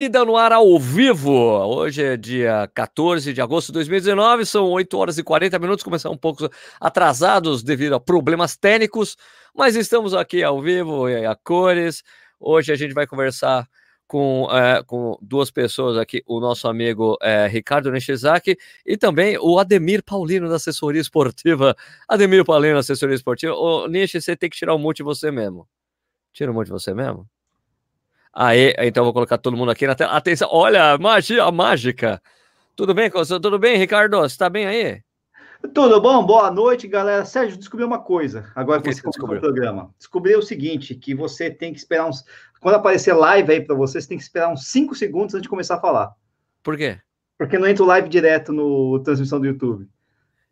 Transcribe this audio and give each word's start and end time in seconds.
Corrida 0.00 0.24
no 0.24 0.36
ar 0.36 0.52
ao 0.52 0.78
vivo. 0.78 1.32
Hoje 1.32 2.04
é 2.04 2.16
dia 2.16 2.70
14 2.72 3.32
de 3.32 3.40
agosto 3.40 3.66
de 3.68 3.72
2019, 3.72 4.46
são 4.46 4.70
8 4.70 4.96
horas 4.96 5.18
e 5.18 5.24
40 5.24 5.58
minutos. 5.58 5.82
Começamos 5.82 6.14
um 6.14 6.20
pouco 6.20 6.48
atrasados 6.80 7.64
devido 7.64 7.96
a 7.96 8.00
problemas 8.00 8.56
técnicos, 8.56 9.16
mas 9.52 9.74
estamos 9.74 10.14
aqui 10.14 10.44
ao 10.44 10.62
vivo 10.62 11.06
a 11.06 11.34
cores. 11.34 12.04
Hoje 12.38 12.70
a 12.72 12.76
gente 12.76 12.94
vai 12.94 13.08
conversar 13.08 13.68
com, 14.06 14.46
é, 14.52 14.84
com 14.84 15.18
duas 15.20 15.50
pessoas 15.50 15.96
aqui, 15.96 16.22
o 16.28 16.38
nosso 16.38 16.68
amigo 16.68 17.18
é, 17.20 17.48
Ricardo 17.48 17.90
Nishizaki 17.90 18.56
e 18.86 18.96
também 18.96 19.36
o 19.40 19.58
Ademir 19.58 20.04
Paulino 20.04 20.48
da 20.48 20.54
assessoria 20.54 21.00
esportiva. 21.00 21.74
Ademir 22.08 22.44
Paulino, 22.44 22.78
assessoria 22.78 23.16
esportiva. 23.16 23.52
Ô, 23.52 23.88
você 23.88 24.36
tem 24.36 24.48
que 24.48 24.56
tirar 24.56 24.76
o 24.76 24.78
mute 24.78 25.02
você 25.02 25.32
mesmo. 25.32 25.68
Tira 26.32 26.52
o 26.52 26.54
mute 26.54 26.70
você 26.70 26.94
mesmo? 26.94 27.28
Aí, 28.40 28.72
então 28.78 29.02
vou 29.02 29.12
colocar 29.12 29.36
todo 29.36 29.56
mundo 29.56 29.72
aqui 29.72 29.84
na 29.84 29.96
tela. 29.96 30.12
Atenção, 30.12 30.48
olha, 30.52 30.96
magia 30.96 31.50
mágica. 31.50 32.22
Tudo 32.76 32.94
bem, 32.94 33.10
tudo 33.10 33.58
bem, 33.58 33.76
Ricardo? 33.76 34.16
Você 34.18 34.26
está 34.26 34.48
bem 34.48 34.64
aí? 34.64 35.02
Tudo 35.74 36.00
bom? 36.00 36.24
Boa 36.24 36.48
noite, 36.48 36.86
galera. 36.86 37.24
Sérgio, 37.24 37.58
descobri 37.58 37.84
uma 37.84 37.98
coisa. 37.98 38.48
Agora 38.54 38.80
que 38.80 38.92
você 38.92 39.02
descobriu 39.02 39.38
o 39.38 39.40
programa. 39.40 39.92
Descobri 39.98 40.36
o 40.36 40.42
seguinte, 40.42 40.94
que 40.94 41.16
você 41.16 41.50
tem 41.50 41.72
que 41.72 41.80
esperar 41.80 42.06
uns... 42.06 42.24
Quando 42.60 42.76
aparecer 42.76 43.12
live 43.12 43.50
aí 43.50 43.60
para 43.60 43.74
você, 43.74 44.00
você 44.00 44.06
tem 44.06 44.16
que 44.16 44.22
esperar 44.22 44.52
uns 44.52 44.68
5 44.68 44.94
segundos 44.94 45.34
antes 45.34 45.42
de 45.42 45.48
começar 45.48 45.74
a 45.74 45.80
falar. 45.80 46.12
Por 46.62 46.76
quê? 46.76 46.96
Porque 47.36 47.58
não 47.58 47.66
entra 47.66 47.82
o 47.82 47.88
live 47.88 48.08
direto 48.08 48.52
no 48.52 49.00
transmissão 49.00 49.40
do 49.40 49.46
YouTube. 49.46 49.88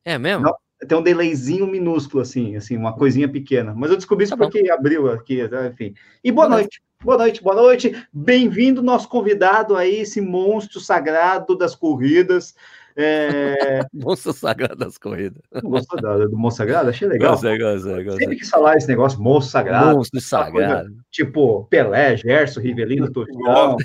É 0.04 0.18
mesmo? 0.18 0.42
Não, 0.42 0.56
tem 0.88 0.98
um 0.98 1.02
delayzinho 1.02 1.68
minúsculo, 1.68 2.20
assim, 2.20 2.56
assim, 2.56 2.76
uma 2.76 2.94
coisinha 2.94 3.28
pequena. 3.28 3.72
Mas 3.76 3.92
eu 3.92 3.96
descobri 3.96 4.24
isso 4.24 4.36
tá 4.36 4.42
porque 4.42 4.68
abriu 4.72 5.08
aqui, 5.08 5.38
enfim. 5.70 5.94
E 6.24 6.32
boa 6.32 6.48
noite. 6.48 6.82
Boa 7.04 7.18
noite, 7.18 7.42
boa 7.42 7.54
noite. 7.54 8.06
Bem-vindo, 8.12 8.82
nosso 8.82 9.08
convidado 9.08 9.76
aí, 9.76 10.00
esse 10.00 10.20
monstro 10.20 10.80
sagrado 10.80 11.56
das 11.56 11.74
corridas. 11.74 12.54
É... 12.96 13.80
monstro 13.92 14.32
sagrado 14.32 14.76
das 14.76 14.96
corridas. 14.96 15.42
Gostou 15.62 16.00
do, 16.00 16.30
do 16.30 16.36
monstro 16.36 16.64
sagrado? 16.64 16.88
Achei 16.88 17.06
legal. 17.06 17.32
Gostei, 17.32 17.58
gostei, 17.58 18.04
gostei. 18.04 18.20
Sempre 18.20 18.36
quis 18.36 18.48
falar 18.48 18.76
esse 18.76 18.88
negócio, 18.88 19.20
monstro 19.20 19.52
sagrado. 19.52 19.96
Monstro 19.96 20.20
sagrado. 20.20 20.88
Coisa, 20.88 21.04
tipo 21.10 21.64
Pelé, 21.66 22.16
Gerson, 22.16 22.60
Rivelino, 22.60 23.12
Tostão. 23.12 23.76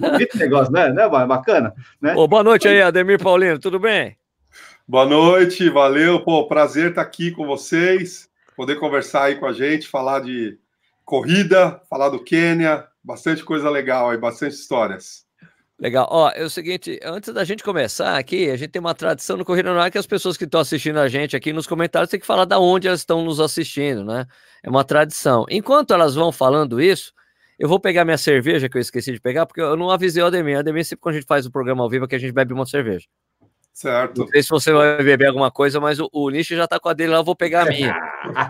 Bonito 0.00 0.38
negócio, 0.38 0.72
né? 0.72 0.90
né? 0.90 1.08
Bacana. 1.08 1.74
Né? 2.00 2.14
Ô, 2.16 2.26
boa 2.26 2.42
noite 2.42 2.66
aí, 2.66 2.80
Ademir 2.80 3.22
Paulino, 3.22 3.58
tudo 3.58 3.78
bem? 3.78 4.16
Boa 4.88 5.04
noite, 5.04 5.68
valeu. 5.68 6.24
Pô, 6.24 6.48
prazer 6.48 6.90
estar 6.90 7.02
aqui 7.02 7.30
com 7.30 7.46
vocês, 7.46 8.28
poder 8.56 8.76
conversar 8.76 9.24
aí 9.24 9.36
com 9.36 9.44
a 9.44 9.52
gente, 9.52 9.86
falar 9.86 10.20
de 10.20 10.58
corrida, 11.08 11.80
falar 11.88 12.10
do 12.10 12.22
Quênia, 12.22 12.86
bastante 13.02 13.42
coisa 13.42 13.70
legal 13.70 14.10
aí, 14.10 14.18
bastante 14.18 14.52
histórias. 14.52 15.24
Legal. 15.80 16.06
Ó, 16.10 16.30
é 16.34 16.44
o 16.44 16.50
seguinte, 16.50 17.00
antes 17.02 17.32
da 17.32 17.44
gente 17.44 17.64
começar 17.64 18.18
aqui, 18.18 18.50
a 18.50 18.56
gente 18.56 18.72
tem 18.72 18.80
uma 18.80 18.94
tradição 18.94 19.38
no 19.38 19.44
Corrida 19.44 19.72
no 19.72 19.80
Ar 19.80 19.90
que 19.90 19.96
as 19.96 20.06
pessoas 20.06 20.36
que 20.36 20.44
estão 20.44 20.60
assistindo 20.60 20.98
a 20.98 21.08
gente 21.08 21.34
aqui 21.34 21.50
nos 21.50 21.66
comentários 21.66 22.10
têm 22.10 22.20
que 22.20 22.26
falar 22.26 22.44
da 22.44 22.58
onde 22.58 22.88
elas 22.88 23.00
estão 23.00 23.24
nos 23.24 23.40
assistindo, 23.40 24.04
né? 24.04 24.26
É 24.62 24.68
uma 24.68 24.84
tradição. 24.84 25.46
Enquanto 25.48 25.94
elas 25.94 26.14
vão 26.14 26.30
falando 26.30 26.78
isso, 26.78 27.14
eu 27.58 27.70
vou 27.70 27.80
pegar 27.80 28.04
minha 28.04 28.18
cerveja 28.18 28.68
que 28.68 28.76
eu 28.76 28.80
esqueci 28.82 29.10
de 29.10 29.20
pegar, 29.20 29.46
porque 29.46 29.62
eu 29.62 29.76
não 29.76 29.90
avisei 29.90 30.22
o 30.22 30.26
Ademir. 30.26 30.56
O 30.56 30.60
Ademir 30.60 30.84
sempre 30.84 31.00
quando 31.00 31.14
a 31.14 31.18
gente 31.20 31.28
faz 31.28 31.46
o 31.46 31.50
programa 31.50 31.82
ao 31.82 31.88
vivo 31.88 32.06
que 32.06 32.16
a 32.16 32.18
gente 32.18 32.32
bebe 32.32 32.52
uma 32.52 32.66
cerveja. 32.66 33.06
Certo. 33.78 34.22
Não 34.22 34.26
sei 34.26 34.42
se 34.42 34.48
você 34.48 34.72
vai 34.72 35.00
beber 35.04 35.28
alguma 35.28 35.52
coisa, 35.52 35.78
mas 35.78 36.00
o, 36.00 36.10
o 36.12 36.28
Nish 36.30 36.48
já 36.48 36.66
tá 36.66 36.80
com 36.80 36.88
a 36.88 36.92
dele 36.92 37.12
lá, 37.12 37.18
eu 37.18 37.24
vou 37.24 37.36
pegar 37.36 37.62
a 37.62 37.66
minha. 37.66 37.96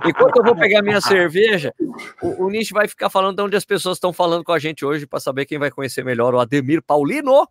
Enquanto 0.06 0.38
eu 0.38 0.42
vou 0.42 0.56
pegar 0.56 0.78
a 0.78 0.82
minha 0.82 1.02
cerveja, 1.02 1.74
o, 2.22 2.46
o 2.46 2.48
Nish 2.48 2.70
vai 2.70 2.88
ficar 2.88 3.10
falando 3.10 3.36
de 3.36 3.42
onde 3.42 3.54
as 3.54 3.64
pessoas 3.66 3.98
estão 3.98 4.10
falando 4.10 4.42
com 4.42 4.52
a 4.52 4.58
gente 4.58 4.86
hoje 4.86 5.06
para 5.06 5.20
saber 5.20 5.44
quem 5.44 5.58
vai 5.58 5.70
conhecer 5.70 6.02
melhor 6.02 6.34
o 6.34 6.40
Ademir 6.40 6.80
Paulino. 6.80 7.46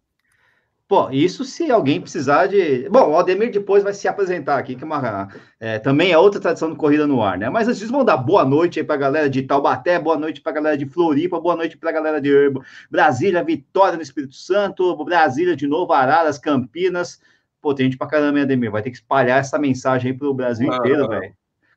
Pô, 0.88 1.12
isso 1.12 1.46
se 1.46 1.70
alguém 1.70 2.02
precisar 2.02 2.48
de. 2.48 2.90
Bom, 2.90 3.12
o 3.12 3.20
Ademir 3.20 3.52
depois 3.52 3.84
vai 3.84 3.94
se 3.94 4.08
apresentar 4.08 4.58
aqui, 4.58 4.76
que 4.76 4.84
é 4.84 4.88
uma, 4.88 5.28
é, 5.60 5.78
também 5.78 6.12
é 6.12 6.18
outra 6.18 6.42
tradição 6.42 6.72
do 6.72 6.76
Corrida 6.76 7.06
no 7.06 7.22
Ar, 7.22 7.38
né? 7.38 7.48
Mas 7.48 7.68
antes 7.68 7.92
vamos 7.92 8.08
dar 8.08 8.18
boa 8.18 8.44
noite 8.44 8.80
aí 8.80 8.86
para 8.86 8.96
a 8.96 9.00
galera 9.00 9.30
de 9.30 9.44
Taubaté, 9.44 10.00
boa 10.00 10.18
noite 10.18 10.42
para 10.42 10.52
a 10.54 10.56
galera 10.56 10.78
de 10.80 10.88
Floripa, 10.88 11.40
boa 11.40 11.56
noite 11.56 11.78
para 11.78 11.92
a 11.92 11.94
galera 11.94 12.20
de 12.20 12.52
Brasília, 12.90 13.44
Vitória 13.44 13.98
no 13.98 14.02
Espírito 14.02 14.34
Santo, 14.34 14.96
Brasília 15.06 15.56
de 15.56 15.68
novo, 15.68 15.94
Araras, 15.94 16.40
Campinas 16.40 17.20
pô, 17.68 17.76
tem 17.76 17.88
gente 17.88 17.98
pra 17.98 18.08
caramba, 18.08 18.42
Ademir, 18.42 18.72
vai 18.72 18.82
ter 18.82 18.92
que 18.92 18.96
espalhar 18.96 19.40
essa 19.40 19.60
mensagem 19.60 20.12
aí 20.12 20.18
pro 20.18 20.34
Brasil 20.34 20.72
ah, 20.72 20.78
inteiro, 20.78 21.10
velho. 21.10 21.34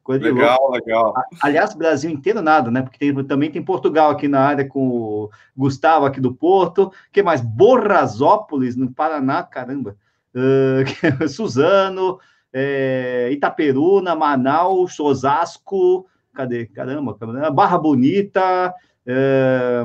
legal, 0.09 0.59
louco. 0.61 0.75
legal. 0.75 1.15
Aliás, 1.43 1.75
Brasil 1.75 2.09
inteiro 2.09 2.41
nada, 2.41 2.71
né? 2.71 2.83
Porque 2.83 2.99
tem, 2.99 3.25
também 3.25 3.51
tem 3.51 3.61
Portugal 3.61 4.11
aqui 4.11 4.29
na 4.29 4.41
área 4.41 4.65
com 4.65 4.89
o 4.89 5.31
Gustavo 5.57 6.07
aqui 6.07 6.21
do 6.21 6.33
Porto. 6.33 6.93
que 7.11 7.25
mais? 7.25 7.41
Borrasópolis, 7.41 8.77
no 8.77 8.93
Paraná, 8.93 9.43
caramba. 9.43 9.97
Uh, 10.33 11.27
Suzano, 11.29 12.21
é, 12.53 13.31
Itaperuna, 13.33 14.15
Manaus, 14.15 15.01
Osasco, 15.01 16.07
cadê? 16.33 16.67
Caramba, 16.67 17.17
Barra 17.53 17.79
Bonita, 17.79 18.73
é, 19.05 19.85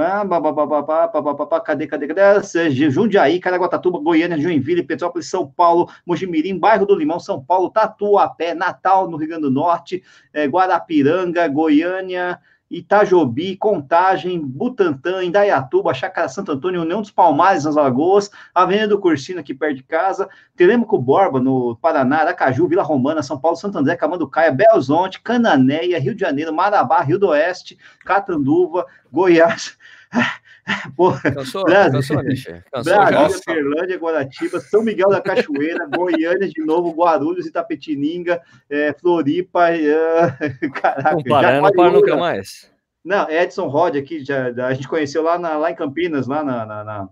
ah, 0.00 1.60
cadê, 1.60 1.86
cadê, 1.86 2.08
cadê? 2.08 2.70
Jundiaí, 2.90 3.38
Caraguatatuba, 3.38 3.98
Goiânia, 3.98 4.38
Joinville, 4.38 4.82
Petrópolis, 4.82 5.28
São 5.28 5.46
Paulo, 5.46 5.88
Mojimirim, 6.04 6.58
Bairro 6.58 6.84
do 6.84 6.96
Limão, 6.96 7.20
São 7.20 7.42
Paulo, 7.42 7.70
Tatuapé, 7.70 8.54
Natal, 8.54 9.08
no 9.08 9.16
Rio 9.16 9.28
Grande 9.28 9.42
do 9.42 9.50
Norte, 9.50 10.02
é, 10.32 10.46
Guarapiranga, 10.46 11.46
Goiânia, 11.46 12.40
Itajobi, 12.70 13.56
Contagem, 13.56 14.40
Butantã, 14.40 15.22
Indaiatuba, 15.22 15.94
Chácara 15.94 16.28
Santo 16.28 16.52
Antônio, 16.52 16.82
União 16.82 17.00
dos 17.00 17.10
Palmares, 17.10 17.64
nas 17.64 17.76
Lagoas, 17.76 18.30
Avenida 18.54 18.88
do 18.88 18.98
Cursino, 18.98 19.40
aqui 19.40 19.54
perto 19.54 19.76
de 19.76 19.82
casa, 19.82 20.28
Telêmaco 20.56 20.98
Borba, 20.98 21.40
no 21.40 21.76
Paraná, 21.76 22.18
Aracaju, 22.18 22.66
Vila 22.66 22.82
Romana, 22.82 23.22
São 23.22 23.38
Paulo, 23.38 23.56
Santo 23.56 23.78
André, 23.78 23.96
Camanducaia, 23.96 24.50
Belo 24.50 24.74
Horizonte, 24.74 25.20
Cananéia, 25.20 26.00
Rio 26.00 26.14
de 26.14 26.20
Janeiro, 26.20 26.52
Marabá, 26.52 27.00
Rio 27.00 27.18
do 27.18 27.28
Oeste, 27.28 27.78
Catanduva, 28.04 28.86
Goiás, 29.12 29.76
Porra, 30.96 31.20
cansou, 31.20 31.64
Brasil, 31.64 31.92
cansou, 31.92 32.96
Brasília, 32.96 33.42
Ferlândia, 33.44 33.98
Guaratiba, 33.98 34.60
São 34.60 34.82
Miguel 34.82 35.10
da 35.10 35.20
Cachoeira, 35.20 35.86
Goiânia 35.94 36.48
de 36.48 36.64
novo, 36.64 36.90
Guarulhos, 36.92 37.46
Itapetininga, 37.46 38.40
é, 38.70 38.92
Floripa, 38.94 39.70
é, 39.70 40.40
caraca, 40.74 41.16
não 41.16 41.22
para, 41.22 41.60
não 41.60 41.72
para 41.72 41.90
nunca 41.92 42.16
mais. 42.16 42.70
Não, 43.04 43.28
Edson 43.28 43.68
Rod 43.68 43.96
aqui, 43.96 44.24
já, 44.24 44.48
a 44.66 44.72
gente 44.72 44.88
conheceu 44.88 45.22
lá, 45.22 45.38
na, 45.38 45.56
lá 45.56 45.70
em 45.70 45.74
Campinas, 45.74 46.26
lá 46.26 46.42
na, 46.42 46.64
na, 46.64 46.84
na, 46.84 47.08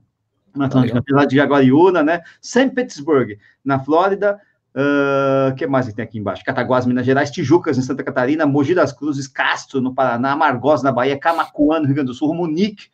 na 0.56 0.68
lá 1.10 1.26
de 1.26 1.36
Jaguariúna, 1.36 2.02
né? 2.02 2.22
St. 2.40 2.70
Petersburg, 2.70 3.38
na 3.62 3.78
Flórida, 3.78 4.40
o 4.74 5.50
uh, 5.50 5.54
que 5.54 5.66
mais 5.66 5.86
que 5.86 5.94
tem 5.94 6.02
aqui 6.02 6.18
embaixo? 6.18 6.42
Cataguás, 6.46 6.86
Minas 6.86 7.04
Gerais, 7.04 7.30
Tijucas, 7.30 7.76
em 7.76 7.82
Santa 7.82 8.02
Catarina, 8.02 8.46
Mogi 8.46 8.74
das 8.74 8.90
Cruzes, 8.90 9.28
Castro, 9.28 9.82
no 9.82 9.94
Paraná, 9.94 10.32
Amargosa, 10.32 10.82
na 10.82 10.90
Bahia, 10.90 11.18
Camacuã, 11.18 11.78
no 11.78 11.84
Rio 11.84 11.96
Grande 11.96 12.10
do 12.10 12.14
Sul, 12.14 12.32
Munique, 12.32 12.88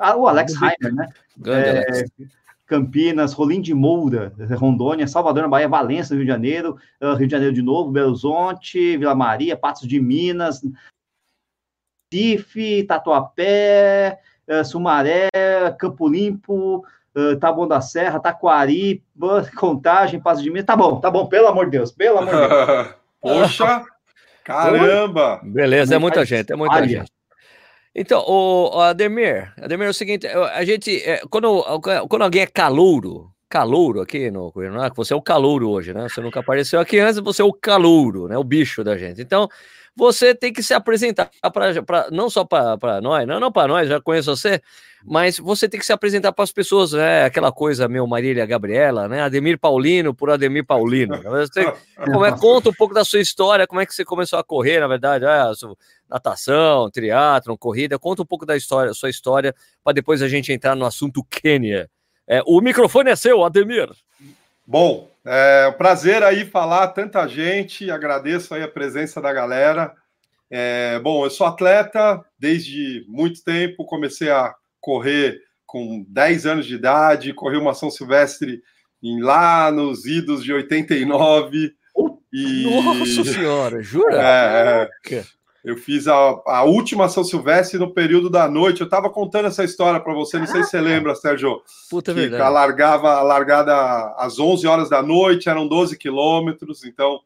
ah, 0.00 0.16
o 0.16 0.26
Alex 0.26 0.54
Heimer, 0.54 0.94
né? 0.94 1.08
É, 1.46 2.04
Campinas, 2.70 3.32
Rolim 3.32 3.60
de 3.60 3.74
Moura, 3.74 4.32
Rondônia, 4.56 5.08
Salvador, 5.08 5.42
na 5.42 5.48
Bahia, 5.48 5.68
Valença, 5.68 6.14
Rio 6.14 6.24
de 6.24 6.30
Janeiro, 6.30 6.78
uh, 7.00 7.14
Rio 7.14 7.26
de 7.26 7.32
Janeiro 7.32 7.52
de 7.52 7.62
novo, 7.62 7.90
Belo 7.90 8.10
Horizonte, 8.10 8.96
Vila 8.96 9.14
Maria, 9.14 9.56
Patos 9.56 9.88
de 9.88 10.00
Minas, 10.00 10.62
Tife, 12.08 12.84
Tatuapé, 12.84 14.20
uh, 14.46 14.64
Sumaré, 14.64 15.28
Campo 15.80 16.08
Limpo, 16.08 16.84
Taboão 17.40 17.66
da 17.66 17.80
Serra, 17.80 18.20
Taquari, 18.20 19.02
Contagem, 19.56 20.20
Patos 20.20 20.42
de 20.42 20.48
Minas. 20.48 20.64
Tá 20.64 20.76
bom, 20.76 21.00
tá 21.00 21.10
bom, 21.10 21.26
pelo 21.26 21.48
amor 21.48 21.64
de 21.64 21.72
Deus, 21.72 21.90
pelo 21.90 22.18
amor 22.18 22.32
de 22.32 22.48
Deus. 22.48 22.94
Poxa, 23.20 23.84
caramba! 24.44 25.40
Beleza, 25.42 25.96
é 25.96 25.98
muita 25.98 26.24
gente, 26.24 26.52
é 26.52 26.56
muita 26.56 26.86
gente. 26.86 27.10
Então, 28.00 28.24
o 28.26 28.80
Ademir, 28.80 29.52
Ademir, 29.60 29.86
é 29.86 29.90
o 29.90 29.92
seguinte, 29.92 30.26
a 30.26 30.64
gente, 30.64 31.02
é, 31.04 31.20
quando, 31.28 31.62
quando 32.08 32.22
alguém 32.22 32.40
é 32.40 32.46
calouro, 32.46 33.30
calouro 33.50 34.00
aqui 34.00 34.30
no 34.30 34.52
que 34.52 34.96
você 34.96 35.12
é 35.12 35.16
o 35.16 35.20
calouro 35.20 35.68
hoje, 35.68 35.92
né? 35.92 36.08
Você 36.08 36.20
nunca 36.20 36.38
apareceu 36.38 36.78
aqui 36.78 37.00
antes, 37.00 37.18
você 37.18 37.42
é 37.42 37.44
o 37.44 37.52
calouro, 37.52 38.28
né? 38.28 38.38
O 38.38 38.44
bicho 38.44 38.84
da 38.84 38.96
gente. 38.96 39.20
Então, 39.20 39.48
você 39.96 40.32
tem 40.32 40.52
que 40.52 40.62
se 40.62 40.72
apresentar 40.72 41.28
para 41.52 42.08
não 42.12 42.30
só 42.30 42.44
para 42.44 43.00
nós, 43.02 43.26
não, 43.26 43.40
não 43.40 43.50
para 43.50 43.66
nós, 43.66 43.88
já 43.88 44.00
conheço 44.00 44.34
você, 44.36 44.62
mas 45.04 45.38
você 45.38 45.68
tem 45.68 45.80
que 45.80 45.84
se 45.84 45.92
apresentar 45.92 46.32
para 46.32 46.44
as 46.44 46.52
pessoas, 46.52 46.92
né? 46.92 47.24
Aquela 47.24 47.50
coisa, 47.50 47.88
meu 47.88 48.06
Marília 48.06 48.46
Gabriela, 48.46 49.08
né? 49.08 49.20
Ademir 49.22 49.58
Paulino 49.58 50.14
por 50.14 50.30
Ademir 50.30 50.64
Paulino. 50.64 51.20
Você, 51.22 51.64
como 51.96 52.24
é, 52.24 52.30
conta 52.30 52.70
um 52.70 52.74
pouco 52.74 52.94
da 52.94 53.04
sua 53.04 53.20
história, 53.20 53.66
como 53.66 53.80
é 53.80 53.86
que 53.86 53.94
você 53.94 54.04
começou 54.04 54.38
a 54.38 54.44
correr, 54.44 54.78
na 54.78 54.86
verdade, 54.86 55.26
ah, 55.26 55.50
natação, 56.08 56.88
triatlon, 56.90 57.56
corrida, 57.56 57.98
conta 57.98 58.22
um 58.22 58.26
pouco 58.26 58.46
da 58.46 58.56
história, 58.56 58.94
sua 58.94 59.10
história, 59.10 59.54
para 59.82 59.92
depois 59.92 60.22
a 60.22 60.28
gente 60.28 60.52
entrar 60.52 60.76
no 60.76 60.86
assunto 60.86 61.24
Quênia. 61.24 61.90
É, 62.30 62.40
o 62.46 62.60
microfone 62.60 63.10
é 63.10 63.16
seu, 63.16 63.42
Ademir. 63.42 63.90
Bom, 64.64 65.10
é 65.24 65.66
um 65.66 65.76
prazer 65.76 66.22
aí 66.22 66.44
falar 66.44 66.86
tanta 66.88 67.26
gente, 67.26 67.90
agradeço 67.90 68.54
aí 68.54 68.62
a 68.62 68.68
presença 68.68 69.20
da 69.20 69.32
galera. 69.32 69.92
É, 70.48 71.00
bom, 71.00 71.24
eu 71.24 71.30
sou 71.30 71.44
atleta 71.44 72.24
desde 72.38 73.04
muito 73.08 73.42
tempo, 73.42 73.84
comecei 73.84 74.30
a 74.30 74.54
correr 74.80 75.40
com 75.66 76.06
10 76.08 76.46
anos 76.46 76.66
de 76.66 76.76
idade, 76.76 77.34
corri 77.34 77.56
uma 77.56 77.74
São 77.74 77.90
Silvestre 77.90 78.62
em, 79.02 79.20
lá 79.20 79.72
nos 79.72 80.06
idos 80.06 80.44
de 80.44 80.52
89. 80.52 81.72
E... 82.32 82.62
Nossa 82.62 83.24
senhora, 83.24 83.82
jura? 83.82 84.22
É, 84.22 84.88
é. 85.12 85.24
Eu 85.64 85.76
fiz 85.76 86.08
a, 86.08 86.14
a, 86.46 86.62
última 86.64 87.08
São 87.08 87.22
Silvestre 87.22 87.78
no 87.78 87.92
período 87.92 88.30
da 88.30 88.48
noite. 88.48 88.80
Eu 88.80 88.86
estava 88.86 89.10
contando 89.10 89.46
essa 89.46 89.62
história 89.62 90.00
para 90.00 90.14
você, 90.14 90.38
não 90.38 90.46
sei 90.46 90.62
se 90.64 90.70
você 90.70 90.80
lembra, 90.80 91.14
Sérgio. 91.14 91.62
Puta 91.90 92.14
que 92.14 92.20
verdade. 92.20 92.42
A 92.42 92.48
largava, 92.48 93.12
a 93.12 93.22
largada 93.22 94.14
às 94.16 94.38
11 94.38 94.66
horas 94.66 94.88
da 94.88 95.02
noite, 95.02 95.48
eram 95.48 95.68
12 95.68 95.98
quilômetros. 95.98 96.84
Então, 96.84 97.20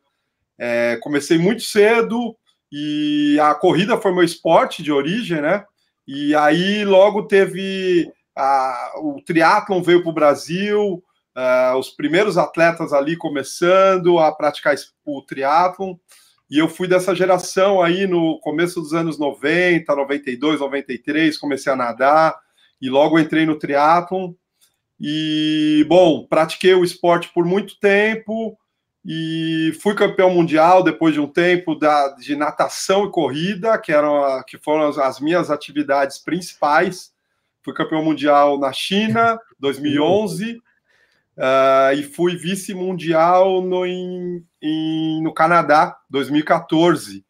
é, 0.58 0.98
comecei 1.00 1.38
muito 1.38 1.62
cedo 1.62 2.36
e 2.72 3.38
a 3.40 3.54
corrida 3.54 3.96
foi 3.96 4.12
meu 4.12 4.24
esporte 4.24 4.82
de 4.82 4.90
origem, 4.90 5.40
né? 5.40 5.64
E 6.06 6.34
aí 6.34 6.84
logo 6.84 7.22
teve 7.22 8.12
a, 8.36 8.94
o 8.98 9.22
triatlon 9.24 9.80
veio 9.80 10.02
para 10.02 10.10
o 10.10 10.14
Brasil, 10.14 11.02
uh, 11.36 11.76
os 11.78 11.90
primeiros 11.90 12.36
atletas 12.36 12.92
ali 12.92 13.16
começando 13.16 14.18
a 14.18 14.32
praticar 14.32 14.74
o 15.04 15.22
triatlon. 15.22 15.94
E 16.50 16.58
eu 16.58 16.68
fui 16.68 16.86
dessa 16.86 17.14
geração 17.14 17.82
aí 17.82 18.06
no 18.06 18.38
começo 18.40 18.80
dos 18.80 18.92
anos 18.92 19.18
90, 19.18 19.94
92, 19.94 20.60
93, 20.60 21.38
comecei 21.38 21.72
a 21.72 21.76
nadar 21.76 22.36
e 22.80 22.90
logo 22.90 23.18
entrei 23.18 23.46
no 23.46 23.58
triatlon. 23.58 24.32
E, 25.00 25.84
bom, 25.88 26.26
pratiquei 26.26 26.74
o 26.74 26.84
esporte 26.84 27.30
por 27.32 27.44
muito 27.44 27.78
tempo 27.80 28.56
e 29.04 29.76
fui 29.82 29.94
campeão 29.94 30.30
mundial 30.30 30.82
depois 30.82 31.12
de 31.12 31.20
um 31.20 31.26
tempo 31.26 31.74
da, 31.74 32.10
de 32.10 32.36
natação 32.36 33.06
e 33.06 33.10
corrida, 33.10 33.76
que, 33.78 33.92
eram, 33.92 34.42
que 34.46 34.56
foram 34.56 34.88
as, 34.88 34.98
as 34.98 35.20
minhas 35.20 35.50
atividades 35.50 36.18
principais. 36.18 37.12
Fui 37.62 37.74
campeão 37.74 38.04
mundial 38.04 38.58
na 38.58 38.72
China, 38.72 39.38
2011, 39.58 40.60
Uh, 41.36 41.92
e 41.96 42.02
fui 42.04 42.36
vice-mundial 42.36 43.60
no, 43.60 43.84
em, 43.84 44.44
em, 44.62 45.22
no 45.22 45.34
Canadá, 45.34 45.96
2014. 46.08 47.18
Uh, 47.18 47.24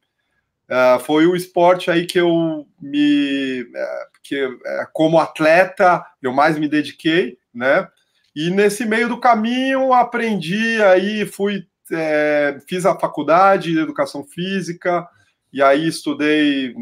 ah, 0.69 0.99
foi 0.99 1.27
o 1.27 1.35
esporte 1.35 1.91
aí 1.91 2.07
que 2.07 2.19
eu 2.19 2.67
me. 2.81 3.63
Uh, 3.63 4.15
que, 4.23 4.37
é, 4.37 4.87
como 4.93 5.19
atleta, 5.19 6.05
eu 6.23 6.33
mais 6.33 6.59
me 6.59 6.69
dediquei, 6.69 7.39
né? 7.53 7.89
E 8.35 8.51
nesse 8.51 8.87
meio 8.87 9.09
do 9.09 9.21
caminho 9.21 9.93
aprendi 9.93 10.83
aí, 10.83 11.27
fui. 11.27 11.67
É, 11.93 12.59
fiz 12.67 12.87
a 12.87 12.99
faculdade 12.99 13.73
de 13.73 13.79
educação 13.79 14.25
física, 14.25 15.07
e 15.53 15.63
aí 15.63 15.87
estudei 15.87 16.75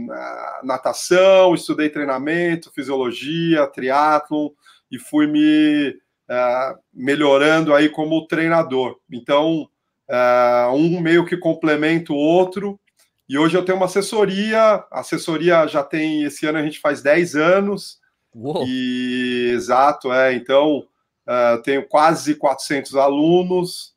natação, 0.62 1.54
estudei 1.54 1.90
treinamento, 1.90 2.72
fisiologia, 2.72 3.66
triatlon, 3.66 4.50
e 4.90 5.00
fui 5.00 5.26
me 5.26 5.96
uh, 6.32 6.78
melhorando 6.92 7.74
aí 7.74 7.88
como 7.88 8.26
treinador. 8.26 8.98
Então, 9.10 9.68
uh, 10.08 10.74
um 10.74 11.00
meio 11.00 11.26
que 11.26 11.36
complementa 11.36 12.12
o 12.12 12.16
outro. 12.16 12.80
E 13.28 13.38
hoje 13.38 13.56
eu 13.56 13.64
tenho 13.64 13.76
uma 13.76 13.86
assessoria, 13.86 14.84
a 14.90 15.00
assessoria 15.00 15.66
já 15.66 15.82
tem, 15.82 16.24
esse 16.24 16.46
ano 16.46 16.58
a 16.58 16.62
gente 16.62 16.80
faz 16.80 17.02
10 17.02 17.36
anos. 17.36 18.00
Uou. 18.34 18.64
E 18.66 19.50
exato, 19.54 20.12
é. 20.12 20.34
Então, 20.34 20.78
uh, 21.26 21.62
tenho 21.62 21.86
quase 21.86 22.34
400 22.34 22.96
alunos. 22.96 23.94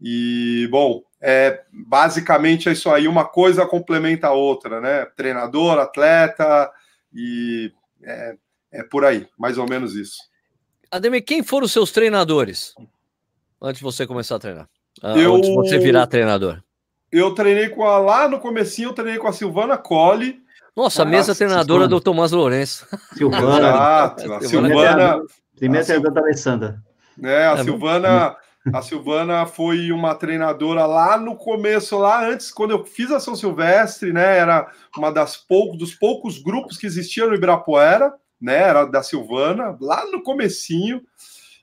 E, 0.00 0.68
bom, 0.70 1.02
é, 1.20 1.62
basicamente 1.72 2.68
é 2.68 2.72
isso 2.72 2.90
aí, 2.90 3.06
uma 3.06 3.24
coisa 3.24 3.64
complementa 3.64 4.26
a 4.26 4.32
outra, 4.32 4.80
né? 4.80 5.04
Treinador, 5.16 5.78
atleta, 5.78 6.68
e 7.14 7.72
é, 8.02 8.34
é 8.72 8.82
por 8.82 9.04
aí, 9.04 9.28
mais 9.38 9.58
ou 9.58 9.68
menos 9.68 9.94
isso. 9.94 10.31
Ademir, 10.92 11.24
quem 11.24 11.42
foram 11.42 11.64
os 11.64 11.72
seus 11.72 11.90
treinadores 11.90 12.74
antes 13.62 13.78
de 13.78 13.82
você 13.82 14.06
começar 14.06 14.36
a 14.36 14.38
treinar? 14.38 14.68
Ah, 15.02 15.16
eu... 15.16 15.36
Antes 15.36 15.48
de 15.48 15.56
você 15.56 15.78
virar 15.78 16.06
treinador? 16.06 16.62
Eu 17.10 17.34
treinei 17.34 17.70
com 17.70 17.82
a 17.84 17.96
lá 17.96 18.28
no 18.28 18.38
comecinho, 18.38 18.90
eu 18.90 18.92
treinei 18.92 19.18
com 19.18 19.26
a 19.26 19.32
Silvana 19.32 19.78
Colli. 19.78 20.42
Nossa, 20.76 21.02
a 21.02 21.06
mesa 21.06 21.34
treinadora 21.34 21.88
do 21.88 21.98
Tomás 21.98 22.32
Lourenço. 22.32 22.86
Silvana. 23.16 23.68
Exato, 23.68 24.32
a 24.34 24.40
Silvana. 24.42 25.22
Primeira 25.56 25.84
treinadora 25.84 26.14
da 26.14 26.20
Alessandra. 26.20 26.82
É, 27.22 27.46
a 27.46 27.52
é 27.52 27.64
Silvana. 27.64 28.36
A 28.72 28.82
Silvana 28.82 29.46
foi 29.46 29.90
uma 29.90 30.14
treinadora 30.14 30.86
lá 30.86 31.16
no 31.16 31.36
começo, 31.36 31.98
lá 31.98 32.28
antes, 32.28 32.52
quando 32.52 32.70
eu 32.70 32.84
fiz 32.84 33.10
a 33.10 33.18
São 33.18 33.34
Silvestre, 33.34 34.12
né? 34.12 34.38
Era 34.38 34.70
uma 34.96 35.10
das 35.10 35.36
poucos, 35.36 35.78
dos 35.78 35.94
poucos 35.94 36.38
grupos 36.38 36.76
que 36.76 36.86
existiam 36.86 37.28
no 37.28 37.34
Ibirapuera 37.34 38.12
né? 38.42 38.58
Era 38.58 38.84
da 38.84 39.02
Silvana, 39.02 39.76
lá 39.80 40.04
no 40.10 40.22
comecinho. 40.22 41.00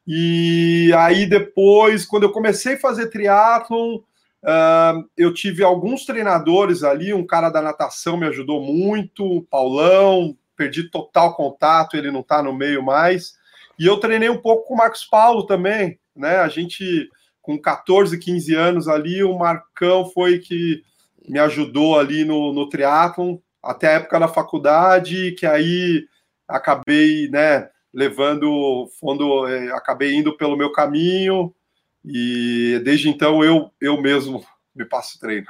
E 0.08 0.92
aí 0.98 1.26
depois, 1.26 2.06
quando 2.06 2.24
eu 2.24 2.32
comecei 2.32 2.76
a 2.76 2.80
fazer 2.80 3.10
triatlon, 3.10 3.98
uh, 3.98 5.08
eu 5.16 5.34
tive 5.34 5.62
alguns 5.62 6.06
treinadores 6.06 6.82
ali, 6.82 7.14
um 7.14 7.28
cara 7.28 7.50
da 7.50 7.62
natação 7.62 8.18
me 8.18 8.26
ajudou 8.26 8.62
muito, 8.62 9.46
Paulão, 9.52 10.36
perdi 10.56 10.90
total 10.90 11.36
contato, 11.36 11.96
ele 11.96 12.10
não 12.10 12.22
está 12.22 12.42
no 12.42 12.54
meio 12.54 12.82
mais. 12.82 13.38
E 13.78 13.86
eu 13.86 13.98
treinei 13.98 14.30
um 14.30 14.42
pouco 14.42 14.68
com 14.68 14.74
o 14.74 14.78
Marcos 14.78 15.04
Paulo 15.04 15.46
também, 15.46 16.00
né? 16.16 16.38
A 16.38 16.48
gente, 16.48 17.10
com 17.42 17.60
14, 17.60 18.18
15 18.18 18.56
anos 18.56 18.88
ali, 18.88 19.24
o 19.24 19.38
Marcão 19.38 20.10
foi 20.10 20.40
que 20.40 20.82
me 21.28 21.40
ajudou 21.40 22.00
ali 22.00 22.26
no, 22.26 22.52
no 22.52 22.68
triatlon, 22.68 23.38
até 23.62 23.88
a 23.88 23.92
época 23.92 24.20
da 24.20 24.28
faculdade, 24.28 25.34
que 25.34 25.46
aí 25.46 26.06
acabei, 26.50 27.30
né, 27.30 27.70
levando 27.94 28.90
fundo, 29.00 29.48
é, 29.48 29.72
acabei 29.72 30.14
indo 30.16 30.36
pelo 30.36 30.58
meu 30.58 30.72
caminho 30.72 31.54
e 32.04 32.82
desde 32.84 33.10
então 33.10 33.44
eu, 33.44 33.72
eu 33.80 34.02
mesmo 34.02 34.44
me 34.76 34.86
passo 34.86 35.20
treino. 35.20 35.46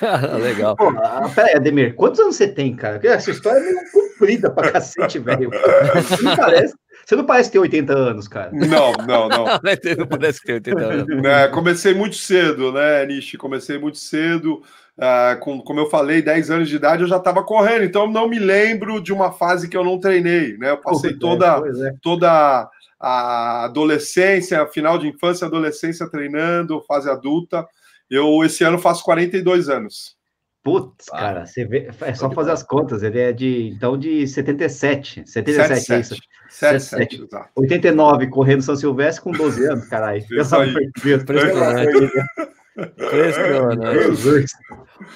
Legal. 0.40 0.76
Pô, 0.76 0.92
peraí, 1.34 1.56
Ademir, 1.56 1.94
quantos 1.94 2.20
anos 2.20 2.36
você 2.36 2.48
tem, 2.48 2.74
cara? 2.76 3.00
Essa 3.02 3.30
história 3.30 3.58
é 3.58 3.62
meio 3.62 3.92
comprida 3.92 4.50
pra 4.50 4.70
cacete, 4.70 5.18
velho. 5.18 5.50
Você 5.94 6.22
não 6.22 6.36
parece, 6.36 6.74
você 7.04 7.16
não 7.16 7.24
parece 7.26 7.50
ter 7.50 7.58
80 7.58 7.92
anos, 7.92 8.28
cara. 8.28 8.50
Não, 8.52 8.92
não, 9.06 9.28
não. 9.28 9.44
não 9.98 10.06
parece 10.08 10.42
ter 10.42 10.54
80 10.54 10.80
anos. 10.80 11.24
É, 11.24 11.48
comecei 11.48 11.94
muito 11.94 12.16
cedo, 12.16 12.72
né, 12.72 13.04
Nishi? 13.06 13.36
Comecei 13.36 13.78
muito 13.78 13.98
cedo. 13.98 14.62
Uh, 14.98 15.40
com, 15.40 15.60
como 15.62 15.80
eu 15.80 15.88
falei, 15.88 16.20
10 16.20 16.50
anos 16.50 16.68
de 16.68 16.76
idade 16.76 17.02
eu 17.02 17.08
já 17.08 17.16
estava 17.16 17.42
correndo, 17.42 17.82
então 17.82 18.06
não 18.06 18.28
me 18.28 18.38
lembro 18.38 19.00
de 19.00 19.10
uma 19.10 19.32
fase 19.32 19.66
que 19.66 19.76
eu 19.76 19.82
não 19.82 19.98
treinei, 19.98 20.56
né? 20.58 20.70
Eu 20.70 20.76
passei 20.76 21.14
toda, 21.14 21.62
é. 21.86 21.94
toda 22.02 22.68
a 23.00 23.64
adolescência, 23.64 24.66
final 24.66 24.98
de 24.98 25.08
infância, 25.08 25.46
adolescência 25.46 26.08
treinando, 26.08 26.84
fase 26.86 27.08
adulta. 27.08 27.66
Eu 28.08 28.44
esse 28.44 28.62
ano 28.62 28.78
faço 28.78 29.02
42 29.02 29.70
anos. 29.70 30.16
Putz, 30.62 31.06
ah, 31.10 31.18
cara, 31.18 31.46
você 31.46 31.64
vê, 31.64 31.90
é 32.02 32.14
só 32.14 32.30
fazer 32.30 32.52
as 32.52 32.62
contas, 32.62 33.02
ele 33.02 33.18
é 33.18 33.32
de, 33.32 33.70
então, 33.70 33.98
de 33.98 34.28
77, 34.28 35.28
77, 35.28 35.68
77 35.68 35.92
é 35.92 36.00
isso? 36.00 36.16
77, 36.50 37.18
77. 37.18 37.50
89, 37.56 38.26
correndo 38.28 38.62
São 38.62 38.76
Silvestre 38.76 39.24
com 39.24 39.32
12 39.32 39.66
anos, 39.66 39.88
caralho. 39.88 40.24
Isso 40.30 40.54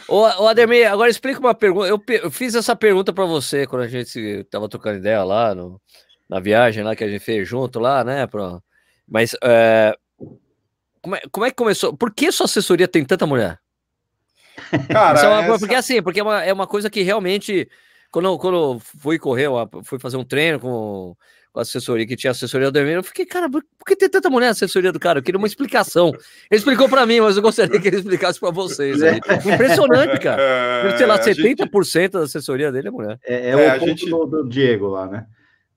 Ô, 0.09 0.21
ô, 0.23 0.49
Ademir, 0.49 0.91
agora 0.91 1.11
explica 1.11 1.41
uma 1.41 1.55
pergunta. 1.55 1.89
Eu, 1.89 2.03
eu 2.09 2.31
fiz 2.31 2.55
essa 2.55 2.77
pergunta 2.77 3.13
para 3.13 3.25
você 3.25 3.67
quando 3.67 3.83
a 3.83 3.89
gente 3.89 4.19
estava 4.19 4.69
trocando 4.69 4.99
ideia 4.99 5.23
lá 5.25 5.55
no, 5.55 5.81
na 6.29 6.41
viagem 6.41 6.85
lá 6.85 6.95
que 6.95 7.05
a 7.05 7.09
gente 7.09 7.25
fez 7.25 7.49
junto 7.49 7.79
lá, 7.79 8.05
né? 8.05 8.27
Pra... 8.27 8.61
Mas 9.09 9.35
é... 9.43 9.97
Como, 11.01 11.17
é, 11.17 11.23
como 11.31 11.47
é 11.47 11.51
que 11.51 11.57
começou? 11.57 11.97
Por 11.97 12.13
que 12.13 12.31
sua 12.33 12.45
assessoria 12.47 12.89
tem 12.89 13.05
tanta 13.05 13.27
mulher? 13.27 13.59
Cara, 14.91 15.21
é 15.21 15.29
uma, 15.29 15.45
essa... 15.45 15.59
porque 15.59 15.75
assim, 15.75 16.03
porque 16.03 16.21
é 16.21 16.23
uma, 16.23 16.45
é 16.45 16.53
uma 16.53 16.67
coisa 16.67 16.91
que 16.91 17.03
realmente 17.03 17.69
quando, 18.11 18.39
quando 18.39 18.81
fui 18.81 19.19
correr, 19.19 19.49
fui 19.85 19.99
fazer 19.99 20.17
um 20.17 20.25
treino 20.25 20.59
com 20.59 21.17
com 21.57 21.61
a 21.61 21.63
assessoria, 21.63 22.07
que 22.07 22.15
tinha 22.15 22.33
assessoria 22.33 22.71
do 22.71 22.79
Ademir, 22.79 22.97
eu 22.97 23.03
fiquei, 23.03 23.25
cara, 23.25 23.49
por 23.49 23.63
que 23.87 23.97
tem 23.97 24.11
tanta 24.11 24.29
mulher 24.29 24.47
na 24.47 24.53
assessoria 24.53 24.93
do 24.93 25.01
cara? 25.01 25.21
Eu 25.21 25.23
queria 25.23 25.39
uma 25.39 25.47
explicação. 25.47 26.09
Ele 26.51 26.59
explicou 26.59 26.87
para 26.87 27.07
mim, 27.07 27.21
mas 27.21 27.35
eu 27.35 27.43
gostaria 27.43 27.81
que 27.81 27.89
ele 27.89 27.97
explicasse 27.97 28.39
para 28.39 28.51
vocês. 28.51 29.03
Aí. 29.03 29.19
Impressionante, 29.55 30.21
cara. 30.21 30.37
É, 30.47 30.97
Sei 30.97 31.07
lá, 31.07 31.19
70% 31.19 31.85
gente... 31.85 32.09
da 32.11 32.21
assessoria 32.21 32.71
dele 32.71 32.89
é 32.89 32.91
mulher. 32.91 33.19
É, 33.25 33.35
é, 33.35 33.51
é 33.51 33.77
o 33.77 33.79
ponto 33.79 33.89
gente... 33.89 34.11
do, 34.11 34.27
do 34.27 34.49
Diego 34.49 34.89
lá, 34.89 35.07
né? 35.07 35.27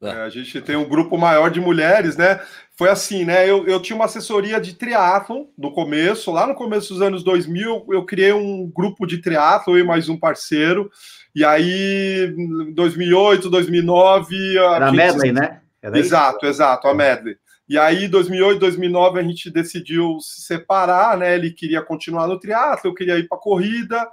É, 0.01 0.11
a 0.11 0.29
gente 0.29 0.59
tem 0.61 0.75
um 0.75 0.87
grupo 0.87 1.17
maior 1.17 1.49
de 1.49 1.59
mulheres, 1.59 2.17
né? 2.17 2.39
Foi 2.75 2.89
assim, 2.89 3.23
né? 3.23 3.49
Eu, 3.49 3.65
eu 3.67 3.81
tinha 3.81 3.95
uma 3.95 4.05
assessoria 4.05 4.59
de 4.59 4.73
triatlon 4.73 5.45
no 5.57 5.71
começo, 5.71 6.31
lá 6.31 6.45
no 6.45 6.55
começo 6.55 6.93
dos 6.93 7.01
anos 7.01 7.23
2000, 7.23 7.85
eu 7.91 8.05
criei 8.05 8.33
um 8.33 8.69
grupo 8.69 9.05
de 9.05 9.19
triatlon, 9.19 9.75
eu 9.75 9.79
e 9.79 9.83
mais 9.83 10.09
um 10.09 10.17
parceiro. 10.17 10.89
E 11.33 11.45
aí, 11.45 12.33
2008, 12.73 13.49
2009. 13.49 14.57
Era 14.57 14.87
a 14.87 14.91
Medley, 14.91 15.31
né? 15.31 15.61
É 15.81 15.97
exato, 15.97 16.45
exato, 16.45 16.87
a 16.87 16.93
medley. 16.93 17.37
E 17.67 17.77
aí, 17.77 18.07
2008, 18.07 18.59
2009, 18.59 19.19
a 19.19 19.23
gente 19.23 19.51
decidiu 19.51 20.19
se 20.19 20.41
separar, 20.41 21.17
né? 21.17 21.35
Ele 21.35 21.51
queria 21.51 21.81
continuar 21.83 22.27
no 22.27 22.39
triatlo, 22.39 22.89
eu 22.89 22.95
queria 22.95 23.17
ir 23.17 23.27
para 23.27 23.37
corrida. 23.37 24.07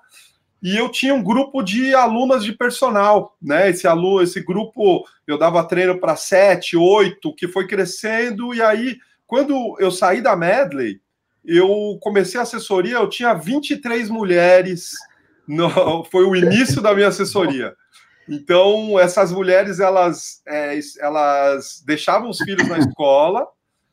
e 0.63 0.77
eu 0.77 0.91
tinha 0.91 1.15
um 1.15 1.23
grupo 1.23 1.63
de 1.63 1.95
alunas 1.95 2.45
de 2.45 2.53
personal, 2.53 3.37
né? 3.41 3.71
Esse 3.71 3.87
aluno, 3.87 4.23
esse 4.23 4.41
grupo, 4.43 5.07
eu 5.27 5.39
dava 5.39 5.65
treino 5.65 5.99
para 5.99 6.17
sete, 6.17 6.77
oito, 6.77 7.35
que 7.35 7.49
foi 7.49 7.67
crescendo, 7.67 8.55
e 8.55 8.61
aí, 8.61 8.97
quando 9.27 9.77
eu 9.79 9.91
saí 9.91 10.21
da 10.21 10.35
Medley, 10.37 11.01
eu 11.45 11.99
comecei 12.01 12.39
a 12.41 12.43
assessoria, 12.43 12.97
eu 12.97 13.09
tinha 13.09 13.33
23 13.33 14.11
mulheres, 14.11 14.93
no, 15.47 16.05
foi 16.05 16.25
o 16.25 16.35
início 16.35 16.83
da 16.83 16.95
minha 16.95 17.09
assessoria. 17.09 17.75
Então, 18.29 18.99
essas 18.99 19.31
mulheres, 19.31 19.79
elas, 19.79 20.43
é, 20.47 20.79
elas 20.99 21.83
deixavam 21.87 22.29
os 22.29 22.39
filhos 22.39 22.69
na 22.69 22.79
escola, 22.79 23.47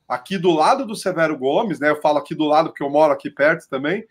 aqui 0.08 0.38
do 0.38 0.52
lado 0.52 0.86
do 0.86 0.96
Severo 0.96 1.38
Gomes, 1.38 1.80
né? 1.80 1.90
Eu 1.90 2.02
falo 2.02 2.18
aqui 2.18 2.34
do 2.34 2.46
lado 2.46 2.70
porque 2.70 2.84
eu 2.84 2.90
moro 2.90 3.13
aqui 3.13 3.30
perto 3.30 3.68
também. 3.70 4.06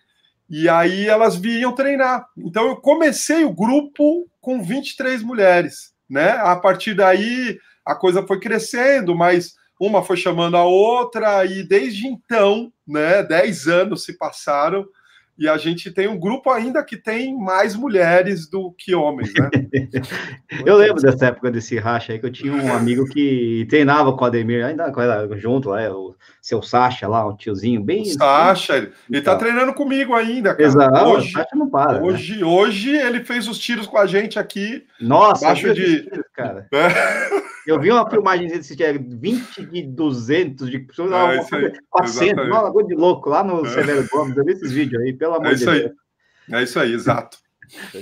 E 0.49 0.69
aí 0.69 1.09
elas 1.09 1.37
vinham 1.37 1.75
treinar. 1.75 2.27
Então 2.37 2.67
eu 2.67 2.77
comecei 2.77 3.45
o 3.45 3.53
grupo 3.53 4.29
com 4.41 4.63
23 4.63 5.23
mulheres, 5.23 5.95
né? 6.09 6.31
A 6.31 6.57
partir 6.57 6.95
daí 6.95 7.59
a 7.85 7.95
coisa 7.95 8.27
foi 8.27 8.39
crescendo, 8.39 9.15
mas 9.15 9.55
uma 9.81 10.03
foi 10.03 10.17
chamando 10.17 10.57
a 10.57 10.65
outra 10.65 11.45
e 11.45 11.65
desde 11.65 12.07
então, 12.07 12.73
né, 12.87 13.23
10 13.23 13.67
anos 13.67 14.05
se 14.05 14.17
passaram 14.17 14.87
e 15.39 15.49
a 15.49 15.57
gente 15.57 15.91
tem 15.91 16.07
um 16.07 16.19
grupo 16.19 16.51
ainda 16.51 16.85
que 16.85 16.97
tem 16.97 17.37
mais 17.37 17.75
mulheres 17.75 18.49
do 18.49 18.73
que 18.73 18.95
homens, 18.95 19.33
né? 19.35 19.51
eu 20.67 20.77
lembro 20.77 21.01
dessa 21.01 21.27
época 21.27 21.51
desse 21.51 21.79
racha 21.79 22.13
aí, 22.13 22.19
que 22.19 22.27
eu 22.27 22.33
tinha 22.33 22.53
um 22.53 22.73
amigo 22.73 23.07
que 23.07 23.67
treinava 23.69 24.13
com 24.17 24.25
o 24.25 24.27
Ademir, 24.27 24.65
ainda 24.65 24.93
junto 25.37 25.71
lá, 25.71 25.91
o 25.91 26.15
seu 26.43 26.61
Sacha 26.61 27.07
lá, 27.07 27.27
um 27.27 27.37
tiozinho 27.37 27.81
bem... 27.81 28.03
O 28.03 28.15
Sacha, 28.15 28.77
ele, 28.77 28.93
ele 29.09 29.23
tá 29.23 29.37
treinando 29.37 29.73
comigo 29.73 30.13
ainda, 30.13 30.51
cara. 30.51 30.65
Exato, 30.65 31.07
hoje, 31.07 31.29
o 31.29 31.33
Sacha 31.33 31.55
não 31.55 31.71
para. 31.71 32.01
Né? 32.01 32.07
Hoje, 32.07 32.37
né? 32.39 32.45
hoje 32.45 32.97
ele 32.97 33.25
fez 33.25 33.47
os 33.47 33.59
tiros 33.59 33.87
com 33.87 33.97
a 33.97 34.07
gente 34.07 34.41
aqui. 34.41 34.85
Nossa, 35.01 35.47
baixo 35.47 35.73
de... 35.73 36.03
Tiros, 36.03 36.27
cara. 36.35 36.69
É. 36.73 37.53
Eu 37.65 37.81
vi 37.81 37.93
uma 37.93 38.09
filmagem 38.11 38.49
desse 38.49 38.75
dia, 38.75 38.93
20 38.93 39.67
de 39.67 39.83
200, 39.83 40.69
de 40.69 40.79
é, 40.79 41.41
isso 41.41 41.55
aí, 41.55 41.73
400, 41.91 42.47
uma 42.47 42.63
lagoa 42.63 42.85
de 42.85 42.95
louco 42.95 43.31
lá 43.31 43.45
no 43.45 43.65
é. 43.65 43.71
Severo 43.71 44.09
Gomes. 44.11 44.37
Eu 44.37 44.45
vi 44.45 44.53
esses 44.53 44.73
vídeos 44.73 45.01
aí, 45.01 45.13
pelo 45.13 45.35
amor 45.35 45.53
é 45.53 45.55
de 45.55 45.65
Deus. 45.65 45.93
Aí. 46.49 46.59
É 46.59 46.63
isso 46.65 46.81
aí, 46.81 46.93
exato. 46.93 47.39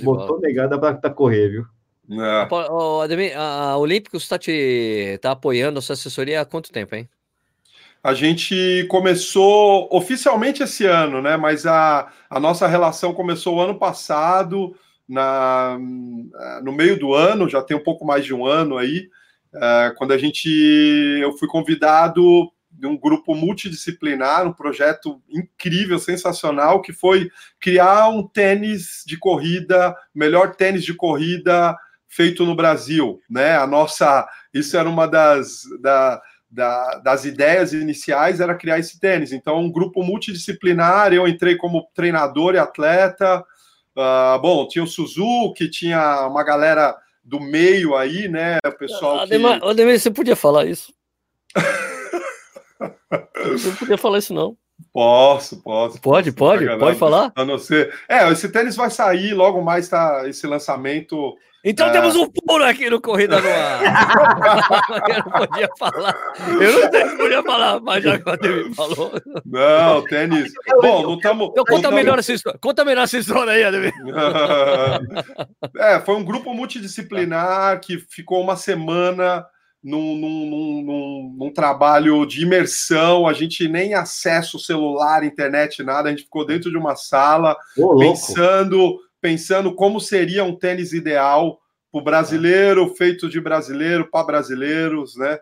Botou 0.01 0.39
negada 0.39 0.79
para 0.79 1.09
correr, 1.11 1.49
viu? 1.49 1.65
É. 2.09 2.47
Ademir, 3.03 3.37
a 3.37 3.77
Olímpicos 3.77 4.23
está 4.23 4.37
te 4.37 5.17
tá 5.21 5.31
apoiando 5.31 5.79
a 5.79 5.81
sua 5.81 5.93
assessoria 5.93 6.41
há 6.41 6.45
quanto 6.45 6.71
tempo, 6.71 6.95
hein? 6.95 7.07
A 8.03 8.13
gente 8.13 8.85
começou 8.89 9.87
oficialmente 9.91 10.63
esse 10.63 10.85
ano, 10.85 11.21
né? 11.21 11.37
Mas 11.37 11.65
a, 11.65 12.11
a 12.29 12.39
nossa 12.39 12.67
relação 12.67 13.13
começou 13.13 13.55
o 13.55 13.61
ano 13.61 13.77
passado, 13.77 14.75
na, 15.07 15.77
no 16.63 16.71
meio 16.71 16.97
do 16.97 17.13
ano, 17.13 17.49
já 17.49 17.61
tem 17.61 17.75
um 17.75 17.83
pouco 17.83 18.05
mais 18.05 18.25
de 18.25 18.33
um 18.33 18.45
ano 18.45 18.77
aí. 18.77 19.09
Uh, 19.53 19.93
quando 19.97 20.13
a 20.13 20.17
gente 20.17 20.47
eu 21.21 21.37
fui 21.37 21.47
convidado 21.47 22.49
de 22.71 22.87
um 22.87 22.97
grupo 22.97 23.35
multidisciplinar, 23.35 24.47
um 24.47 24.53
projeto 24.53 25.21
incrível, 25.29 25.99
sensacional, 25.99 26.81
que 26.81 26.93
foi 26.93 27.29
criar 27.59 28.07
um 28.07 28.25
tênis 28.25 29.03
de 29.05 29.17
corrida, 29.17 29.93
melhor 30.15 30.55
tênis 30.55 30.83
de 30.85 30.93
corrida 30.93 31.77
feito 32.07 32.45
no 32.45 32.55
Brasil, 32.55 33.21
né? 33.29 33.57
A 33.57 33.67
nossa, 33.67 34.27
isso 34.53 34.77
era 34.77 34.89
uma 34.89 35.07
das, 35.07 35.63
da, 35.81 36.21
da, 36.51 36.97
das 36.97 37.23
ideias 37.23 37.71
iniciais, 37.71 38.41
era 38.41 38.53
criar 38.53 38.77
esse 38.77 38.99
tênis. 38.99 39.31
Então, 39.31 39.59
um 39.59 39.71
grupo 39.71 40.03
multidisciplinar, 40.03 41.13
eu 41.13 41.25
entrei 41.27 41.55
como 41.55 41.87
treinador 41.95 42.55
e 42.55 42.57
atleta. 42.57 43.43
Uh, 43.95 44.39
bom, 44.41 44.67
tinha 44.67 44.83
o 44.83 44.87
Suzuki, 44.87 45.69
tinha 45.69 46.27
uma 46.27 46.43
galera 46.43 46.95
do 47.23 47.39
meio 47.39 47.95
aí, 47.95 48.27
né? 48.27 48.57
O 48.65 48.71
pessoal. 48.71 49.19
Ademar, 49.19 49.61
que... 49.61 49.67
Ademar, 49.67 49.97
você 49.97 50.11
podia 50.11 50.35
falar 50.35 50.65
isso. 50.65 50.93
você 53.37 53.67
não 53.69 53.75
podia 53.75 53.97
falar 53.97 54.17
isso, 54.17 54.33
não. 54.33 54.57
Posso, 54.91 55.61
posso. 55.61 56.01
Pode, 56.01 56.31
pode, 56.33 56.65
pode 56.77 56.97
falar. 56.97 57.31
A 57.35 57.45
não 57.45 57.57
ser. 57.57 57.93
É, 58.09 58.29
esse 58.29 58.49
tênis 58.49 58.75
vai 58.75 58.89
sair, 58.89 59.33
logo 59.33 59.61
mais 59.61 59.87
tá 59.87 60.27
esse 60.27 60.45
lançamento. 60.45 61.37
Então 61.63 61.87
é... 61.87 61.91
temos 61.91 62.15
um 62.15 62.27
puro 62.27 62.63
aqui 62.63 62.89
no 62.89 62.99
Corrida 62.99 63.39
no 63.39 63.47
Ar. 63.47 63.81
eu 65.09 65.23
não 65.23 65.47
podia 65.47 65.69
falar. 65.77 66.15
Eu 66.59 66.71
não 66.73 66.91
sei 66.91 67.09
se 67.09 67.17
podia 67.17 67.43
falar, 67.43 67.79
mas 67.81 68.03
já 68.03 68.19
que 68.19 68.29
o 68.29 68.73
falou. 68.73 69.11
Não, 69.45 70.03
tênis. 70.05 70.51
Bom, 70.81 71.03
não 71.03 71.15
estamos. 71.15 71.49
Então 71.51 71.65
conta, 71.65 71.83
tamo... 71.83 71.95
melhor 71.95 72.17
essa 72.17 72.33
história. 72.33 72.59
conta 72.59 72.83
melhor 72.83 73.03
essa 73.03 73.17
história 73.17 73.53
aí, 73.53 73.63
Ademir. 73.63 73.93
é, 75.77 75.99
foi 75.99 76.15
um 76.15 76.23
grupo 76.23 76.53
multidisciplinar 76.53 77.79
que 77.79 77.99
ficou 78.09 78.41
uma 78.41 78.55
semana 78.55 79.45
num, 79.83 80.15
num, 80.15 80.45
num, 80.83 81.35
num, 81.39 81.53
trabalho 81.53 82.25
de 82.25 82.43
imersão, 82.43 83.27
a 83.27 83.33
gente 83.33 83.67
nem 83.67 83.93
acesso 83.93 84.59
celular, 84.59 85.23
internet, 85.23 85.81
nada, 85.83 86.09
a 86.09 86.11
gente 86.11 86.23
ficou 86.23 86.45
dentro 86.45 86.69
de 86.69 86.77
uma 86.77 86.95
sala 86.95 87.57
oh, 87.77 87.97
pensando, 87.97 88.99
pensando 89.21 89.75
como 89.75 89.99
seria 89.99 90.43
um 90.43 90.57
tênis 90.57 90.91
ideal 90.91 91.59
para 91.91 92.01
o 92.01 92.03
brasileiro, 92.03 92.93
feito 92.95 93.29
de 93.29 93.39
brasileiro 93.39 94.09
para 94.09 94.25
brasileiros, 94.25 95.15
né? 95.15 95.37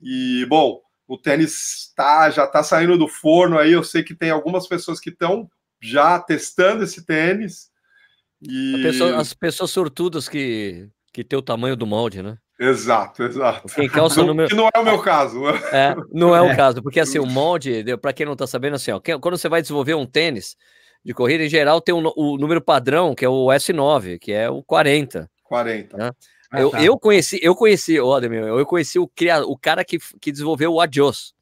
E 0.00 0.44
bom, 0.48 0.80
o 1.06 1.16
tênis 1.16 1.92
tá, 1.96 2.28
já 2.30 2.44
está 2.44 2.62
saindo 2.62 2.98
do 2.98 3.08
forno 3.08 3.58
aí. 3.58 3.72
Eu 3.72 3.84
sei 3.84 4.02
que 4.02 4.14
tem 4.14 4.30
algumas 4.30 4.66
pessoas 4.66 5.00
que 5.00 5.10
estão 5.10 5.48
já 5.80 6.18
testando 6.18 6.84
esse 6.84 7.04
tênis. 7.04 7.70
E... 8.40 8.82
Pessoa, 8.82 9.16
as 9.20 9.32
pessoas 9.32 9.70
sortudas 9.70 10.28
que, 10.28 10.88
que 11.12 11.24
tem 11.24 11.38
o 11.38 11.42
tamanho 11.42 11.76
do 11.76 11.86
molde, 11.86 12.22
né? 12.22 12.36
Exato, 12.58 13.24
exato. 13.24 13.66
Quem 13.74 13.88
calça 13.88 14.20
não, 14.20 14.28
número... 14.28 14.48
Que 14.48 14.54
não 14.54 14.68
é 14.72 14.78
o 14.78 14.84
meu 14.84 15.00
caso. 15.00 15.48
É, 15.48 15.96
não 16.12 16.34
é, 16.34 16.38
é. 16.46 16.52
o 16.52 16.56
caso, 16.56 16.82
porque 16.82 17.00
assim, 17.00 17.18
o 17.18 17.26
molde, 17.26 17.84
para 18.00 18.12
quem 18.12 18.26
não 18.26 18.34
está 18.34 18.46
sabendo, 18.46 18.76
assim, 18.76 18.92
ó, 18.92 19.00
quando 19.00 19.36
você 19.36 19.48
vai 19.48 19.62
desenvolver 19.62 19.94
um 19.94 20.06
tênis 20.06 20.56
de 21.04 21.12
corrida, 21.12 21.44
em 21.44 21.48
geral 21.48 21.80
tem 21.80 21.94
um, 21.94 22.12
o 22.16 22.36
número 22.36 22.60
padrão, 22.60 23.14
que 23.14 23.24
é 23.24 23.28
o 23.28 23.46
S9, 23.46 24.18
que 24.18 24.32
é 24.32 24.48
o 24.48 24.62
40. 24.62 25.30
40. 25.44 25.96
Né? 25.96 26.10
Ah, 26.50 26.60
eu, 26.60 26.70
tá. 26.70 26.82
eu 26.82 26.98
conheci, 26.98 27.40
eu 27.42 27.54
conheci, 27.54 27.98
ó, 27.98 28.20
eu 28.20 28.66
conheci 28.66 28.98
o, 28.98 29.10
o 29.46 29.58
cara 29.58 29.84
que, 29.84 29.98
que 30.20 30.30
desenvolveu 30.30 30.72
o 30.72 30.80
Adios. 30.80 31.34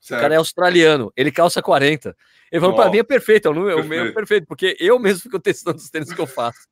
Certo. 0.00 0.18
O 0.18 0.22
cara 0.22 0.34
é 0.34 0.36
australiano, 0.36 1.12
ele 1.16 1.30
calça 1.30 1.62
40. 1.62 2.14
Ele 2.50 2.60
falou, 2.60 2.76
para 2.76 2.90
mim 2.90 2.98
é 2.98 3.02
perfeito, 3.02 3.48
é 3.48 3.50
o, 3.50 3.54
perfeito. 3.54 3.88
meu 3.88 4.04
é 4.04 4.12
perfeito, 4.12 4.46
porque 4.46 4.76
eu 4.78 4.98
mesmo 4.98 5.20
fico 5.20 5.40
testando 5.40 5.78
os 5.78 5.88
tênis 5.88 6.12
que 6.12 6.20
eu 6.20 6.26
faço. 6.26 6.68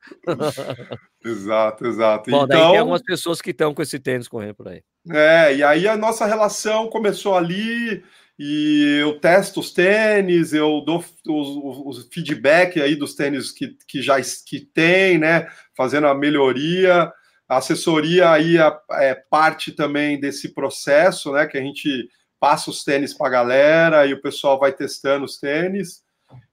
exato, 1.25 1.87
exato. 1.87 2.31
Bom, 2.31 2.45
então, 2.45 2.49
daí 2.49 2.59
tem 2.59 2.69
então 2.69 2.81
algumas 2.81 3.03
pessoas 3.03 3.41
que 3.41 3.51
estão 3.51 3.73
com 3.73 3.81
esse 3.81 3.99
tênis 3.99 4.29
correndo 4.29 4.57
por 4.57 4.69
aí. 4.69 4.83
É, 5.11 5.55
e 5.55 5.63
aí 5.63 5.89
a 5.89 5.97
nossa 5.97 6.27
relação 6.27 6.91
começou 6.91 7.35
ali, 7.35 8.05
e 8.43 8.97
eu 9.03 9.21
testo 9.21 9.61
os 9.61 9.71
tênis, 9.71 10.55
eu 10.55 10.81
dou 10.81 11.05
os, 11.29 12.09
feedback 12.11 12.81
aí 12.81 12.97
dos 12.97 13.15
tênis 13.15 13.53
que, 13.53 13.77
que 13.87 14.01
já 14.01 14.17
que 14.47 14.61
tem, 14.61 15.19
né? 15.19 15.47
Fazendo 15.77 16.07
a 16.07 16.15
melhoria. 16.15 17.13
A 17.47 17.59
assessoria 17.59 18.31
aí 18.31 18.57
é, 18.57 18.73
é 18.93 19.15
parte 19.15 19.73
também 19.73 20.19
desse 20.19 20.55
processo, 20.55 21.33
né? 21.33 21.47
Que 21.47 21.59
a 21.59 21.61
gente 21.61 22.09
passa 22.41 22.71
os 22.71 22.83
tênis 22.83 23.13
para 23.13 23.27
a 23.27 23.31
galera 23.31 24.07
e 24.07 24.15
o 24.15 24.23
pessoal 24.23 24.59
vai 24.59 24.73
testando 24.73 25.27
os 25.27 25.39
tênis. 25.39 26.03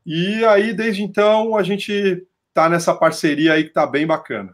E 0.06 0.44
aí, 0.44 0.74
desde 0.74 1.02
então, 1.02 1.56
a 1.56 1.64
gente 1.64 2.22
tá 2.54 2.68
nessa 2.68 2.94
parceria 2.94 3.54
aí 3.54 3.64
que 3.64 3.72
tá 3.72 3.88
bem 3.88 4.06
bacana. 4.06 4.54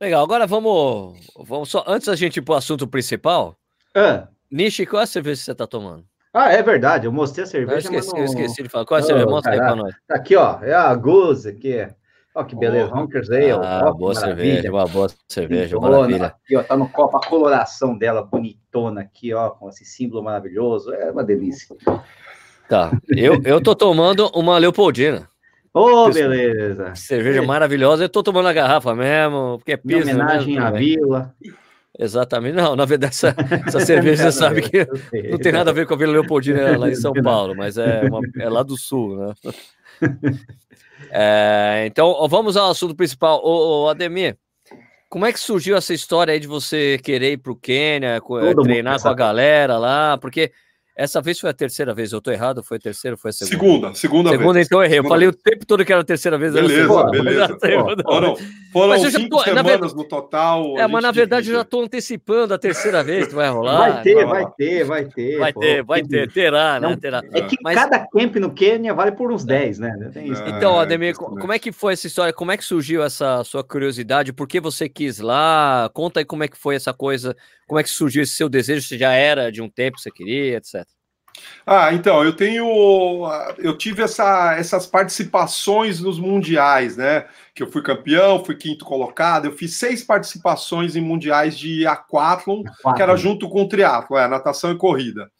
Legal, 0.00 0.24
agora 0.24 0.48
vamos, 0.48 1.16
vamos 1.36 1.70
só 1.70 1.84
antes 1.86 2.08
da 2.08 2.16
gente 2.16 2.38
ir 2.38 2.42
para 2.42 2.54
o 2.54 2.58
assunto 2.58 2.88
principal. 2.88 3.56
É. 3.94 4.26
Nishi, 4.50 4.84
qual 4.84 5.02
é 5.02 5.04
a 5.04 5.06
cerveja 5.06 5.38
que 5.38 5.44
você 5.44 5.52
está 5.52 5.64
tomando? 5.64 6.09
Ah, 6.32 6.52
é 6.52 6.62
verdade, 6.62 7.06
eu 7.06 7.12
mostrei 7.12 7.44
a 7.44 7.46
cerveja. 7.46 7.74
Eu 7.74 7.78
esqueci, 7.78 8.12
não... 8.12 8.18
eu 8.18 8.24
esqueci 8.24 8.62
de 8.62 8.68
falar. 8.68 8.84
Qual 8.84 8.98
é 8.98 9.02
a 9.02 9.06
cerveja? 9.06 9.26
Mostra 9.26 9.52
aí 9.52 9.58
para 9.58 9.76
nós. 9.76 9.94
Tá 10.06 10.14
aqui, 10.14 10.36
ó, 10.36 10.58
é 10.62 10.72
a 10.72 10.94
Goose 10.94 11.48
aqui. 11.48 11.88
Ó, 12.32 12.44
que 12.44 12.54
beleza, 12.54 12.92
oh, 12.94 12.98
Honkers 12.98 13.28
Ale. 13.28 13.50
Ah, 13.50 13.82
ó, 13.86 13.92
boa 13.92 14.14
cerveja, 14.14 14.70
uma 14.70 14.86
boa 14.86 15.08
cerveja, 15.26 15.76
Bonitona, 15.76 15.98
maravilha. 15.98 16.26
Aqui, 16.26 16.56
ó, 16.56 16.62
tá 16.62 16.76
no 16.76 16.88
copo, 16.88 17.16
a 17.16 17.26
coloração 17.26 17.98
dela 17.98 18.22
bonitona 18.22 19.00
aqui, 19.00 19.34
ó, 19.34 19.50
com 19.50 19.68
esse 19.68 19.84
símbolo 19.84 20.22
maravilhoso, 20.22 20.94
é 20.94 21.10
uma 21.10 21.24
delícia. 21.24 21.76
Tá, 22.68 22.92
eu, 23.08 23.42
eu 23.44 23.60
tô 23.60 23.74
tomando 23.74 24.28
uma 24.32 24.56
Leopoldina. 24.58 25.28
Ô, 25.74 26.04
oh, 26.04 26.10
beleza. 26.12 26.94
Cerveja 26.94 27.42
maravilhosa, 27.42 28.04
eu 28.04 28.08
tô 28.08 28.22
tomando 28.22 28.46
a 28.46 28.52
garrafa 28.52 28.94
mesmo, 28.94 29.58
porque 29.58 29.72
é 29.72 29.76
piso. 29.76 30.08
Em 30.08 30.14
homenagem 30.14 30.58
à 30.58 30.70
vila. 30.70 31.34
Exatamente. 31.98 32.54
Não, 32.54 32.76
na 32.76 32.84
verdade, 32.84 33.14
essa, 33.14 33.34
essa 33.66 33.80
cerveja 33.84 34.30
você 34.30 34.38
sabe 34.38 34.62
que 34.62 34.86
não 35.30 35.38
tem 35.38 35.52
nada 35.52 35.70
a 35.70 35.74
ver 35.74 35.86
com 35.86 35.94
a 35.94 35.96
Vila 35.96 36.12
Leopoldina 36.12 36.78
lá 36.78 36.88
em 36.88 36.94
São 36.96 37.12
Paulo, 37.12 37.54
mas 37.54 37.76
é, 37.76 38.02
uma, 38.02 38.20
é 38.38 38.48
lá 38.48 38.62
do 38.62 38.76
sul, 38.76 39.16
né? 39.16 39.34
É, 41.12 41.84
então, 41.86 42.28
vamos 42.28 42.56
ao 42.56 42.70
assunto 42.70 42.94
principal. 42.94 43.40
Ô, 43.42 43.84
ô, 43.84 43.88
Ademir, 43.88 44.36
como 45.08 45.26
é 45.26 45.32
que 45.32 45.40
surgiu 45.40 45.76
essa 45.76 45.94
história 45.94 46.32
aí 46.32 46.38
de 46.38 46.46
você 46.46 46.98
querer 47.02 47.32
ir 47.32 47.38
para 47.38 47.50
o 47.50 47.56
Quênia, 47.56 48.20
Todo 48.20 48.62
treinar 48.62 49.00
com 49.00 49.08
a 49.08 49.14
galera 49.14 49.78
lá? 49.78 50.18
Porque 50.18 50.52
Essa 51.00 51.22
vez 51.22 51.40
foi 51.40 51.48
a 51.48 51.54
terceira 51.54 51.94
vez, 51.94 52.12
eu 52.12 52.18
estou 52.18 52.30
errado? 52.30 52.62
Foi 52.62 52.76
a 52.76 52.80
terceira 52.80 53.16
foi 53.16 53.30
a 53.30 53.32
segunda? 53.32 53.56
Segunda, 53.56 53.94
segunda, 53.94 54.30
segunda 54.30 54.52
vez. 54.54 54.66
então 54.66 54.80
eu 54.80 54.84
errei. 54.84 54.96
Segunda 54.98 55.06
eu 55.06 55.10
falei 55.10 55.28
vez. 55.28 55.40
o 55.40 55.42
tempo 55.42 55.66
todo 55.66 55.82
que 55.82 55.92
era 55.92 56.02
a 56.02 56.04
terceira 56.04 56.36
vez. 56.36 56.52
Beleza, 56.52 56.82
segunda, 56.82 57.10
beleza. 57.10 57.58
Foram, 58.02 58.36
foram 58.70 59.10
cinco 59.10 59.28
tô, 59.30 59.42
semanas 59.42 59.66
verdade, 59.66 59.96
no 59.96 60.04
total. 60.04 60.78
É, 60.78 60.86
mas 60.86 61.02
na 61.02 61.10
verdade 61.10 61.48
eu 61.48 61.54
já 61.54 61.62
estou 61.62 61.82
antecipando 61.82 62.52
a 62.52 62.58
terceira 62.58 63.02
vez 63.02 63.28
que 63.28 63.34
vai 63.34 63.48
rolar. 63.48 63.92
Vai 63.92 64.02
ter, 64.02 64.26
vai 64.26 64.46
ter, 64.58 64.84
vai 64.84 65.04
ter. 65.06 65.38
Vai 65.38 65.52
pô. 65.54 65.60
ter, 65.60 65.82
vai 65.82 66.02
ter, 66.02 66.30
terá, 66.30 66.78
né? 66.78 66.94
Terá. 67.00 67.22
É 67.32 67.40
que 67.40 67.56
Mas- 67.62 67.76
cada 67.76 68.06
camp 68.06 68.36
no 68.36 68.52
Quênia 68.52 68.92
vale 68.92 69.12
por 69.12 69.32
uns 69.32 69.42
10, 69.42 69.78
né? 69.78 70.10
Tem 70.12 70.30
isso. 70.30 70.42
É. 70.42 70.50
Então, 70.50 70.78
Ah, 70.78 70.82
Ademir, 70.82 71.12
impressionante. 71.12 71.40
como 71.40 71.52
é 71.54 71.58
que 71.58 71.72
foi 71.72 71.94
essa 71.94 72.06
história? 72.06 72.32
Como 72.32 72.52
é 72.52 72.58
que 72.58 72.64
surgiu 72.64 73.02
essa 73.02 73.42
sua 73.44 73.64
curiosidade? 73.64 74.34
Por 74.34 74.46
que 74.46 74.60
você 74.60 74.86
quis 74.86 75.18
lá? 75.18 75.90
Conta 75.94 76.20
aí 76.20 76.26
como 76.26 76.44
é 76.44 76.48
que 76.48 76.58
foi 76.58 76.74
essa 76.76 76.92
coisa, 76.92 77.34
como 77.66 77.80
é 77.80 77.82
que 77.82 77.88
surgiu 77.88 78.22
esse 78.22 78.32
seu 78.34 78.50
desejo, 78.50 78.86
se 78.86 78.98
já 78.98 79.12
era 79.12 79.50
de 79.50 79.62
um 79.62 79.68
tempo 79.70 79.96
que 79.96 80.02
você 80.02 80.10
queria, 80.10 80.56
etc. 80.58 80.84
Ah, 81.66 81.92
então, 81.92 82.24
eu 82.24 82.34
tenho. 82.34 82.66
Eu 83.58 83.76
tive 83.76 84.02
essa, 84.02 84.54
essas 84.56 84.86
participações 84.86 86.00
nos 86.00 86.18
mundiais, 86.18 86.96
né? 86.96 87.26
Que 87.54 87.62
eu 87.62 87.70
fui 87.70 87.82
campeão, 87.82 88.44
fui 88.44 88.56
quinto 88.56 88.84
colocado, 88.84 89.44
eu 89.46 89.52
fiz 89.52 89.76
seis 89.76 90.02
participações 90.02 90.96
em 90.96 91.00
mundiais 91.00 91.56
de 91.58 91.86
aquatlon, 91.86 92.62
que 92.96 93.02
era 93.02 93.16
junto 93.16 93.48
com 93.48 93.62
o 93.62 93.68
triatlo, 93.68 94.16
é, 94.16 94.26
natação 94.26 94.72
e 94.72 94.76
corrida. 94.76 95.30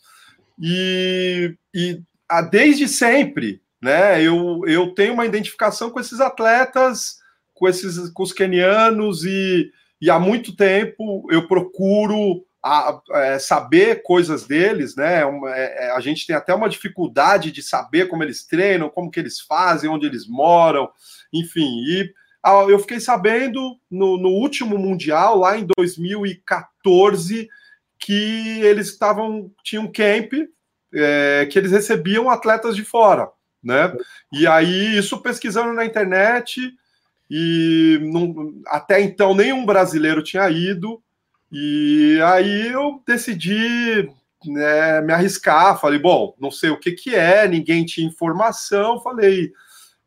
E, 0.60 1.56
e 1.74 2.00
ah, 2.28 2.42
desde 2.42 2.86
sempre, 2.86 3.60
né, 3.82 4.22
eu, 4.22 4.62
eu 4.66 4.94
tenho 4.94 5.14
uma 5.14 5.26
identificação 5.26 5.90
com 5.90 5.98
esses 5.98 6.20
atletas, 6.20 7.16
com 7.54 7.68
esses 7.68 8.10
com 8.10 8.22
os 8.22 8.32
quenianos, 8.32 9.24
e, 9.24 9.70
e 10.00 10.10
há 10.10 10.18
muito 10.18 10.54
tempo 10.54 11.26
eu 11.30 11.48
procuro 11.48 12.44
a- 12.62 13.00
é, 13.12 13.38
saber 13.38 14.02
coisas 14.02 14.46
deles, 14.46 14.94
né? 14.96 15.24
Uma- 15.24 15.54
é, 15.56 15.86
é, 15.86 15.90
a 15.92 16.00
gente 16.00 16.26
tem 16.26 16.36
até 16.36 16.54
uma 16.54 16.68
dificuldade 16.68 17.50
de 17.52 17.62
saber 17.62 18.06
como 18.08 18.22
eles 18.22 18.44
treinam, 18.44 18.90
como 18.90 19.10
que 19.10 19.18
eles 19.20 19.40
fazem, 19.40 19.88
onde 19.88 20.06
eles 20.06 20.26
moram, 20.28 20.88
enfim. 21.32 21.66
E 21.88 22.12
ah, 22.42 22.64
eu 22.68 22.78
fiquei 22.78 23.00
sabendo 23.00 23.78
no, 23.90 24.16
no 24.16 24.28
último 24.30 24.78
mundial, 24.78 25.38
lá 25.38 25.58
em 25.58 25.66
2014, 25.76 27.48
que 27.98 28.60
eles 28.62 28.88
estavam 28.88 29.50
tinham 29.62 29.84
um 29.84 29.92
camp 29.92 30.32
é, 30.92 31.46
que 31.50 31.58
eles 31.58 31.70
recebiam 31.70 32.28
atletas 32.30 32.74
de 32.74 32.84
fora, 32.84 33.28
né? 33.62 33.94
E 34.32 34.46
aí 34.46 34.96
isso 34.98 35.20
pesquisando 35.22 35.72
na 35.72 35.84
internet 35.84 36.72
e 37.30 37.98
não- 38.02 38.54
até 38.66 39.00
então 39.00 39.34
nenhum 39.34 39.64
brasileiro 39.64 40.22
tinha 40.22 40.48
ido 40.50 41.00
e 41.52 42.20
aí 42.22 42.68
eu 42.68 43.02
decidi 43.06 44.08
né, 44.46 45.00
me 45.00 45.12
arriscar. 45.12 45.80
Falei, 45.80 45.98
bom, 45.98 46.34
não 46.40 46.50
sei 46.50 46.70
o 46.70 46.78
que 46.78 46.92
que 46.92 47.14
é, 47.14 47.48
ninguém 47.48 47.84
tinha 47.84 48.06
informação. 48.06 49.00
Falei, 49.00 49.52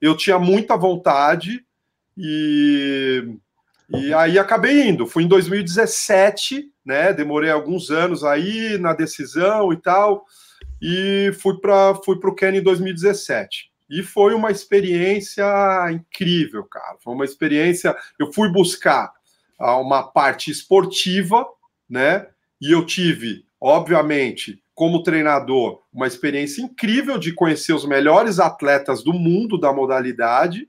eu 0.01 0.15
tinha 0.15 0.39
muita 0.39 0.77
vontade 0.77 1.65
e 2.17 3.37
e 3.89 4.13
aí 4.13 4.39
acabei 4.39 4.87
indo. 4.87 5.05
Fui 5.05 5.23
em 5.23 5.27
2017, 5.27 6.71
né? 6.85 7.13
Demorei 7.13 7.51
alguns 7.51 7.91
anos 7.91 8.23
aí 8.23 8.77
na 8.79 8.93
decisão 8.93 9.71
e 9.71 9.77
tal, 9.77 10.25
e 10.81 11.31
fui 11.39 11.59
para 11.59 11.93
fui 12.03 12.17
o 12.21 12.35
Quênia 12.35 12.59
em 12.59 12.63
2017. 12.63 13.71
E 13.89 14.01
foi 14.01 14.33
uma 14.33 14.49
experiência 14.49 15.45
incrível, 15.91 16.63
cara. 16.63 16.97
Foi 17.03 17.13
uma 17.13 17.25
experiência. 17.25 17.95
Eu 18.17 18.33
fui 18.33 18.49
buscar 18.49 19.11
ah, 19.59 19.77
uma 19.77 20.03
parte 20.03 20.51
esportiva, 20.51 21.45
né? 21.89 22.27
E 22.61 22.71
eu 22.71 22.85
tive, 22.85 23.45
obviamente, 23.59 24.61
como 24.73 25.03
treinador, 25.03 25.81
uma 25.93 26.07
experiência 26.07 26.61
incrível 26.61 27.17
de 27.17 27.33
conhecer 27.33 27.73
os 27.73 27.85
melhores 27.85 28.39
atletas 28.39 29.03
do 29.03 29.13
mundo 29.13 29.57
da 29.57 29.71
modalidade. 29.71 30.67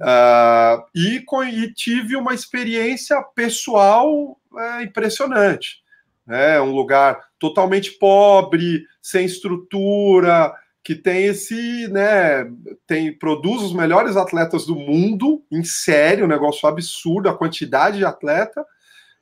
Ah, 0.00 0.84
e, 0.94 1.24
e 1.52 1.72
tive 1.72 2.16
uma 2.16 2.34
experiência 2.34 3.20
pessoal 3.34 4.38
é, 4.56 4.82
impressionante. 4.82 5.82
É 6.28 6.60
um 6.60 6.72
lugar 6.72 7.18
totalmente 7.38 7.92
pobre, 7.92 8.84
sem 9.00 9.24
estrutura, 9.24 10.52
que 10.88 10.94
tem 10.94 11.26
esse, 11.26 11.86
né, 11.88 12.50
tem 12.86 13.12
produz 13.12 13.60
os 13.60 13.74
melhores 13.74 14.16
atletas 14.16 14.64
do 14.64 14.74
mundo, 14.74 15.44
em 15.52 15.62
sério, 15.62 16.24
um 16.24 16.28
negócio 16.28 16.66
absurdo, 16.66 17.28
a 17.28 17.36
quantidade 17.36 17.98
de 17.98 18.06
atleta, 18.06 18.64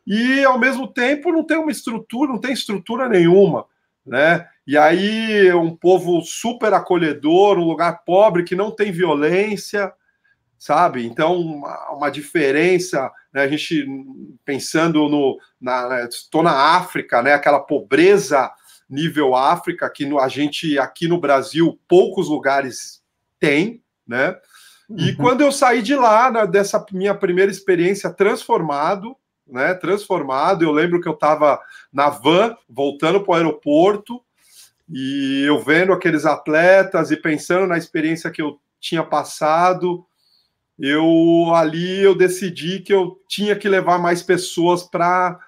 e 0.07 0.44
ao 0.44 0.61
mesmo 0.61 0.87
tempo 0.87 1.33
não 1.33 1.42
tem 1.42 1.57
uma 1.57 1.72
estrutura, 1.72 2.31
não 2.31 2.38
tem 2.38 2.52
estrutura 2.52 3.09
nenhuma, 3.09 3.66
né? 4.07 4.46
E 4.64 4.79
aí 4.79 5.52
um 5.55 5.74
povo 5.74 6.22
super 6.22 6.72
acolhedor, 6.72 7.59
um 7.59 7.66
lugar 7.66 8.05
pobre 8.05 8.44
que 8.44 8.55
não 8.55 8.70
tem 8.70 8.92
violência, 8.92 9.92
sabe? 10.57 11.05
Então, 11.05 11.37
uma, 11.37 11.90
uma 11.90 12.11
diferença, 12.11 13.11
né? 13.35 13.42
A 13.42 13.48
gente 13.48 13.85
pensando 14.44 15.09
no. 15.09 15.37
Na, 15.61 16.05
estou 16.05 16.44
na 16.44 16.76
África, 16.76 17.20
né? 17.22 17.35
Aquela 17.35 17.59
pobreza 17.59 18.52
nível 18.88 19.35
África, 19.35 19.90
que 19.90 20.07
no, 20.07 20.18
a 20.18 20.29
gente 20.29 20.79
aqui 20.79 21.09
no 21.09 21.18
Brasil, 21.18 21.79
poucos 21.88 22.29
lugares 22.29 23.03
tem, 23.40 23.83
né? 24.07 24.37
E 24.88 25.11
Uhum. 25.11 25.16
quando 25.16 25.40
eu 25.40 25.51
saí 25.51 25.83
de 25.83 25.96
lá, 25.96 26.31
na- 26.31 26.46
dessa 26.46 26.85
minha 26.92 27.14
primeira 27.14 27.51
experiência 27.51 28.09
transformado, 28.11 29.16
né? 29.46 29.75
Transformado, 29.75 30.62
eu 30.62 30.70
lembro 30.72 31.01
que 31.01 31.09
eu 31.09 31.12
estava 31.14 31.61
na 31.92 32.09
van, 32.09 32.57
voltando 32.68 33.20
para 33.20 33.33
o 33.33 33.35
aeroporto, 33.35 34.20
e 34.88 35.42
eu 35.44 35.59
vendo 35.61 35.92
aqueles 35.92 36.25
atletas 36.25 37.11
e 37.11 37.16
pensando 37.16 37.66
na 37.66 37.77
experiência 37.77 38.31
que 38.31 38.40
eu 38.40 38.61
tinha 38.81 39.03
passado, 39.03 40.07
eu 40.79 41.53
ali 41.55 42.03
eu 42.03 42.14
decidi 42.14 42.81
que 42.81 42.92
eu 42.94 43.20
tinha 43.27 43.57
que 43.57 43.68
levar 43.68 43.99
mais 43.99 44.22
pessoas 44.22 44.85
para 44.85 45.38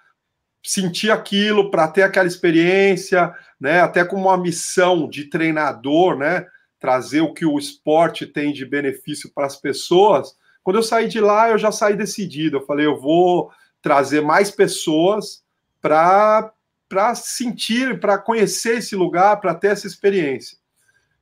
sentir 0.68 1.11
aquilo, 1.11 1.70
para 1.70 1.88
ter 1.88 2.02
aquela 2.02 2.28
experiência, 2.28 3.35
né? 3.59 3.81
Até 3.81 4.04
como 4.04 4.28
uma 4.28 4.37
missão 4.37 5.09
de 5.09 5.24
treinador, 5.24 6.14
né? 6.14 6.46
Trazer 6.78 7.22
o 7.22 7.33
que 7.33 7.46
o 7.46 7.59
esporte 7.59 8.26
tem 8.26 8.52
de 8.52 8.66
benefício 8.66 9.33
para 9.35 9.46
as 9.46 9.57
pessoas. 9.57 10.37
Quando 10.62 10.76
eu 10.76 10.83
saí 10.83 11.09
de 11.09 11.20
lá, 11.20 11.48
eu 11.48 11.57
já 11.57 11.72
saí 11.72 11.96
decidido. 11.96 12.59
Eu 12.59 12.66
falei, 12.66 12.85
eu 12.85 13.00
vou 13.00 13.50
trazer 13.81 14.20
mais 14.20 14.50
pessoas 14.50 15.42
para 15.81 16.52
para 16.87 17.14
sentir, 17.14 18.00
para 18.00 18.16
conhecer 18.16 18.78
esse 18.78 18.96
lugar, 18.96 19.40
para 19.40 19.54
ter 19.54 19.68
essa 19.68 19.87
experiência. 19.87 20.57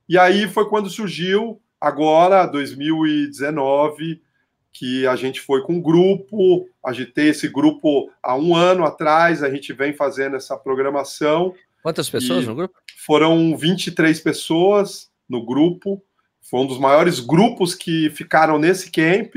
E 0.07 0.17
aí 0.17 0.47
foi 0.47 0.69
quando 0.69 0.89
surgiu 0.89 1.61
agora 1.79 2.45
2019 2.45 4.21
que 4.77 5.07
a 5.07 5.15
gente 5.15 5.41
foi 5.41 5.61
com 5.63 5.73
um 5.73 5.81
grupo, 5.81 6.67
agitei 6.85 7.29
esse 7.29 7.47
grupo 7.47 8.11
há 8.21 8.35
um 8.35 8.55
ano 8.55 8.85
atrás, 8.85 9.41
a 9.41 9.49
gente 9.49 9.73
vem 9.73 9.91
fazendo 9.93 10.35
essa 10.35 10.55
programação. 10.55 11.53
Quantas 11.81 12.09
pessoas 12.09 12.45
no 12.45 12.53
grupo? 12.53 12.75
Foram 13.05 13.57
23 13.57 14.19
pessoas 14.19 15.09
no 15.27 15.43
grupo, 15.45 16.03
foi 16.41 16.59
um 16.59 16.67
dos 16.67 16.79
maiores 16.79 17.19
grupos 17.19 17.73
que 17.73 18.09
ficaram 18.11 18.59
nesse 18.59 18.91
camp. 18.91 19.35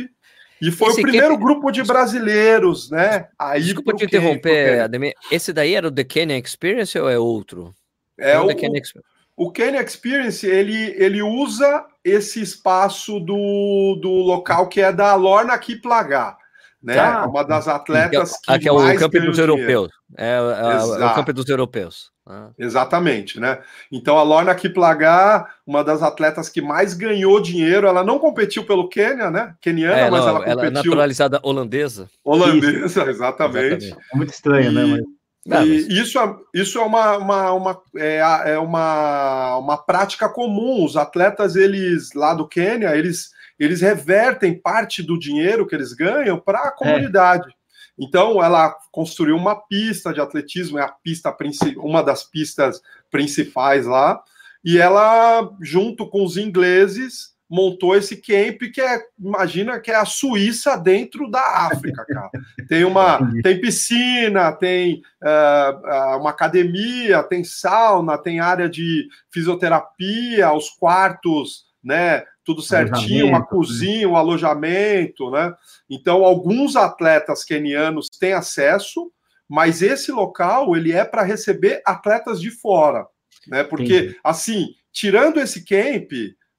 E 0.62 0.70
foi 0.70 0.90
Esse 0.90 1.00
o 1.00 1.02
primeiro 1.02 1.28
camp- 1.30 1.40
grupo 1.40 1.70
de 1.70 1.82
brasileiros, 1.82 2.90
né? 2.90 3.28
Aí 3.38 3.62
Desculpa 3.62 3.94
te 3.94 4.04
interromper. 4.04 4.80
Ademir. 4.82 5.14
Esse 5.30 5.54
daí 5.54 5.74
era 5.74 5.88
o 5.88 5.90
The 5.90 6.04
Kenya 6.04 6.36
Experience 6.38 6.98
ou 6.98 7.08
é 7.08 7.18
outro? 7.18 7.74
É 8.18 8.38
o 8.38 8.44
o, 8.44 8.46
The 8.48 8.54
Kenya 8.56 8.78
Experience. 8.78 9.10
O 9.42 9.50
Kenya 9.50 9.82
Experience, 9.82 10.46
ele, 10.46 10.94
ele 10.98 11.22
usa 11.22 11.86
esse 12.04 12.42
espaço 12.42 13.18
do, 13.18 13.98
do 13.98 14.10
local 14.10 14.68
que 14.68 14.82
é 14.82 14.92
da 14.92 15.14
Lorna 15.14 15.56
Kiplagat, 15.56 16.36
né? 16.82 16.94
Tá. 16.94 17.26
Uma 17.26 17.42
das 17.42 17.66
atletas 17.66 18.32
que, 18.32 18.52
Ah, 18.52 18.58
que 18.58 18.68
é 18.68 18.72
o 18.72 18.76
ganham 18.76 19.08
dos 19.08 19.38
europeus. 19.38 19.88
É, 20.18 20.32
é, 20.36 21.02
é 21.02 21.06
o 21.06 21.14
campo 21.14 21.32
dos 21.32 21.48
europeus. 21.48 22.10
Ah. 22.28 22.50
Exatamente, 22.58 23.40
né? 23.40 23.60
Então 23.90 24.18
a 24.18 24.22
Lorna 24.22 24.54
Kiplagat, 24.54 25.46
uma 25.66 25.82
das 25.82 26.02
atletas 26.02 26.50
que 26.50 26.60
mais 26.60 26.92
ganhou 26.92 27.40
dinheiro, 27.40 27.86
ela 27.86 28.04
não 28.04 28.18
competiu 28.18 28.66
pelo 28.66 28.90
Quênia, 28.90 29.30
né? 29.30 29.54
Queniana, 29.58 29.96
É, 29.96 30.10
mas 30.10 30.20
não, 30.20 30.28
ela 30.28 30.44
ela 30.44 30.62
é 30.66 30.66
competiu 30.66 30.90
naturalizada 30.90 31.40
holandesa. 31.42 32.10
holandesa, 32.22 33.04
exatamente. 33.08 33.90
É 34.12 34.16
muito 34.16 34.34
estranho, 34.34 34.70
né? 34.70 34.82
E- 34.84 34.90
Mas... 34.90 35.19
Ah, 35.46 35.60
mas- 35.64 35.86
E 35.88 36.00
isso 36.00 36.18
é, 36.18 36.36
isso 36.54 36.78
é, 36.78 36.82
uma, 36.82 37.16
uma, 37.16 37.52
uma, 37.52 37.82
é, 37.96 38.18
é 38.52 38.58
uma, 38.58 39.56
uma 39.56 39.76
prática 39.78 40.28
comum. 40.28 40.84
Os 40.84 40.96
atletas, 40.96 41.56
eles 41.56 42.12
lá 42.14 42.34
do 42.34 42.46
Quênia, 42.46 42.94
eles, 42.96 43.30
eles 43.58 43.80
revertem 43.80 44.58
parte 44.58 45.02
do 45.02 45.18
dinheiro 45.18 45.66
que 45.66 45.74
eles 45.74 45.92
ganham 45.92 46.38
para 46.38 46.58
a 46.68 46.70
comunidade. 46.70 47.48
Então, 47.98 48.42
ela 48.42 48.74
construiu 48.90 49.36
uma 49.36 49.54
pista 49.54 50.12
de 50.12 50.20
atletismo, 50.20 50.78
é 50.78 50.82
a 50.82 50.88
pista 50.88 51.34
uma 51.76 52.02
das 52.02 52.24
pistas 52.24 52.80
principais 53.10 53.84
lá, 53.86 54.22
e 54.64 54.78
ela, 54.78 55.50
junto 55.60 56.08
com 56.08 56.24
os 56.24 56.36
ingleses, 56.36 57.34
montou 57.50 57.96
esse 57.96 58.16
camp 58.16 58.60
que 58.72 58.80
é, 58.80 59.02
imagina 59.18 59.80
que 59.80 59.90
é 59.90 59.96
a 59.96 60.04
Suíça 60.04 60.76
dentro 60.76 61.28
da 61.28 61.66
África, 61.66 62.06
cara. 62.06 62.30
Tem 62.68 62.84
uma, 62.84 63.18
tem 63.42 63.60
piscina, 63.60 64.52
tem 64.52 65.02
uh, 65.20 66.18
uma 66.18 66.30
academia, 66.30 67.24
tem 67.24 67.42
sauna, 67.42 68.16
tem 68.16 68.38
área 68.38 68.68
de 68.68 69.08
fisioterapia, 69.32 70.52
os 70.52 70.70
quartos, 70.70 71.64
né? 71.82 72.22
Tudo 72.44 72.62
certinho, 72.62 73.26
uma 73.26 73.44
cozinha, 73.44 74.08
um 74.08 74.16
alojamento, 74.16 75.30
né? 75.30 75.52
Então, 75.88 76.24
alguns 76.24 76.76
atletas 76.76 77.44
kenianos 77.44 78.08
têm 78.08 78.32
acesso, 78.32 79.10
mas 79.48 79.82
esse 79.82 80.12
local 80.12 80.76
ele 80.76 80.92
é 80.92 81.04
para 81.04 81.22
receber 81.22 81.82
atletas 81.84 82.40
de 82.40 82.50
fora, 82.50 83.06
né? 83.48 83.64
Porque 83.64 83.98
Entendi. 83.98 84.20
assim, 84.22 84.68
tirando 84.92 85.40
esse 85.40 85.64
camp, 85.64 86.12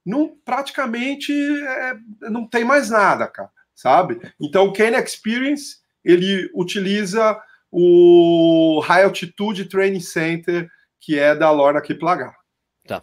não 0.06 0.36
praticamente 0.44 1.32
é, 1.34 1.94
não 2.30 2.48
tem 2.48 2.64
mais 2.64 2.90
nada, 2.90 3.28
cara, 3.28 3.50
sabe? 3.76 4.20
Então, 4.40 4.66
o 4.66 4.74
Kenya 4.74 5.00
Experience 5.00 5.78
ele 6.04 6.50
utiliza 6.54 7.40
o 7.72 8.82
High 8.84 9.04
Altitude 9.04 9.66
Training 9.66 10.00
Center, 10.00 10.70
que 11.00 11.18
é 11.18 11.36
da 11.36 11.52
Lorna 11.52 11.82
Kiplagar. 11.82 12.36
Tá. 12.88 13.02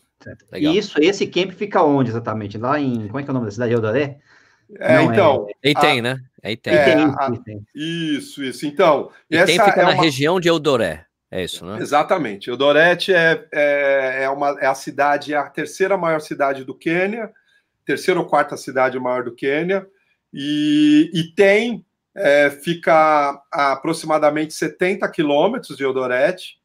Legal. 0.53 0.75
E 0.75 0.79
isso, 0.79 1.01
esse 1.01 1.27
camp 1.27 1.53
fica 1.53 1.83
onde 1.83 2.11
exatamente? 2.11 2.59
Lá 2.59 2.79
em. 2.79 3.07
Como 3.07 3.19
é 3.19 3.23
que 3.23 3.29
é 3.29 3.31
o 3.31 3.35
nome 3.35 3.47
da 3.47 3.53
cidade? 3.53 3.73
Eldoré? 3.73 4.19
É, 4.79 4.95
Não, 4.97 5.13
então. 5.13 5.47
É... 5.63 5.75
tem, 5.75 6.03
né? 6.03 6.19
Aí 6.43 6.57
tem. 6.57 6.75
É, 6.75 6.95
a... 6.95 7.31
Isso, 7.75 8.43
isso. 8.43 8.67
Então. 8.67 9.11
E 9.31 9.37
essa 9.37 9.65
fica 9.65 9.81
é 9.81 9.85
na 9.85 9.93
uma... 9.93 10.03
região 10.03 10.39
de 10.39 10.49
Eldoré. 10.49 11.07
É 11.31 11.45
isso, 11.45 11.65
né? 11.65 11.79
Exatamente. 11.79 12.49
Eldorete 12.49 13.13
é, 13.13 13.47
é, 13.53 14.23
é, 14.25 14.31
uma, 14.31 14.59
é 14.61 14.67
a 14.67 14.75
cidade, 14.75 15.35
é 15.35 15.37
a 15.37 15.49
terceira 15.49 15.97
maior 15.97 16.21
cidade 16.21 16.65
do 16.65 16.75
Quênia, 16.75 17.31
terceira 17.85 18.19
ou 18.19 18.27
quarta 18.27 18.57
cidade 18.57 18.99
maior 18.99 19.25
do 19.25 19.35
Quênia, 19.35 19.87
e, 20.33 21.11
e 21.13 21.35
tem, 21.35 21.85
é, 22.15 22.51
fica 22.51 23.43
a 23.53 23.73
aproximadamente 23.73 24.55
70 24.55 25.09
quilômetros 25.11 25.77
de 25.77 25.85
Eldorete, 25.85 26.59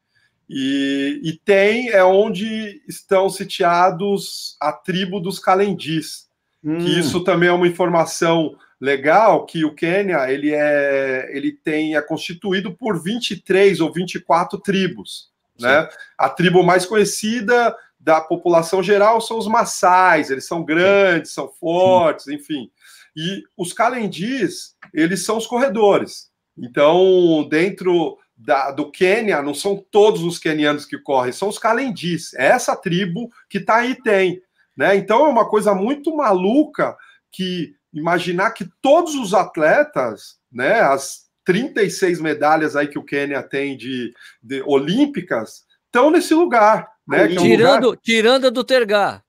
e, 0.49 1.21
e 1.23 1.34
tem, 1.43 1.89
é 1.89 2.04
onde 2.04 2.82
estão 2.88 3.30
sitiados 3.30 4.56
a 4.62 4.71
tribo 4.71 5.19
dos 5.19 5.39
Calendis, 5.39 6.28
hum. 6.63 6.78
que 6.78 6.99
isso 6.99 7.23
também 7.23 7.49
é 7.49 7.54
uma 7.54 7.67
informação 7.67 8.56
legal 8.84 9.46
que 9.46 9.63
o 9.63 9.74
Quênia 9.74 10.30
ele 10.30 10.54
é 10.54 11.30
ele 11.32 11.54
tem 11.54 11.96
é 11.96 12.02
constituído 12.02 12.74
por 12.74 13.02
23 13.02 13.80
ou 13.80 13.89
24 13.89 14.60
tribos, 14.60 15.32
Sim. 15.58 15.67
né? 15.67 15.88
A 16.17 16.28
tribo 16.28 16.62
mais 16.62 16.86
conhecida 16.86 17.74
da 17.98 18.19
população 18.19 18.84
geral 18.84 19.22
são 19.22 19.38
os 19.38 19.48
maçais, 19.48 20.30
eles 20.30 20.46
são 20.46 20.65
grandes, 20.65 21.32
Sim. 21.32 21.36
são 21.36 21.48
fortes, 21.48 22.26
Sim. 22.26 22.34
enfim. 22.34 22.69
E 23.15 23.43
os 23.56 23.72
calendis, 23.72 24.76
eles 24.93 25.24
são 25.24 25.38
os 25.38 25.48
corredores. 25.48 26.30
Então, 26.58 27.48
dentro 27.50 28.17
da, 28.36 28.69
do 28.72 28.91
Quênia, 28.91 29.41
não 29.41 29.54
são 29.54 29.82
todos 29.91 30.24
os 30.24 30.38
quenianos 30.38 30.86
que 30.86 30.98
correm, 30.98 31.32
são 31.32 31.48
os 31.48 31.58
calendis. 31.58 32.34
É 32.34 32.48
essa 32.48 32.76
tribo 32.76 33.32
que 33.50 33.62
tá 33.62 33.78
aí 33.78 33.96
tem, 33.96 34.41
né? 34.76 34.93
Então 34.98 35.26
é 35.26 35.30
uma 35.30 35.48
coisa 35.48 35.74
muito 35.74 36.13
maluca 36.13 36.98
que 37.32 37.74
imaginar 37.93 38.51
que 38.51 38.67
todos 38.82 39.15
os 39.15 39.34
atletas, 39.34 40.38
né, 40.51 40.82
as 40.82 41.23
36 41.45 42.19
medalhas 42.19 42.75
aí 42.75 42.88
que 42.88 42.99
o 42.99 43.03
Quênia 43.03 43.43
tem 43.43 43.77
de, 43.77 44.13
de 44.41 44.62
olímpicas, 44.65 45.63
estão 45.86 46.10
nesse 46.10 46.34
lugar, 46.34 46.89
né? 47.08 47.27
tirando, 47.27 47.67
é 47.67 47.88
um 47.88 47.89
lugar... 47.91 47.99
tirando 48.01 48.51
do 48.51 48.63
Tergar. 48.63 49.23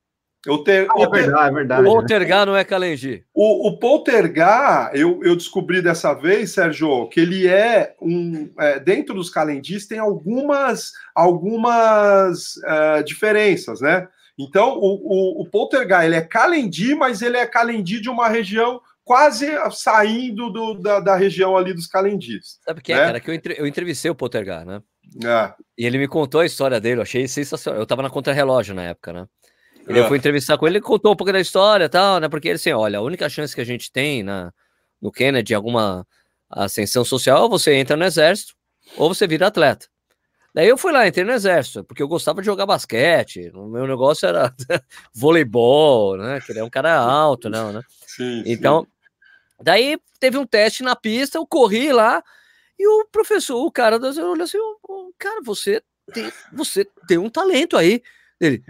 O 0.47 0.59
ter, 0.59 0.87
ah, 0.91 1.03
é, 1.03 1.09
verdade, 1.09 1.49
é 1.49 1.53
verdade. 1.53 1.89
O 1.89 1.93
Poltergar 1.93 2.47
não 2.47 2.57
é 2.57 2.65
Kalenji. 2.65 3.25
O, 3.33 3.69
o 3.69 3.79
Poltergar, 3.79 4.91
eu, 4.95 5.21
eu 5.25 5.35
descobri 5.35 5.81
dessa 5.81 6.13
vez, 6.13 6.53
Sérgio, 6.53 7.09
que 7.09 7.21
ele 7.21 7.49
é 7.49 7.95
um. 8.01 8.51
É, 8.59 8.79
dentro 8.79 9.15
dos 9.15 9.31
Calendis 9.31 9.87
tem 9.87 9.99
algumas, 9.99 10.93
algumas 11.15 12.57
uh, 12.57 13.03
diferenças, 13.05 13.81
né? 13.81 14.07
Então, 14.39 14.79
o, 14.79 15.41
o, 15.41 15.43
o 15.43 15.51
Poltergeist 15.51 16.07
ele 16.07 16.17
é 16.17 16.21
Calendi, 16.21 16.95
mas 16.95 17.23
ele 17.23 17.37
é 17.37 17.47
Calendi 17.47 18.01
de 18.01 18.11
uma 18.11 18.29
região 18.29 18.81
quase 19.05 19.47
saindo 19.71 20.51
do, 20.51 20.75
da, 20.75 20.99
da, 20.99 21.15
região 21.15 21.57
ali 21.57 21.75
dos 21.75 21.87
Calendis. 21.87 22.59
Sabe 22.65 22.81
o 22.81 22.83
que 22.83 22.93
é, 22.93 22.97
né? 22.97 23.07
cara? 23.07 23.21
Que 23.21 23.31
eu, 23.31 23.35
entre, 23.35 23.55
eu 23.59 23.67
entrevistei 23.67 24.11
o 24.11 24.15
Poltergeist, 24.15 24.65
né? 24.65 24.83
É. 25.25 25.55
E 25.79 25.87
ele 25.87 25.99
me 25.99 26.09
contou 26.09 26.41
a 26.41 26.47
história 26.47 26.81
dele, 26.81 26.99
eu 26.99 27.03
achei 27.03 27.29
sensacional. 27.29 27.81
Eu 27.81 27.87
tava 27.87 28.03
na 28.03 28.11
contra-relógio 28.11 28.75
na 28.75 28.83
época, 28.83 29.13
né? 29.13 29.27
Ele 29.87 30.01
é. 30.01 30.09
foi 30.09 30.17
entrevistar 30.17 30.57
com 30.57 30.67
ele, 30.67 30.79
ele 30.79 30.85
contou 30.85 31.13
um 31.13 31.17
pouco 31.17 31.31
da 31.31 31.41
história 31.41 31.85
e 31.85 31.89
tal, 31.89 32.19
né? 32.19 32.29
Porque 32.29 32.49
ele 32.49 32.57
assim, 32.57 32.73
olha, 32.73 32.99
a 32.99 33.03
única 33.03 33.29
chance 33.29 33.55
que 33.55 33.61
a 33.61 33.67
gente 33.67 33.93
tem 33.93 34.23
na, 34.23 34.51
no 35.01 35.13
Kennedy, 35.13 35.55
alguma 35.55 36.07
ascensão 36.49 37.05
social, 37.05 37.43
ou 37.43 37.51
você 37.51 37.75
entra 37.75 37.97
no 37.97 38.05
exército, 38.05 38.55
ou 38.97 39.13
você 39.13 39.27
vira 39.27 39.47
atleta. 39.47 39.87
Daí 40.55 40.69
eu 40.69 40.79
fui 40.79 40.93
lá, 40.93 41.07
entrei 41.07 41.25
no 41.25 41.33
exército, 41.33 41.83
porque 41.83 42.01
eu 42.01 42.07
gostava 42.07 42.41
de 42.41 42.47
jogar 42.47 42.65
basquete. 42.65 43.51
O 43.55 43.67
meu 43.67 43.89
negócio 43.89 44.29
era 44.29 44.55
voleibol, 45.13 46.17
né? 46.17 46.41
Que 46.41 46.53
ele 46.53 46.61
é 46.61 46.65
um 46.65 46.71
cara 46.71 46.97
alto, 46.97 47.51
não, 47.51 47.73
né? 47.73 47.81
Sim, 48.07 48.45
então, 48.47 48.83
sim. 48.83 48.89
daí 49.61 49.99
teve 50.21 50.39
um 50.39 50.47
teste 50.47 50.85
na 50.85 50.95
pista, 50.95 51.37
eu 51.37 51.45
corri 51.45 51.93
lá 51.93 52.23
e 52.79 52.87
o 52.87 53.05
professor, 53.11 53.57
o 53.57 53.73
cara 53.73 53.99
das 53.99 54.17
olhou 54.17 54.45
assim, 54.45 54.59
cara, 55.19 55.41
você 55.43 55.83
tem, 56.13 56.33
você 56.53 56.87
tem 57.09 57.19
um 57.19 57.29
talento 57.29 57.77
aí. 57.77 58.01
Ele, 58.41 58.63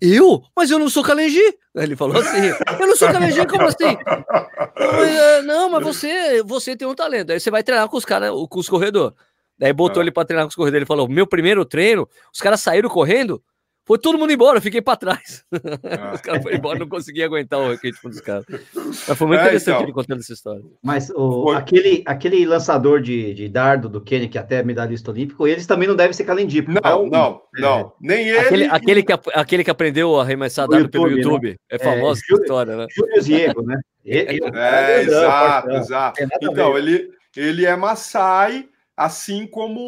eu? 0.00 0.40
Mas 0.54 0.70
eu 0.70 0.78
não 0.78 0.88
sou 0.88 1.02
Kalenji. 1.02 1.42
Ele 1.74 1.96
falou 1.96 2.16
assim, 2.16 2.48
eu 2.78 2.86
não 2.86 2.94
sou 2.94 3.10
Kalenji, 3.10 3.44
como 3.46 3.64
assim? 3.64 3.96
Não, 5.46 5.70
mas 5.70 5.84
você, 5.84 6.42
você 6.42 6.76
tem 6.76 6.86
um 6.86 6.94
talento. 6.94 7.32
Aí 7.32 7.40
você 7.40 7.50
vai 7.50 7.62
treinar 7.62 7.88
com 7.88 7.96
os 7.96 8.04
caras, 8.04 8.30
com 8.30 8.60
os 8.60 8.68
corredores. 8.68 9.16
Daí 9.58 9.72
botou 9.72 10.00
ah. 10.00 10.04
ele 10.04 10.10
para 10.10 10.24
treinar 10.24 10.44
com 10.46 10.50
os 10.50 10.54
corredores. 10.54 10.80
Ele 10.80 10.86
falou: 10.86 11.08
meu 11.08 11.26
primeiro 11.26 11.64
treino, 11.64 12.08
os 12.32 12.40
caras 12.40 12.60
saíram 12.60 12.88
correndo, 12.88 13.42
foi 13.84 13.98
todo 13.98 14.16
mundo 14.16 14.32
embora, 14.32 14.58
eu 14.58 14.62
fiquei 14.62 14.80
para 14.80 14.96
trás. 14.96 15.44
Ah. 15.84 16.12
os 16.14 16.20
caras 16.20 16.42
foram 16.42 16.56
embora, 16.56 16.78
não 16.78 16.88
consegui 16.88 17.22
aguentar 17.22 17.58
o 17.58 17.74
ritmo 17.74 18.08
dos 18.08 18.20
caras. 18.20 18.44
Mas 18.74 19.18
foi 19.18 19.26
muito 19.26 19.40
é, 19.40 19.42
interessante 19.44 19.74
então. 19.74 19.82
ele 19.82 19.92
contando 19.92 20.20
essa 20.20 20.32
história. 20.32 20.62
Mas 20.82 21.10
o, 21.10 21.50
aquele, 21.50 22.02
aquele 22.06 22.46
lançador 22.46 23.00
de, 23.00 23.34
de 23.34 23.48
dardo 23.48 23.88
do 23.88 24.00
Kenny, 24.00 24.28
que 24.28 24.38
até 24.38 24.56
é 24.56 24.62
medalhista 24.62 25.10
olímpico, 25.10 25.46
eles 25.46 25.66
também 25.66 25.88
não 25.88 25.96
devem 25.96 26.12
ser 26.12 26.24
calendipo. 26.24 26.70
Não, 26.70 27.06
não, 27.06 27.42
é, 27.56 27.60
não. 27.60 27.92
Nem 28.00 28.28
ele. 28.28 28.38
Aquele, 28.38 28.64
aquele, 28.66 29.02
que, 29.02 29.12
aquele 29.34 29.64
que 29.64 29.70
aprendeu 29.70 30.18
a 30.18 30.22
arremessar 30.22 30.68
dardo 30.68 30.88
pelo 30.88 31.08
né? 31.08 31.16
YouTube. 31.16 31.50
Né? 31.50 31.56
É 31.70 31.78
famosa 31.78 32.20
é, 32.20 32.32
essa 32.32 32.42
história, 32.42 32.76
né? 32.76 32.86
Júlio 32.90 33.22
Diego, 33.22 33.62
né? 33.62 33.80
Ele, 34.04 34.40
é, 34.54 34.98
é, 34.98 35.02
exato, 35.02 35.70
exato. 35.70 36.28
Então, 36.42 36.78
ele, 36.78 37.10
ele 37.36 37.66
é 37.66 37.76
Maasai 37.76 38.68
assim 39.04 39.46
como 39.46 39.80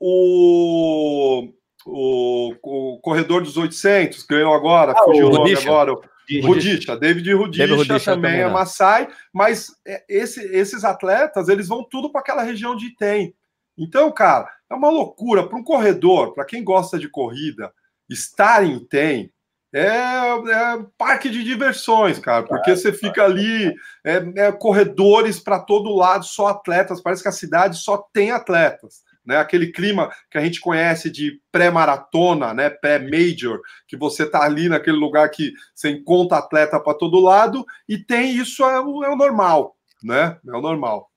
o, 0.00 1.48
o, 1.86 2.54
o 2.62 3.00
corredor 3.00 3.42
dos 3.42 3.56
800 3.56 4.24
ganhou 4.24 4.54
agora, 4.54 4.92
ah, 4.92 5.02
fugiu 5.04 5.28
o 5.28 5.30
nome 5.30 5.54
agora. 5.54 5.94
Rudisha, 6.42 6.96
David 6.96 7.32
Rudisha 7.34 8.14
também, 8.14 8.32
também 8.32 8.40
é 8.40 8.48
Maasai, 8.48 9.08
mas 9.32 9.70
esse, 10.08 10.40
esses 10.52 10.82
atletas, 10.84 11.48
eles 11.48 11.68
vão 11.68 11.84
tudo 11.84 12.10
para 12.10 12.20
aquela 12.20 12.42
região 12.42 12.74
de 12.74 12.86
Item. 12.86 13.32
Então, 13.78 14.10
cara, 14.10 14.50
é 14.68 14.74
uma 14.74 14.90
loucura 14.90 15.46
para 15.46 15.56
um 15.56 15.62
corredor, 15.62 16.34
para 16.34 16.44
quem 16.44 16.64
gosta 16.64 16.98
de 16.98 17.08
corrida, 17.08 17.72
estar 18.08 18.64
em 18.64 18.76
Item 18.76 19.30
é, 19.78 19.88
é, 19.88 20.86
parque 20.96 21.28
de 21.28 21.44
diversões, 21.44 22.18
cara, 22.18 22.42
porque 22.42 22.74
você 22.74 22.92
fica 22.92 23.24
ali, 23.24 23.74
é, 24.02 24.46
é 24.46 24.52
corredores 24.52 25.38
para 25.38 25.58
todo 25.58 25.94
lado, 25.94 26.24
só 26.24 26.46
atletas, 26.46 27.02
parece 27.02 27.22
que 27.22 27.28
a 27.28 27.32
cidade 27.32 27.76
só 27.76 27.98
tem 28.12 28.30
atletas. 28.30 29.04
Né, 29.24 29.36
aquele 29.38 29.72
clima 29.72 30.08
que 30.30 30.38
a 30.38 30.40
gente 30.40 30.60
conhece 30.60 31.10
de 31.10 31.40
pré-maratona, 31.50 32.54
né, 32.54 32.70
pré-major, 32.70 33.60
que 33.88 33.96
você 33.96 34.24
tá 34.24 34.44
ali 34.44 34.68
naquele 34.68 34.96
lugar 34.96 35.28
que 35.30 35.52
você 35.74 35.90
encontra 35.90 36.38
atleta 36.38 36.78
para 36.78 36.96
todo 36.96 37.18
lado, 37.18 37.66
e 37.88 37.98
tem 37.98 38.36
isso 38.36 38.64
é 38.64 38.76
é 38.76 38.78
o 38.78 39.16
normal, 39.16 39.74
né? 40.00 40.38
É 40.46 40.56
o 40.56 40.60
normal. 40.60 41.10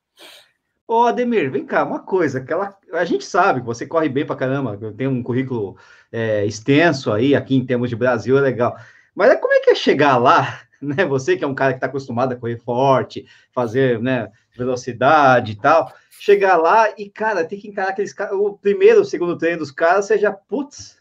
Ô, 0.89 1.03
Ademir, 1.03 1.51
vem 1.51 1.67
cá, 1.67 1.83
uma 1.83 1.99
coisa, 1.99 2.39
aquela, 2.39 2.75
a 2.93 3.05
gente 3.05 3.23
sabe 3.23 3.59
que 3.59 3.65
você 3.67 3.85
corre 3.85 4.09
bem 4.09 4.25
pra 4.25 4.35
caramba, 4.35 4.75
tem 4.97 5.05
um 5.05 5.21
currículo 5.21 5.77
é, 6.11 6.43
extenso 6.47 7.13
aí, 7.13 7.35
aqui 7.35 7.55
em 7.55 7.63
termos 7.63 7.91
de 7.91 7.95
Brasil, 7.95 8.35
é 8.35 8.41
legal. 8.41 8.75
Mas 9.13 9.29
é, 9.29 9.35
como 9.35 9.53
é 9.53 9.59
que 9.59 9.69
é 9.69 9.75
chegar 9.75 10.17
lá, 10.17 10.61
né? 10.81 11.05
Você 11.05 11.37
que 11.37 11.43
é 11.43 11.47
um 11.47 11.53
cara 11.53 11.73
que 11.73 11.77
está 11.77 11.85
acostumado 11.85 12.33
a 12.33 12.35
correr 12.35 12.57
forte, 12.57 13.23
fazer 13.51 14.01
né, 14.01 14.31
velocidade 14.57 15.51
e 15.51 15.55
tal, 15.57 15.93
chegar 16.19 16.57
lá 16.57 16.91
e, 16.97 17.07
cara, 17.07 17.45
tem 17.45 17.59
que 17.59 17.67
encarar 17.67 17.89
aqueles 17.89 18.11
caras. 18.11 18.33
O 18.33 18.57
primeiro, 18.57 19.01
o 19.01 19.05
segundo 19.05 19.37
treino 19.37 19.59
dos 19.59 19.69
caras, 19.69 20.05
seja, 20.05 20.31
putz, 20.31 20.97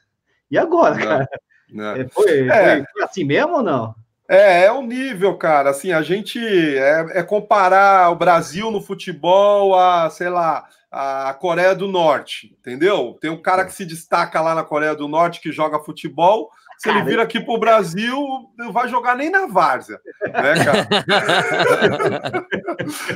e 0.50 0.58
agora, 0.58 0.96
não, 0.96 1.02
cara? 1.02 1.28
Não. 1.70 1.96
É, 1.96 2.06
foi, 2.08 2.46
é. 2.46 2.84
foi 2.92 3.04
assim 3.04 3.24
mesmo 3.24 3.54
ou 3.54 3.62
não? 3.62 3.94
É, 4.28 4.64
é 4.64 4.72
o 4.72 4.82
nível, 4.82 5.36
cara. 5.38 5.70
Assim, 5.70 5.90
a 5.90 6.02
gente 6.02 6.38
é, 6.38 7.20
é, 7.20 7.22
comparar 7.22 8.10
o 8.10 8.16
Brasil 8.16 8.70
no 8.70 8.80
futebol 8.80 9.74
a, 9.74 10.10
sei 10.10 10.28
lá, 10.28 10.66
a 10.90 11.32
Coreia 11.34 11.74
do 11.74 11.88
Norte, 11.88 12.54
entendeu? 12.60 13.16
Tem 13.20 13.30
um 13.30 13.40
cara 13.40 13.64
que 13.64 13.72
se 13.72 13.86
destaca 13.86 14.40
lá 14.40 14.54
na 14.54 14.62
Coreia 14.62 14.94
do 14.94 15.08
Norte 15.08 15.40
que 15.40 15.50
joga 15.50 15.82
futebol. 15.82 16.50
Se 16.78 16.88
ele 16.88 17.02
vir 17.02 17.18
aqui 17.18 17.40
para 17.40 17.54
o 17.54 17.58
Brasil, 17.58 18.16
não 18.56 18.72
vai 18.72 18.88
jogar 18.88 19.16
nem 19.16 19.28
na 19.28 19.46
várzea, 19.46 20.00
né, 20.22 20.64
cara? 20.64 20.88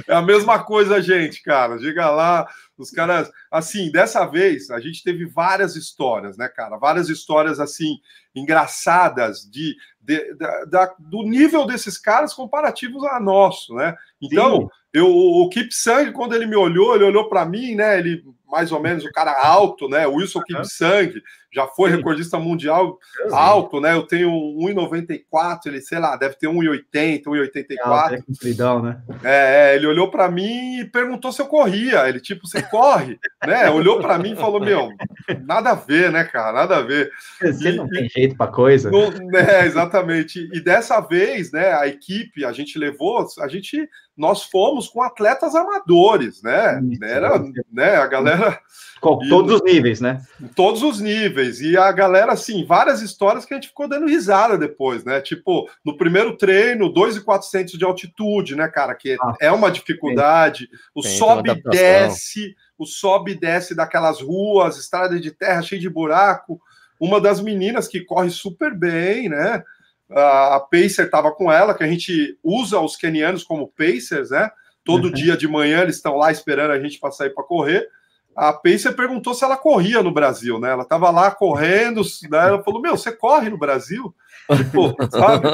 é 0.09 0.14
a 0.14 0.20
mesma 0.20 0.64
coisa, 0.64 1.01
gente, 1.01 1.40
cara. 1.42 1.79
Diga 1.79 2.11
lá, 2.11 2.48
os 2.77 2.90
caras. 2.90 3.31
Assim, 3.51 3.90
dessa 3.92 4.27
vez 4.27 4.68
a 4.70 4.81
gente 4.81 5.05
teve 5.05 5.27
várias 5.27 5.77
histórias, 5.77 6.37
né, 6.37 6.48
cara? 6.48 6.77
Várias 6.77 7.09
histórias 7.09 7.61
assim 7.61 7.98
engraçadas 8.35 9.48
de, 9.48 9.77
de, 10.01 10.35
da, 10.66 10.92
do 10.98 11.22
nível 11.22 11.64
desses 11.64 11.96
caras 11.96 12.35
comparativos 12.35 13.05
a 13.05 13.20
nosso, 13.20 13.77
né? 13.77 13.94
Então, 14.20 14.68
eu, 14.92 15.09
o 15.09 15.48
Kip 15.48 15.72
Sang, 15.72 16.12
quando 16.12 16.35
ele 16.35 16.46
me 16.46 16.57
olhou, 16.57 16.94
ele 16.94 17.05
olhou 17.05 17.28
para 17.28 17.46
mim, 17.46 17.74
né? 17.74 17.98
Ele 17.98 18.22
mais 18.52 18.70
ou 18.70 18.78
menos 18.78 19.02
o 19.02 19.11
cara 19.11 19.33
alto, 19.42 19.88
né? 19.88 20.07
O 20.07 20.16
Wilson 20.16 20.42
Kip 20.42 20.62
Sang 20.68 21.11
já 21.50 21.66
foi 21.66 21.90
Sim. 21.90 21.96
recordista 21.96 22.38
mundial 22.38 22.98
Sim. 23.16 23.35
alto, 23.35 23.81
né? 23.81 23.94
Eu 23.94 24.02
tenho 24.02 24.31
1,94, 24.31 25.61
ele, 25.66 25.81
sei 25.81 25.98
lá, 25.98 26.16
deve 26.16 26.35
ter 26.37 26.48
1,80, 26.48 27.24
1,84. 27.24 28.22
É, 28.44 28.83
né? 28.83 29.02
É, 29.22 29.74
ele 29.74 29.87
olhou 29.87 30.11
para 30.11 30.31
mim 30.31 30.81
e 30.81 30.85
perguntou 30.85 31.33
se 31.33 31.40
eu 31.40 31.46
corria. 31.46 32.07
Ele, 32.07 32.20
tipo, 32.20 32.46
você 32.46 32.62
corre? 32.62 33.18
né? 33.46 33.70
Olhou 33.70 34.00
para 34.00 34.18
mim 34.18 34.33
e 34.33 34.37
falou: 34.37 34.61
Meu, 34.61 34.90
nada 35.44 35.70
a 35.70 35.74
ver, 35.74 36.12
né, 36.12 36.24
cara? 36.24 36.52
Nada 36.52 36.76
a 36.76 36.83
ver. 36.83 37.11
Você 37.40 37.70
e, 37.70 37.76
não 37.76 37.88
tem 37.88 38.07
jeito 38.09 38.37
para 38.37 38.52
coisa. 38.52 38.90
No, 38.90 39.11
né, 39.11 39.64
exatamente. 39.64 40.46
E 40.52 40.61
dessa 40.61 41.00
vez, 41.00 41.52
né, 41.52 41.72
a 41.72 41.87
equipe, 41.87 42.44
a 42.44 42.52
gente 42.52 42.78
levou, 42.78 43.26
a 43.40 43.48
gente 43.48 43.88
nós 44.16 44.42
fomos 44.44 44.88
com 44.88 45.03
atletas 45.03 45.55
amadores, 45.55 46.42
né? 46.42 46.81
Isso, 46.90 47.05
Era, 47.05 47.42
né? 47.72 47.96
A 47.96 48.07
galera. 48.07 48.61
Com 49.01 49.18
todos 49.29 49.55
os 49.55 49.62
níveis, 49.64 50.01
né? 50.01 50.22
Todos 50.55 50.83
os 50.83 51.01
níveis. 51.01 51.61
E 51.61 51.77
a 51.77 51.90
galera, 51.90 52.33
assim, 52.33 52.64
várias 52.64 53.01
histórias 53.01 53.44
que 53.44 53.53
a 53.53 53.57
gente 53.57 53.68
ficou 53.68 53.88
dando 53.88 54.07
risada 54.07 54.57
depois, 54.57 55.05
né? 55.05 55.20
Tipo, 55.20 55.68
no 55.85 55.96
primeiro 55.96 56.37
treino, 56.37 56.92
2,400 56.92 57.79
de 57.79 57.85
altitude, 57.85 58.55
né, 58.55 58.68
cara? 58.68 58.94
Que 58.94 59.16
ah, 59.20 59.35
é 59.40 59.51
uma 59.51 59.70
dificuldade. 59.70 60.68
Tem, 60.68 60.79
o 60.94 61.03
tem, 61.03 61.16
sobe 61.16 61.51
e 61.51 61.62
desce, 61.70 62.55
o 62.79 62.87
sobe 62.87 63.33
e 63.33 63.40
desce 63.40 63.75
daquelas 63.75 64.20
ruas, 64.20 64.77
estrada 64.77 65.18
de 65.18 65.31
terra 65.31 65.62
cheia 65.62 65.81
de 65.81 65.90
buraco. 65.90 66.61
Uma 67.01 67.20
das 67.20 67.40
meninas 67.40 67.88
que 67.88 68.05
corre 68.05 68.31
super 68.31 68.72
bem, 68.72 69.29
né? 69.29 69.64
A 70.14 70.61
Pacer 70.61 71.07
estava 71.07 71.33
com 71.33 71.51
ela, 71.51 71.75
que 71.75 71.83
a 71.83 71.88
gente 71.88 72.38
usa 72.42 72.79
os 72.81 72.96
kenianos 72.96 73.44
como 73.44 73.72
Pacers, 73.77 74.31
né? 74.31 74.51
Todo 74.85 75.07
uhum. 75.07 75.12
dia 75.12 75.37
de 75.37 75.46
manhã 75.46 75.83
eles 75.83 75.96
estão 75.96 76.16
lá 76.16 76.31
esperando 76.31 76.72
a 76.72 76.81
gente 76.81 76.98
para 76.98 77.12
sair 77.12 77.31
para 77.31 77.44
correr. 77.44 77.88
A 78.37 78.53
Pacer 78.53 78.94
perguntou 78.94 79.35
se 79.35 79.44
ela 79.44 79.57
corria 79.57 80.03
no 80.03 80.12
Brasil, 80.12 80.59
né? 80.59 80.70
Ela 80.70 80.83
estava 80.83 81.11
lá 81.11 81.31
correndo, 81.31 82.03
né? 82.31 82.38
ela 82.38 82.62
falou: 82.62 82.81
Meu, 82.81 82.96
você 82.96 83.12
corre 83.12 83.51
no 83.51 83.59
Brasil? 83.59 84.14
Pô, 84.72 84.94
sabe? 85.11 85.48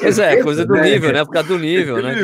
Pois 0.00 0.18
é, 0.18 0.42
coisa 0.42 0.64
do 0.64 0.74
nível, 0.74 1.12
né? 1.12 1.24
Por 1.24 1.32
causa 1.32 1.48
do 1.48 1.58
nível, 1.58 2.02
né? 2.02 2.14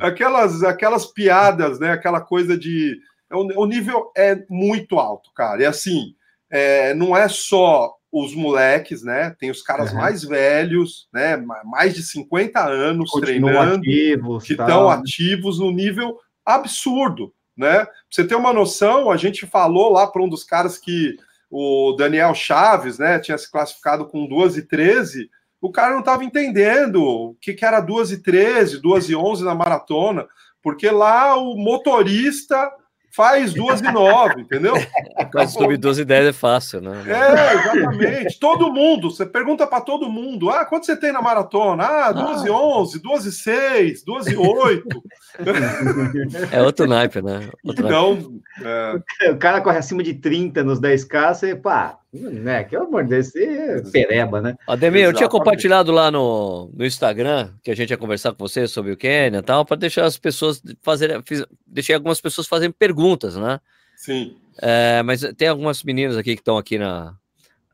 Aquelas, 0.00 0.62
aquelas 0.62 1.06
piadas, 1.06 1.78
né? 1.78 1.92
Aquela 1.92 2.20
coisa 2.20 2.58
de. 2.58 2.98
O, 3.32 3.62
o 3.62 3.66
nível 3.66 4.10
é 4.16 4.42
muito 4.48 4.98
alto, 4.98 5.30
cara. 5.34 5.62
E 5.62 5.66
assim, 5.66 6.14
é, 6.50 6.92
não 6.94 7.16
é 7.16 7.28
só 7.28 7.94
os 8.12 8.34
moleques, 8.34 9.02
né? 9.02 9.34
Tem 9.38 9.50
os 9.50 9.62
caras 9.62 9.92
uhum. 9.92 9.98
mais 9.98 10.24
velhos, 10.24 11.08
né? 11.12 11.36
Mais 11.64 11.94
de 11.94 12.02
50 12.02 12.60
anos 12.60 13.10
Continuam 13.10 13.52
treinando, 13.52 13.76
ativos, 13.76 14.44
que 14.44 14.52
estão 14.52 14.86
tá. 14.88 14.94
ativos 14.94 15.58
no 15.58 15.70
nível 15.70 16.18
absurdo, 16.44 17.32
né? 17.56 17.84
Pra 17.84 17.94
você 18.10 18.26
ter 18.26 18.34
uma 18.34 18.52
noção, 18.52 19.10
a 19.10 19.16
gente 19.16 19.46
falou 19.46 19.92
lá 19.92 20.06
para 20.06 20.22
um 20.22 20.28
dos 20.28 20.42
caras 20.42 20.76
que 20.76 21.16
o 21.50 21.94
Daniel 21.96 22.34
Chaves, 22.34 22.98
né, 22.98 23.18
tinha 23.18 23.36
se 23.36 23.50
classificado 23.50 24.06
com 24.06 24.26
2 24.26 24.56
e 24.56 24.62
13, 24.62 25.28
o 25.60 25.70
cara 25.70 25.92
não 25.92 26.00
estava 26.00 26.24
entendendo 26.24 27.02
o 27.02 27.34
que, 27.40 27.52
que 27.52 27.64
era 27.64 27.80
2 27.80 28.12
e 28.12 28.22
13, 28.22 28.80
2 28.80 29.10
e 29.10 29.16
11 29.16 29.44
na 29.44 29.54
maratona, 29.54 30.28
porque 30.62 30.88
lá 30.90 31.36
o 31.36 31.56
motorista 31.56 32.70
faz 33.10 33.52
duas 33.52 33.80
e 33.80 33.90
nove, 33.90 34.42
entendeu? 34.42 34.74
Mas 35.34 35.52
subir 35.52 35.76
duas 35.76 35.98
e 35.98 36.04
dez 36.04 36.26
é 36.26 36.32
fácil, 36.32 36.80
né? 36.80 37.02
É, 37.06 37.54
exatamente. 37.54 38.38
Todo 38.38 38.72
mundo, 38.72 39.10
você 39.10 39.26
pergunta 39.26 39.66
para 39.66 39.80
todo 39.80 40.08
mundo, 40.08 40.50
ah, 40.50 40.64
quanto 40.64 40.86
você 40.86 40.96
tem 40.96 41.12
na 41.12 41.20
maratona? 41.20 41.84
Ah, 41.84 42.12
duas 42.12 42.44
e 42.44 42.50
onze, 42.50 43.02
duas 43.02 43.24
e 43.24 43.32
seis, 43.32 44.02
duas 44.04 44.26
e 44.26 44.36
oito. 44.36 45.02
É 46.52 46.60
outro 46.62 46.86
naipe, 46.86 47.22
né? 47.22 47.48
Outro 47.64 47.86
então, 47.86 48.14
naipe. 48.14 49.02
É... 49.22 49.30
o 49.30 49.38
cara 49.38 49.60
corre 49.60 49.78
acima 49.78 50.02
de 50.02 50.14
30 50.14 50.62
nos 50.64 50.80
10K, 50.80 51.34
você, 51.34 51.54
pá, 51.54 51.98
né? 52.12 52.64
Que 52.64 52.76
amor 52.76 53.04
desse 53.04 53.42
é 53.42 53.80
pereba, 53.90 54.40
né? 54.40 54.56
Ademir, 54.66 55.04
eu 55.04 55.12
tinha 55.12 55.28
compartilhado 55.28 55.92
lá 55.92 56.10
no, 56.10 56.70
no 56.74 56.84
Instagram 56.84 57.50
que 57.62 57.70
a 57.70 57.76
gente 57.76 57.90
ia 57.90 57.96
conversar 57.96 58.32
com 58.32 58.38
você 58.38 58.66
sobre 58.66 58.92
o 58.92 58.96
Quênia 58.96 59.38
e 59.38 59.42
tal, 59.42 59.64
para 59.64 59.76
deixar 59.76 60.04
as 60.04 60.18
pessoas 60.18 60.60
fazerem. 60.82 61.22
Fiz, 61.24 61.44
deixei 61.66 61.94
algumas 61.94 62.20
pessoas 62.20 62.46
fazendo 62.46 62.74
perguntas, 62.74 63.36
né? 63.36 63.60
Sim. 63.96 64.36
É, 64.60 65.02
mas 65.02 65.20
tem 65.36 65.48
algumas 65.48 65.82
meninas 65.82 66.16
aqui 66.16 66.34
que 66.34 66.40
estão 66.40 66.58
aqui 66.58 66.78
na, 66.78 67.14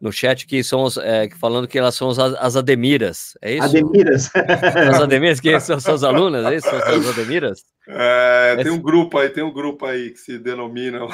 no 0.01 0.13
chat 0.13 0.47
que 0.47 0.63
são 0.63 0.83
os, 0.83 0.97
é, 0.99 1.29
falando 1.41 1.67
que 1.67 1.79
elas 1.79 1.95
são 1.95 2.11
as, 2.11 2.19
as 2.19 2.57
Ademiras, 2.57 3.37
é 3.41 3.55
isso? 3.55 3.65
Ademiras. 3.65 4.31
As 4.35 5.01
Ademiras, 5.01 5.41
que 5.41 5.59
são 5.61 5.81
suas 5.81 6.05
alunas, 6.05 6.45
é 6.45 6.57
isso? 6.57 6.69
São 6.69 6.79
as 6.79 7.09
Ademiras? 7.19 7.65
É, 7.89 8.57
tem 8.63 8.73
um 8.73 8.81
grupo 8.81 9.17
aí, 9.19 9.29
tem 9.31 9.45
um 9.45 9.53
grupo 9.53 9.87
aí 9.87 10.11
que 10.11 10.19
se 10.19 10.39
denomina 10.39 11.07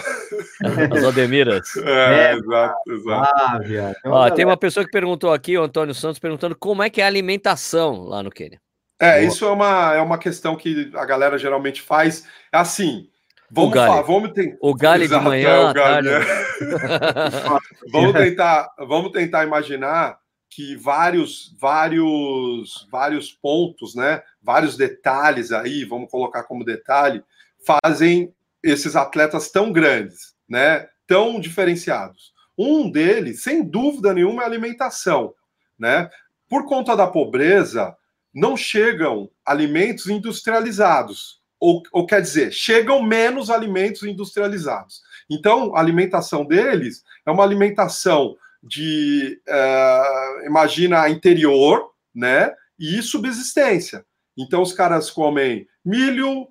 as 0.90 1.04
Ademiras. 1.04 1.68
É, 1.84 2.32
é, 2.32 2.34
exato, 2.34 2.92
exato. 2.92 3.32
Ah. 3.36 3.60
Ó, 4.06 4.30
tem 4.30 4.44
uma 4.44 4.56
pessoa 4.56 4.84
que 4.84 4.90
perguntou 4.90 5.32
aqui, 5.32 5.56
o 5.56 5.62
Antônio 5.62 5.94
Santos, 5.94 6.18
perguntando 6.18 6.56
como 6.56 6.82
é 6.82 6.90
que 6.90 7.00
é 7.00 7.04
a 7.04 7.06
alimentação 7.06 8.04
lá 8.04 8.22
no 8.22 8.30
Quênia. 8.30 8.60
É, 9.00 9.24
isso 9.24 9.44
é 9.44 9.50
uma, 9.50 9.94
é 9.94 10.00
uma 10.00 10.16
questão 10.16 10.54
que 10.54 10.90
a 10.94 11.04
galera 11.04 11.36
geralmente 11.36 11.82
faz. 11.82 12.24
Assim, 12.52 13.08
Vamos, 13.54 13.72
o 13.72 13.74
Falar, 13.74 14.00
vamos 14.00 14.32
tentar. 14.32 14.56
O 14.62 14.74
galho 14.74 15.04
Exato, 15.04 15.22
de 15.22 15.28
manhã. 15.28 15.48
É, 15.48 15.70
o 15.70 15.74
galho, 15.74 16.08
é. 16.08 16.20
vamos, 17.92 18.12
tentar, 18.14 18.74
vamos 18.78 19.12
tentar 19.12 19.44
imaginar 19.44 20.18
que 20.48 20.74
vários, 20.74 21.54
vários, 21.60 22.88
vários 22.90 23.30
pontos, 23.30 23.94
né? 23.94 24.22
Vários 24.42 24.74
detalhes 24.78 25.52
aí, 25.52 25.84
vamos 25.84 26.10
colocar 26.10 26.44
como 26.44 26.64
detalhe, 26.64 27.22
fazem 27.66 28.34
esses 28.62 28.96
atletas 28.96 29.50
tão 29.50 29.70
grandes, 29.70 30.34
né? 30.48 30.88
Tão 31.06 31.38
diferenciados. 31.38 32.32
Um 32.56 32.90
deles, 32.90 33.42
sem 33.42 33.62
dúvida 33.62 34.14
nenhuma, 34.14 34.42
é 34.42 34.44
a 34.46 34.48
alimentação, 34.48 35.34
né? 35.78 36.08
Por 36.48 36.64
conta 36.64 36.96
da 36.96 37.06
pobreza, 37.06 37.94
não 38.32 38.56
chegam 38.56 39.28
alimentos 39.44 40.06
industrializados 40.06 41.41
ou, 41.62 41.80
ou 41.92 42.04
quer 42.04 42.20
dizer, 42.20 42.52
chegam 42.52 43.00
menos 43.00 43.48
alimentos 43.48 44.02
industrializados. 44.02 45.00
Então, 45.30 45.76
a 45.76 45.78
alimentação 45.78 46.44
deles 46.44 47.04
é 47.24 47.30
uma 47.30 47.44
alimentação 47.44 48.36
de, 48.60 49.40
uh, 49.48 50.44
imagina, 50.44 51.08
interior, 51.08 51.92
né? 52.12 52.52
E 52.76 53.00
subsistência. 53.00 54.04
Então, 54.36 54.60
os 54.60 54.72
caras 54.72 55.08
comem 55.08 55.68
milho, 55.84 56.48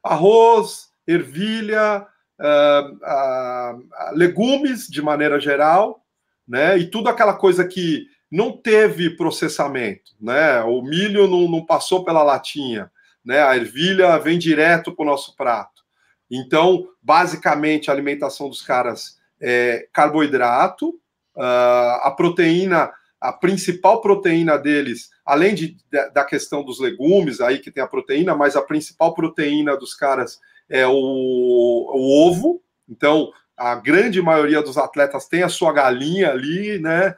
arroz, 0.00 0.90
ervilha, 1.08 2.06
uh, 2.38 2.94
uh, 2.94 4.14
legumes 4.14 4.86
de 4.86 5.02
maneira 5.02 5.40
geral, 5.40 6.04
né? 6.46 6.78
E 6.78 6.86
tudo 6.88 7.08
aquela 7.08 7.34
coisa 7.34 7.66
que 7.66 8.06
não 8.30 8.52
teve 8.52 9.16
processamento, 9.16 10.12
né? 10.20 10.62
O 10.62 10.82
milho 10.82 11.26
não, 11.26 11.50
não 11.50 11.66
passou 11.66 12.04
pela 12.04 12.22
latinha, 12.22 12.88
né? 13.24 13.42
A 13.42 13.56
ervilha 13.56 14.18
vem 14.18 14.38
direto 14.38 14.94
para 14.94 15.02
o 15.02 15.06
nosso 15.06 15.36
prato. 15.36 15.82
Então, 16.30 16.88
basicamente, 17.02 17.90
a 17.90 17.92
alimentação 17.92 18.48
dos 18.48 18.62
caras 18.62 19.18
é 19.40 19.86
carboidrato, 19.92 20.88
uh, 21.36 22.00
a 22.02 22.14
proteína, 22.16 22.90
a 23.20 23.32
principal 23.32 24.00
proteína 24.00 24.56
deles, 24.56 25.10
além 25.24 25.54
de, 25.54 25.76
da 26.12 26.24
questão 26.24 26.64
dos 26.64 26.80
legumes, 26.80 27.40
aí 27.40 27.58
que 27.58 27.70
tem 27.70 27.82
a 27.82 27.88
proteína, 27.88 28.34
mas 28.34 28.56
a 28.56 28.62
principal 28.62 29.14
proteína 29.14 29.76
dos 29.76 29.94
caras 29.94 30.40
é 30.68 30.86
o, 30.86 30.92
o 30.92 32.28
ovo. 32.28 32.62
Então, 32.88 33.30
a 33.56 33.74
grande 33.74 34.20
maioria 34.22 34.62
dos 34.62 34.78
atletas 34.78 35.28
tem 35.28 35.42
a 35.42 35.48
sua 35.48 35.72
galinha 35.72 36.30
ali, 36.30 36.78
né? 36.78 37.14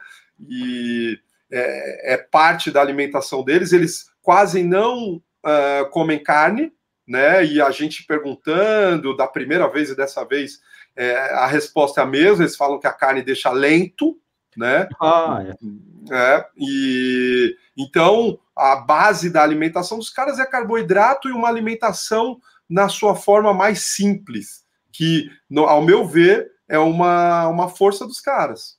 E 0.47 1.17
é, 1.51 2.13
é 2.13 2.17
parte 2.17 2.69
da 2.69 2.81
alimentação 2.81 3.43
deles. 3.43 3.71
Eles 3.71 4.11
quase 4.21 4.61
não 4.61 5.21
uh, 5.45 5.89
comem 5.89 6.21
carne, 6.21 6.71
né? 7.07 7.45
E 7.45 7.61
a 7.61 7.69
gente 7.71 8.05
perguntando 8.05 9.15
da 9.15 9.27
primeira 9.27 9.67
vez 9.67 9.89
e 9.89 9.95
dessa 9.95 10.25
vez, 10.25 10.59
é, 10.95 11.15
a 11.33 11.45
resposta 11.45 12.01
é 12.01 12.03
a 12.03 12.07
mesma. 12.07 12.43
Eles 12.43 12.55
falam 12.55 12.79
que 12.79 12.87
a 12.87 12.93
carne 12.93 13.21
deixa 13.21 13.51
lento, 13.51 14.17
né? 14.57 14.87
Ah, 14.99 15.43
é. 15.43 16.15
é. 16.15 16.45
E 16.57 17.55
então 17.77 18.39
a 18.55 18.77
base 18.77 19.29
da 19.29 19.43
alimentação 19.43 19.97
dos 19.97 20.09
caras 20.09 20.39
é 20.39 20.45
carboidrato 20.45 21.27
e 21.27 21.31
uma 21.31 21.49
alimentação 21.49 22.39
na 22.69 22.89
sua 22.89 23.15
forma 23.15 23.53
mais 23.53 23.79
simples, 23.81 24.63
que, 24.91 25.29
no, 25.49 25.65
ao 25.65 25.81
meu 25.81 26.07
ver, 26.07 26.51
é 26.67 26.79
uma, 26.79 27.47
uma 27.47 27.69
força 27.69 28.07
dos 28.07 28.19
caras. 28.19 28.77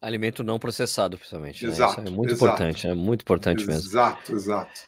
Alimento 0.00 0.42
não 0.42 0.58
processado, 0.58 1.16
principalmente. 1.16 1.64
Exato. 1.64 2.00
Né? 2.00 2.08
é 2.08 2.10
muito 2.10 2.32
exato. 2.32 2.44
importante, 2.44 2.86
é 2.88 2.94
muito 2.94 3.20
importante 3.22 3.64
mesmo. 3.64 3.88
Exato, 3.88 4.32
exato. 4.32 4.80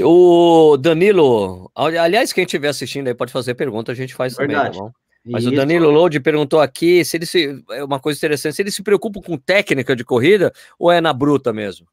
O 0.00 0.76
Danilo, 0.76 1.70
aliás, 1.74 2.32
quem 2.32 2.44
estiver 2.44 2.68
assistindo 2.68 3.08
aí 3.08 3.14
pode 3.14 3.32
fazer 3.32 3.54
pergunta, 3.54 3.92
a 3.92 3.94
gente 3.94 4.14
faz 4.14 4.36
Verdade. 4.36 4.76
também, 4.76 4.78
tá 4.78 4.84
bom? 4.84 4.92
Mas 5.24 5.44
Isso. 5.44 5.52
o 5.52 5.56
Danilo 5.56 5.90
Lode 5.90 6.20
perguntou 6.20 6.60
aqui 6.60 7.04
se 7.04 7.16
ele 7.16 7.26
se. 7.26 7.62
É 7.70 7.84
uma 7.84 8.00
coisa 8.00 8.18
interessante, 8.18 8.54
se 8.54 8.62
ele 8.62 8.70
se 8.70 8.82
preocupa 8.82 9.20
com 9.20 9.36
técnica 9.36 9.94
de 9.94 10.04
corrida 10.04 10.52
ou 10.78 10.90
é 10.90 11.00
na 11.00 11.12
bruta 11.12 11.52
mesmo? 11.52 11.86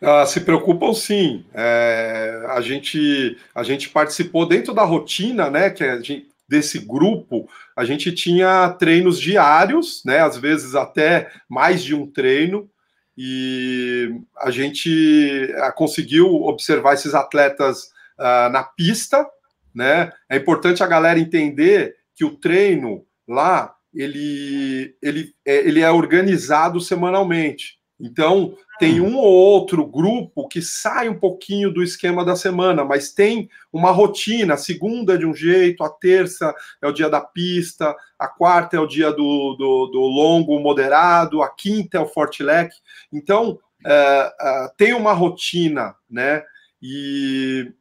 Ah, 0.00 0.24
se 0.26 0.40
preocupam 0.40 0.92
sim. 0.92 1.44
É, 1.52 2.44
a, 2.48 2.60
gente, 2.60 3.36
a 3.54 3.62
gente 3.62 3.88
participou 3.88 4.46
dentro 4.46 4.72
da 4.72 4.84
rotina, 4.84 5.50
né? 5.50 5.70
Que 5.70 5.82
a 5.82 5.96
gente, 5.96 6.28
desse 6.48 6.78
grupo, 6.78 7.48
a 7.74 7.84
gente 7.84 8.12
tinha 8.12 8.68
treinos 8.78 9.18
diários, 9.20 10.02
né? 10.04 10.20
Às 10.20 10.36
vezes 10.36 10.74
até 10.74 11.30
mais 11.48 11.82
de 11.82 11.94
um 11.94 12.06
treino, 12.06 12.70
e 13.16 14.20
a 14.38 14.50
gente 14.50 15.52
ah, 15.56 15.72
conseguiu 15.72 16.26
observar 16.42 16.94
esses 16.94 17.14
atletas 17.14 17.90
ah, 18.18 18.48
na 18.50 18.62
pista, 18.62 19.26
né? 19.74 20.12
É 20.28 20.36
importante 20.36 20.82
a 20.82 20.86
galera 20.86 21.18
entender 21.18 21.96
que 22.14 22.24
o 22.24 22.36
treino 22.36 23.04
lá 23.28 23.74
ele, 23.94 24.94
ele, 25.02 25.34
é, 25.44 25.56
ele 25.66 25.80
é 25.80 25.90
organizado 25.90 26.80
semanalmente. 26.80 27.75
Então, 27.98 28.54
tem 28.78 29.00
um 29.00 29.16
ou 29.16 29.24
outro 29.24 29.86
grupo 29.86 30.46
que 30.48 30.60
sai 30.60 31.08
um 31.08 31.18
pouquinho 31.18 31.72
do 31.72 31.82
esquema 31.82 32.24
da 32.24 32.36
semana, 32.36 32.84
mas 32.84 33.12
tem 33.12 33.48
uma 33.72 33.90
rotina. 33.90 34.54
A 34.54 34.58
segunda 34.58 35.14
é 35.14 35.16
de 35.16 35.24
um 35.24 35.34
jeito, 35.34 35.82
a 35.82 35.88
terça 35.88 36.54
é 36.82 36.86
o 36.86 36.92
dia 36.92 37.08
da 37.08 37.22
pista, 37.22 37.96
a 38.18 38.28
quarta 38.28 38.76
é 38.76 38.80
o 38.80 38.86
dia 38.86 39.10
do, 39.10 39.56
do, 39.58 39.86
do 39.86 40.00
longo 40.00 40.58
moderado, 40.60 41.42
a 41.42 41.48
quinta 41.48 41.96
é 41.96 42.00
o 42.00 42.06
forte 42.06 42.42
leque. 42.42 42.76
Então, 43.10 43.58
é, 43.84 44.32
é, 44.40 44.68
tem 44.76 44.92
uma 44.92 45.14
rotina, 45.14 45.94
né? 46.10 46.42
E, 46.82 47.72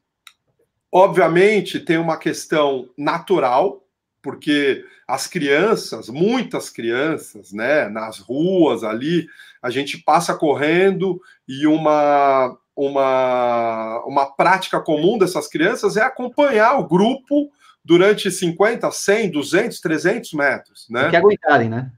obviamente, 0.92 1.80
tem 1.80 1.98
uma 1.98 2.16
questão 2.16 2.90
natural, 2.98 3.85
porque 4.26 4.84
as 5.08 5.28
crianças, 5.28 6.10
muitas 6.10 6.68
crianças, 6.68 7.54
né, 7.54 7.88
nas 7.88 8.18
ruas 8.18 8.84
ali, 8.84 9.28
a 9.62 9.70
gente 9.70 10.00
passa 10.00 10.34
correndo 10.34 11.22
e 11.48 11.68
uma, 11.68 12.58
uma, 12.76 14.04
uma 14.04 14.26
prática 14.26 14.82
comum 14.82 15.20
dessas 15.20 15.48
crianças 15.48 15.96
é 15.96 16.02
acompanhar 16.02 16.80
o 16.80 16.88
grupo 16.88 17.52
durante 17.84 18.32
50, 18.32 18.90
100, 18.90 19.30
200, 19.30 19.80
300 19.80 20.34
metros, 20.34 20.88
né? 20.90 21.06
O 21.06 21.10
que 21.12 21.16
aguentarem, 21.18 21.70
né? 21.70 21.92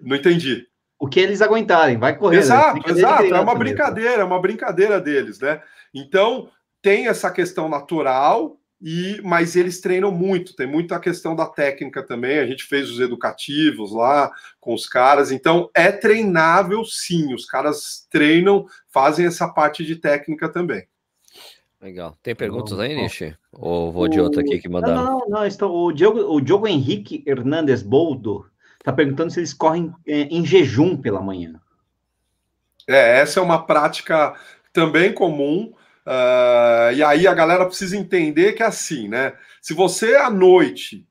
Não 0.00 0.16
entendi. 0.16 0.66
O 0.98 1.06
que 1.06 1.20
eles 1.20 1.40
aguentarem, 1.40 1.96
vai 1.96 2.16
correr. 2.16 2.38
Exato, 2.38 2.90
exato, 2.90 3.32
é 3.32 3.40
uma 3.40 3.54
brincadeira, 3.54 4.22
é 4.22 4.24
uma 4.24 4.40
brincadeira 4.40 5.00
deles, 5.00 5.38
né? 5.38 5.62
Então, 5.94 6.48
tem 6.82 7.06
essa 7.06 7.30
questão 7.30 7.68
natural, 7.68 8.58
e 8.80 9.20
mas 9.22 9.56
eles 9.56 9.80
treinam 9.80 10.12
muito, 10.12 10.54
tem 10.54 10.66
muita 10.66 11.00
questão 11.00 11.34
da 11.34 11.46
técnica 11.46 12.02
também. 12.02 12.38
A 12.38 12.46
gente 12.46 12.64
fez 12.64 12.90
os 12.90 13.00
educativos 13.00 13.92
lá 13.92 14.30
com 14.60 14.74
os 14.74 14.86
caras, 14.86 15.30
então 15.30 15.70
é 15.74 15.90
treinável 15.90 16.84
sim. 16.84 17.34
Os 17.34 17.46
caras 17.46 18.06
treinam, 18.10 18.66
fazem 18.88 19.26
essa 19.26 19.48
parte 19.48 19.84
de 19.84 19.96
técnica 19.96 20.48
também. 20.48 20.86
Legal. 21.80 22.16
Tem 22.22 22.34
perguntas 22.34 22.78
aí, 22.78 22.94
Nishi? 22.94 23.36
Ou 23.52 23.92
vou 23.92 24.08
de 24.08 24.20
outra 24.20 24.40
aqui 24.40 24.58
que 24.58 24.68
mandaram? 24.68 25.04
Não, 25.04 25.18
não, 25.20 25.28
não. 25.28 25.46
Então, 25.46 25.70
o, 25.70 25.92
Diogo, 25.92 26.20
o 26.20 26.40
Diogo 26.40 26.66
Henrique 26.66 27.22
Hernandes 27.26 27.82
Boldo 27.82 28.46
está 28.78 28.92
perguntando 28.92 29.30
se 29.30 29.40
eles 29.40 29.54
correm 29.54 29.92
é, 30.06 30.22
em 30.22 30.44
jejum 30.44 30.96
pela 30.96 31.20
manhã. 31.20 31.60
É, 32.88 33.20
essa 33.20 33.40
é 33.40 33.42
uma 33.42 33.66
prática 33.66 34.34
também 34.72 35.12
comum. 35.12 35.72
Uh, 36.06 36.92
e 36.94 37.02
aí 37.02 37.26
a 37.26 37.34
galera 37.34 37.66
precisa 37.66 37.96
entender 37.96 38.52
que 38.52 38.62
é 38.62 38.66
assim, 38.66 39.08
né? 39.08 39.32
Se 39.60 39.74
você 39.74 40.14
à 40.14 40.30
noite 40.30 41.04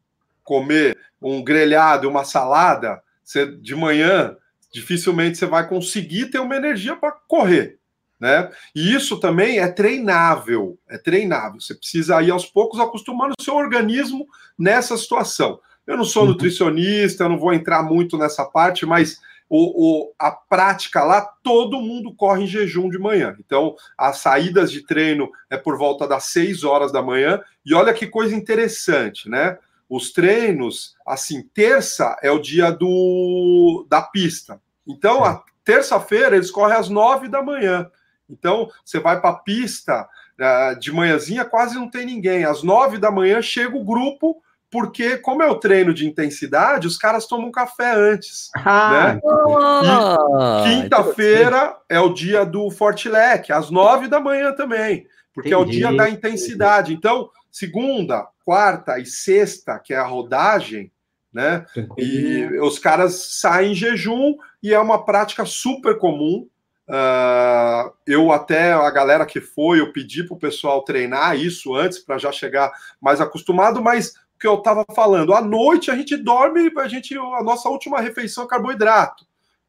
comer 0.44 0.98
um 1.22 1.44
grelhado 1.44 2.06
e 2.06 2.10
uma 2.10 2.24
salada, 2.24 3.02
você, 3.24 3.46
de 3.46 3.76
manhã 3.76 4.38
dificilmente 4.72 5.38
você 5.38 5.46
vai 5.46 5.68
conseguir 5.68 6.28
ter 6.28 6.40
uma 6.40 6.56
energia 6.56 6.96
para 6.96 7.12
correr, 7.12 7.78
né? 8.20 8.50
E 8.74 8.94
isso 8.94 9.20
também 9.20 9.60
é 9.60 9.68
treinável, 9.68 10.78
é 10.90 10.98
treinável. 10.98 11.60
Você 11.60 11.76
precisa 11.76 12.22
ir 12.22 12.32
aos 12.32 12.46
poucos 12.46 12.80
acostumando 12.80 13.34
o 13.38 13.44
seu 13.44 13.56
organismo 13.56 14.26
nessa 14.58 14.96
situação. 14.98 15.60
Eu 15.86 15.98
não 15.98 16.06
sou 16.06 16.24
Uhum. 16.24 16.30
nutricionista, 16.30 17.24
eu 17.26 17.30
não 17.30 17.38
vou 17.38 17.54
entrar 17.54 17.84
muito 17.84 18.18
nessa 18.18 18.46
parte, 18.46 18.86
mas 18.86 19.20
o, 19.50 20.08
o, 20.08 20.14
a 20.18 20.32
prática 20.32 21.04
lá, 21.04 21.22
todo 21.22 21.80
mundo 21.80 22.14
corre 22.16 22.44
em 22.44 22.48
jejum 22.48 22.90
de 22.90 22.98
manhã. 22.98 23.36
Então, 23.40 23.76
as 23.98 24.18
saídas 24.18 24.72
de 24.72 24.86
treino 24.86 25.30
é 25.50 25.58
por 25.58 25.78
volta 25.78 26.08
das 26.08 26.26
6 26.26 26.64
horas 26.64 26.92
da 26.92 27.02
manhã. 27.02 27.42
E 27.66 27.74
olha 27.74 27.94
que 27.94 28.08
coisa 28.08 28.36
interessante, 28.36 29.30
né? 29.30 29.58
Os 29.88 30.12
treinos, 30.12 30.96
assim, 31.06 31.44
terça 31.54 32.18
é 32.24 32.32
o 32.32 32.40
dia 32.40 32.72
do, 32.72 33.86
da 33.88 34.02
pista. 34.02 34.60
Então, 34.88 35.24
a 35.24 35.44
terça-feira 35.64 36.36
eles 36.36 36.50
correm 36.50 36.78
às 36.78 36.90
9 36.90 37.28
da 37.28 37.44
manhã. 37.44 37.90
Então, 38.28 38.70
você 38.84 39.00
vai 39.00 39.22
para 39.22 39.30
a 39.30 39.40
pista 39.40 40.08
uh, 40.40 40.80
de 40.80 40.92
manhãzinha, 40.92 41.46
quase 41.46 41.76
não 41.76 41.90
tem 41.90 42.06
ninguém. 42.06 42.46
Às 42.46 42.64
9 42.64 42.98
da 42.98 43.12
manhã 43.12 43.42
chega 43.44 43.78
o 43.78 43.86
grupo 43.86 44.42
porque, 44.76 45.16
como 45.16 45.42
é 45.42 45.50
o 45.50 45.56
treino 45.56 45.94
de 45.94 46.06
intensidade, 46.06 46.86
os 46.86 46.98
caras 46.98 47.26
tomam 47.26 47.50
café 47.50 47.96
antes. 47.96 48.52
Ah, 48.54 49.14
né? 49.14 49.22
Ah, 49.24 50.64
Quinta-feira 50.66 51.78
é 51.88 51.98
o 51.98 52.14
dia 52.14 52.46
do 52.46 52.70
Fortilec, 52.70 53.54
às 53.54 53.72
nove 53.72 54.10
da 54.10 54.20
manhã 54.20 54.52
também, 54.52 55.08
porque 55.34 55.54
é 55.54 55.58
o 55.58 55.62
Entendi. 55.62 55.78
dia 55.78 55.94
da 55.94 56.10
intensidade. 56.10 56.94
Então, 56.94 57.30
segunda, 57.50 58.28
quarta 58.44 59.00
e 59.00 59.06
sexta, 59.06 59.80
que 59.80 59.94
é 59.94 59.98
a 59.98 60.06
rodagem, 60.06 60.92
né? 61.34 61.66
E 61.98 62.46
os 62.62 62.78
caras 62.78 63.38
saem 63.40 63.72
em 63.72 63.76
jejum 63.76 64.36
e 64.62 64.74
é 64.74 64.80
uma 64.80 65.06
prática 65.06 65.46
super 65.46 65.98
comum. 65.98 66.50
Uh, 66.86 67.94
eu 68.06 68.30
até 68.30 68.74
a 68.74 68.92
galera 68.92 69.26
que 69.26 69.40
foi, 69.40 69.80
eu 69.80 69.94
pedi 69.94 70.26
para 70.26 70.36
o 70.36 70.40
pessoal 70.40 70.84
treinar 70.84 71.40
isso 71.40 71.74
antes 71.74 71.98
para 71.98 72.18
já 72.18 72.30
chegar 72.30 72.74
mais 73.00 73.22
acostumado, 73.22 73.82
mas 73.82 74.14
que 74.40 74.48
eu 74.48 74.56
estava 74.56 74.86
falando, 74.94 75.34
à 75.34 75.42
noite 75.42 75.90
a 75.90 75.96
gente 75.96 76.16
dorme, 76.18 76.72
a 76.78 76.88
gente 76.88 77.18
a 77.18 77.44
nossa 77.44 77.70
última 77.70 78.02
refeição 78.02 78.44
é 78.44 78.48
carboidrato. 78.48 79.26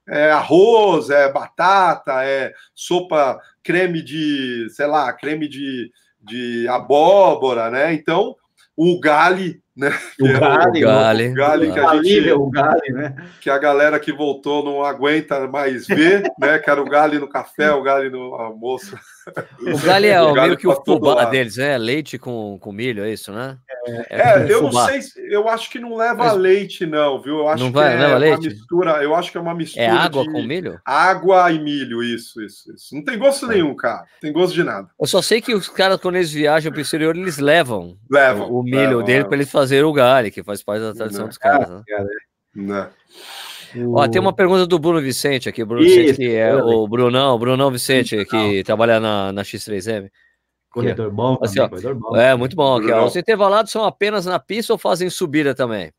É 0.09 0.31
arroz, 0.31 1.11
é 1.11 1.33
batata, 1.33 2.25
é 2.25 2.53
sopa, 2.73 3.41
creme 3.63 4.01
de, 4.03 4.69
sei 4.71 4.87
lá, 4.87 5.13
creme 5.13 5.49
de, 5.49 5.91
de 6.21 6.69
abóbora, 6.69 7.71
né? 7.71 7.93
Então, 7.93 8.37
o 8.77 9.01
gale, 9.01 9.61
né? 9.77 9.91
O 10.19 10.27
gale, 10.41 10.83
o 10.83 10.87
gale, 10.87 11.29
o 11.29 11.35
gale 11.35 11.73
que 11.73 11.79
a 11.79 12.03
gente, 12.03 12.31
o 12.33 12.51
gale, 12.51 12.93
né? 12.93 13.15
que 13.41 13.51
a 13.51 13.59
galera 13.59 13.99
que 14.01 14.13
voltou 14.13 14.65
não 14.65 14.83
aguenta 14.83 15.47
mais 15.47 15.87
ver, 15.87 16.23
né? 16.41 16.59
Que 16.59 16.71
era 16.71 16.81
o 16.81 16.89
gale 16.89 17.19
no 17.19 17.29
café, 17.29 17.71
o 17.73 17.83
gale 17.83 18.09
no 18.11 18.35
almoço. 18.35 18.97
O 19.61 19.79
galho 19.85 20.07
é 20.07 20.21
o 20.23 20.33
galho 20.33 20.49
meio 20.49 20.57
que 20.57 20.67
o 20.67 20.75
todo 20.75 21.07
fubá 21.07 21.25
deles, 21.27 21.57
né? 21.57 21.77
Leite 21.77 22.19
com, 22.19 22.59
com 22.61 22.73
milho, 22.73 23.05
é 23.05 23.13
isso, 23.13 23.31
né? 23.33 23.59
É, 24.09 24.41
tipo 24.41 24.53
eu 24.53 24.63
não 24.63 24.69
fubá. 24.71 24.87
sei, 24.87 25.03
se- 25.03 25.33
eu 25.33 25.49
acho 25.49 25.71
que 25.71 25.79
não 25.79 25.95
leva 25.97 26.25
Mas- 26.25 26.37
leite, 26.37 26.87
não, 26.87 27.21
viu? 27.21 27.39
Eu 27.41 27.49
acho 27.49 27.63
Não 27.65 27.71
que 27.71 27.77
vai- 27.79 27.93
é 27.95 27.97
leva 27.99 28.13
uma 28.13 28.19
leite? 28.19 28.49
mistura, 28.49 29.03
eu 29.03 29.15
acho 29.15 29.31
que 29.31 29.39
é 29.39 29.41
uma 29.41 29.55
mistura 29.55 29.85
É 29.85 29.89
água 29.91 30.25
com 30.25 30.43
milho? 30.43 30.81
água 30.85 31.53
e 31.53 31.59
milho, 31.59 32.03
isso, 32.03 32.43
isso, 32.43 32.73
isso. 32.73 32.95
Não 32.95 33.05
tem 33.05 33.19
gosto 33.19 33.47
É. 33.47 33.55
nenhum, 33.55 33.75
cara. 33.77 33.99
Não 33.99 34.21
tem 34.21 34.33
gosto 34.33 34.55
de 34.55 34.65
nada. 34.65 34.89
Eu 35.01 35.07
só 35.07 35.21
sei 35.23 35.41
que 35.41 35.55
os 35.55 35.69
caras, 35.69 36.01
quando 36.01 36.17
eles 36.17 36.33
viajam 36.33 36.73
para 36.73 36.79
o 36.79 36.83
exterior, 36.83 37.15
eles 37.17 37.39
levam 37.39 37.97
Levam. 38.11 38.51
o, 38.51 38.63
milho 38.63 38.77
levam, 38.99 39.03
dele 39.05 39.25
para 39.25 39.35
eles 39.37 39.51
fazerem 39.51 39.66
o 39.85 39.93
galho, 39.93 40.31
que 40.31 40.43
faz 40.43 40.63
parte 40.63 40.83
da 40.83 40.95
tradição 40.95 41.23
Não. 41.23 41.29
dos 41.29 41.39
caras. 41.39 41.69
Né? 41.69 41.83
né? 42.55 42.91
Ó, 43.89 44.09
tem 44.09 44.21
uma 44.21 44.33
pergunta 44.33 44.67
do 44.67 44.79
Bruno 44.79 45.01
Vicente 45.01 45.49
aqui, 45.49 45.65
Bruno 45.65 45.85
Isso, 45.85 45.97
Vicente, 45.97 46.17
que 46.17 46.35
é 46.35 46.55
o 46.55 46.87
Brunão, 46.87 47.35
o 47.35 47.39
Brunão 47.39 47.71
Vicente, 47.71 48.25
que 48.25 48.63
trabalha 48.65 48.99
na, 49.01 49.33
na 49.33 49.43
X3M. 49.43 50.11
Corredor 50.71 51.11
bom, 51.11 51.39
Assim, 51.41 51.55
também, 51.55 51.67
ó, 51.67 51.69
corredor 51.71 51.95
bom. 51.95 52.17
É, 52.17 52.35
muito 52.35 52.55
bom. 52.55 52.77
Aqui. 52.77 52.93
Os 52.93 53.17
intervalados 53.17 53.73
são 53.73 53.85
apenas 53.85 54.27
na 54.27 54.39
pista 54.39 54.73
ou 54.73 54.79
fazem 54.79 55.09
subida 55.09 55.55
também? 55.55 55.91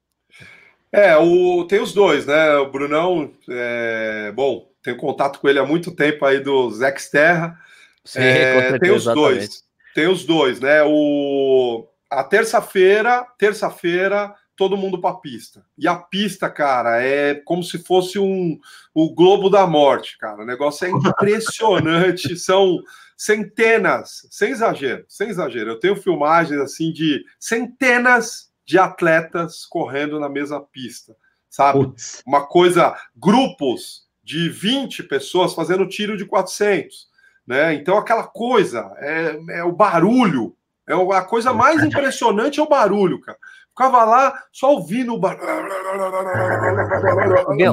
É, 0.92 1.18
o, 1.18 1.66
tem 1.66 1.82
os 1.82 1.94
dois, 1.94 2.26
né? 2.26 2.56
O 2.58 2.72
Brunão, 2.72 3.32
é, 3.50 4.32
bom, 4.34 4.70
tenho 4.84 4.98
contato 4.98 5.40
com 5.40 5.50
ele 5.50 5.60
há 5.60 5.66
muito 5.66 5.96
tempo 5.96 6.26
aí 6.26 6.40
do 6.40 6.70
Zex 6.72 7.10
Terra. 7.10 7.60
Sim, 8.06 8.20
É, 8.20 8.80
tem 8.80 8.92
os 8.92 9.04
exatamente. 9.04 9.36
dois. 9.36 9.64
Tem 9.94 10.08
os 10.08 10.26
dois, 10.26 10.60
né? 10.60 10.84
O, 10.84 11.86
a 12.10 12.24
terça-feira, 12.24 13.26
terça-feira, 13.38 14.34
todo 14.56 14.76
mundo 14.76 15.00
para 15.00 15.16
pista. 15.16 15.64
E 15.78 15.88
a 15.88 15.96
pista, 15.96 16.50
cara, 16.50 17.02
é 17.02 17.36
como 17.36 17.64
se 17.64 17.78
fosse 17.78 18.18
um 18.18 18.60
o 18.94 19.14
globo 19.14 19.50
da 19.50 19.68
morte, 19.68 20.18
cara. 20.18 20.42
O 20.42 20.46
negócio 20.46 20.86
é 20.86 20.90
impressionante. 20.90 22.36
São 22.40 22.80
centenas, 23.16 24.28
sem 24.32 24.52
exagero, 24.52 25.06
sem 25.08 25.30
exagero. 25.30 25.72
Eu 25.72 25.80
tenho 25.80 25.96
filmagens 25.96 26.60
assim 26.60 26.92
de 26.92 27.24
centenas 27.40 28.52
de 28.66 28.78
atletas 28.78 29.66
correndo 29.66 30.20
na 30.20 30.28
mesma 30.28 30.62
pista, 30.62 31.16
sabe? 31.50 31.86
Putz. 31.86 32.22
Uma 32.26 32.46
coisa, 32.46 32.96
grupos 33.16 34.06
de 34.24 34.50
20 34.50 35.04
pessoas 35.04 35.54
fazendo 35.54 35.88
tiro 35.88 36.18
de 36.18 36.26
400, 36.26 37.08
né? 37.46 37.74
Então 37.76 37.98
aquela 37.98 38.28
coisa, 38.28 38.92
é, 38.98 39.40
é 39.60 39.64
o 39.64 39.72
barulho, 39.72 40.57
é 40.88 40.94
a 40.94 41.22
coisa 41.22 41.54
mais 41.54 41.84
impressionante 41.84 42.60
é 42.60 42.64
o 42.64 42.70
barulho, 42.70 43.20
cara. 43.20 43.38
Ficava 43.78 44.04
lá 44.06 44.34
só 44.52 44.72
ouvindo 44.72 45.14
o 45.14 45.20
barulho. 45.20 45.46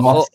Nossa, 0.03 0.29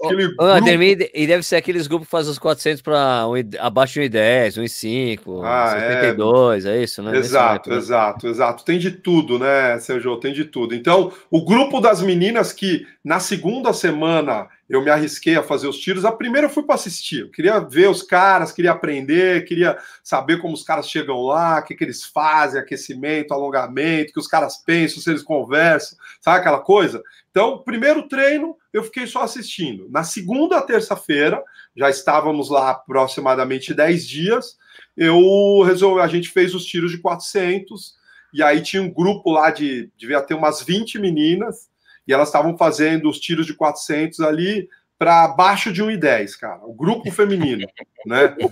e 1.14 1.28
deve 1.28 1.44
ser 1.44 1.58
aqueles 1.58 1.86
grupos 1.86 2.08
que 2.08 2.12
fazem 2.12 2.32
os 2.32 2.40
400 2.40 2.82
para 2.82 3.28
um, 3.28 3.34
abaixo 3.60 4.00
de 4.00 4.10
1,10, 4.10 4.64
1,5, 4.64 5.42
ah, 5.46 5.78
72, 5.80 6.66
é... 6.66 6.76
é 6.76 6.84
isso, 6.84 7.04
né? 7.04 7.16
Exato, 7.16 7.72
exato, 7.72 8.28
exato. 8.28 8.66
Tem 8.66 8.80
de 8.80 8.90
tudo, 8.90 9.38
né, 9.38 9.78
Sérgio? 9.78 10.18
Tem 10.18 10.34
de 10.34 10.46
tudo. 10.46 10.74
Então, 10.74 11.12
o 11.30 11.46
grupo 11.46 11.80
das 11.80 12.02
meninas 12.02 12.52
que 12.52 12.88
na 13.04 13.20
segunda 13.20 13.72
semana 13.72 14.50
eu 14.70 14.84
me 14.84 14.90
arrisquei 14.90 15.36
a 15.36 15.44
fazer 15.44 15.68
os 15.68 15.80
tiros. 15.80 16.04
A 16.04 16.12
primeira 16.12 16.48
eu 16.48 16.52
fui 16.52 16.64
para 16.64 16.76
assistir, 16.76 17.22
eu 17.22 17.32
queria 17.32 17.60
ver 17.60 17.90
os 17.90 18.04
caras, 18.04 18.52
queria 18.52 18.72
aprender, 18.72 19.46
queria 19.46 19.78
saber 20.04 20.42
como 20.42 20.54
os 20.54 20.64
caras 20.64 20.90
chegam 20.90 21.22
lá, 21.22 21.60
o 21.60 21.64
que, 21.64 21.76
que 21.76 21.84
eles 21.84 22.04
fazem, 22.04 22.60
aquecimento, 22.60 23.34
alongamento, 23.34 24.12
que 24.14 24.20
os 24.20 24.28
caras 24.28 24.58
pensam, 24.58 25.02
se 25.02 25.10
eles 25.10 25.24
conversam, 25.24 25.98
sabe 26.20 26.40
aquela 26.40 26.60
coisa? 26.60 27.02
Então, 27.32 27.64
primeiro 27.64 28.08
treino, 28.08 28.58
eu 28.74 28.84
fiquei 28.84 29.08
só 29.08 29.24
assistindo. 29.24 29.88
Na 29.90 30.04
segunda, 30.04 30.62
terça-feira, 30.62 31.42
já 31.76 31.90
estávamos 31.90 32.50
lá 32.50 32.72
aproximadamente 32.72 33.74
10 33.74 34.06
dias, 34.06 34.58
eu 34.98 35.62
resolvi, 35.64 36.02
a 36.02 36.08
gente 36.08 36.30
fez 36.30 36.54
os 36.54 36.66
tiros 36.66 36.92
de 36.92 36.98
400, 36.98 37.98
e 38.34 38.44
aí 38.44 38.62
tinha 38.62 38.84
um 38.84 38.94
grupo 38.94 39.32
lá 39.32 39.50
de, 39.50 39.90
devia 39.98 40.22
ter 40.22 40.34
umas 40.34 40.62
20 40.62 41.00
meninas, 41.00 41.69
e 42.10 42.14
elas 42.14 42.30
estavam 42.30 42.58
fazendo 42.58 43.08
os 43.08 43.20
tiros 43.20 43.46
de 43.46 43.54
400 43.54 44.20
ali 44.22 44.68
para 44.98 45.26
abaixo 45.26 45.72
de 45.72 45.82
1,10, 45.82 46.38
cara. 46.40 46.60
O 46.64 46.74
grupo 46.74 47.10
feminino, 47.12 47.68
né? 48.06 48.36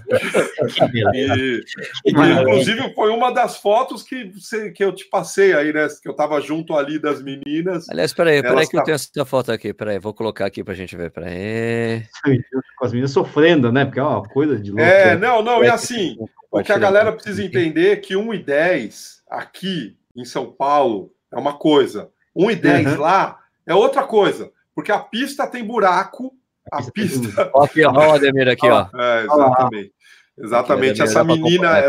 E, 1.13 1.61
e, 2.05 2.11
inclusive 2.11 2.93
foi 2.93 3.09
uma 3.09 3.31
das 3.31 3.57
fotos 3.57 4.03
que, 4.03 4.31
que 4.73 4.83
eu 4.83 4.93
te 4.93 5.05
passei 5.09 5.53
aí, 5.53 5.73
né? 5.73 5.87
Que 6.01 6.07
eu 6.07 6.13
tava 6.13 6.39
junto 6.39 6.75
ali 6.75 6.99
das 6.99 7.21
meninas. 7.21 7.89
Aliás, 7.89 8.13
peraí, 8.13 8.41
peraí 8.41 8.67
que 8.67 8.77
eu 8.77 8.83
tenho 8.83 8.95
essa 8.95 9.25
foto 9.25 9.51
aqui, 9.51 9.73
peraí, 9.73 9.99
vou 9.99 10.13
colocar 10.13 10.45
aqui 10.45 10.63
pra 10.63 10.73
gente 10.73 10.95
ver, 10.95 11.11
peraí. 11.11 12.03
Com 12.77 12.85
as 12.85 12.91
meninas 12.91 13.11
sofrendo, 13.11 13.71
né? 13.71 13.85
Porque 13.85 13.99
é 13.99 14.03
uma 14.03 14.23
coisa 14.23 14.57
de 14.57 14.71
louco. 14.71 14.83
É, 14.83 15.17
não, 15.17 15.41
não, 15.41 15.63
e 15.63 15.67
assim, 15.67 16.17
o 16.51 16.61
que 16.61 16.71
a 16.71 16.77
galera 16.77 17.11
precisa 17.11 17.43
entender 17.43 17.91
é 17.91 17.95
que 17.95 18.13
1,10 18.13 19.21
aqui 19.29 19.97
em 20.15 20.25
São 20.25 20.51
Paulo 20.51 21.11
é 21.31 21.37
uma 21.37 21.57
coisa, 21.57 22.09
1,10 22.35 22.93
uhum. 22.93 23.01
lá 23.01 23.39
é 23.67 23.75
outra 23.75 24.03
coisa, 24.03 24.51
porque 24.73 24.91
a 24.91 24.99
pista 24.99 25.45
tem 25.45 25.63
buraco, 25.63 26.33
a 26.71 26.81
pista. 26.83 27.49
Ó, 27.53 27.65
o 27.65 28.13
Ademir 28.13 28.47
aqui, 28.47 28.67
ó. 28.67 28.87
É, 28.93 29.23
exatamente. 29.23 29.91
Exatamente. 30.39 31.01
Aqui, 31.01 31.09
essa 31.09 31.23
menina, 31.23 31.81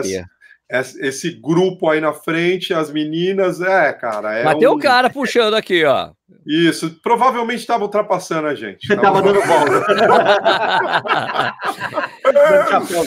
essa, 0.68 1.07
esse 1.07 1.31
grupo 1.31 1.89
aí 1.89 2.01
na 2.01 2.12
frente, 2.12 2.74
as 2.74 2.91
meninas, 2.91 3.61
é, 3.61 3.93
cara. 3.93 4.39
É 4.39 4.45
Mas 4.45 4.57
um... 4.57 4.59
tem 4.59 4.68
um 4.68 4.79
cara 4.79 5.09
puxando 5.09 5.55
aqui, 5.55 5.85
ó. 5.85 6.11
Isso, 6.47 6.99
provavelmente 7.03 7.61
estava 7.61 7.85
ultrapassando 7.85 8.49
a 8.49 8.55
gente. 8.55 8.87
Você 8.87 8.95
estava 8.95 9.22
dando 9.22 9.41
bola. 9.47 9.87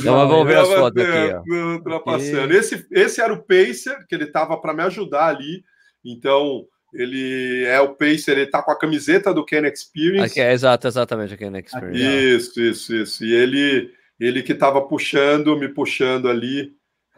Não, 0.03 0.27
vamos 0.27 0.47
ver 0.47 0.57
as 0.57 0.69
fotos 0.69 1.03
aqui. 1.03 1.33
Ó. 1.33 1.43
Ultrapassando. 1.73 2.53
Esse, 2.53 2.85
esse 2.91 3.21
era 3.21 3.33
o 3.33 3.43
Pacer, 3.43 4.05
que 4.07 4.15
ele 4.15 4.25
estava 4.25 4.59
para 4.59 4.73
me 4.73 4.83
ajudar 4.83 5.27
ali. 5.27 5.63
Então, 6.03 6.65
ele 6.93 7.65
é 7.65 7.79
o 7.79 7.95
Pacer, 7.95 8.37
ele 8.37 8.47
tá 8.47 8.61
com 8.61 8.71
a 8.71 8.77
camiseta 8.77 9.33
do 9.33 9.45
Ken 9.45 9.65
Experience. 9.65 10.31
Aqui, 10.31 10.41
é, 10.41 10.51
exato, 10.51 10.87
exatamente, 10.87 11.33
a 11.33 11.37
Ken 11.37 11.57
Experience. 11.57 12.35
Isso, 12.35 12.61
isso, 12.61 12.95
isso. 12.95 13.25
E 13.25 13.33
ele, 13.33 13.91
ele 14.19 14.43
que 14.43 14.53
tava 14.53 14.81
puxando, 14.81 15.57
me 15.57 15.69
puxando 15.69 16.29
ali. 16.29 16.73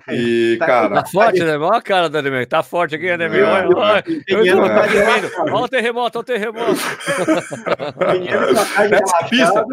E, 0.09 0.57
tá, 0.59 0.65
cara. 0.65 0.95
Tá 0.95 1.05
forte, 1.05 1.43
né? 1.43 1.57
Olha 1.57 1.77
a 1.77 1.81
cara 1.81 2.09
do 2.09 2.17
Ademir. 2.17 2.47
Tá 2.47 2.61
forte 2.61 2.95
aqui, 2.95 3.09
Ademir. 3.09 3.43
Olha, 3.43 3.67
olha, 3.69 4.03
olha 5.51 5.55
o 5.55 5.67
terremoto, 5.67 6.17
olha 6.17 6.21
o 6.21 6.23
terremoto. 6.23 6.71
Essa 8.91 9.27
pista. 9.29 9.65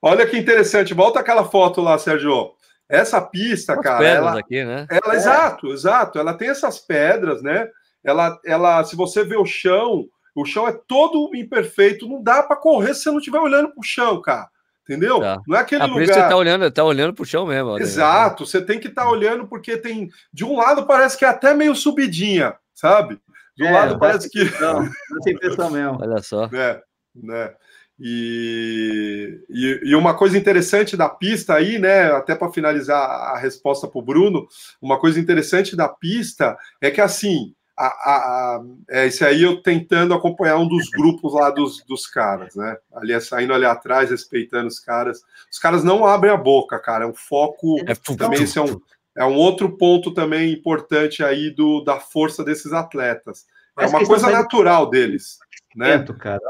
Olha 0.00 0.26
que 0.26 0.38
interessante. 0.38 0.94
Volta 0.94 1.20
aquela 1.20 1.44
foto 1.44 1.80
lá, 1.80 1.98
Sérgio. 1.98 2.52
Essa 2.88 3.20
pista, 3.20 3.74
As 3.74 3.80
cara. 3.80 4.06
Ela, 4.06 4.38
aqui, 4.38 4.64
né? 4.64 4.86
ela, 4.90 5.14
é. 5.14 5.16
Exato, 5.16 5.72
exato. 5.72 6.18
Ela 6.18 6.32
tem 6.34 6.48
essas 6.48 6.78
pedras, 6.78 7.42
né? 7.42 7.68
Ela, 8.08 8.40
ela, 8.44 8.84
se 8.84 8.96
você 8.96 9.22
vê 9.22 9.36
o 9.36 9.44
chão, 9.44 10.06
o 10.34 10.44
chão 10.44 10.66
é 10.66 10.72
todo 10.72 11.34
imperfeito, 11.34 12.08
não 12.08 12.22
dá 12.22 12.42
para 12.42 12.56
correr 12.56 12.94
se 12.94 13.02
você 13.02 13.10
não 13.10 13.18
estiver 13.18 13.38
olhando 13.38 13.70
para 13.70 13.80
o 13.80 13.84
chão, 13.84 14.20
cara. 14.22 14.48
Entendeu? 14.82 15.20
Tá. 15.20 15.38
Não 15.46 15.56
é 15.58 15.60
aquele 15.60 15.82
ah, 15.82 15.86
lugar. 15.86 16.06
Você 16.06 16.14
tá 16.14 16.36
olhando, 16.36 16.70
tá 16.70 16.82
olhando 16.82 17.12
pro 17.12 17.26
chão 17.26 17.44
mesmo. 17.46 17.78
Exato, 17.78 18.46
você 18.46 18.62
tem 18.62 18.80
que 18.80 18.88
estar 18.88 19.02
tá 19.02 19.10
olhando 19.10 19.46
porque 19.46 19.76
tem. 19.76 20.08
De 20.32 20.46
um 20.46 20.56
lado 20.56 20.86
parece 20.86 21.18
que 21.18 21.26
é 21.26 21.28
até 21.28 21.52
meio 21.52 21.74
subidinha, 21.74 22.54
sabe? 22.74 23.20
De 23.54 23.64
um 23.64 23.66
é, 23.66 23.72
lado 23.72 23.98
parece 23.98 24.30
que. 24.30 24.44
Não, 24.58 24.84
não 24.84 25.20
tem 25.22 25.34
impressão 25.34 25.70
mesmo. 25.70 25.98
Olha 26.00 26.22
só. 26.22 26.46
É, 26.46 26.80
né? 27.14 27.52
E, 28.00 29.40
e, 29.50 29.80
e, 29.90 29.94
uma 29.94 30.14
coisa 30.14 30.38
interessante 30.38 30.96
da 30.96 31.08
pista 31.08 31.54
aí, 31.54 31.78
né? 31.78 32.12
Até 32.12 32.34
para 32.34 32.50
finalizar 32.50 32.98
a 32.98 33.36
resposta 33.36 33.88
para 33.88 33.98
o 33.98 34.02
Bruno, 34.02 34.46
uma 34.80 34.98
coisa 34.98 35.20
interessante 35.20 35.76
da 35.76 35.88
pista 35.88 36.56
é 36.80 36.90
que 36.90 37.00
assim 37.00 37.54
a, 37.86 37.86
a, 37.86 38.64
é 38.90 39.06
esse 39.06 39.24
aí 39.24 39.42
eu 39.42 39.62
tentando 39.62 40.12
acompanhar 40.12 40.58
um 40.58 40.66
dos 40.66 40.90
grupos 40.90 41.32
lá 41.32 41.50
dos, 41.50 41.84
dos 41.84 42.06
caras, 42.06 42.56
né? 42.56 42.76
Ali 42.92 43.18
saindo 43.20 43.54
ali 43.54 43.64
atrás, 43.64 44.10
respeitando 44.10 44.66
os 44.66 44.80
caras. 44.80 45.22
Os 45.50 45.58
caras 45.58 45.84
não 45.84 46.04
abrem 46.04 46.32
a 46.32 46.36
boca, 46.36 46.78
cara. 46.78 47.04
É 47.04 47.06
um 47.06 47.14
foco. 47.14 47.78
É, 47.86 47.94
também 48.16 48.42
esse 48.42 48.58
é 48.58 48.62
um, 48.62 48.80
é 49.16 49.24
um 49.24 49.34
outro 49.34 49.76
ponto 49.76 50.12
também 50.12 50.52
importante 50.52 51.22
aí 51.22 51.50
do, 51.50 51.82
da 51.82 52.00
força 52.00 52.44
desses 52.44 52.72
atletas. 52.72 53.46
É 53.78 53.86
uma 53.86 54.04
coisa 54.04 54.28
natural 54.28 54.90
deles, 54.90 55.38
né? 55.76 56.04
Cara, 56.18 56.40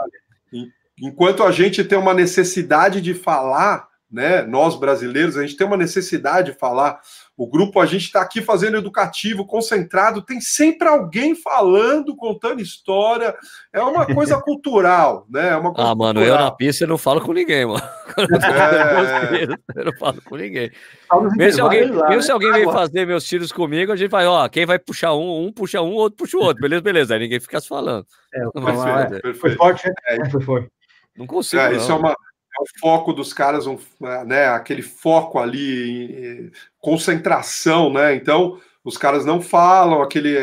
Enquanto 1.00 1.44
a 1.44 1.52
gente 1.52 1.84
tem 1.84 1.96
uma 1.96 2.12
necessidade 2.12 3.00
de 3.00 3.14
falar, 3.14 3.87
né? 4.10 4.42
Nós 4.42 4.78
brasileiros, 4.78 5.36
a 5.36 5.42
gente 5.42 5.56
tem 5.56 5.66
uma 5.66 5.76
necessidade 5.76 6.52
de 6.52 6.58
falar 6.58 7.00
o 7.36 7.46
grupo, 7.46 7.78
a 7.78 7.86
gente 7.86 8.06
está 8.06 8.20
aqui 8.20 8.42
fazendo 8.42 8.78
educativo, 8.78 9.46
concentrado, 9.46 10.22
tem 10.22 10.40
sempre 10.40 10.88
alguém 10.88 11.36
falando, 11.36 12.16
contando 12.16 12.60
história. 12.60 13.32
É 13.72 13.80
uma 13.80 14.04
coisa 14.06 14.40
cultural, 14.42 15.24
né? 15.30 15.50
É 15.50 15.56
uma 15.56 15.72
coisa 15.72 15.90
ah, 15.90 15.94
mano, 15.94 16.18
cultural. 16.18 16.40
eu 16.40 16.44
na 16.44 16.50
pista 16.50 16.84
não 16.84 16.98
falo 16.98 17.20
com 17.20 17.32
ninguém, 17.32 17.64
mano. 17.64 17.82
É... 18.18 19.44
eu 19.76 19.84
não 19.84 19.92
falo 19.92 20.20
com 20.22 20.34
ninguém. 20.34 20.72
Mesmo 21.36 21.52
se 21.52 21.60
alguém, 21.60 21.88
lá, 21.88 22.08
mesmo 22.08 22.22
se 22.22 22.32
alguém 22.32 22.52
vem 22.52 22.64
fazer 22.64 23.06
meus 23.06 23.24
tiros 23.24 23.52
comigo, 23.52 23.92
a 23.92 23.96
gente 23.96 24.10
vai, 24.10 24.26
ó, 24.26 24.48
quem 24.48 24.66
vai 24.66 24.78
puxar 24.78 25.14
um, 25.14 25.46
um 25.46 25.52
puxa 25.52 25.80
um, 25.80 25.92
outro 25.92 26.16
puxa 26.16 26.36
o 26.36 26.40
outro. 26.40 26.60
Beleza, 26.60 26.82
beleza. 26.82 27.14
Aí 27.14 27.20
ninguém 27.20 27.38
fica 27.38 27.60
se 27.60 27.68
falando. 27.68 28.04
É, 28.34 28.40
perfeito, 28.50 29.10
perfeito. 29.20 29.38
Foi 29.38 29.54
forte, 29.54 29.86
né? 29.86 29.94
é, 30.06 30.30
foi 30.30 30.40
forte. 30.40 30.68
Não 31.16 31.26
consigo. 31.26 31.62
É, 31.62 31.76
isso 31.76 31.92
é 31.92 31.94
uma 31.94 32.16
o 32.60 32.80
foco 32.80 33.12
dos 33.12 33.32
caras, 33.32 33.66
um, 33.66 33.78
né, 34.26 34.48
aquele 34.48 34.82
foco 34.82 35.38
ali, 35.38 36.52
concentração, 36.80 37.92
né? 37.92 38.14
Então, 38.14 38.60
os 38.84 38.96
caras 38.96 39.24
não 39.24 39.40
falam, 39.40 40.02
aquele. 40.02 40.36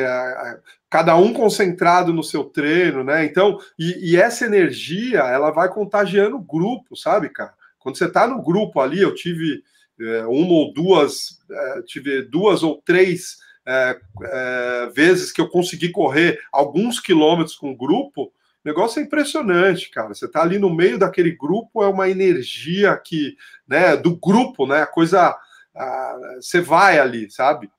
cada 0.90 1.16
um 1.16 1.34
concentrado 1.34 2.14
no 2.14 2.24
seu 2.24 2.44
treino, 2.44 3.04
né? 3.04 3.26
Então, 3.26 3.60
e, 3.78 4.12
e, 4.12 4.18
essa 4.18 4.46
energia, 4.46 5.20
ela 5.20 5.52
vai 5.52 5.70
contagiando 5.70 6.38
o 6.38 6.44
grupo, 6.44 6.96
sabe, 6.96 7.30
cara? 7.30 7.54
Quando 7.80 7.98
você 7.98 8.10
tá 8.10 8.28
no 8.28 8.42
grupo 8.42 8.80
ali, 8.80 9.02
eu 9.02 9.14
tive 9.14 9.64
é, 10.00 10.26
uma 10.26 10.54
ou 10.54 10.74
duas, 10.74 11.40
é, 11.50 11.82
tive 11.84 12.22
duas 12.24 12.64
ou 12.64 12.82
três 12.84 13.38
é, 13.66 14.00
é 14.24 14.90
vezes 14.94 15.32
que 15.32 15.42
eu 15.42 15.50
consegui 15.50 15.90
correr 15.90 16.40
alguns 16.52 17.00
quilômetros 17.00 17.56
com 17.56 17.72
o 17.72 17.78
grupo, 17.78 18.32
o 18.66 18.68
negócio 18.68 19.00
é 19.00 19.04
impressionante, 19.04 19.92
cara. 19.92 20.14
Você 20.16 20.28
tá 20.28 20.42
ali 20.42 20.58
no 20.58 20.74
meio 20.74 20.98
daquele 20.98 21.32
grupo, 21.32 21.84
é 21.84 21.88
uma 21.88 22.10
energia 22.10 22.98
que, 22.98 23.38
né, 23.68 23.96
do 23.96 24.18
grupo, 24.18 24.66
né? 24.66 24.82
A 24.82 24.88
coisa. 24.88 25.38
A, 25.76 26.38
você 26.42 26.62
vai 26.62 26.98
ali, 26.98 27.30
sabe? 27.30 27.70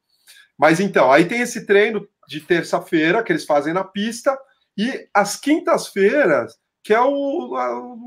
Mas 0.56 0.78
então, 0.78 1.10
aí 1.10 1.24
tem 1.24 1.40
esse 1.40 1.66
treino 1.66 2.06
de 2.28 2.40
terça-feira 2.40 3.22
que 3.22 3.32
eles 3.32 3.44
fazem 3.44 3.74
na 3.74 3.82
pista, 3.82 4.38
e 4.78 5.08
as 5.12 5.36
quintas-feiras, 5.36 6.56
que 6.84 6.94
é 6.94 7.00
o, 7.00 7.56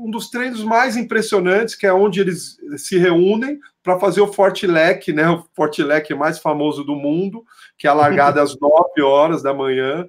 um 0.06 0.10
dos 0.10 0.30
treinos 0.30 0.64
mais 0.64 0.96
impressionantes, 0.96 1.74
que 1.74 1.86
é 1.86 1.92
onde 1.92 2.20
eles 2.20 2.56
se 2.78 2.96
reúnem 2.96 3.58
para 3.82 3.98
fazer 3.98 4.22
o 4.22 4.32
Fortilec, 4.32 5.12
né? 5.12 5.28
O 5.28 5.44
Fortilec 5.54 6.14
mais 6.14 6.38
famoso 6.38 6.82
do 6.82 6.96
mundo, 6.96 7.44
que 7.76 7.86
é 7.86 7.90
a 7.90 7.94
largada 7.94 8.40
às 8.42 8.56
9 8.58 9.02
horas 9.02 9.42
da 9.42 9.52
manhã. 9.52 10.08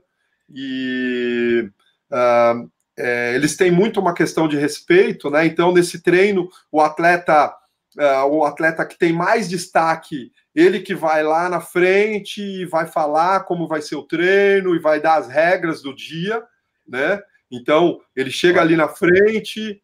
E 0.53 1.69
Uh, 2.11 2.69
é, 2.97 3.33
eles 3.35 3.55
têm 3.55 3.71
muito 3.71 3.99
uma 3.99 4.13
questão 4.13 4.47
de 4.47 4.57
respeito, 4.57 5.29
né? 5.29 5.45
Então, 5.45 5.71
nesse 5.71 6.01
treino, 6.01 6.49
o 6.71 6.81
atleta, 6.81 7.53
uh, 7.97 8.25
o 8.29 8.43
atleta 8.43 8.85
que 8.85 8.97
tem 8.97 9.13
mais 9.13 9.49
destaque, 9.49 10.31
ele 10.53 10.81
que 10.81 10.93
vai 10.93 11.23
lá 11.23 11.49
na 11.49 11.61
frente 11.61 12.41
e 12.41 12.65
vai 12.65 12.85
falar 12.85 13.41
como 13.41 13.67
vai 13.67 13.81
ser 13.81 13.95
o 13.95 14.03
treino 14.03 14.75
e 14.75 14.79
vai 14.79 14.99
dar 14.99 15.15
as 15.15 15.27
regras 15.27 15.81
do 15.81 15.95
dia, 15.95 16.43
né? 16.87 17.19
Então, 17.49 17.99
ele 18.15 18.29
chega 18.29 18.61
ali 18.61 18.75
na 18.75 18.87
frente. 18.87 19.81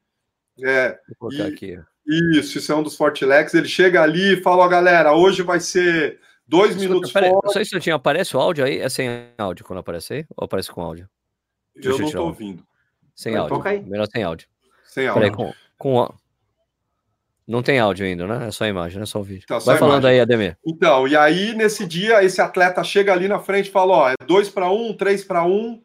É, 0.64 0.98
Vou 1.20 1.30
colocar 1.30 1.50
e, 1.50 1.54
aqui. 1.54 1.80
Isso, 2.34 2.58
isso 2.58 2.72
é 2.72 2.76
um 2.76 2.84
dos 2.84 2.96
Fortilex. 2.96 3.54
Ele 3.54 3.68
chega 3.68 4.02
ali 4.02 4.34
e 4.34 4.42
fala: 4.42 4.64
ó, 4.64 4.68
galera, 4.68 5.14
hoje 5.14 5.42
vai 5.42 5.60
ser 5.60 6.20
dois 6.48 6.72
Escuta, 6.72 6.88
minutos 6.88 7.12
pera, 7.12 7.30
Só 7.48 7.60
um 7.60 7.62
instantinho, 7.62 7.96
aparece 7.96 8.36
o 8.36 8.40
áudio 8.40 8.64
aí? 8.64 8.80
É 8.80 8.90
sem 8.90 9.30
áudio 9.38 9.66
quando 9.66 9.80
aparece 9.80 10.14
aí? 10.14 10.26
Ou 10.36 10.46
aparece 10.46 10.72
com 10.72 10.82
áudio? 10.82 11.10
Deixa 11.82 11.90
eu 11.90 12.00
não 12.00 12.06
estou 12.08 12.28
ouvindo. 12.28 12.64
Sem 13.16 13.34
Vai, 13.34 13.42
áudio. 13.42 13.88
Melhor 13.88 14.08
sem 14.08 14.24
áudio. 14.24 14.48
Sem 14.86 15.08
áudio. 15.08 15.22
Peraí, 15.22 15.36
com, 15.36 15.54
com, 15.78 16.14
não 17.48 17.64
tem 17.64 17.80
áudio 17.80 18.06
ainda, 18.06 18.28
né? 18.28 18.48
É 18.48 18.52
só 18.52 18.66
imagem, 18.66 18.98
não 18.98 19.04
é 19.04 19.06
só 19.06 19.20
o 19.20 19.24
vídeo. 19.24 19.48
Tá, 19.48 19.58
Vai 19.60 19.78
falando 19.78 20.04
imagem. 20.04 20.18
aí, 20.18 20.22
Ademir. 20.22 20.58
Então, 20.66 21.08
e 21.08 21.16
aí 21.16 21.56
nesse 21.56 21.86
dia, 21.86 22.22
esse 22.22 22.42
atleta 22.42 22.84
chega 22.84 23.14
ali 23.14 23.28
na 23.30 23.40
frente 23.40 23.70
e 23.70 23.72
fala: 23.72 23.94
ó, 23.94 24.10
é 24.10 24.16
dois 24.28 24.50
para 24.50 24.70
um, 24.70 24.94
três 24.94 25.24
para 25.24 25.46
um. 25.46 25.82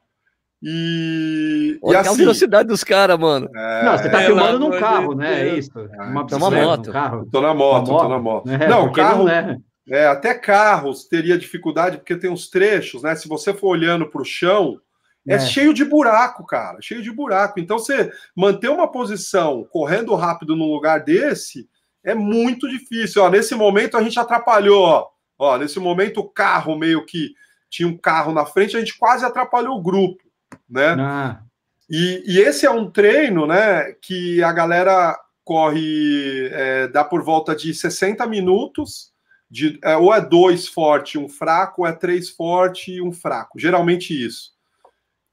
E, 0.61 1.79
Olha 1.83 1.97
e 1.97 2.01
assim, 2.01 2.11
a 2.11 2.13
velocidade 2.13 2.69
dos 2.69 2.83
caras, 2.83 3.19
mano. 3.19 3.49
É... 3.55 3.85
Não, 3.85 3.99
você 3.99 4.09
tá 4.09 4.23
é, 4.23 4.27
filmando 4.27 4.59
num 4.59 4.71
carro, 4.79 5.15
né? 5.15 5.49
É 5.49 5.59
isso. 5.59 5.71
É. 5.77 6.03
Uma, 6.03 6.25
uma 6.25 6.51
moto. 6.51 6.93
Carro. 6.93 7.29
Tô 7.31 7.41
na 7.41 7.55
moto, 7.55 7.91
moto, 7.91 8.03
tô 8.03 8.09
na 8.09 8.19
moto. 8.19 8.51
É, 8.51 8.69
não, 8.69 8.91
carro. 8.93 9.25
Não 9.25 9.31
é. 9.31 9.57
é. 9.89 10.07
até 10.07 10.35
carros 10.35 11.05
teria 11.05 11.39
dificuldade, 11.39 11.99
porque 11.99 12.17
tem 12.17 12.31
uns 12.31 12.49
trechos, 12.49 13.03
né? 13.03 13.15
Se 13.15 13.29
você 13.29 13.55
for 13.55 13.69
olhando 13.69 14.07
para 14.07 14.23
o 14.23 14.25
chão, 14.25 14.81
é, 15.29 15.35
é, 15.35 15.39
cheio 15.41 15.73
de 15.73 15.85
buraco, 15.85 16.45
cara, 16.45 16.79
cheio 16.81 17.03
de 17.03 17.11
buraco. 17.11 17.61
Então, 17.61 17.79
você 17.79 18.13
manter 18.35 18.69
uma 18.69 18.91
posição 18.91 19.65
correndo 19.71 20.15
rápido 20.15 20.57
num 20.57 20.73
lugar 20.73 21.01
desse 21.01 21.69
é 22.05 22.15
muito 22.15 22.69
difícil. 22.69 23.23
Ó, 23.23 23.31
nesse 23.31 23.55
momento, 23.55 23.97
a 23.97 24.03
gente 24.03 24.19
atrapalhou. 24.19 24.85
Ó. 24.85 25.09
ó, 25.39 25.59
nesse 25.59 25.79
momento, 25.79 26.21
o 26.21 26.29
carro 26.29 26.77
meio 26.77 27.07
que 27.07 27.35
tinha 27.71 27.89
um 27.89 27.97
carro 27.97 28.33
na 28.33 28.45
frente, 28.45 28.77
a 28.77 28.81
gente 28.81 28.99
quase 28.99 29.25
atrapalhou 29.25 29.79
o 29.79 29.83
grupo, 29.83 30.23
né? 30.69 30.97
Ah. 30.99 31.41
E, 31.89 32.23
e, 32.27 32.39
esse 32.39 32.67
é 32.67 32.71
um 32.71 32.91
treino, 32.91 33.47
né, 33.47 33.93
que 34.01 34.43
a 34.43 34.53
galera 34.53 35.19
corre, 35.45 36.49
é, 36.53 36.89
dá 36.89 37.05
por 37.05 37.23
volta 37.23 37.55
de 37.55 37.75
60 37.75 38.27
minutos. 38.27 39.13
De, 39.51 39.79
é, 39.85 39.97
ou 39.99 40.15
é 40.15 40.21
dois 40.21 40.67
forte, 40.67 41.19
um 41.19 41.29
fraco, 41.29 41.83
ou 41.83 41.87
é 41.87 41.93
três 41.93 42.31
forte 42.31 42.93
e 42.93 43.03
um 43.03 43.13
fraco. 43.13 43.59
Geralmente 43.59 44.15
isso. 44.15 44.52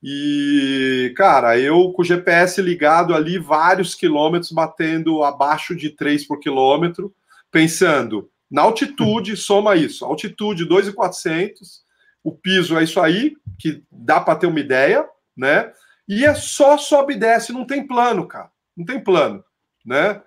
E, 0.01 1.13
cara, 1.15 1.59
eu 1.59 1.91
com 1.91 2.01
o 2.01 2.05
GPS 2.05 2.61
ligado 2.61 3.13
ali, 3.13 3.37
vários 3.37 3.93
quilômetros, 3.93 4.51
batendo 4.51 5.23
abaixo 5.23 5.75
de 5.75 5.89
3 5.89 6.25
por 6.25 6.39
quilômetro, 6.39 7.13
pensando 7.51 8.29
na 8.49 8.61
altitude, 8.61 9.35
soma 9.37 9.75
isso, 9.75 10.05
altitude 10.05 10.65
2,400, 10.65 11.83
o 12.23 12.31
piso 12.31 12.77
é 12.77 12.83
isso 12.83 12.99
aí, 12.99 13.35
que 13.59 13.83
dá 13.91 14.19
para 14.19 14.35
ter 14.35 14.47
uma 14.47 14.59
ideia, 14.59 15.07
né? 15.35 15.71
E 16.07 16.25
é 16.25 16.33
só 16.33 16.77
sobe 16.77 17.13
e 17.13 17.17
desce, 17.17 17.53
não 17.53 17.65
tem 17.65 17.85
plano, 17.85 18.25
cara, 18.25 18.49
não 18.75 18.85
tem 18.85 18.99
plano, 18.99 19.43
né? 19.85 20.21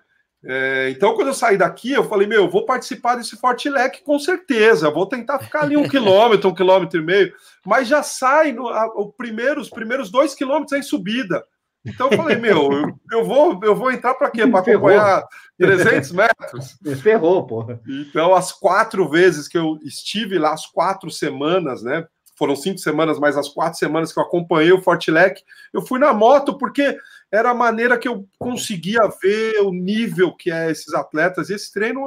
É, 0.45 0.89
então, 0.89 1.15
quando 1.15 1.29
eu 1.29 1.33
saí 1.33 1.57
daqui, 1.57 1.91
eu 1.91 2.03
falei, 2.03 2.27
meu, 2.27 2.49
vou 2.49 2.65
participar 2.65 3.15
desse 3.15 3.37
Forte 3.37 3.69
Leque 3.69 4.03
com 4.03 4.19
certeza. 4.19 4.91
Vou 4.91 5.05
tentar 5.05 5.39
ficar 5.39 5.61
ali 5.61 5.77
um 5.77 5.87
quilômetro, 5.89 6.49
um 6.49 6.55
quilômetro 6.55 6.99
e 6.99 7.03
meio, 7.03 7.33
mas 7.65 7.87
já 7.87 8.03
sai 8.03 8.51
no, 8.51 8.67
a, 8.67 8.85
o 8.87 9.11
primeiro, 9.11 9.61
os 9.61 9.69
primeiros 9.69 10.11
dois 10.11 10.35
quilômetros 10.35 10.77
em 10.77 10.83
subida. 10.83 11.43
Então 11.85 12.09
eu 12.09 12.17
falei, 12.17 12.37
meu, 12.37 12.71
eu, 12.71 12.99
eu 13.11 13.25
vou, 13.25 13.59
eu 13.63 13.75
vou 13.75 13.91
entrar 13.91 14.13
para 14.13 14.31
quê? 14.31 14.47
Para 14.47 14.59
acompanhar 14.61 15.23
300 15.57 16.11
metros? 16.11 16.77
Ferrou, 17.01 17.45
porra. 17.45 17.79
Então, 17.87 18.33
as 18.33 18.51
quatro 18.51 19.07
vezes 19.09 19.47
que 19.47 19.57
eu 19.57 19.77
estive 19.83 20.37
lá, 20.37 20.53
as 20.53 20.65
quatro 20.65 21.11
semanas, 21.11 21.83
né? 21.83 22.05
Foram 22.37 22.55
cinco 22.55 22.79
semanas, 22.79 23.19
mas 23.19 23.37
as 23.37 23.47
quatro 23.49 23.77
semanas 23.77 24.11
que 24.11 24.19
eu 24.19 24.23
acompanhei 24.23 24.71
o 24.71 24.81
Fortilec, 24.81 25.41
eu 25.73 25.81
fui 25.81 25.99
na 25.99 26.13
moto, 26.13 26.57
porque 26.57 26.97
era 27.33 27.49
a 27.49 27.55
maneira 27.55 27.97
que 27.97 28.07
eu 28.07 28.27
conseguia 28.37 29.01
ver 29.19 29.59
o 29.61 29.71
nível 29.71 30.35
que 30.35 30.51
é 30.51 30.69
esses 30.69 30.93
atletas. 30.93 31.49
E 31.49 31.55
esse 31.55 31.73
treino 31.73 31.99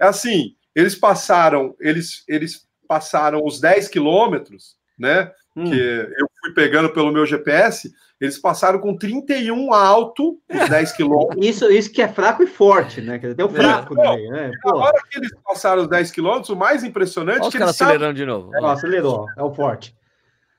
é 0.00 0.06
assim: 0.06 0.56
eles 0.74 0.96
passaram, 0.96 1.76
eles, 1.78 2.24
eles 2.26 2.66
passaram 2.88 3.40
os 3.44 3.60
10 3.60 3.86
quilômetros, 3.88 4.76
né? 4.98 5.30
Hum. 5.54 5.64
Que 5.64 5.78
eu 5.78 6.26
fui 6.40 6.52
pegando 6.52 6.90
pelo 6.90 7.12
meu 7.12 7.24
GPS, 7.24 7.92
eles 8.20 8.38
passaram 8.38 8.80
com 8.80 8.96
31 8.96 9.72
alto 9.72 10.40
os 10.52 10.68
10 10.68 10.92
quilômetros. 10.92 11.46
Isso, 11.46 11.70
isso 11.70 11.92
que 11.92 12.02
é 12.02 12.08
fraco 12.08 12.42
e 12.42 12.46
forte, 12.46 13.00
né? 13.00 13.18
Tem 13.18 13.44
o 13.44 13.48
fraco 13.48 13.94
é, 14.00 14.02
também, 14.02 14.30
né? 14.30 14.50
Na 14.64 14.74
hora 14.74 15.00
que 15.08 15.18
eles 15.18 15.30
passaram 15.44 15.82
os 15.82 15.88
10 15.88 16.10
quilômetros, 16.10 16.48
o 16.48 16.56
mais 16.56 16.82
impressionante. 16.82 17.42
Olha 17.42 17.48
é 17.48 17.50
que 17.50 17.56
eles 17.56 17.68
acelerando 17.68 18.14
de 18.14 18.26
novo. 18.26 18.50
É, 18.56 18.64
acelerou, 18.64 19.26
é 19.36 19.42
o 19.42 19.54
forte. 19.54 19.94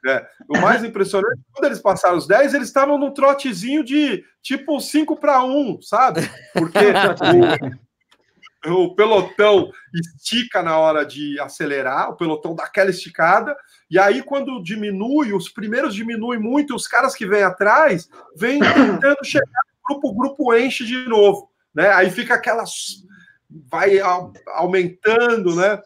É, 0.05 0.25
o 0.49 0.59
mais 0.59 0.83
impressionante, 0.85 1.39
quando 1.51 1.65
eles 1.65 1.79
passaram 1.79 2.17
os 2.17 2.27
10, 2.27 2.53
eles 2.53 2.67
estavam 2.67 2.97
num 2.97 3.11
trotezinho 3.11 3.83
de 3.83 4.23
tipo 4.41 4.79
5 4.79 5.15
para 5.17 5.43
1, 5.43 5.81
sabe? 5.81 6.21
Porque 6.53 6.77
o, 8.67 8.83
o, 8.83 8.95
pelotão 8.95 9.71
estica 9.93 10.61
na 10.61 10.77
hora 10.77 11.05
de 11.05 11.39
acelerar, 11.39 12.09
o 12.09 12.17
pelotão 12.17 12.53
dá 12.53 12.63
aquela 12.63 12.89
esticada, 12.89 13.55
e 13.89 13.97
aí 13.97 14.21
quando 14.21 14.61
diminui, 14.61 15.33
os 15.33 15.49
primeiros 15.49 15.95
diminuem 15.95 16.39
muito, 16.39 16.75
os 16.75 16.87
caras 16.87 17.15
que 17.15 17.25
vêm 17.25 17.43
atrás 17.43 18.09
vêm 18.35 18.59
tentando 18.59 19.23
chegar 19.23 19.45
no 19.89 19.99
grupo, 19.99 20.07
o 20.09 20.15
grupo 20.15 20.55
enche 20.55 20.85
de 20.85 21.07
novo, 21.07 21.49
né? 21.73 21.91
Aí 21.93 22.11
fica 22.11 22.33
aquela. 22.33 22.63
vai 23.71 23.99
aumentando, 24.47 25.55
né? 25.55 25.81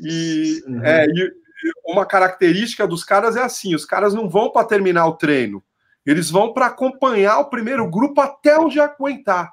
E, 0.00 0.62
uhum. 0.66 0.84
é, 0.84 1.06
e 1.06 1.43
uma 1.84 2.06
característica 2.06 2.86
dos 2.86 3.04
caras 3.04 3.36
é 3.36 3.42
assim: 3.42 3.74
os 3.74 3.84
caras 3.84 4.14
não 4.14 4.28
vão 4.28 4.50
para 4.50 4.66
terminar 4.66 5.06
o 5.06 5.16
treino, 5.16 5.62
eles 6.04 6.30
vão 6.30 6.52
para 6.52 6.66
acompanhar 6.66 7.38
o 7.38 7.50
primeiro 7.50 7.88
grupo 7.90 8.20
até 8.20 8.58
onde 8.58 8.80
aguentar. 8.80 9.52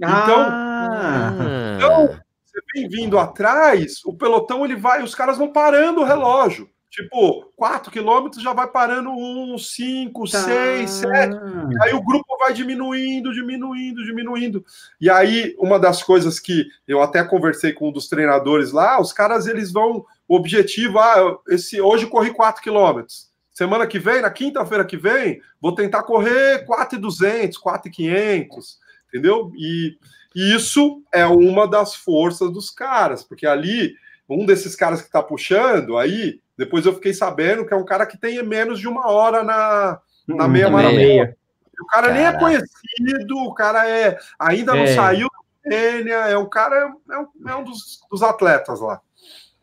Então, 0.00 0.46
ah. 0.48 1.76
então 1.76 2.20
você 2.44 2.60
vem 2.74 2.88
vindo 2.88 3.18
atrás, 3.18 4.04
o 4.04 4.14
pelotão 4.14 4.64
ele 4.64 4.76
vai, 4.76 5.02
os 5.02 5.14
caras 5.14 5.38
vão 5.38 5.52
parando 5.52 6.00
o 6.00 6.04
relógio. 6.04 6.68
Tipo, 6.90 7.52
4 7.54 7.92
quilômetros 7.92 8.42
já 8.42 8.54
vai 8.54 8.66
parando 8.66 9.10
1, 9.10 9.58
5, 9.58 10.26
6, 10.26 10.90
7. 10.90 11.36
Aí 11.82 11.92
o 11.92 12.02
grupo 12.02 12.38
vai 12.38 12.52
diminuindo, 12.54 13.32
diminuindo, 13.32 14.04
diminuindo. 14.04 14.64
E 14.98 15.10
aí, 15.10 15.54
uma 15.58 15.78
das 15.78 16.02
coisas 16.02 16.40
que 16.40 16.66
eu 16.86 17.02
até 17.02 17.22
conversei 17.22 17.74
com 17.74 17.90
um 17.90 17.92
dos 17.92 18.08
treinadores 18.08 18.72
lá, 18.72 19.00
os 19.00 19.12
caras 19.12 19.46
eles 19.46 19.70
vão. 19.70 20.04
O 20.28 20.36
objetivo, 20.36 20.98
ah, 20.98 21.38
esse, 21.48 21.80
hoje 21.80 22.06
corri 22.06 22.32
4 22.32 22.62
quilômetros. 22.62 23.28
Semana 23.50 23.86
que 23.86 23.98
vem, 23.98 24.20
na 24.20 24.30
quinta-feira 24.30 24.84
que 24.84 24.96
vem, 24.96 25.40
vou 25.60 25.74
tentar 25.74 26.04
correr 26.04 26.64
4,200, 26.64 27.58
4,500, 27.58 28.78
entendeu? 29.08 29.50
E, 29.56 29.96
e 30.36 30.54
isso 30.54 31.02
é 31.10 31.26
uma 31.26 31.66
das 31.66 31.94
forças 31.94 32.52
dos 32.52 32.70
caras, 32.70 33.24
porque 33.24 33.46
ali, 33.46 33.94
um 34.28 34.46
desses 34.46 34.76
caras 34.76 35.00
que 35.00 35.08
está 35.08 35.20
puxando, 35.22 35.96
aí 35.96 36.40
depois 36.56 36.86
eu 36.86 36.94
fiquei 36.94 37.12
sabendo 37.14 37.66
que 37.66 37.72
é 37.72 37.76
um 37.76 37.84
cara 37.84 38.06
que 38.06 38.18
tem 38.18 38.40
menos 38.44 38.78
de 38.78 38.86
uma 38.86 39.10
hora 39.10 39.42
na, 39.42 39.98
na 40.28 40.44
hum, 40.44 40.48
meia 40.48 40.70
maratona. 40.70 41.34
O 41.80 41.86
cara 41.86 42.12
nem 42.12 42.26
é 42.26 42.38
conhecido, 42.38 43.38
o 43.38 43.54
cara 43.54 43.88
é 43.88 44.18
ainda 44.38 44.76
é. 44.76 44.78
não 44.78 44.94
saiu 44.94 45.26
do 45.26 45.70
Quênia, 45.70 46.16
é 46.28 46.36
um 46.36 46.48
cara, 46.48 46.92
é 47.10 47.18
um, 47.18 47.48
é 47.48 47.56
um 47.56 47.64
dos, 47.64 48.00
dos 48.10 48.22
atletas 48.22 48.80
lá. 48.80 49.00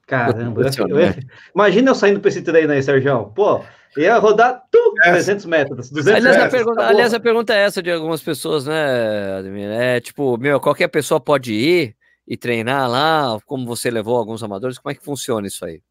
Caramba, 0.06 0.62
eu, 0.62 0.99
eu, 0.99 1.14
imagina 1.53 1.89
eu 1.89 1.95
saindo 1.95 2.20
para 2.20 2.30
esse 2.30 2.41
treino 2.41 2.72
aí, 2.72 2.84
Sérgio. 2.84 3.32
Pô, 3.36 3.64
ia 3.97 4.18
rodar 4.18 4.62
tudo, 4.72 4.93
300 5.01 5.45
metros, 5.45 5.89
200 5.89 6.14
aliás, 6.14 6.38
metros. 6.38 6.53
A 6.53 6.58
pergunta, 6.58 6.82
tá 6.82 6.88
aliás, 6.88 7.14
a 7.14 7.20
pergunta 7.20 7.53
é 7.53 7.60
essa 7.60 7.82
de 7.82 7.91
algumas 7.91 8.22
pessoas, 8.22 8.66
né, 8.66 9.38
Ademir? 9.39 9.70
É 9.70 9.99
tipo, 9.99 10.38
meu, 10.38 10.60
qualquer 10.60 10.89
pessoa 10.89 11.20
pode 11.20 11.53
ir 11.53 11.95
e 12.28 12.38
treinar 12.38 12.89
lá, 12.89 13.39
como 13.45 13.66
você 13.66 13.89
levou 13.89 14.18
alguns 14.18 14.43
amadores, 14.43 14.78
como 14.78 14.91
é 14.91 14.95
que 14.95 15.03
funciona 15.03 15.47
isso 15.47 15.66
aí? 15.66 15.82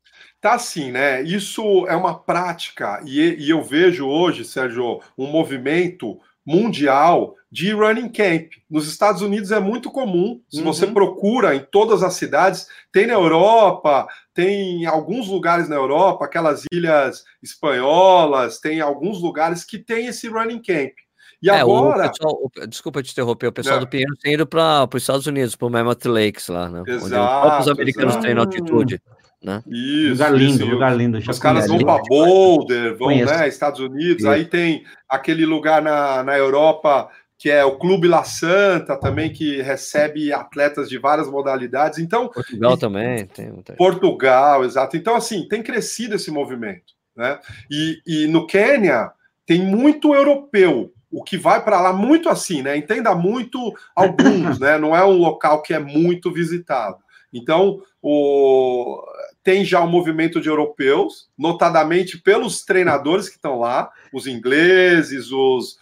Tá 0.40 0.54
assim, 0.54 0.92
né? 0.92 1.22
Isso 1.22 1.86
é 1.88 1.96
uma 1.96 2.18
prática, 2.18 3.00
e, 3.04 3.36
e 3.38 3.50
eu 3.50 3.62
vejo 3.62 4.06
hoje, 4.06 4.44
Sérgio, 4.44 5.00
um 5.18 5.26
movimento 5.26 6.18
mundial 6.44 7.34
de 7.50 7.72
running 7.72 8.08
camp. 8.08 8.50
Nos 8.68 8.88
Estados 8.88 9.22
Unidos 9.22 9.52
é 9.52 9.60
muito 9.60 9.90
comum. 9.90 10.40
Se 10.50 10.58
uhum. 10.58 10.64
você 10.64 10.86
procura 10.86 11.54
em 11.54 11.60
todas 11.70 12.02
as 12.02 12.14
cidades, 12.14 12.66
tem 12.92 13.06
na 13.06 13.14
Europa, 13.14 14.06
tem 14.34 14.82
em 14.82 14.86
alguns 14.86 15.28
lugares 15.28 15.68
na 15.68 15.76
Europa, 15.76 16.24
aquelas 16.24 16.64
ilhas 16.72 17.24
espanholas, 17.42 18.58
tem 18.58 18.80
alguns 18.80 19.20
lugares 19.20 19.64
que 19.64 19.78
tem 19.78 20.06
esse 20.06 20.28
running 20.28 20.60
camp. 20.60 20.92
E 21.40 21.50
é, 21.50 21.60
agora. 21.60 22.06
O 22.06 22.10
pessoal, 22.10 22.38
o, 22.42 22.66
desculpa 22.66 23.02
te 23.02 23.12
interromper, 23.12 23.48
o 23.48 23.52
pessoal 23.52 23.76
é. 23.76 23.80
do 23.80 23.86
Pinheiro 23.86 24.14
tem 24.20 24.32
ido 24.32 24.46
para 24.46 24.88
os 24.92 25.02
Estados 25.02 25.26
Unidos, 25.26 25.54
para 25.54 25.66
o 25.66 25.70
Mammoth 25.70 26.06
Lakes 26.06 26.48
lá, 26.48 26.70
né? 26.70 26.82
Exato, 26.86 27.04
onde 27.04 27.14
os 27.14 27.40
próprios 27.40 27.68
americanos 27.68 28.12
exato. 28.12 28.22
treinam 28.22 28.42
altitude. 28.42 29.02
Né? 29.44 29.62
Isso, 29.66 30.12
lugar 30.12 30.32
lindo, 30.32 30.62
isso. 30.62 30.66
lugar 30.66 30.96
lindo. 30.96 31.18
Os 31.18 31.38
caras 31.38 31.68
vão 31.68 31.78
para 31.78 32.02
Boulder, 32.08 32.96
vão, 32.96 33.08
Conheço. 33.08 33.32
né, 33.32 33.46
Estados 33.46 33.78
Unidos, 33.78 34.20
isso. 34.20 34.28
aí 34.28 34.46
tem 34.46 34.84
aquele 35.06 35.44
lugar 35.44 35.82
na, 35.82 36.22
na 36.22 36.38
Europa 36.38 37.10
que 37.36 37.50
é 37.50 37.62
o 37.62 37.76
Clube 37.76 38.08
La 38.08 38.24
Santa 38.24 38.96
também, 38.96 39.30
que 39.30 39.60
recebe 39.60 40.32
atletas 40.32 40.88
de 40.88 40.96
várias 40.96 41.28
modalidades. 41.28 41.98
Então, 41.98 42.28
Portugal 42.28 42.74
e, 42.74 42.78
também 42.78 43.26
tem. 43.26 43.52
Portugal, 43.76 44.64
exato. 44.64 44.96
Então, 44.96 45.14
assim, 45.14 45.46
tem 45.46 45.62
crescido 45.62 46.14
esse 46.14 46.30
movimento. 46.30 46.94
Né? 47.14 47.38
E, 47.70 48.00
e 48.06 48.26
no 48.28 48.46
Quênia, 48.46 49.10
tem 49.44 49.60
muito 49.62 50.14
europeu, 50.14 50.92
o 51.10 51.22
que 51.22 51.36
vai 51.36 51.62
para 51.62 51.80
lá 51.80 51.92
muito 51.92 52.30
assim, 52.30 52.62
né? 52.62 52.76
Entenda 52.76 53.14
muito 53.14 53.74
alguns, 53.94 54.58
né? 54.58 54.78
Não 54.78 54.96
é 54.96 55.04
um 55.04 55.18
local 55.18 55.60
que 55.60 55.74
é 55.74 55.78
muito 55.78 56.32
visitado. 56.32 56.96
Então, 57.32 57.80
o... 58.00 59.02
tem 59.44 59.64
já 59.64 59.82
um 59.82 59.90
movimento 59.90 60.40
de 60.40 60.48
europeus, 60.48 61.28
notadamente 61.38 62.16
pelos 62.18 62.64
treinadores 62.64 63.28
que 63.28 63.36
estão 63.36 63.58
lá, 63.58 63.90
os 64.10 64.26
ingleses, 64.26 65.30
os 65.30 65.78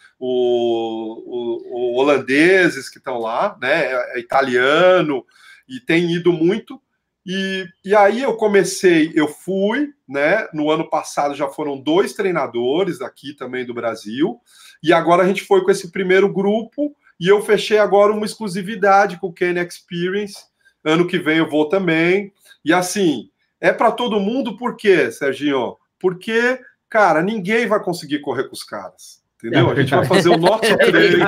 holandeses 1.97 2.91
que 2.91 2.99
estão 2.99 3.19
lá, 3.19 3.57
né? 3.63 3.85
É 4.15 4.19
italiano, 4.19 5.25
e 5.69 5.79
tem 5.79 6.13
ido 6.13 6.33
muito. 6.33 6.83
E, 7.25 7.65
e 7.85 7.95
aí 7.95 8.21
eu 8.21 8.37
comecei, 8.37 9.13
eu 9.15 9.29
fui, 9.29 9.91
né? 10.09 10.49
No 10.53 10.69
ano 10.69 10.91
passado 10.91 11.35
já 11.35 11.47
foram 11.49 11.81
dois 11.81 12.15
treinadores 12.15 13.01
aqui 13.01 13.33
também 13.33 13.65
do 13.65 13.73
Brasil, 13.73 14.41
e 14.83 14.93
agora 14.93 15.23
a 15.23 15.27
gente 15.27 15.45
foi 15.45 15.63
com 15.63 15.71
esse 15.71 15.93
primeiro 15.93 16.33
grupo, 16.33 16.97
e 17.21 17.29
eu 17.29 17.41
fechei 17.41 17.79
agora 17.79 18.13
uma 18.13 18.27
exclusividade 18.27 19.21
com 19.21 19.29
o 19.29 19.33
Ken 19.33 19.55
Experience. 19.61 20.51
Ano 20.85 21.07
que 21.07 21.21
vem 21.21 21.39
eu 21.39 21.49
vou 21.49 21.69
também. 21.69 22.33
E 22.65 22.73
assim, 22.73 23.31
é 23.63 23.73
para 23.73 23.93
todo 23.93 24.19
mundo, 24.19 24.57
por 24.57 24.77
quê, 24.77 25.09
Serginho? 25.13 25.77
Porque, 26.01 26.59
cara, 26.91 27.23
ninguém 27.23 27.65
vai 27.65 27.81
conseguir 27.81 28.19
correr 28.19 28.49
com 28.49 28.55
os 28.55 28.65
caras. 28.65 29.23
Entendeu? 29.39 29.71
A 29.71 29.75
gente 29.77 29.95
vai 29.95 30.05
fazer 30.05 30.31
o 30.31 30.37
nosso 30.37 30.61
treino. 30.79 31.25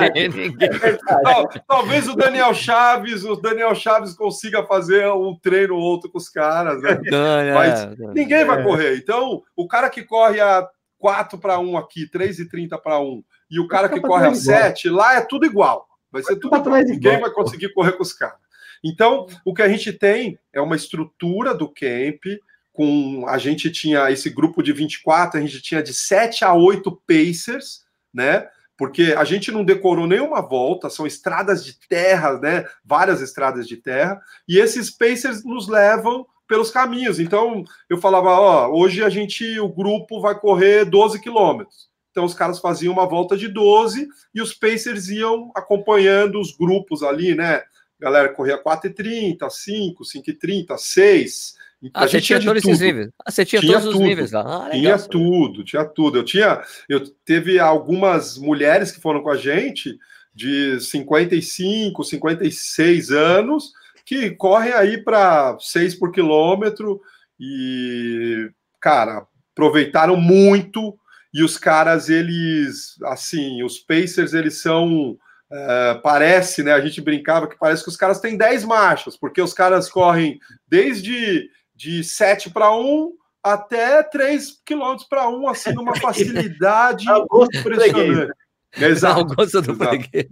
talvez 1.65 2.09
o 2.09 2.15
Daniel 2.15 2.53
Chaves, 2.53 3.23
o 3.23 3.37
Daniel 3.37 3.73
Chaves 3.73 4.13
consiga 4.13 4.65
fazer 4.65 5.09
um 5.11 5.37
treino 5.41 5.75
ou 5.75 5.81
outro 5.81 6.11
com 6.11 6.17
os 6.17 6.27
caras, 6.27 6.81
né? 6.81 6.99
Não, 7.09 7.53
Mas 7.53 7.83
é, 7.83 7.95
ninguém 8.13 8.43
vai 8.43 8.59
é. 8.59 8.63
correr. 8.63 8.97
Então, 8.97 9.41
o 9.55 9.65
cara 9.65 9.89
que 9.89 10.03
corre 10.03 10.41
a 10.41 10.67
4 10.97 11.37
para 11.39 11.57
1 11.57 11.77
aqui, 11.77 12.05
3 12.09 12.39
e 12.39 12.49
30 12.49 12.77
para 12.77 12.99
1, 12.99 13.23
e 13.49 13.59
o 13.61 13.67
cara 13.67 13.87
que 13.87 14.01
corre 14.01 14.27
a 14.27 14.35
7, 14.35 14.89
lá 14.89 15.15
é 15.15 15.21
tudo 15.21 15.45
igual. 15.45 15.87
Vai 16.11 16.21
ser 16.21 16.35
tudo 16.35 16.57
igual. 16.57 16.83
Ninguém 16.83 17.19
vai 17.19 17.31
conseguir 17.31 17.73
correr 17.73 17.93
com 17.93 18.03
os 18.03 18.11
caras. 18.11 18.44
Então, 18.83 19.27
o 19.43 19.53
que 19.53 19.61
a 19.61 19.67
gente 19.69 19.91
tem 19.93 20.37
é 20.53 20.61
uma 20.61 20.75
estrutura 20.75 21.53
do 21.53 21.67
camp, 21.67 22.23
com 22.71 23.25
a 23.27 23.37
gente 23.37 23.71
tinha 23.71 24.11
esse 24.11 24.29
grupo 24.29 24.61
de 24.61 24.73
24, 24.73 25.39
a 25.39 25.41
gente 25.41 25.61
tinha 25.61 25.81
de 25.81 25.93
7 25.93 26.43
a 26.43 26.53
8 26.53 26.91
pacers, 27.07 27.85
né? 28.13 28.47
Porque 28.77 29.15
a 29.17 29.23
gente 29.23 29.51
não 29.51 29.63
decorou 29.63 30.05
nenhuma 30.05 30.41
volta, 30.41 30.89
são 30.89 31.07
estradas 31.07 31.63
de 31.63 31.79
terra, 31.87 32.37
né? 32.39 32.65
Várias 32.83 33.21
estradas 33.21 33.67
de 33.67 33.77
terra, 33.77 34.19
e 34.47 34.59
esses 34.59 34.89
pacers 34.89 35.43
nos 35.45 35.67
levam 35.67 36.25
pelos 36.47 36.69
caminhos. 36.69 37.19
Então, 37.19 37.63
eu 37.89 37.97
falava, 37.97 38.29
ó, 38.29 38.69
hoje 38.69 39.03
a 39.03 39.09
gente, 39.09 39.59
o 39.59 39.69
grupo 39.69 40.21
vai 40.21 40.37
correr 40.37 40.85
12 40.85 41.19
quilômetros. 41.21 41.89
Então, 42.11 42.23
os 42.23 42.33
caras 42.33 42.59
faziam 42.59 42.93
uma 42.93 43.05
volta 43.05 43.35
de 43.35 43.47
12 43.47 44.07
e 44.33 44.41
os 44.41 44.53
pacers 44.53 45.09
iam 45.09 45.51
acompanhando 45.55 46.39
os 46.39 46.55
grupos 46.55 47.03
ali, 47.03 47.35
né? 47.35 47.61
A 48.05 48.11
galera 48.11 48.29
corria 48.29 48.61
4,30, 48.61 49.49
5, 49.49 50.03
5,30, 50.03 50.77
6. 50.77 51.55
Ah, 51.91 52.07
você 52.07 52.21
tinha, 52.21 52.39
todos 52.39 52.63
esses 52.63 52.79
níveis. 52.79 53.09
Ah, 53.25 53.31
você 53.31 53.43
tinha, 53.43 53.59
tinha 53.59 53.73
todos 53.73 53.87
tudo. 53.87 54.01
os 54.01 54.07
níveis 54.07 54.31
lá. 54.31 54.67
Ah, 54.67 54.69
tinha 54.69 54.97
tudo, 54.99 55.63
tinha 55.63 55.83
tudo. 55.83 56.19
Eu 56.19 56.23
tinha, 56.23 56.61
eu 56.87 57.07
teve 57.25 57.59
algumas 57.59 58.37
mulheres 58.37 58.91
que 58.91 59.01
foram 59.01 59.23
com 59.23 59.29
a 59.29 59.37
gente 59.37 59.97
de 60.33 60.79
55, 60.79 62.03
56 62.03 63.11
anos 63.11 63.71
que 64.05 64.29
correm 64.31 64.73
aí 64.73 65.03
para 65.03 65.57
6 65.59 65.95
por 65.95 66.11
quilômetro 66.11 67.01
e, 67.39 68.51
cara, 68.79 69.25
aproveitaram 69.51 70.15
muito. 70.15 70.95
E 71.33 71.43
os 71.43 71.57
caras, 71.57 72.07
eles, 72.07 72.95
assim, 73.05 73.63
os 73.63 73.79
Pacers, 73.79 74.33
eles 74.33 74.61
são. 74.61 75.17
Uh, 75.51 76.01
parece, 76.01 76.63
né? 76.63 76.73
A 76.73 76.81
gente 76.81 76.99
brincava 77.01 77.47
que 77.47 77.57
parece 77.57 77.83
que 77.83 77.89
os 77.89 77.97
caras 77.97 78.19
têm 78.19 78.35
10 78.35 78.65
marchas, 78.65 79.15
porque 79.15 79.41
os 79.41 79.53
caras 79.53 79.89
correm 79.89 80.39
desde 80.67 81.49
de 81.75 82.03
7 82.03 82.49
para 82.49 82.75
1 82.75 83.11
até 83.43 84.01
3 84.01 84.59
km 84.65 84.95
para 85.07 85.29
1, 85.29 85.47
assim, 85.47 85.73
numa 85.73 85.95
facilidade 86.01 87.05
impressionante. 87.53 88.31
Exato. 88.77 89.19
Não, 89.19 89.35
gosta 89.35 89.61
do 89.61 89.75
freguês. 89.75 90.27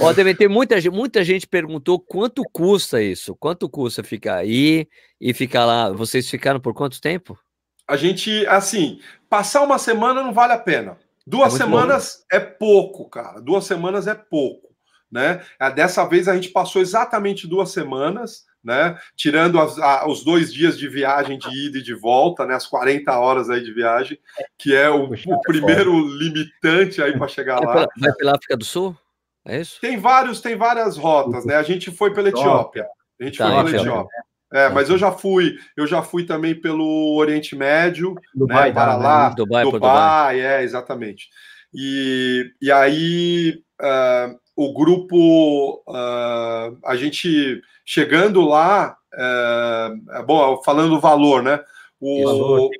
Ó, 0.00 0.12
deve 0.12 0.34
ter 0.34 0.48
muita, 0.48 0.76
muita 0.90 1.22
gente 1.22 1.46
perguntou 1.46 2.00
quanto 2.00 2.42
custa 2.52 3.00
isso? 3.02 3.36
Quanto 3.36 3.68
custa 3.68 4.02
ficar 4.02 4.36
aí 4.36 4.88
e 5.20 5.32
ficar 5.32 5.64
lá? 5.64 5.90
Vocês 5.92 6.28
ficaram 6.28 6.58
por 6.58 6.74
quanto 6.74 7.00
tempo? 7.00 7.38
A 7.86 7.96
gente, 7.96 8.44
assim, 8.46 9.00
passar 9.30 9.62
uma 9.62 9.78
semana 9.78 10.22
não 10.22 10.32
vale 10.32 10.54
a 10.54 10.58
pena. 10.58 10.98
Duas 11.28 11.54
é 11.54 11.58
semanas 11.58 12.24
bom. 12.30 12.36
é 12.36 12.40
pouco, 12.40 13.08
cara. 13.08 13.40
Duas 13.40 13.64
semanas 13.64 14.06
é 14.06 14.14
pouco, 14.14 14.68
né? 15.10 15.42
Dessa 15.74 16.04
vez 16.06 16.28
a 16.28 16.34
gente 16.34 16.48
passou 16.48 16.80
exatamente 16.80 17.46
duas 17.46 17.70
semanas 17.70 18.48
né? 18.62 18.98
Tirando 19.16 19.58
as, 19.58 19.78
a, 19.78 20.06
os 20.06 20.24
dois 20.24 20.52
dias 20.52 20.78
de 20.78 20.88
viagem 20.88 21.38
de 21.38 21.48
ida 21.48 21.78
e 21.78 21.82
de 21.82 21.94
volta, 21.94 22.44
né? 22.44 22.54
As 22.54 22.66
40 22.66 23.18
horas 23.18 23.48
aí 23.48 23.62
de 23.62 23.72
viagem, 23.72 24.18
que 24.58 24.74
é 24.74 24.90
o, 24.90 25.04
o 25.04 25.40
primeiro 25.42 25.96
limitante 26.18 27.02
aí 27.02 27.16
para 27.16 27.28
chegar 27.28 27.60
lá. 27.60 27.88
vai 27.96 28.12
pela 28.14 28.32
África 28.32 28.56
do 28.56 28.64
Sul? 28.64 28.96
É 29.44 29.60
isso? 29.60 29.80
Tem 29.80 29.98
vários, 29.98 30.40
tem 30.40 30.56
várias 30.56 30.96
rotas, 30.96 31.46
né? 31.46 31.54
A 31.54 31.62
gente 31.62 31.90
foi 31.90 32.12
pela 32.12 32.28
Etiópia. 32.28 32.86
A 33.20 33.24
gente 33.24 33.38
tá, 33.38 33.46
foi 33.46 33.64
pela 33.64 33.82
Etiópia. 33.82 34.22
É, 34.52 34.68
mas 34.70 34.88
eu 34.88 34.96
já 34.96 35.12
fui, 35.12 35.58
eu 35.76 35.86
já 35.86 36.02
fui 36.02 36.24
também 36.24 36.54
pelo 36.54 37.16
Oriente 37.16 37.54
Médio, 37.54 38.14
Dubai, 38.34 38.68
né, 38.68 38.74
para 38.74 38.96
lá, 38.96 39.28
Dubai, 39.30 39.64
Dubai, 39.64 39.80
Dubai, 39.80 40.40
é, 40.40 40.62
exatamente. 40.62 41.28
E, 41.74 42.50
e 42.62 42.72
aí 42.72 43.62
uh, 43.80 44.38
o 44.56 44.72
grupo, 44.72 45.82
uh, 45.86 46.78
a 46.84 46.96
gente 46.96 47.60
chegando 47.84 48.40
lá, 48.40 48.96
é, 49.14 50.22
bom, 50.26 50.62
falando 50.62 50.90
do 50.90 51.00
valor, 51.00 51.42
né? 51.42 51.60
O, 52.00 52.24
valor, 52.24 52.70
né? 52.70 52.76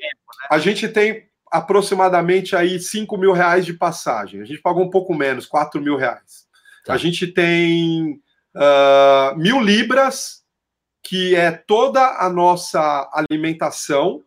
A 0.50 0.58
gente 0.58 0.86
tem 0.88 1.28
aproximadamente 1.50 2.54
aí 2.54 2.78
5 2.78 3.16
mil 3.16 3.32
reais 3.32 3.64
de 3.64 3.72
passagem. 3.72 4.40
A 4.40 4.44
gente 4.44 4.60
pagou 4.60 4.84
um 4.84 4.90
pouco 4.90 5.14
menos, 5.14 5.46
4 5.46 5.80
mil 5.80 5.96
reais. 5.96 6.46
Tá. 6.84 6.94
A 6.94 6.96
gente 6.96 7.26
tem 7.26 8.20
uh, 8.54 9.36
mil 9.36 9.60
libras, 9.60 10.42
que 11.02 11.34
é 11.34 11.50
toda 11.50 12.18
a 12.18 12.28
nossa 12.28 13.08
alimentação, 13.12 14.22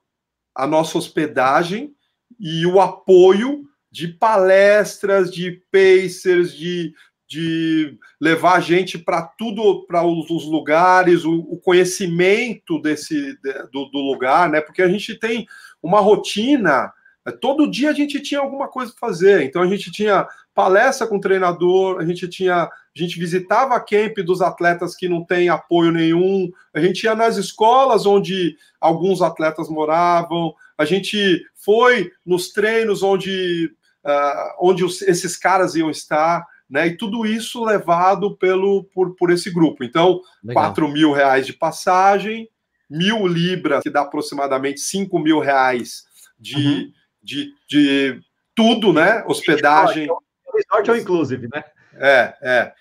a 0.56 0.66
nossa 0.66 0.98
hospedagem 0.98 1.94
e 2.40 2.66
o 2.66 2.80
apoio 2.80 3.64
de 3.92 4.08
palestras, 4.08 5.32
de 5.32 5.62
pacers, 5.72 6.54
de 6.54 6.94
de 7.32 7.98
levar 8.20 8.58
a 8.58 8.60
gente 8.60 8.98
para 8.98 9.22
tudo, 9.22 9.86
para 9.88 10.06
os, 10.06 10.46
lugares, 10.46 11.24
o, 11.24 11.34
o 11.34 11.58
conhecimento 11.58 12.78
desse 12.82 13.38
do, 13.72 13.86
do, 13.86 14.00
lugar, 14.00 14.50
né? 14.50 14.60
Porque 14.60 14.82
a 14.82 14.90
gente 14.90 15.18
tem 15.18 15.48
uma 15.82 16.02
rotina. 16.02 16.92
Né? 17.26 17.32
Todo 17.40 17.72
dia 17.72 17.90
a 17.90 17.94
gente 17.94 18.20
tinha 18.20 18.42
alguma 18.42 18.68
coisa 18.68 18.92
para 18.92 19.08
fazer. 19.08 19.44
Então 19.44 19.62
a 19.62 19.68
gente 19.68 19.90
tinha 19.90 20.28
palestra 20.62 21.08
com 21.08 21.18
o 21.18 21.22
treinador, 21.22 22.00
a 22.00 22.06
gente 22.06 22.28
tinha, 22.28 22.64
a 22.66 22.70
gente 22.94 23.18
visitava 23.18 23.76
a 23.76 23.80
camp 23.80 24.20
dos 24.20 24.44
atletas 24.44 24.96
que 24.96 25.10
não 25.10 25.26
tem 25.26 25.50
apoio 25.50 25.92
nenhum, 25.92 26.52
a 26.72 26.80
gente 26.80 27.04
ia 27.04 27.16
nas 27.16 27.36
escolas 27.36 28.06
onde 28.06 28.56
alguns 28.80 29.24
atletas 29.24 29.68
moravam, 29.70 30.54
a 30.78 30.86
gente 30.86 31.44
foi 31.56 32.12
nos 32.24 32.52
treinos 32.52 33.02
onde, 33.02 33.74
uh, 34.06 34.56
onde 34.62 34.84
os, 34.84 35.02
esses 35.02 35.36
caras 35.36 35.76
iam 35.76 35.90
estar 35.90 36.46
né? 36.70 36.88
E 36.88 36.96
tudo 36.96 37.26
isso 37.26 37.66
levado 37.66 38.38
pelo 38.38 38.86
por, 38.94 39.14
por 39.16 39.30
esse 39.30 39.52
grupo. 39.52 39.84
Então, 39.84 40.22
Legal. 40.42 40.68
4 40.68 40.88
mil 40.88 41.12
reais 41.12 41.46
de 41.46 41.52
passagem, 41.52 42.48
mil 42.90 43.28
libras, 43.28 43.84
que 43.84 43.90
dá 43.90 44.04
aproximadamente 44.04 44.80
5 44.80 45.20
mil 45.20 45.40
reais 45.40 46.06
de, 46.40 46.56
uhum. 46.56 46.92
de, 47.22 47.54
de 47.68 48.22
tudo, 48.56 48.94
né? 48.94 49.22
Hospedagem. 49.28 50.08
Resort 50.54 50.92
ou 50.92 50.98
inclusive, 50.98 51.48
né? 51.54 51.64
É, 51.96 52.34
é. 52.42 52.74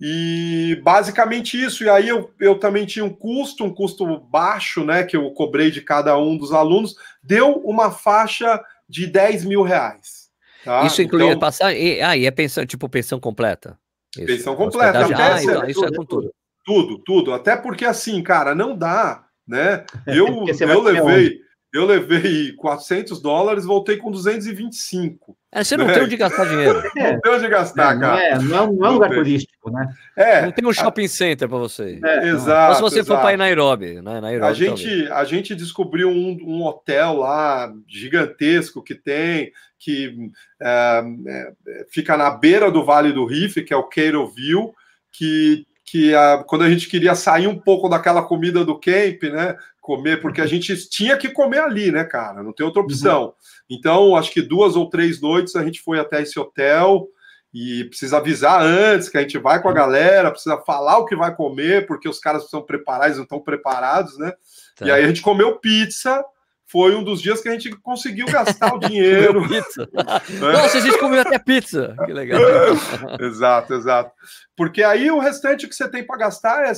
E 0.00 0.78
basicamente 0.82 1.62
isso. 1.62 1.84
E 1.84 1.88
aí 1.88 2.08
eu, 2.08 2.30
eu 2.38 2.58
também 2.58 2.84
tinha 2.84 3.04
um 3.04 3.12
custo, 3.12 3.64
um 3.64 3.72
custo 3.72 4.18
baixo, 4.20 4.84
né? 4.84 5.04
Que 5.04 5.16
eu 5.16 5.30
cobrei 5.30 5.70
de 5.70 5.80
cada 5.80 6.18
um 6.18 6.36
dos 6.36 6.52
alunos, 6.52 6.94
deu 7.22 7.52
uma 7.64 7.90
faixa 7.90 8.62
de 8.88 9.06
10 9.06 9.44
mil 9.44 9.62
reais. 9.62 10.26
Tá? 10.64 10.84
Isso 10.84 11.00
inclui 11.00 11.26
então, 11.26 11.38
passagem? 11.38 11.80
E, 11.80 12.02
ah, 12.02 12.16
e 12.16 12.26
é 12.26 12.30
pensão, 12.30 12.66
tipo 12.66 12.88
pensão 12.88 13.20
completa? 13.20 13.78
Isso. 14.16 14.26
Pensão 14.26 14.56
completa. 14.56 15.06
Ah, 15.06 15.42
então, 15.42 15.68
isso 15.68 15.84
é 15.84 15.92
com 15.92 16.04
tudo. 16.04 16.34
Tudo, 16.64 16.98
tudo. 16.98 17.32
Até 17.32 17.56
porque 17.56 17.84
assim, 17.84 18.22
cara, 18.22 18.54
não 18.54 18.76
dá, 18.76 19.24
né? 19.46 19.84
Eu, 20.06 20.44
eu 20.48 20.82
levei, 20.82 21.40
eu 21.76 21.84
levei 21.84 22.52
400 22.52 23.20
dólares, 23.20 23.64
voltei 23.64 23.96
com 23.98 24.10
225. 24.10 25.36
É, 25.52 25.62
você 25.62 25.76
não 25.76 25.86
né? 25.86 25.94
tem 25.94 26.02
onde 26.04 26.16
gastar 26.16 26.44
dinheiro. 26.46 26.82
É. 26.96 27.12
Não 27.12 27.20
tem 27.20 27.32
onde 27.32 27.48
gastar, 27.48 27.94
não, 27.94 28.00
cara. 28.00 28.16
Não 28.16 28.20
é, 28.20 28.30
não 28.30 28.64
é, 28.64 28.72
não 28.72 28.86
é 28.86 28.90
um 28.90 28.92
lugar 28.94 29.10
turístico, 29.10 29.70
né? 29.70 29.94
É, 30.16 30.42
não 30.42 30.52
tem 30.52 30.66
um 30.68 30.72
shopping 30.72 31.08
center 31.08 31.48
para 31.48 31.58
você. 31.58 31.98
É, 32.04 32.28
exato. 32.28 32.68
Mas 32.68 32.76
se 32.76 32.82
você 32.82 32.98
exato. 33.00 33.14
for 33.14 33.22
para 33.22 33.32
ir 33.32 33.36
Nairobi, 33.36 34.02
né? 34.02 34.20
Nairobi 34.20 34.46
a, 34.46 34.52
gente, 34.52 35.08
a 35.10 35.24
gente 35.24 35.54
descobriu 35.54 36.08
um, 36.08 36.36
um, 36.42 36.62
hotel 36.62 37.14
lá 37.14 37.72
gigantesco 37.88 38.82
que 38.82 38.94
tem, 38.94 39.50
que 39.78 40.30
é, 40.60 41.02
é, 41.26 41.86
fica 41.90 42.16
na 42.16 42.30
beira 42.30 42.70
do 42.70 42.84
Vale 42.84 43.12
do 43.12 43.24
Rift, 43.24 43.62
que 43.62 43.72
é 43.72 43.76
o 43.76 43.88
Cairo 43.88 44.26
View, 44.28 44.74
que 45.12 45.66
que 45.86 46.12
a, 46.14 46.44
quando 46.44 46.62
a 46.62 46.68
gente 46.68 46.88
queria 46.88 47.14
sair 47.14 47.46
um 47.46 47.56
pouco 47.56 47.88
daquela 47.88 48.20
comida 48.20 48.64
do 48.64 48.78
camp, 48.78 49.22
né? 49.22 49.56
Comer, 49.86 50.20
porque 50.20 50.40
a 50.40 50.46
gente 50.46 50.74
tinha 50.88 51.16
que 51.16 51.28
comer 51.28 51.60
ali, 51.60 51.92
né, 51.92 52.02
cara? 52.02 52.42
Não 52.42 52.52
tem 52.52 52.66
outra 52.66 52.80
uhum. 52.80 52.86
opção. 52.86 53.24
Uhum. 53.24 53.32
Então, 53.70 54.16
acho 54.16 54.32
que 54.32 54.42
duas 54.42 54.74
ou 54.74 54.90
três 54.90 55.20
noites 55.20 55.54
a 55.54 55.64
gente 55.64 55.80
foi 55.80 56.00
até 56.00 56.20
esse 56.20 56.36
hotel 56.40 57.06
e 57.54 57.84
precisa 57.84 58.16
avisar 58.16 58.60
antes 58.60 59.08
que 59.08 59.16
a 59.16 59.20
gente 59.20 59.38
vai 59.38 59.62
com 59.62 59.68
a 59.68 59.70
uhum. 59.70 59.76
galera, 59.76 60.32
precisa 60.32 60.58
falar 60.58 60.98
o 60.98 61.04
que 61.04 61.14
vai 61.14 61.32
comer, 61.34 61.86
porque 61.86 62.08
os 62.08 62.18
caras 62.18 62.42
precisam 62.42 62.66
preparar, 62.66 63.06
eles 63.06 63.16
não 63.16 63.22
estão 63.22 63.40
preparados, 63.40 64.18
né? 64.18 64.32
Tá. 64.74 64.86
E 64.86 64.90
aí 64.90 65.04
a 65.04 65.06
gente 65.06 65.22
comeu 65.22 65.56
pizza 65.60 66.24
foi 66.68 66.96
um 66.96 67.04
dos 67.04 67.22
dias 67.22 67.40
que 67.40 67.48
a 67.48 67.52
gente 67.52 67.70
conseguiu 67.76 68.26
gastar 68.26 68.74
o 68.74 68.78
dinheiro. 68.80 69.46
pizza. 69.48 69.88
É. 69.96 70.52
Nossa, 70.52 70.78
a 70.78 70.80
gente 70.80 70.98
comeu 70.98 71.20
até 71.20 71.38
pizza. 71.38 71.94
Que 72.04 72.12
legal. 72.12 72.40
exato, 73.20 73.74
exato. 73.74 74.10
Porque 74.56 74.82
aí 74.82 75.10
o 75.10 75.20
restante 75.20 75.68
que 75.68 75.74
você 75.74 75.88
tem 75.88 76.04
para 76.04 76.18
gastar 76.18 76.64
é, 76.64 76.72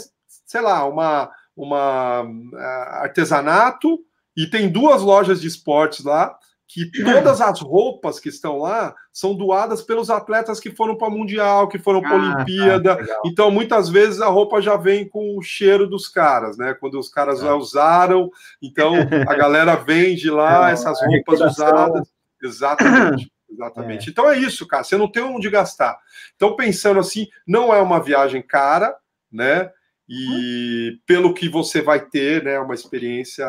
sei 0.46 0.60
lá, 0.60 0.84
uma, 0.84 1.30
uma 1.58 2.22
uh, 2.22 2.56
artesanato 3.02 3.98
e 4.36 4.46
tem 4.46 4.68
duas 4.68 5.02
lojas 5.02 5.40
de 5.40 5.48
esportes 5.48 6.04
lá 6.04 6.38
que 6.68 6.90
todas 7.02 7.40
as 7.40 7.60
roupas 7.62 8.20
que 8.20 8.28
estão 8.28 8.58
lá 8.58 8.94
são 9.10 9.34
doadas 9.34 9.80
pelos 9.80 10.10
atletas 10.10 10.60
que 10.60 10.70
foram 10.70 10.96
para 10.96 11.08
Mundial, 11.08 11.66
que 11.66 11.78
foram 11.78 12.02
para 12.02 12.10
a 12.10 12.14
ah, 12.14 12.20
tá, 12.20 12.36
Olimpíada. 12.36 12.96
Tá, 12.96 13.20
então, 13.24 13.50
muitas 13.50 13.88
vezes 13.88 14.20
a 14.20 14.26
roupa 14.26 14.60
já 14.60 14.76
vem 14.76 15.08
com 15.08 15.38
o 15.38 15.42
cheiro 15.42 15.88
dos 15.88 16.08
caras, 16.08 16.58
né? 16.58 16.74
Quando 16.74 16.98
os 16.98 17.08
caras 17.08 17.40
é. 17.40 17.44
já 17.44 17.54
usaram, 17.54 18.30
então 18.62 18.92
a 19.26 19.34
galera 19.34 19.76
vende 19.76 20.28
lá 20.28 20.68
é, 20.68 20.74
essas 20.74 21.00
roupas 21.00 21.40
usadas. 21.40 22.06
Exatamente. 22.42 23.32
Exatamente. 23.50 24.08
É. 24.08 24.10
Então 24.10 24.30
é 24.30 24.38
isso, 24.38 24.66
cara. 24.66 24.84
Você 24.84 24.98
não 24.98 25.10
tem 25.10 25.22
onde 25.22 25.48
gastar. 25.48 25.98
Então, 26.36 26.54
pensando 26.54 27.00
assim, 27.00 27.26
não 27.46 27.74
é 27.74 27.80
uma 27.80 27.98
viagem 27.98 28.42
cara, 28.42 28.94
né? 29.32 29.70
E 30.08 30.92
hum. 30.94 30.98
pelo 31.06 31.34
que 31.34 31.48
você 31.48 31.82
vai 31.82 32.00
ter, 32.00 32.42
né? 32.42 32.54
É 32.54 32.60
uma 32.60 32.74
experiência 32.74 33.46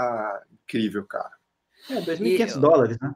incrível, 0.52 1.06
cara. 1.06 1.32
É, 1.90 2.02
2.500 2.02 2.60
dólares, 2.60 2.98
né? 3.02 3.14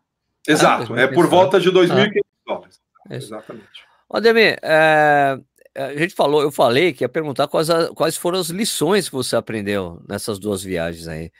Exato, 0.47 0.93
ah, 0.93 1.01
é 1.01 1.07
por 1.07 1.27
volta 1.27 1.59
de 1.59 1.71
2.500 1.71 2.11
ah. 2.17 2.21
dólares. 2.45 2.81
É 3.09 3.15
Exatamente. 3.15 3.85
Ademir, 4.09 4.59
é, 4.61 5.39
a 5.75 5.95
gente 5.95 6.13
falou, 6.13 6.41
eu 6.41 6.51
falei 6.51 6.93
que 6.93 7.03
ia 7.03 7.09
perguntar 7.09 7.47
quais, 7.47 7.69
a, 7.69 7.89
quais 7.93 8.15
foram 8.15 8.39
as 8.39 8.49
lições 8.49 9.09
que 9.09 9.15
você 9.15 9.35
aprendeu 9.35 10.01
nessas 10.07 10.37
duas 10.37 10.61
viagens 10.63 11.07
aí. 11.07 11.31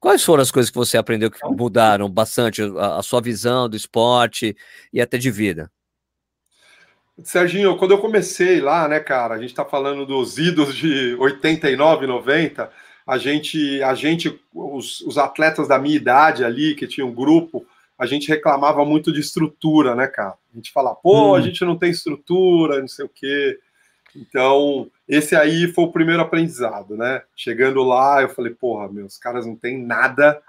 Quais 0.00 0.24
foram 0.24 0.42
as 0.42 0.50
coisas 0.50 0.70
que 0.70 0.76
você 0.76 0.98
aprendeu 0.98 1.30
que 1.30 1.38
mudaram 1.46 2.10
bastante 2.10 2.62
a, 2.62 2.98
a 2.98 3.02
sua 3.02 3.20
visão 3.20 3.68
do 3.68 3.76
esporte 3.76 4.56
e 4.92 5.00
até 5.00 5.18
de 5.18 5.30
vida? 5.30 5.70
Serginho, 7.22 7.76
quando 7.76 7.92
eu 7.92 7.98
comecei 7.98 8.60
lá, 8.60 8.86
né, 8.86 9.00
cara, 9.00 9.34
a 9.34 9.38
gente 9.38 9.54
tá 9.54 9.64
falando 9.64 10.04
dos 10.04 10.36
idos 10.36 10.74
de 10.74 11.14
89, 11.18 12.06
90, 12.06 12.70
a 13.06 13.18
gente, 13.18 13.82
a 13.82 13.94
gente 13.94 14.38
os, 14.52 15.00
os 15.00 15.16
atletas 15.16 15.68
da 15.68 15.78
minha 15.78 15.96
idade 15.96 16.44
ali, 16.44 16.74
que 16.74 16.86
tinha 16.86 17.06
um 17.06 17.14
grupo, 17.14 17.66
a 17.98 18.04
gente 18.04 18.28
reclamava 18.28 18.84
muito 18.84 19.10
de 19.12 19.20
estrutura, 19.20 19.94
né, 19.94 20.06
cara? 20.06 20.34
A 20.52 20.56
gente 20.56 20.70
fala, 20.72 20.94
pô, 20.94 21.32
hum. 21.32 21.34
a 21.34 21.40
gente 21.40 21.64
não 21.64 21.78
tem 21.78 21.90
estrutura, 21.90 22.80
não 22.80 22.88
sei 22.88 23.06
o 23.06 23.08
quê. 23.08 23.58
Então, 24.14 24.90
esse 25.08 25.34
aí 25.34 25.68
foi 25.68 25.84
o 25.84 25.92
primeiro 25.92 26.20
aprendizado, 26.20 26.96
né? 26.96 27.22
Chegando 27.34 27.82
lá, 27.82 28.20
eu 28.20 28.28
falei, 28.28 28.52
porra, 28.52 28.90
meus 28.92 29.16
caras 29.16 29.46
não 29.46 29.56
têm 29.56 29.82
nada. 29.82 30.42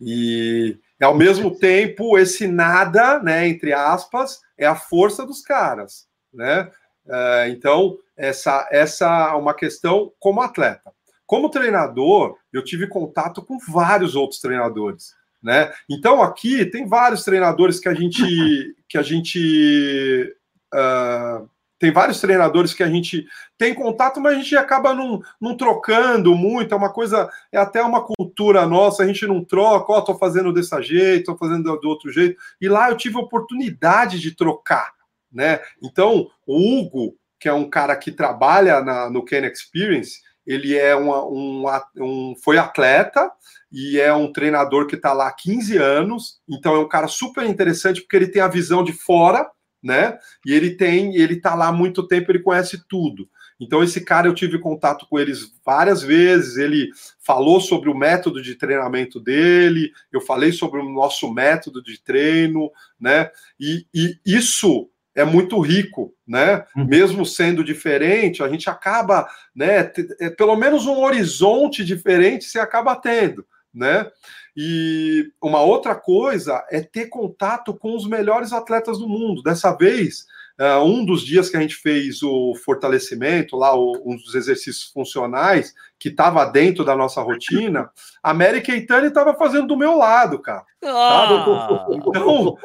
E 0.00 0.76
ao 1.00 1.16
mesmo 1.16 1.56
tempo, 1.56 2.18
esse 2.18 2.46
nada, 2.46 3.20
né, 3.20 3.48
entre 3.48 3.72
aspas, 3.72 4.40
é 4.56 4.66
a 4.66 4.74
força 4.74 5.26
dos 5.26 5.40
caras, 5.40 6.06
né? 6.32 6.70
Uh, 7.06 7.48
então, 7.48 7.98
essa, 8.16 8.68
essa 8.70 9.30
é 9.32 9.34
uma 9.34 9.54
questão 9.54 10.12
como 10.18 10.40
atleta. 10.40 10.92
Como 11.26 11.48
treinador, 11.48 12.36
eu 12.52 12.62
tive 12.62 12.86
contato 12.86 13.42
com 13.42 13.58
vários 13.58 14.14
outros 14.14 14.40
treinadores, 14.40 15.14
né? 15.42 15.72
Então 15.88 16.22
aqui 16.22 16.64
tem 16.66 16.86
vários 16.86 17.24
treinadores 17.24 17.80
que 17.80 17.88
a 17.88 17.94
gente 17.94 18.22
que 18.88 18.98
a 18.98 19.02
gente 19.02 20.36
uh, 20.74 21.48
tem 21.82 21.90
vários 21.90 22.20
treinadores 22.20 22.72
que 22.72 22.84
a 22.84 22.88
gente 22.88 23.26
tem 23.58 23.74
contato, 23.74 24.20
mas 24.20 24.34
a 24.34 24.36
gente 24.36 24.56
acaba 24.56 24.94
não, 24.94 25.20
não 25.40 25.56
trocando 25.56 26.32
muito. 26.32 26.72
É 26.72 26.76
uma 26.76 26.92
coisa, 26.92 27.28
é 27.50 27.58
até 27.58 27.82
uma 27.82 28.04
cultura 28.04 28.64
nossa, 28.66 29.02
a 29.02 29.06
gente 29.06 29.26
não 29.26 29.44
troca, 29.44 29.90
ó, 29.90 29.98
oh, 29.98 30.02
tô 30.02 30.14
fazendo 30.16 30.52
desse 30.52 30.80
jeito, 30.80 31.32
tô 31.32 31.36
fazendo 31.36 31.76
do 31.76 31.88
outro 31.88 32.08
jeito. 32.12 32.40
E 32.60 32.68
lá 32.68 32.88
eu 32.88 32.96
tive 32.96 33.16
oportunidade 33.16 34.20
de 34.20 34.30
trocar, 34.30 34.92
né? 35.32 35.60
Então, 35.82 36.28
o 36.46 36.56
Hugo, 36.56 37.16
que 37.38 37.48
é 37.48 37.52
um 37.52 37.68
cara 37.68 37.96
que 37.96 38.12
trabalha 38.12 38.80
na, 38.80 39.10
no 39.10 39.24
Ken 39.24 39.44
Experience, 39.46 40.20
ele 40.46 40.76
é 40.76 40.94
uma, 40.94 41.24
um, 41.24 41.64
um, 41.98 42.34
foi 42.42 42.58
atleta 42.58 43.30
e 43.70 43.98
é 43.98 44.12
um 44.12 44.32
treinador 44.32 44.86
que 44.86 44.96
está 44.96 45.12
lá 45.12 45.28
há 45.28 45.32
15 45.32 45.76
anos, 45.76 46.40
então 46.48 46.74
é 46.74 46.78
um 46.78 46.88
cara 46.88 47.08
super 47.08 47.44
interessante 47.44 48.00
porque 48.00 48.16
ele 48.16 48.28
tem 48.28 48.42
a 48.42 48.48
visão 48.48 48.82
de 48.82 48.92
fora, 48.92 49.48
né? 49.82 50.18
E 50.46 50.52
ele 50.52 50.76
tem, 50.76 51.16
ele 51.16 51.34
está 51.34 51.54
lá 51.54 51.68
há 51.68 51.72
muito 51.72 52.06
tempo, 52.06 52.30
ele 52.30 52.42
conhece 52.42 52.82
tudo. 52.88 53.28
Então 53.58 53.82
esse 53.82 54.00
cara 54.00 54.26
eu 54.26 54.34
tive 54.34 54.58
contato 54.58 55.06
com 55.08 55.18
eles 55.18 55.52
várias 55.64 56.02
vezes, 56.02 56.56
ele 56.56 56.90
falou 57.20 57.60
sobre 57.60 57.88
o 57.88 57.96
método 57.96 58.42
de 58.42 58.56
treinamento 58.56 59.20
dele, 59.20 59.92
eu 60.12 60.20
falei 60.20 60.52
sobre 60.52 60.80
o 60.80 60.88
nosso 60.88 61.32
método 61.32 61.82
de 61.82 62.00
treino, 62.02 62.70
né? 63.00 63.30
E, 63.58 63.86
e 63.94 64.18
isso 64.26 64.88
é 65.14 65.24
muito 65.24 65.60
rico, 65.60 66.14
né? 66.26 66.64
Uhum. 66.76 66.86
Mesmo 66.86 67.26
sendo 67.26 67.62
diferente, 67.62 68.42
a 68.42 68.48
gente 68.48 68.68
acaba, 68.70 69.28
né? 69.54 69.92
É, 70.20 70.30
pelo 70.30 70.56
menos 70.56 70.86
um 70.86 71.00
horizonte 71.00 71.84
diferente 71.84 72.44
se 72.44 72.58
acaba 72.58 72.96
tendo, 72.96 73.46
né? 73.72 74.10
E 74.56 75.30
uma 75.42 75.60
outra 75.60 75.94
coisa 75.94 76.64
é 76.70 76.80
ter 76.80 77.06
contato 77.06 77.74
com 77.74 77.96
os 77.96 78.06
melhores 78.06 78.52
atletas 78.52 78.98
do 78.98 79.08
mundo. 79.08 79.42
Dessa 79.42 79.74
vez, 79.74 80.26
uh, 80.60 80.84
um 80.84 81.04
dos 81.04 81.22
dias 81.22 81.48
que 81.48 81.56
a 81.56 81.60
gente 81.60 81.76
fez 81.76 82.22
o 82.22 82.54
fortalecimento, 82.56 83.56
lá 83.56 83.74
o, 83.74 84.02
um 84.04 84.14
dos 84.16 84.34
exercícios 84.34 84.90
funcionais, 84.92 85.74
que 85.98 86.10
estava 86.10 86.44
dentro 86.44 86.84
da 86.84 86.94
nossa 86.94 87.22
rotina, 87.22 87.90
a 88.22 88.34
Mary 88.34 88.60
Keitani 88.60 89.08
estava 89.08 89.34
fazendo 89.34 89.68
do 89.68 89.76
meu 89.76 89.96
lado, 89.96 90.38
cara. 90.38 90.64
Ah. 90.84 91.86
Então, 91.92 92.56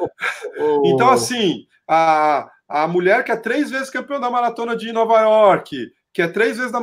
então, 0.84 1.10
assim, 1.10 1.66
a, 1.88 2.50
a 2.68 2.86
mulher 2.86 3.24
que 3.24 3.32
é 3.32 3.36
três 3.36 3.70
vezes 3.70 3.88
campeã 3.88 4.20
da 4.20 4.30
maratona 4.30 4.76
de 4.76 4.92
Nova 4.92 5.18
York, 5.20 5.90
que 6.12 6.22
é 6.22 6.28
três 6.28 6.56
vezes 6.56 6.72
da 6.72 6.80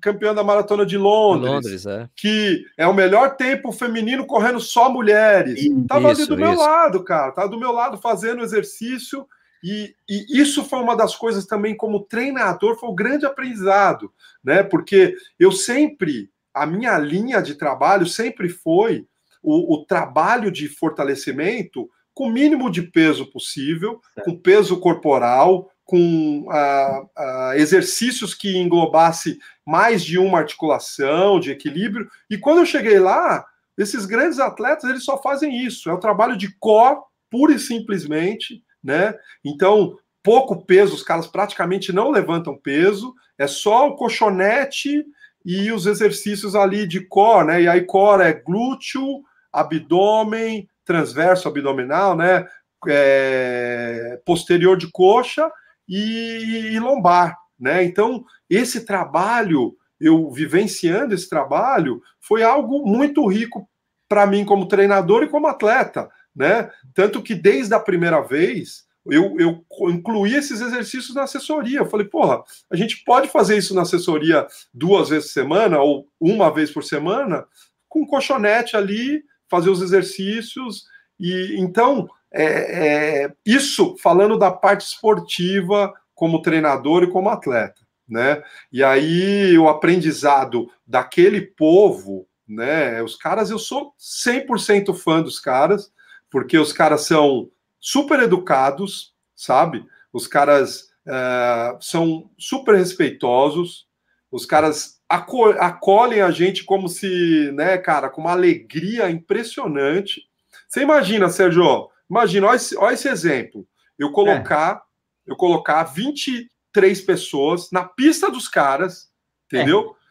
campeã 0.00 0.34
da 0.34 0.44
maratona 0.44 0.86
de 0.86 0.96
Londres, 0.96 1.50
Londres 1.50 1.86
é. 1.86 2.08
que 2.14 2.64
é 2.76 2.86
o 2.86 2.94
melhor 2.94 3.36
tempo 3.36 3.72
feminino 3.72 4.26
correndo 4.26 4.60
só 4.60 4.88
mulheres. 4.88 5.60
Tava 5.88 6.12
isso, 6.12 6.22
ali 6.22 6.28
do 6.28 6.36
meu 6.36 6.54
lado, 6.54 7.02
cara. 7.02 7.32
Tava 7.32 7.48
do 7.48 7.58
meu 7.58 7.72
lado 7.72 7.96
fazendo 7.96 8.42
exercício. 8.42 9.26
E, 9.62 9.94
e, 10.08 10.38
isso 10.38 10.62
foi 10.62 10.80
uma 10.80 10.94
das 10.94 11.16
coisas 11.16 11.46
também, 11.46 11.74
como 11.74 12.04
treinador, 12.04 12.78
foi 12.78 12.90
o 12.90 12.92
um 12.92 12.94
grande 12.94 13.24
aprendizado, 13.24 14.12
né? 14.44 14.62
Porque 14.62 15.16
eu 15.40 15.50
sempre, 15.50 16.30
a 16.52 16.66
minha 16.66 16.98
linha 16.98 17.40
de 17.40 17.54
trabalho 17.54 18.06
sempre 18.06 18.50
foi 18.50 19.06
o, 19.42 19.76
o 19.76 19.84
trabalho 19.86 20.50
de 20.50 20.68
fortalecimento 20.68 21.88
com 22.14 22.28
o 22.28 22.32
mínimo 22.32 22.70
de 22.70 22.82
peso 22.82 23.26
possível, 23.26 24.00
certo. 24.14 24.24
com 24.24 24.38
peso 24.38 24.78
corporal, 24.78 25.70
com 25.84 26.46
uh, 26.48 27.02
uh, 27.02 27.52
exercícios 27.54 28.32
que 28.32 28.56
englobasse 28.56 29.38
mais 29.66 30.02
de 30.04 30.18
uma 30.18 30.38
articulação, 30.38 31.38
de 31.38 31.50
equilíbrio. 31.50 32.08
E 32.30 32.38
quando 32.38 32.58
eu 32.58 32.66
cheguei 32.66 32.98
lá, 32.98 33.44
esses 33.76 34.06
grandes 34.06 34.38
atletas 34.38 34.88
eles 34.88 35.04
só 35.04 35.20
fazem 35.20 35.64
isso. 35.64 35.90
É 35.90 35.92
o 35.92 36.00
trabalho 36.00 36.36
de 36.36 36.54
core, 36.58 37.00
pura 37.30 37.52
e 37.52 37.58
simplesmente, 37.58 38.62
né? 38.82 39.14
Então, 39.44 39.98
pouco 40.22 40.64
peso, 40.64 40.94
os 40.94 41.02
caras 41.02 41.26
praticamente 41.26 41.92
não 41.92 42.10
levantam 42.10 42.56
peso, 42.56 43.14
é 43.36 43.46
só 43.46 43.88
o 43.88 43.96
colchonete 43.96 45.04
e 45.44 45.70
os 45.72 45.86
exercícios 45.86 46.54
ali 46.54 46.86
de 46.86 47.00
core, 47.00 47.48
né? 47.48 47.62
E 47.62 47.68
aí 47.68 47.82
core 47.82 48.22
é 48.22 48.32
glúteo, 48.32 49.22
abdômen, 49.52 50.68
transverso 50.84 51.48
abdominal, 51.48 52.16
né? 52.16 52.46
É, 52.86 54.20
posterior 54.26 54.76
de 54.76 54.90
coxa 54.90 55.50
e, 55.88 56.72
e 56.72 56.78
lombar, 56.78 57.36
né? 57.58 57.82
Então, 57.82 58.24
esse 58.48 58.84
trabalho, 58.84 59.76
eu 59.98 60.30
vivenciando 60.30 61.14
esse 61.14 61.28
trabalho, 61.28 62.02
foi 62.20 62.42
algo 62.42 62.86
muito 62.86 63.26
rico 63.26 63.68
para 64.08 64.26
mim 64.26 64.44
como 64.44 64.68
treinador 64.68 65.22
e 65.22 65.28
como 65.28 65.46
atleta, 65.46 66.10
né? 66.34 66.70
Tanto 66.92 67.22
que 67.22 67.34
desde 67.34 67.74
a 67.74 67.80
primeira 67.80 68.20
vez 68.20 68.84
eu, 69.06 69.38
eu 69.38 69.64
incluí 69.90 70.34
esses 70.34 70.60
exercícios 70.60 71.14
na 71.14 71.24
assessoria. 71.24 71.80
Eu 71.80 71.86
falei, 71.86 72.06
porra, 72.06 72.42
a 72.70 72.76
gente 72.76 73.02
pode 73.04 73.28
fazer 73.28 73.56
isso 73.56 73.74
na 73.74 73.82
assessoria 73.82 74.46
duas 74.72 75.10
vezes 75.10 75.28
por 75.28 75.34
semana 75.34 75.80
ou 75.80 76.08
uma 76.18 76.50
vez 76.50 76.70
por 76.70 76.82
semana, 76.82 77.46
com 77.88 78.06
colchonete 78.06 78.76
ali, 78.76 79.22
fazer 79.48 79.70
os 79.70 79.82
exercícios. 79.82 80.84
E 81.18 81.56
então, 81.58 82.08
é, 82.32 83.24
é, 83.24 83.32
isso 83.46 83.96
falando 84.02 84.38
da 84.38 84.50
parte 84.50 84.86
esportiva 84.86 85.92
como 86.14 86.42
treinador 86.42 87.04
e 87.04 87.10
como 87.10 87.28
atleta, 87.28 87.80
né? 88.08 88.42
E 88.72 88.82
aí 88.82 89.56
o 89.58 89.68
aprendizado 89.68 90.70
daquele 90.86 91.40
povo, 91.40 92.26
né? 92.46 93.02
Os 93.02 93.16
caras, 93.16 93.50
eu 93.50 93.58
sou 93.58 93.94
100% 93.98 94.94
fã 94.94 95.22
dos 95.22 95.38
caras, 95.38 95.92
porque 96.30 96.58
os 96.58 96.72
caras 96.72 97.02
são 97.02 97.50
super 97.80 98.20
educados, 98.20 99.14
sabe? 99.36 99.84
Os 100.12 100.26
caras 100.26 100.88
uh, 101.06 101.76
são 101.80 102.30
super 102.38 102.74
respeitosos, 102.74 103.86
os 104.30 104.44
caras 104.44 104.93
acolhem 105.08 106.20
a 106.20 106.30
gente 106.30 106.64
como 106.64 106.88
se, 106.88 107.50
né, 107.52 107.78
cara, 107.78 108.08
com 108.08 108.20
uma 108.20 108.32
alegria 108.32 109.10
impressionante. 109.10 110.22
Você 110.68 110.80
imagina, 110.80 111.28
Sérgio, 111.28 111.88
imagina, 112.10 112.48
olha 112.48 112.56
esse, 112.56 112.76
olha 112.76 112.94
esse 112.94 113.08
exemplo. 113.08 113.66
Eu 113.98 114.10
colocar, 114.10 114.82
é. 115.26 115.32
eu 115.32 115.36
colocar 115.36 115.84
23 115.84 117.00
pessoas 117.02 117.70
na 117.70 117.84
pista 117.84 118.30
dos 118.30 118.48
caras, 118.48 119.08
entendeu? 119.46 119.96
É 120.00 120.04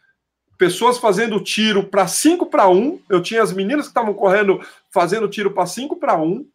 pessoas 0.56 0.98
fazendo 0.98 1.42
tiro 1.42 1.84
para 1.84 2.06
5 2.06 2.46
para 2.46 2.68
1. 2.68 3.00
Eu 3.10 3.20
tinha 3.20 3.42
as 3.42 3.52
meninas 3.52 3.86
que 3.86 3.90
estavam 3.90 4.14
correndo 4.14 4.60
fazendo 4.90 5.28
tiro 5.28 5.52
para 5.52 5.66
5 5.66 5.96
para 5.96 6.16
1 6.16 6.46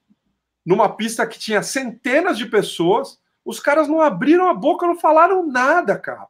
numa 0.66 0.88
pista 0.88 1.26
que 1.26 1.40
tinha 1.40 1.64
centenas 1.64 2.38
de 2.38 2.46
pessoas, 2.46 3.18
os 3.44 3.60
caras 3.60 3.88
não 3.88 4.02
abriram 4.02 4.48
a 4.48 4.54
boca, 4.54 4.86
não 4.86 5.00
falaram 5.00 5.48
nada, 5.48 5.98
cara. 5.98 6.28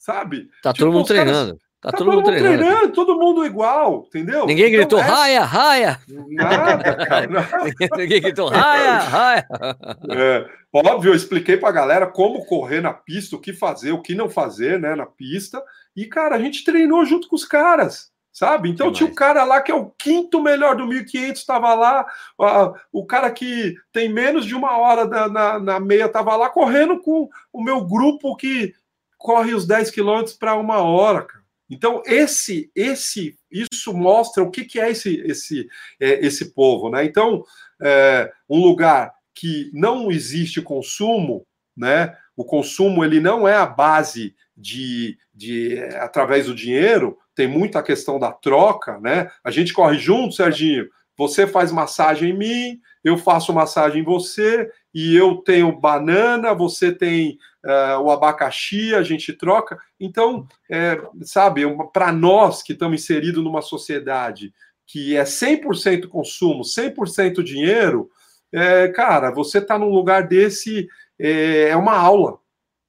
Sabe? 0.00 0.48
Tá 0.62 0.72
tipo, 0.72 0.86
todo 0.86 0.94
mundo 0.94 1.06
treinando. 1.06 1.58
Caras... 1.58 1.70
Tá, 1.80 1.90
tá, 1.90 1.96
todo, 1.96 2.12
mundo 2.12 2.24
treinando, 2.24 2.58
treinando 2.58 2.92
todo 2.92 3.18
mundo 3.18 3.44
igual, 3.44 4.04
entendeu? 4.06 4.44
Ninguém 4.46 4.66
então, 4.66 4.78
gritou 4.78 4.98
é... 4.98 5.02
raia, 5.02 5.44
raia. 5.44 6.00
Nada, 6.08 7.06
cara. 7.06 7.26
Nada. 7.26 7.64
Ninguém 7.96 8.20
gritou 8.20 8.48
raia, 8.48 8.98
raia. 8.98 9.46
É, 10.10 10.46
óbvio, 10.72 11.10
eu 11.10 11.14
expliquei 11.14 11.56
pra 11.56 11.70
galera 11.70 12.06
como 12.06 12.44
correr 12.44 12.80
na 12.80 12.92
pista, 12.92 13.36
o 13.36 13.40
que 13.40 13.52
fazer, 13.52 13.92
o 13.92 14.02
que 14.02 14.14
não 14.14 14.28
fazer, 14.28 14.80
né, 14.80 14.94
na 14.94 15.06
pista. 15.06 15.62
E, 15.94 16.06
cara, 16.06 16.36
a 16.36 16.38
gente 16.38 16.64
treinou 16.64 17.04
junto 17.04 17.28
com 17.28 17.36
os 17.36 17.44
caras 17.44 18.10
sabe? 18.32 18.70
Então 18.70 18.92
tinha 18.92 19.08
o 19.08 19.14
cara 19.14 19.44
lá 19.44 19.60
que 19.60 19.72
é 19.72 19.74
o 19.74 19.90
quinto 19.90 20.40
melhor 20.40 20.76
do 20.76 20.86
1500, 20.86 21.40
estava 21.40 21.74
lá, 21.74 22.06
uh, 22.40 22.72
o 22.92 23.04
cara 23.04 23.30
que 23.30 23.74
tem 23.92 24.08
menos 24.08 24.46
de 24.46 24.54
uma 24.54 24.78
hora 24.78 25.04
na, 25.04 25.28
na, 25.28 25.58
na 25.58 25.80
meia 25.80 26.06
estava 26.06 26.36
lá 26.36 26.48
correndo 26.48 27.00
com 27.00 27.28
o 27.52 27.62
meu 27.62 27.84
grupo 27.84 28.36
que 28.36 28.72
corre 29.20 29.52
os 29.52 29.66
10 29.66 29.90
quilômetros 29.90 30.34
para 30.34 30.56
uma 30.56 30.78
hora, 30.78 31.22
cara. 31.22 31.44
Então 31.68 32.02
esse, 32.06 32.72
esse, 32.74 33.38
isso 33.50 33.92
mostra 33.92 34.42
o 34.42 34.50
que, 34.50 34.64
que 34.64 34.80
é 34.80 34.90
esse, 34.90 35.20
esse, 35.20 35.68
é, 36.00 36.26
esse 36.26 36.52
povo, 36.52 36.90
né? 36.90 37.04
Então 37.04 37.44
é, 37.80 38.32
um 38.48 38.58
lugar 38.58 39.12
que 39.34 39.70
não 39.72 40.10
existe 40.10 40.60
consumo, 40.62 41.46
né? 41.76 42.16
O 42.34 42.44
consumo 42.44 43.04
ele 43.04 43.20
não 43.20 43.46
é 43.46 43.54
a 43.54 43.66
base 43.66 44.34
de, 44.56 45.16
de 45.32 45.78
através 46.00 46.46
do 46.46 46.54
dinheiro, 46.54 47.18
tem 47.34 47.46
muita 47.46 47.82
questão 47.82 48.18
da 48.18 48.32
troca, 48.32 48.98
né? 48.98 49.30
A 49.44 49.50
gente 49.50 49.72
corre 49.72 49.98
junto, 49.98 50.34
Serginho. 50.34 50.88
Você 51.16 51.46
faz 51.46 51.70
massagem 51.70 52.30
em 52.30 52.36
mim, 52.36 52.80
eu 53.04 53.18
faço 53.18 53.52
massagem 53.52 54.00
em 54.00 54.04
você, 54.04 54.70
e 54.92 55.14
eu 55.14 55.36
tenho 55.36 55.78
banana, 55.78 56.54
você 56.54 56.90
tem 56.90 57.38
uh, 57.64 58.00
o 58.00 58.10
abacaxi, 58.10 58.94
a 58.94 59.02
gente 59.02 59.32
troca. 59.32 59.78
Então, 59.98 60.46
é, 60.70 61.00
sabe, 61.22 61.62
para 61.92 62.12
nós 62.12 62.62
que 62.62 62.72
estamos 62.72 63.02
inseridos 63.02 63.42
numa 63.42 63.62
sociedade 63.62 64.52
que 64.86 65.16
é 65.16 65.22
100% 65.22 66.08
consumo, 66.08 66.62
100% 66.62 67.44
dinheiro, 67.44 68.10
é, 68.52 68.88
cara, 68.88 69.30
você 69.30 69.58
está 69.58 69.78
num 69.78 69.90
lugar 69.90 70.26
desse, 70.26 70.88
é, 71.18 71.68
é 71.68 71.76
uma 71.76 71.96
aula, 71.96 72.38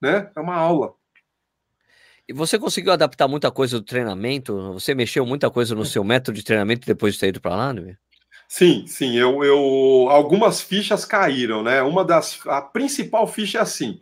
né? 0.01 0.31
É 0.35 0.39
uma 0.39 0.55
aula. 0.55 0.95
E 2.27 2.33
você 2.33 2.57
conseguiu 2.57 2.91
adaptar 2.91 3.27
muita 3.27 3.51
coisa 3.51 3.77
do 3.77 3.85
treinamento? 3.85 4.73
Você 4.73 4.95
mexeu 4.95 5.25
muita 5.25 5.51
coisa 5.51 5.75
no 5.75 5.85
seu 5.85 6.03
método 6.03 6.37
de 6.37 6.43
treinamento 6.43 6.87
depois 6.87 7.13
de 7.13 7.19
ter 7.19 7.27
ido 7.27 7.41
para 7.41 7.55
lá? 7.55 7.73
Sim, 8.53 8.85
sim. 8.85 9.15
Eu, 9.15 9.45
eu, 9.45 10.09
algumas 10.09 10.59
fichas 10.59 11.05
caíram, 11.05 11.63
né? 11.63 11.81
Uma 11.81 12.03
das, 12.03 12.37
a 12.47 12.61
principal 12.61 13.25
ficha 13.25 13.59
é 13.59 13.61
assim. 13.61 14.01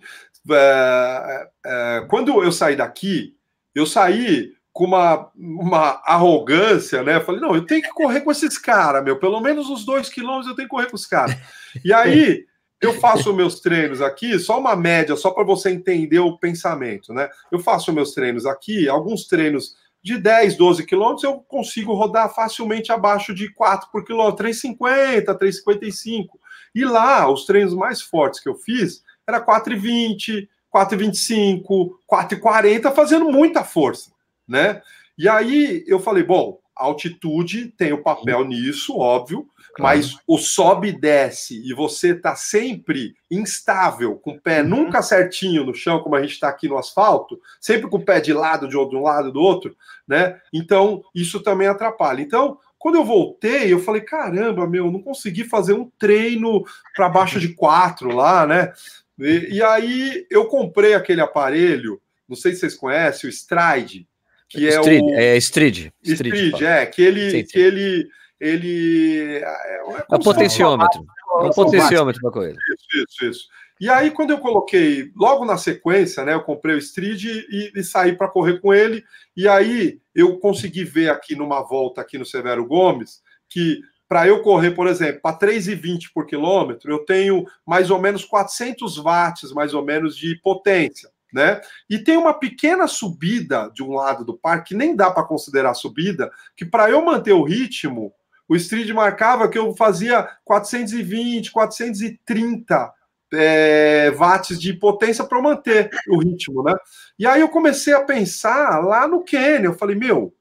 É, 0.49 1.47
é, 1.63 2.05
quando 2.09 2.43
eu 2.43 2.51
saí 2.51 2.75
daqui, 2.75 3.35
eu 3.75 3.85
saí 3.85 4.53
com 4.73 4.85
uma, 4.85 5.29
uma 5.35 6.01
arrogância, 6.03 7.03
né? 7.03 7.19
falei, 7.19 7.39
não, 7.39 7.53
eu 7.53 7.63
tenho 7.63 7.83
que 7.83 7.93
correr 7.93 8.21
com 8.21 8.31
esses 8.31 8.57
caras, 8.57 9.03
meu. 9.03 9.19
Pelo 9.19 9.39
menos 9.39 9.69
uns 9.69 9.85
dois 9.85 10.09
quilômetros 10.09 10.47
eu 10.47 10.55
tenho 10.55 10.67
que 10.67 10.75
correr 10.75 10.89
com 10.89 10.95
os 10.95 11.05
caras. 11.05 11.37
E 11.85 11.93
aí 11.93 12.43
eu 12.81 12.99
faço 12.99 13.31
meus 13.31 13.59
treinos 13.59 14.01
aqui, 14.01 14.39
só 14.39 14.59
uma 14.59 14.75
média, 14.75 15.15
só 15.15 15.29
para 15.29 15.43
você 15.43 15.69
entender 15.69 16.17
o 16.17 16.39
pensamento, 16.39 17.13
né? 17.13 17.29
Eu 17.51 17.59
faço 17.59 17.93
meus 17.93 18.15
treinos 18.15 18.47
aqui, 18.47 18.89
alguns 18.89 19.27
treinos 19.27 19.75
de 20.01 20.17
10, 20.17 20.55
12 20.55 20.85
quilômetros, 20.85 21.23
eu 21.23 21.39
consigo 21.41 21.93
rodar 21.93 22.33
facilmente 22.33 22.91
abaixo 22.91 23.33
de 23.33 23.51
4 23.53 23.89
por 23.91 24.05
quilômetro, 24.05 24.45
3,50, 24.45 25.37
3,55. 25.37 26.27
E 26.73 26.85
lá, 26.85 27.29
os 27.29 27.45
treinos 27.45 27.73
mais 27.73 28.01
fortes 28.01 28.39
que 28.39 28.47
eu 28.47 28.55
fiz 28.55 29.03
era 29.27 29.43
4,20, 29.45 30.47
4,25, 30.73 31.91
4,40, 32.09 32.93
fazendo 32.93 33.31
muita 33.31 33.63
força, 33.63 34.11
né? 34.47 34.81
E 35.17 35.27
aí 35.27 35.83
eu 35.85 35.99
falei, 35.99 36.23
bom, 36.23 36.58
altitude 36.79 37.67
tem 37.77 37.93
o 37.93 38.01
papel 38.01 38.45
nisso, 38.45 38.97
óbvio, 38.97 39.47
mas 39.77 40.17
o 40.27 40.37
sobe 40.37 40.89
e 40.89 40.99
desce 40.99 41.61
e 41.63 41.73
você 41.73 42.15
tá 42.15 42.35
sempre 42.35 43.13
instável, 43.29 44.15
com 44.15 44.31
o 44.31 44.41
pé 44.41 44.61
uhum. 44.61 44.69
nunca 44.69 45.01
certinho 45.01 45.63
no 45.63 45.73
chão, 45.73 45.99
como 45.99 46.15
a 46.15 46.21
gente 46.21 46.33
está 46.33 46.49
aqui 46.49 46.67
no 46.67 46.77
asfalto, 46.77 47.39
sempre 47.59 47.89
com 47.89 47.97
o 47.97 48.03
pé 48.03 48.19
de 48.19 48.33
lado, 48.33 48.67
de 48.67 48.77
um 48.77 49.03
lado 49.03 49.31
do 49.31 49.39
outro, 49.39 49.75
né? 50.07 50.39
Então, 50.53 51.03
isso 51.13 51.41
também 51.41 51.67
atrapalha. 51.67 52.21
Então, 52.21 52.57
quando 52.79 52.95
eu 52.95 53.05
voltei, 53.05 53.71
eu 53.71 53.79
falei: 53.79 54.01
caramba, 54.01 54.65
meu, 54.65 54.89
não 54.89 55.01
consegui 55.01 55.43
fazer 55.43 55.73
um 55.73 55.91
treino 55.99 56.63
para 56.95 57.09
baixo 57.09 57.39
de 57.39 57.49
quatro 57.53 58.09
lá, 58.15 58.47
né? 58.47 58.73
E, 59.19 59.57
e, 59.57 59.63
aí 59.63 60.25
eu 60.31 60.45
comprei 60.45 60.93
aquele 60.93 61.19
aparelho, 61.19 62.01
não 62.27 62.37
sei 62.37 62.53
se 62.53 62.61
vocês 62.61 62.75
conhecem, 62.75 63.29
o 63.29 63.31
Stride, 63.31 64.07
que 64.49 64.67
é 64.67 64.79
Stride, 64.79 65.03
o. 65.03 65.15
É 65.15 65.37
Stride. 65.37 65.93
Stride, 66.03 66.37
Stride 66.37 66.65
é, 66.65 66.85
que 66.85 67.01
ele. 67.01 67.29
Sim, 67.29 67.37
sim. 67.37 67.45
Que 67.45 67.59
ele 67.59 68.09
ele. 68.39 69.37
É, 69.37 69.41
é, 69.43 70.05
é 70.11 70.15
um 70.15 70.19
potenciômetro. 70.19 71.05
É 71.41 71.43
um 71.43 71.49
potenciômetro 71.51 72.21
para 72.21 72.31
coisa. 72.31 72.57
Isso, 72.73 73.03
isso, 73.03 73.25
isso. 73.25 73.47
E 73.79 73.89
aí, 73.89 74.11
quando 74.11 74.31
eu 74.31 74.39
coloquei, 74.39 75.09
logo 75.15 75.45
na 75.45 75.57
sequência, 75.57 76.25
né, 76.25 76.33
eu 76.33 76.43
comprei 76.43 76.75
o 76.75 76.79
Street 76.79 77.23
e, 77.23 77.71
e 77.73 77.83
saí 77.83 78.13
para 78.13 78.27
correr 78.27 78.59
com 78.59 78.73
ele. 78.73 79.03
E 79.37 79.47
aí, 79.47 79.99
eu 80.13 80.37
consegui 80.37 80.83
ver 80.83 81.09
aqui 81.09 81.35
numa 81.35 81.61
volta 81.61 82.01
aqui 82.01 82.17
no 82.17 82.25
Severo 82.25 82.65
Gomes 82.65 83.21
que 83.49 83.79
para 84.07 84.27
eu 84.27 84.41
correr, 84.41 84.71
por 84.71 84.87
exemplo, 84.87 85.21
para 85.21 85.37
3,20 85.37 86.09
por 86.13 86.25
quilômetro, 86.25 86.91
eu 86.91 87.05
tenho 87.05 87.45
mais 87.65 87.91
ou 87.91 87.99
menos 87.99 88.25
400 88.25 88.97
watts, 88.97 89.53
mais 89.53 89.73
ou 89.73 89.85
menos, 89.85 90.17
de 90.17 90.35
potência. 90.41 91.09
Né? 91.33 91.61
E 91.89 91.99
tem 91.99 92.17
uma 92.17 92.33
pequena 92.33 92.87
subida 92.87 93.69
de 93.73 93.83
um 93.83 93.93
lado 93.93 94.25
do 94.25 94.37
parque, 94.37 94.69
que 94.69 94.75
nem 94.75 94.95
dá 94.95 95.11
para 95.11 95.23
considerar 95.23 95.73
subida, 95.75 96.31
que 96.57 96.65
para 96.65 96.89
eu 96.89 97.03
manter 97.03 97.33
o 97.33 97.43
ritmo, 97.43 98.11
o 98.47 98.55
Street 98.55 98.89
marcava 98.89 99.47
que 99.47 99.57
eu 99.57 99.75
fazia 99.75 100.27
420, 100.43 101.51
430 101.51 102.93
é, 103.31 104.11
watts 104.17 104.59
de 104.59 104.73
potência 104.73 105.23
para 105.23 105.41
manter 105.41 105.89
o 106.07 106.17
ritmo, 106.17 106.63
né? 106.63 106.73
E 107.17 107.27
aí 107.27 107.41
eu 107.41 107.49
comecei 107.49 107.93
a 107.93 108.03
pensar 108.03 108.83
lá 108.83 109.07
no 109.07 109.23
Quênia. 109.23 109.67
Eu 109.67 109.75
falei, 109.75 109.95
meu, 109.95 110.33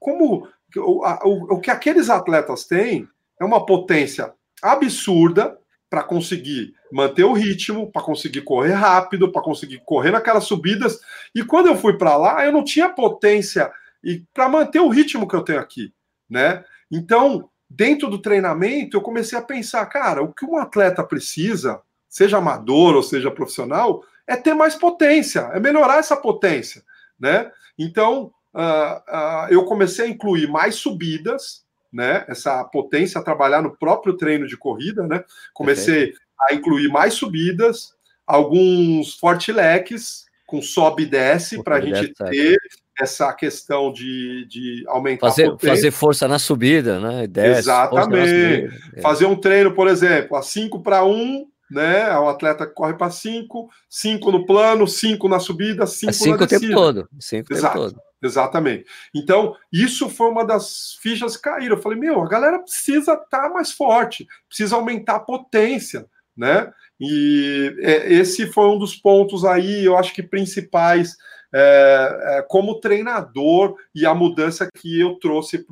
como 0.00 0.48
o, 0.76 1.06
o, 1.06 1.54
o 1.54 1.60
que 1.60 1.70
aqueles 1.70 2.10
atletas 2.10 2.64
têm 2.64 3.08
é 3.40 3.44
uma 3.44 3.64
potência 3.64 4.32
absurda 4.60 5.56
para 5.88 6.02
conseguir 6.02 6.74
manter 6.92 7.24
o 7.24 7.32
ritmo, 7.32 7.90
para 7.90 8.02
conseguir 8.02 8.42
correr 8.42 8.72
rápido, 8.72 9.30
para 9.30 9.42
conseguir 9.42 9.82
correr 9.84 10.10
naquelas 10.10 10.44
subidas. 10.44 11.00
E 11.34 11.44
quando 11.44 11.66
eu 11.66 11.76
fui 11.76 11.96
para 11.96 12.16
lá, 12.16 12.44
eu 12.44 12.52
não 12.52 12.64
tinha 12.64 12.88
potência 12.88 13.70
e 14.02 14.24
para 14.32 14.48
manter 14.48 14.80
o 14.80 14.88
ritmo 14.88 15.26
que 15.26 15.34
eu 15.34 15.42
tenho 15.42 15.60
aqui, 15.60 15.92
né? 16.28 16.64
Então, 16.90 17.50
dentro 17.68 18.08
do 18.08 18.20
treinamento, 18.20 18.96
eu 18.96 19.00
comecei 19.00 19.38
a 19.38 19.42
pensar, 19.42 19.84
cara, 19.86 20.22
o 20.22 20.32
que 20.32 20.46
um 20.46 20.56
atleta 20.56 21.04
precisa, 21.04 21.80
seja 22.08 22.38
amador 22.38 22.94
ou 22.94 23.02
seja 23.02 23.30
profissional, 23.30 24.02
é 24.26 24.36
ter 24.36 24.54
mais 24.54 24.74
potência, 24.74 25.40
é 25.52 25.60
melhorar 25.60 25.98
essa 25.98 26.16
potência, 26.16 26.82
né? 27.18 27.50
Então, 27.78 28.32
uh, 28.54 28.58
uh, 28.60 29.48
eu 29.50 29.64
comecei 29.64 30.06
a 30.06 30.08
incluir 30.08 30.48
mais 30.48 30.76
subidas, 30.76 31.66
né, 31.90 32.24
essa 32.28 32.62
potência 32.64 33.22
trabalhar 33.24 33.62
no 33.62 33.74
próprio 33.74 34.14
treino 34.14 34.46
de 34.46 34.58
corrida, 34.58 35.06
né? 35.06 35.24
Comecei 35.54 36.12
a 36.40 36.54
incluir 36.54 36.88
mais 36.88 37.14
subidas, 37.14 37.94
alguns 38.26 39.14
fortileques 39.14 40.26
com 40.46 40.62
sobe 40.62 41.02
e 41.02 41.06
desce 41.06 41.62
para 41.62 41.76
a 41.76 41.80
gente 41.80 42.14
ter 42.14 42.58
essa 43.00 43.32
questão 43.32 43.92
de, 43.92 44.46
de 44.46 44.84
aumentar 44.88 45.28
fazer, 45.28 45.56
fazer 45.60 45.90
força 45.90 46.26
na 46.26 46.38
subida, 46.38 46.98
né? 46.98 47.26
Desce, 47.26 47.60
Exatamente. 47.60 48.68
É. 48.96 49.00
Fazer 49.00 49.26
um 49.26 49.36
treino, 49.36 49.72
por 49.72 49.86
exemplo, 49.86 50.36
a 50.36 50.42
5 50.42 50.82
para 50.82 51.04
1, 51.04 51.46
né? 51.70 52.18
O 52.18 52.28
atleta 52.28 52.66
corre 52.66 52.94
para 52.94 53.10
5, 53.10 53.68
5 53.88 54.32
no 54.32 54.46
plano, 54.46 54.86
5 54.86 55.28
na 55.28 55.38
subida, 55.38 55.86
5 55.86 56.10
é 56.10 56.30
na 56.30 56.36
descida. 56.36 56.44
o 56.44 56.46
tempo 56.46 56.74
todo. 56.74 57.08
Cinco 57.20 57.52
Exato. 57.52 57.74
Tempo 57.74 57.90
todo. 57.90 58.08
Exatamente. 58.20 58.84
Então, 59.14 59.54
isso 59.72 60.08
foi 60.08 60.28
uma 60.28 60.44
das 60.44 60.98
fichas 61.00 61.36
que 61.36 61.42
caíram. 61.42 61.76
Eu 61.76 61.82
falei, 61.82 61.98
meu, 61.98 62.20
a 62.20 62.28
galera 62.28 62.58
precisa 62.58 63.12
estar 63.12 63.42
tá 63.42 63.48
mais 63.48 63.70
forte, 63.70 64.26
precisa 64.48 64.74
aumentar 64.74 65.16
a 65.16 65.20
potência, 65.20 66.06
né? 66.38 66.72
E 67.00 67.76
é, 67.80 68.12
esse 68.12 68.46
foi 68.46 68.68
um 68.68 68.78
dos 68.78 68.94
pontos 68.94 69.44
aí, 69.44 69.84
eu 69.84 69.96
acho 69.96 70.14
que 70.14 70.22
principais 70.22 71.16
é, 71.52 72.38
é, 72.38 72.42
como 72.48 72.80
treinador 72.80 73.76
e 73.94 74.06
a 74.06 74.14
mudança 74.14 74.68
que 74.72 75.00
eu 75.00 75.18
trouxe 75.18 75.64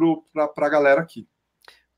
para 0.55 0.67
a 0.67 0.71
galera 0.71 1.01
aqui. 1.01 1.27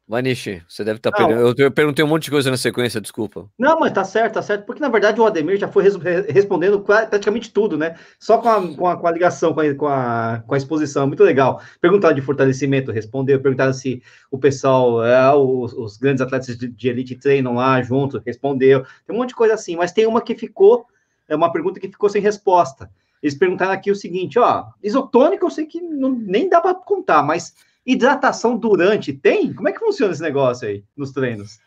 Vanishi, 0.08 0.62
você 0.66 0.82
deve 0.82 0.96
estar 0.96 1.10
tá. 1.10 1.28
Eu 1.30 1.70
perguntei 1.70 2.02
um 2.02 2.08
monte 2.08 2.24
de 2.24 2.30
coisa 2.30 2.50
na 2.50 2.56
sequência, 2.56 2.98
desculpa. 2.98 3.46
Não, 3.58 3.78
mas 3.78 3.92
tá 3.92 4.02
certo, 4.04 4.34
tá 4.34 4.42
certo. 4.42 4.64
Porque 4.64 4.80
na 4.80 4.88
verdade 4.88 5.20
o 5.20 5.26
Ademir 5.26 5.58
já 5.58 5.68
foi 5.68 5.84
respondendo 6.30 6.80
praticamente 6.80 7.52
tudo, 7.52 7.76
né? 7.76 7.94
Só 8.18 8.38
com 8.38 8.48
a, 8.48 8.74
com 8.74 8.88
a, 8.88 8.96
com 8.96 9.06
a 9.06 9.10
ligação, 9.10 9.52
com 9.52 9.60
a, 9.60 9.74
com 9.74 9.86
a, 9.86 10.42
com, 10.46 10.54
a, 10.54 10.56
exposição. 10.56 11.06
Muito 11.06 11.22
legal. 11.22 11.60
Perguntaram 11.78 12.14
de 12.14 12.22
fortalecimento, 12.22 12.90
respondeu. 12.90 13.38
Perguntaram 13.38 13.74
se 13.74 14.02
o 14.30 14.38
pessoal, 14.38 15.04
é, 15.04 15.30
os, 15.34 15.74
os, 15.74 15.98
grandes 15.98 16.22
atletas 16.22 16.56
de, 16.56 16.68
de, 16.68 16.88
elite 16.88 17.14
treinam 17.14 17.56
lá 17.56 17.82
junto, 17.82 18.22
respondeu. 18.24 18.86
Tem 19.06 19.14
um 19.14 19.18
monte 19.18 19.30
de 19.30 19.34
coisa 19.34 19.52
assim, 19.52 19.76
mas 19.76 19.92
tem 19.92 20.06
uma 20.06 20.22
que 20.22 20.34
ficou, 20.34 20.86
é 21.28 21.36
uma 21.36 21.52
pergunta 21.52 21.78
que 21.78 21.88
ficou 21.88 22.08
sem 22.08 22.22
resposta. 22.22 22.90
Eles 23.22 23.34
perguntaram 23.34 23.72
aqui 23.72 23.90
o 23.90 23.96
seguinte: 23.96 24.38
ó, 24.38 24.64
isotônico 24.82 25.44
eu 25.44 25.50
sei 25.50 25.66
que 25.66 25.82
não, 25.82 26.08
nem 26.08 26.48
dá 26.48 26.62
para 26.62 26.74
contar, 26.74 27.22
mas 27.22 27.52
hidratação 27.86 28.56
durante 28.56 29.12
tem? 29.12 29.52
Como 29.52 29.68
é 29.68 29.72
que 29.72 29.78
funciona 29.78 30.12
esse 30.12 30.22
negócio 30.22 30.68
aí 30.68 30.84
nos 30.96 31.12
treinos? 31.12 31.58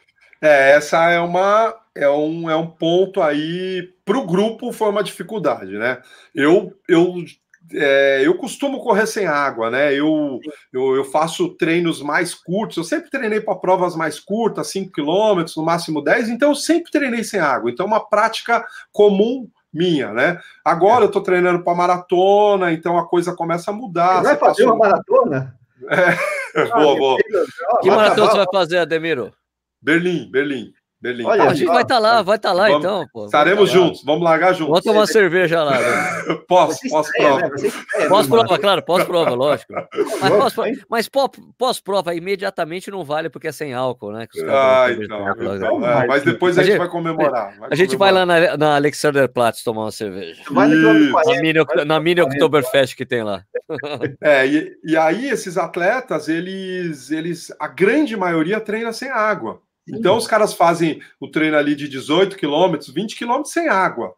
É, 0.41 0.71
essa 0.71 1.09
é 1.09 1.19
uma 1.19 1.75
é 1.93 2.09
um, 2.09 2.49
é 2.49 2.55
um 2.55 2.67
ponto 2.67 3.21
aí 3.21 3.89
para 4.03 4.17
o 4.17 4.25
grupo 4.25 4.71
foi 4.71 4.89
uma 4.89 5.03
dificuldade, 5.03 5.77
né? 5.77 6.01
Eu 6.33 6.73
eu 6.87 7.23
é, 7.73 8.21
eu 8.25 8.35
costumo 8.37 8.79
correr 8.79 9.05
sem 9.05 9.27
água, 9.27 9.69
né? 9.69 9.93
Eu, 9.93 10.39
eu, 10.73 10.95
eu 10.95 11.03
faço 11.05 11.49
treinos 11.49 12.01
mais 12.01 12.33
curtos. 12.33 12.77
Eu 12.77 12.83
sempre 12.83 13.09
treinei 13.09 13.39
para 13.39 13.55
provas 13.55 13.95
mais 13.95 14.19
curtas, 14.19 14.67
5 14.71 14.91
km, 14.91 15.45
no 15.55 15.63
máximo 15.63 16.01
10, 16.01 16.29
então 16.29 16.49
eu 16.49 16.55
sempre 16.55 16.91
treinei 16.91 17.23
sem 17.23 17.39
água. 17.39 17.69
Então, 17.69 17.85
é 17.85 17.87
uma 17.87 18.09
prática 18.09 18.65
comum 18.91 19.47
minha, 19.73 20.11
né? 20.11 20.39
Agora 20.65 21.01
é. 21.01 21.03
eu 21.03 21.07
estou 21.07 21.21
treinando 21.21 21.63
para 21.63 21.75
maratona, 21.75 22.73
então 22.73 22.97
a 22.97 23.07
coisa 23.07 23.35
começa 23.35 23.71
a 23.71 23.73
mudar. 23.73 24.17
Você 24.17 24.23
vai 24.23 24.37
fazer 24.37 24.65
uma 24.65 24.75
maratona? 24.75 25.55
É, 26.53 26.65
boa, 26.65 26.97
boa. 26.97 27.17
Que 27.81 27.89
maratona 27.89 28.29
você 28.29 28.37
vai 28.37 28.47
fazer, 28.51 28.77
Ademiro? 28.79 29.33
Berlim, 29.81 30.29
Berlim. 30.29 30.73
Berlim. 31.01 31.25
Olha, 31.25 31.45
a 31.45 31.53
gente 31.55 31.65
vai 31.65 31.81
estar 31.81 31.95
tá 31.95 31.99
lá, 31.99 32.21
vai 32.21 32.35
estar 32.35 32.49
tá 32.49 32.53
lá 32.53 32.67
vamos, 32.67 32.79
então. 32.79 33.07
Pô. 33.11 33.25
Estaremos 33.25 33.69
tá 33.69 33.75
juntos, 33.75 34.03
vamos 34.03 34.21
largar 34.21 34.53
juntos. 34.53 34.67
Vamos 34.67 34.83
tomar 34.83 35.07
cerveja 35.07 35.63
lá. 35.63 35.79
Né? 35.79 36.35
posso, 36.47 36.77
posso 36.89 37.11
prova. 37.11 37.51
É, 37.95 38.07
posso 38.07 38.29
prova, 38.29 38.59
claro, 38.59 38.83
posso 38.83 39.05
prova, 39.07 39.31
lógico. 39.31 39.73
Mas, 40.21 40.53
posso, 40.53 40.61
mas 40.89 41.09
posso 41.57 41.83
prova 41.83 42.13
imediatamente 42.13 42.91
não 42.91 43.03
vale 43.03 43.29
porque 43.29 43.47
é 43.47 43.51
sem 43.51 43.73
álcool, 43.73 44.11
né? 44.11 44.27
Ah, 44.47 44.87
então, 44.91 45.25
então 45.31 45.87
é, 45.87 46.07
mas 46.07 46.23
depois 46.23 46.57
a, 46.57 46.61
a 46.61 46.63
gente 46.63 46.77
vai 46.77 46.87
comemorar. 46.87 47.57
Vai 47.57 47.69
a 47.71 47.75
gente 47.75 47.95
vai 47.95 48.11
lá 48.11 48.25
na, 48.25 48.57
na 48.57 48.75
Alexanderplatz 48.75 49.63
tomar 49.63 49.83
uma 49.83 49.91
cerveja. 49.91 50.43
Vai 50.51 50.67
na 50.67 51.41
mini, 51.41 51.85
na 51.85 51.99
mini 51.99 52.21
Oktoberfest 52.21 52.95
que 52.95 53.05
tem 53.05 53.23
lá. 53.23 53.43
É, 54.21 54.45
e, 54.45 54.77
e 54.83 54.97
aí 54.97 55.29
esses 55.29 55.57
atletas, 55.57 56.27
eles, 56.27 57.09
eles, 57.09 57.51
a 57.59 57.67
grande 57.67 58.15
maioria 58.17 58.59
treina 58.59 58.91
sem 58.91 59.09
água. 59.09 59.61
Então 59.91 60.17
os 60.17 60.27
caras 60.27 60.53
fazem 60.53 61.01
o 61.19 61.27
treino 61.27 61.57
ali 61.57 61.75
de 61.75 61.87
18 61.87 62.37
quilômetros, 62.37 62.93
20 62.93 63.15
quilômetros 63.15 63.53
sem 63.53 63.67
água, 63.67 64.13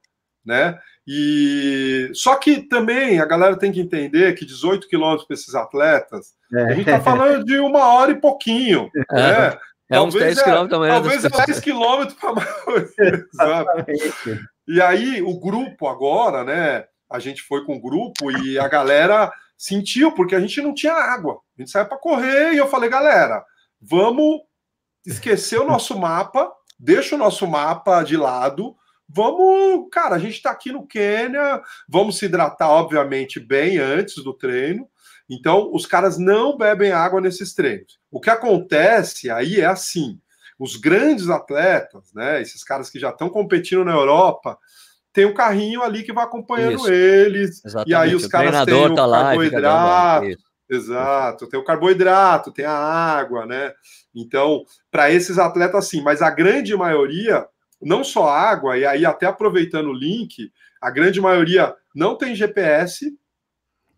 né? 0.46 0.78
E 1.06 2.10
só 2.14 2.36
que 2.36 2.62
também 2.62 3.20
a 3.20 3.26
galera 3.26 3.58
tem 3.58 3.72
que 3.72 3.82
entender 3.82 4.34
que 4.36 4.46
18 4.46 4.88
quilômetros 4.88 5.28
para 5.28 5.34
esses 5.34 5.54
atletas, 5.54 6.34
é. 6.54 6.64
a 6.64 6.70
gente 6.70 6.82
está 6.82 7.02
falando 7.02 7.44
de 7.44 7.60
uma 7.60 7.94
hora 7.94 8.12
e 8.12 8.22
pouquinho, 8.22 8.90
é. 9.12 9.16
né? 9.16 9.58
É 9.90 10.00
uns 10.00 10.14
10 10.14 10.38
é, 10.38 10.44
quilômetros 10.44 10.72
também. 10.72 10.90
Talvez 10.90 11.26
é 11.26 11.30
10 11.30 11.60
quilômetros 11.60 12.18
para 12.18 12.34
E 14.68 14.82
aí, 14.82 15.22
o 15.22 15.38
grupo 15.40 15.88
agora, 15.88 16.44
né? 16.44 16.86
A 17.12 17.20
gente 17.20 17.44
foi 17.44 17.66
com 17.66 17.76
o 17.76 17.82
grupo 17.82 18.32
e 18.32 18.58
a 18.58 18.68
galera 18.68 19.32
sentiu, 19.58 20.14
porque 20.14 20.36
a 20.36 20.40
gente 20.40 20.62
não 20.62 20.74
tinha 20.74 20.94
água. 20.94 21.40
A 21.58 21.62
gente 21.62 21.70
saiu 21.70 21.86
para 21.86 21.98
correr 21.98 22.54
e 22.54 22.58
eu 22.58 22.68
falei, 22.68 22.90
galera, 22.90 23.44
vamos 23.80 24.42
esquecer 25.06 25.60
o 25.60 25.66
nosso 25.66 25.98
mapa, 25.98 26.52
deixa 26.80 27.16
o 27.16 27.18
nosso 27.18 27.48
mapa 27.48 28.04
de 28.04 28.18
lado. 28.18 28.76
Vamos, 29.08 29.88
cara, 29.92 30.16
a 30.16 30.20
gente 30.20 30.36
está 30.36 30.52
aqui 30.52 30.72
no 30.72 30.88
Quênia, 30.88 31.62
vamos 31.88 32.18
se 32.18 32.26
hidratar, 32.26 32.70
obviamente, 32.70 33.40
bem 33.40 33.78
antes 33.78 34.24
do 34.24 34.34
treino. 34.34 34.88
Então, 35.30 35.70
os 35.74 35.86
caras 35.86 36.18
não 36.18 36.58
bebem 36.58 36.92
água 36.92 37.22
nesses 37.22 37.54
treinos. 37.54 38.00
O 38.12 38.20
que 38.20 38.30
acontece 38.30 39.30
aí 39.30 39.62
é 39.62 39.66
assim: 39.66 40.20
os 40.60 40.76
grandes 40.76 41.30
atletas, 41.30 42.14
né, 42.14 42.42
esses 42.42 42.64
caras 42.64 42.90
que 42.90 43.00
já 43.00 43.10
estão 43.10 43.30
competindo 43.30 43.86
na 43.86 43.94
Europa, 43.94 44.58
tem 45.12 45.26
um 45.26 45.34
carrinho 45.34 45.84
ali 45.84 46.04
que 46.04 46.12
vai 46.12 46.24
acompanhando 46.26 46.76
Isso. 46.76 46.92
eles. 46.92 47.64
Exatamente. 47.64 47.92
E 47.92 47.96
aí 47.96 48.16
os 48.16 48.26
o 48.26 48.30
caras 48.30 48.66
têm 48.66 48.74
o 48.74 48.96
tá 48.96 49.10
carboidrato. 49.10 50.38
Exato, 50.70 51.48
tem 51.48 51.60
o 51.60 51.64
carboidrato, 51.64 52.52
tem 52.52 52.66
a 52.66 52.72
água, 52.72 53.46
né? 53.46 53.74
Então, 54.16 54.64
para 54.90 55.12
esses 55.12 55.38
atletas, 55.38 55.88
sim, 55.88 56.02
mas 56.02 56.22
a 56.22 56.30
grande 56.30 56.76
maioria, 56.76 57.46
não 57.82 58.04
só 58.04 58.30
água, 58.30 58.78
e 58.78 58.86
aí 58.86 59.06
até 59.06 59.26
aproveitando 59.26 59.90
o 59.90 59.94
link, 59.94 60.52
a 60.82 60.90
grande 60.90 61.20
maioria 61.20 61.76
não 61.94 62.18
tem 62.18 62.36
GPS. 62.36 63.14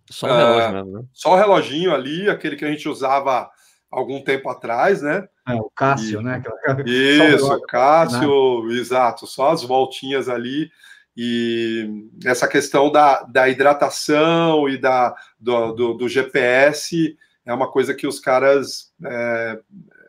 Só 0.09 0.27
o 0.27 0.35
relógio 0.35 0.69
uh, 0.69 0.73
mesmo, 0.73 0.91
né? 0.99 1.05
Só 1.13 1.33
o 1.33 1.35
reloginho 1.35 1.93
ali, 1.93 2.29
aquele 2.29 2.55
que 2.55 2.65
a 2.65 2.69
gente 2.69 2.87
usava 2.89 3.49
algum 3.89 4.21
tempo 4.21 4.49
atrás, 4.49 5.01
né? 5.01 5.27
É, 5.47 5.53
o 5.53 5.69
Cássio, 5.69 6.21
e, 6.21 6.23
né? 6.23 6.43
Isso, 6.85 7.53
o 7.53 7.61
Cássio, 7.61 8.67
né? 8.67 8.75
exato, 8.75 9.25
só 9.25 9.51
as 9.51 9.63
voltinhas 9.63 10.27
ali. 10.27 10.69
E 11.17 12.09
essa 12.25 12.47
questão 12.47 12.91
da, 12.91 13.23
da 13.23 13.47
hidratação 13.47 14.67
e 14.67 14.77
da, 14.77 15.15
do, 15.39 15.71
do, 15.71 15.93
do 15.93 16.09
GPS 16.09 17.17
é 17.45 17.53
uma 17.53 17.71
coisa 17.71 17.93
que 17.93 18.05
os 18.05 18.19
caras 18.19 18.93
é, 19.05 19.59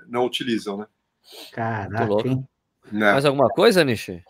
não 0.08 0.24
utilizam, 0.24 0.78
né? 0.78 0.86
Caraca, 1.52 2.28
hein? 2.28 2.46
Né? 2.90 3.12
Mais 3.12 3.24
alguma 3.24 3.48
coisa, 3.48 3.84
Nishi? 3.84 4.22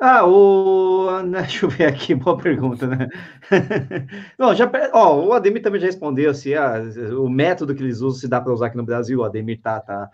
Ah, 0.00 0.24
o. 0.24 1.22
Né, 1.22 1.40
deixa 1.42 1.66
eu 1.66 1.70
ver 1.70 1.86
aqui, 1.86 2.14
boa 2.14 2.38
pergunta, 2.38 2.86
né? 2.86 3.08
Bom, 4.38 4.54
já, 4.54 4.70
ó, 4.92 5.26
o 5.26 5.32
Ademir 5.32 5.62
também 5.62 5.80
já 5.80 5.86
respondeu 5.86 6.32
se 6.32 6.54
ah, 6.54 6.74
o 7.18 7.28
método 7.28 7.74
que 7.74 7.82
eles 7.82 8.00
usam 8.00 8.20
se 8.20 8.28
dá 8.28 8.40
para 8.40 8.52
usar 8.52 8.66
aqui 8.66 8.76
no 8.76 8.84
Brasil. 8.84 9.20
O 9.20 9.24
Ademir 9.24 9.60
tá, 9.60 9.80
tá, 9.80 10.08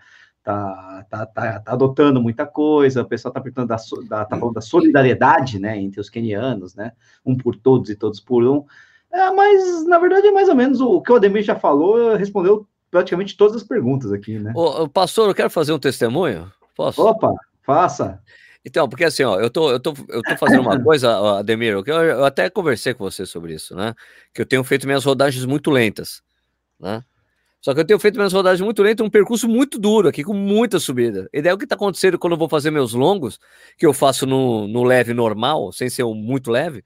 tá, 0.45 1.05
tá, 1.09 1.25
tá, 1.25 1.59
tá 1.59 1.71
adotando 1.71 2.21
muita 2.21 2.45
coisa, 2.45 3.01
o 3.01 3.05
pessoal 3.05 3.33
tá, 3.33 3.41
perguntando 3.41 3.67
da, 3.67 3.77
da, 4.07 4.25
tá 4.25 4.37
falando 4.37 4.53
da 4.53 4.61
solidariedade, 4.61 5.57
né, 5.57 5.75
entre 5.75 5.99
os 5.99 6.07
quenianos, 6.07 6.75
né, 6.75 6.91
um 7.25 7.35
por 7.35 7.55
todos 7.55 7.89
e 7.89 7.95
todos 7.95 8.19
por 8.19 8.45
um, 8.47 8.63
é, 9.11 9.31
mas 9.31 9.85
na 9.87 9.97
verdade 9.97 10.27
é 10.27 10.31
mais 10.31 10.47
ou 10.47 10.55
menos 10.55 10.79
o 10.79 11.01
que 11.01 11.11
o 11.11 11.15
Ademir 11.15 11.41
já 11.41 11.55
falou, 11.55 12.15
respondeu 12.15 12.67
praticamente 12.91 13.35
todas 13.35 13.55
as 13.55 13.63
perguntas 13.63 14.13
aqui, 14.13 14.37
né. 14.37 14.53
Ô, 14.55 14.87
pastor, 14.87 15.27
eu 15.27 15.35
quero 15.35 15.49
fazer 15.49 15.73
um 15.73 15.79
testemunho, 15.79 16.51
posso? 16.75 17.01
Opa, 17.01 17.33
faça. 17.63 18.21
Então, 18.63 18.87
porque 18.87 19.03
assim, 19.03 19.23
ó, 19.23 19.39
eu 19.39 19.49
tô, 19.49 19.71
eu 19.71 19.79
tô, 19.79 19.93
eu 20.09 20.21
tô 20.21 20.37
fazendo 20.37 20.61
uma 20.61 20.77
coisa, 20.81 21.39
Ademir, 21.39 21.83
que 21.83 21.89
eu, 21.89 21.95
eu 22.03 22.23
até 22.23 22.51
conversei 22.51 22.93
com 22.93 23.03
você 23.03 23.25
sobre 23.25 23.55
isso, 23.55 23.75
né, 23.75 23.95
que 24.31 24.43
eu 24.43 24.45
tenho 24.45 24.63
feito 24.63 24.85
minhas 24.85 25.03
rodagens 25.03 25.43
muito 25.43 25.71
lentas, 25.71 26.21
né, 26.79 27.03
só 27.65 27.73
que 27.73 27.79
eu 27.79 27.85
tenho 27.85 27.97
feito 27.97 28.13
minhas 28.13 28.31
rodagens 28.31 28.63
muito 28.63 28.83
lentas, 28.83 29.03
um 29.03 29.09
percurso 29.09 29.49
muito 29.49 29.79
duro 29.79 30.07
aqui, 30.07 30.23
com 30.23 30.35
muita 30.35 30.77
subida. 30.77 31.27
E 31.33 31.41
daí 31.41 31.51
o 31.51 31.57
que 31.57 31.63
está 31.63 31.73
acontecendo 31.73 32.19
quando 32.19 32.33
eu 32.33 32.37
vou 32.37 32.47
fazer 32.47 32.69
meus 32.69 32.93
longos, 32.93 33.39
que 33.75 33.87
eu 33.87 33.91
faço 33.91 34.27
no, 34.27 34.67
no 34.67 34.83
leve 34.83 35.15
normal, 35.15 35.71
sem 35.71 35.89
ser 35.89 36.03
um 36.03 36.13
muito 36.13 36.51
leve, 36.51 36.85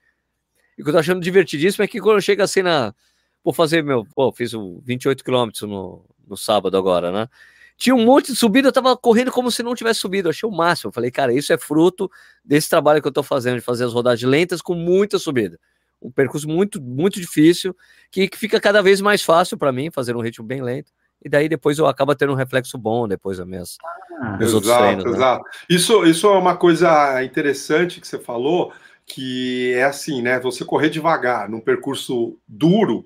e 0.77 0.81
o 0.81 0.85
que 0.85 0.89
eu 0.89 0.93
tô 0.93 0.99
achando 0.99 1.19
divertidíssimo 1.19 1.83
é 1.83 1.87
que 1.87 1.99
quando 1.99 2.15
eu 2.15 2.21
chego 2.21 2.43
assim 2.43 2.61
na. 2.61 2.95
Vou 3.43 3.53
fazer 3.53 3.83
meu. 3.83 4.07
Pô, 4.15 4.31
fiz 4.31 4.53
28 4.85 5.21
quilômetros 5.21 5.63
no, 5.63 6.05
no 6.25 6.37
sábado 6.37 6.77
agora, 6.77 7.11
né? 7.11 7.27
Tinha 7.75 7.93
um 7.93 8.05
monte 8.05 8.31
de 8.31 8.37
subida, 8.37 8.69
eu 8.69 8.71
tava 8.71 8.95
correndo 8.95 9.33
como 9.33 9.51
se 9.51 9.61
não 9.61 9.75
tivesse 9.75 9.99
subido. 9.99 10.29
Eu 10.29 10.31
achei 10.31 10.47
o 10.47 10.51
máximo. 10.51 10.91
Eu 10.91 10.93
falei, 10.93 11.11
cara, 11.11 11.33
isso 11.33 11.51
é 11.51 11.57
fruto 11.57 12.09
desse 12.41 12.69
trabalho 12.69 13.01
que 13.01 13.07
eu 13.09 13.11
tô 13.11 13.21
fazendo, 13.21 13.55
de 13.55 13.61
fazer 13.61 13.83
as 13.83 13.91
rodagens 13.91 14.29
lentas 14.31 14.61
com 14.61 14.75
muita 14.75 15.19
subida 15.19 15.59
um 16.01 16.11
percurso 16.11 16.47
muito, 16.47 16.81
muito 16.81 17.19
difícil, 17.19 17.75
que, 18.11 18.27
que 18.27 18.37
fica 18.37 18.59
cada 18.59 18.81
vez 18.81 19.01
mais 19.01 19.21
fácil 19.21 19.57
para 19.57 19.71
mim, 19.71 19.91
fazer 19.91 20.15
um 20.15 20.21
ritmo 20.21 20.45
bem 20.45 20.61
lento. 20.61 20.91
e 21.23 21.29
daí 21.29 21.49
depois 21.49 21.77
eu 21.77 21.87
acaba 21.87 22.15
tendo 22.15 22.31
um 22.31 22.35
reflexo 22.35 22.77
bom 22.77 23.07
depois 23.07 23.37
das 23.37 23.47
minhas, 23.47 23.77
ah, 24.21 24.37
exato, 24.39 24.55
outros 24.55 24.77
treinos. 24.77 25.03
Né? 25.03 25.11
Exato. 25.11 25.43
Né? 25.43 25.49
Isso, 25.69 26.05
isso 26.05 26.27
é 26.27 26.37
uma 26.37 26.55
coisa 26.55 27.23
interessante 27.23 27.99
que 27.99 28.07
você 28.07 28.17
falou, 28.17 28.71
que 29.05 29.73
é 29.73 29.83
assim, 29.83 30.21
né? 30.21 30.39
Você 30.39 30.63
correr 30.63 30.89
devagar 30.89 31.49
num 31.49 31.59
percurso 31.59 32.37
duro, 32.47 33.05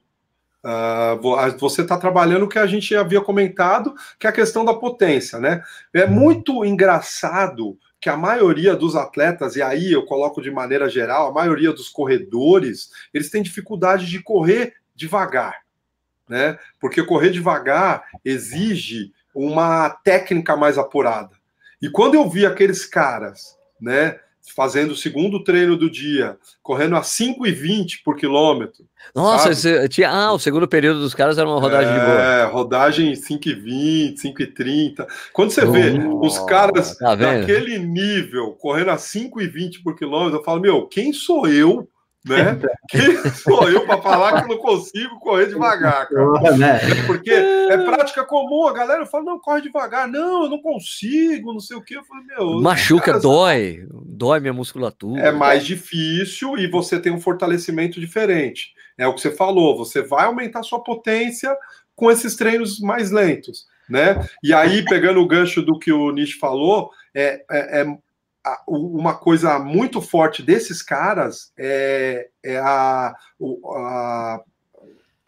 uh, 0.63 1.57
você 1.57 1.81
está 1.81 1.97
trabalhando 1.97 2.43
o 2.43 2.49
que 2.49 2.59
a 2.59 2.67
gente 2.67 2.93
havia 2.95 3.21
comentado, 3.21 3.95
que 4.19 4.27
é 4.27 4.29
a 4.29 4.33
questão 4.33 4.65
da 4.65 4.73
potência, 4.73 5.39
né? 5.39 5.63
É 5.93 6.05
muito 6.05 6.65
engraçado 6.65 7.77
que 8.03 8.09
a 8.09 8.17
maioria 8.17 8.75
dos 8.75 8.97
atletas, 8.97 9.55
e 9.55 9.61
aí 9.61 9.93
eu 9.93 10.05
coloco 10.05 10.41
de 10.41 10.51
maneira 10.51 10.89
geral, 10.89 11.29
a 11.29 11.31
maioria 11.31 11.71
dos 11.71 11.87
corredores, 11.87 12.91
eles 13.13 13.29
têm 13.29 13.41
dificuldade 13.41 14.07
de 14.07 14.21
correr 14.21 14.73
devagar, 14.93 15.61
né? 16.27 16.59
Porque 16.81 17.01
correr 17.01 17.29
devagar 17.29 18.03
exige 18.25 19.13
uma 19.33 19.89
técnica 19.89 20.57
mais 20.57 20.77
apurada. 20.77 21.31
E 21.81 21.89
quando 21.89 22.15
eu 22.15 22.29
vi 22.29 22.45
aqueles 22.45 22.85
caras, 22.85 23.57
né, 23.79 24.19
fazendo 24.55 24.91
o 24.91 24.95
segundo 24.95 25.43
treino 25.43 25.77
do 25.77 25.89
dia, 25.89 26.37
correndo 26.61 26.95
a 26.95 27.01
5,20 27.01 28.01
por 28.03 28.15
quilômetro. 28.15 28.85
Nossa, 29.15 29.51
esse, 29.51 29.87
tinha, 29.89 30.09
ah, 30.09 30.33
o 30.33 30.39
segundo 30.39 30.67
período 30.67 30.99
dos 30.99 31.13
caras 31.13 31.37
era 31.37 31.47
uma 31.47 31.59
rodagem 31.59 31.91
é, 31.91 31.99
de 31.99 32.05
boa. 32.05 32.21
É, 32.21 32.45
rodagem 32.45 33.13
5,20, 33.13 34.15
5,30. 34.15 35.07
Quando 35.31 35.51
você 35.51 35.63
oh, 35.63 35.71
vê 35.71 35.91
os 36.21 36.39
caras 36.39 36.97
tá 36.97 37.15
daquele 37.15 37.77
nível 37.79 38.51
correndo 38.53 38.91
a 38.91 38.97
5,20 38.97 39.83
por 39.83 39.95
quilômetro, 39.95 40.39
eu 40.39 40.43
falo, 40.43 40.61
meu, 40.61 40.87
quem 40.87 41.13
sou 41.13 41.47
eu 41.47 41.87
né? 42.25 42.59
Quem 42.89 43.17
sou 43.31 43.69
eu 43.69 43.85
para 43.85 44.01
falar 44.01 44.41
que 44.41 44.49
não 44.49 44.57
consigo 44.57 45.19
correr 45.19 45.47
devagar, 45.47 46.07
cara? 46.07 46.23
Né? 46.57 46.79
Porque 47.05 47.31
é 47.31 47.77
prática 47.77 48.23
comum, 48.23 48.67
a 48.67 48.73
galera 48.73 49.05
fala, 49.05 49.23
não, 49.23 49.39
corre 49.39 49.61
devagar. 49.61 50.07
Não, 50.07 50.43
eu 50.43 50.49
não 50.49 50.61
consigo, 50.61 51.51
não 51.51 51.59
sei 51.59 51.75
o 51.75 51.81
que. 51.81 51.95
Eu 51.95 52.03
falei, 52.03 52.23
meu... 52.25 52.61
Machuca, 52.61 53.05
cara, 53.05 53.19
dói, 53.19 53.85
dói 53.91 54.39
minha 54.39 54.53
musculatura. 54.53 55.21
É 55.21 55.31
mais 55.31 55.65
difícil 55.65 56.57
e 56.57 56.67
você 56.67 56.99
tem 56.99 57.11
um 57.11 57.19
fortalecimento 57.19 57.99
diferente. 57.99 58.73
É 58.97 59.07
o 59.07 59.13
que 59.13 59.21
você 59.21 59.31
falou, 59.31 59.77
você 59.77 60.01
vai 60.01 60.25
aumentar 60.25 60.63
sua 60.63 60.83
potência 60.83 61.55
com 61.95 62.11
esses 62.11 62.35
treinos 62.35 62.79
mais 62.79 63.11
lentos, 63.11 63.65
né? 63.89 64.27
E 64.43 64.53
aí, 64.53 64.83
pegando 64.85 65.19
o 65.19 65.27
gancho 65.27 65.61
do 65.61 65.77
que 65.77 65.91
o 65.91 66.11
Nish 66.11 66.33
falou, 66.33 66.91
é, 67.13 67.43
é, 67.49 67.81
é 67.81 67.97
uma 68.67 69.13
coisa 69.15 69.57
muito 69.59 70.01
forte 70.01 70.43
desses 70.43 70.81
caras 70.81 71.51
é, 71.57 72.27
é 72.43 72.57
a, 72.57 73.15
a, 73.65 74.41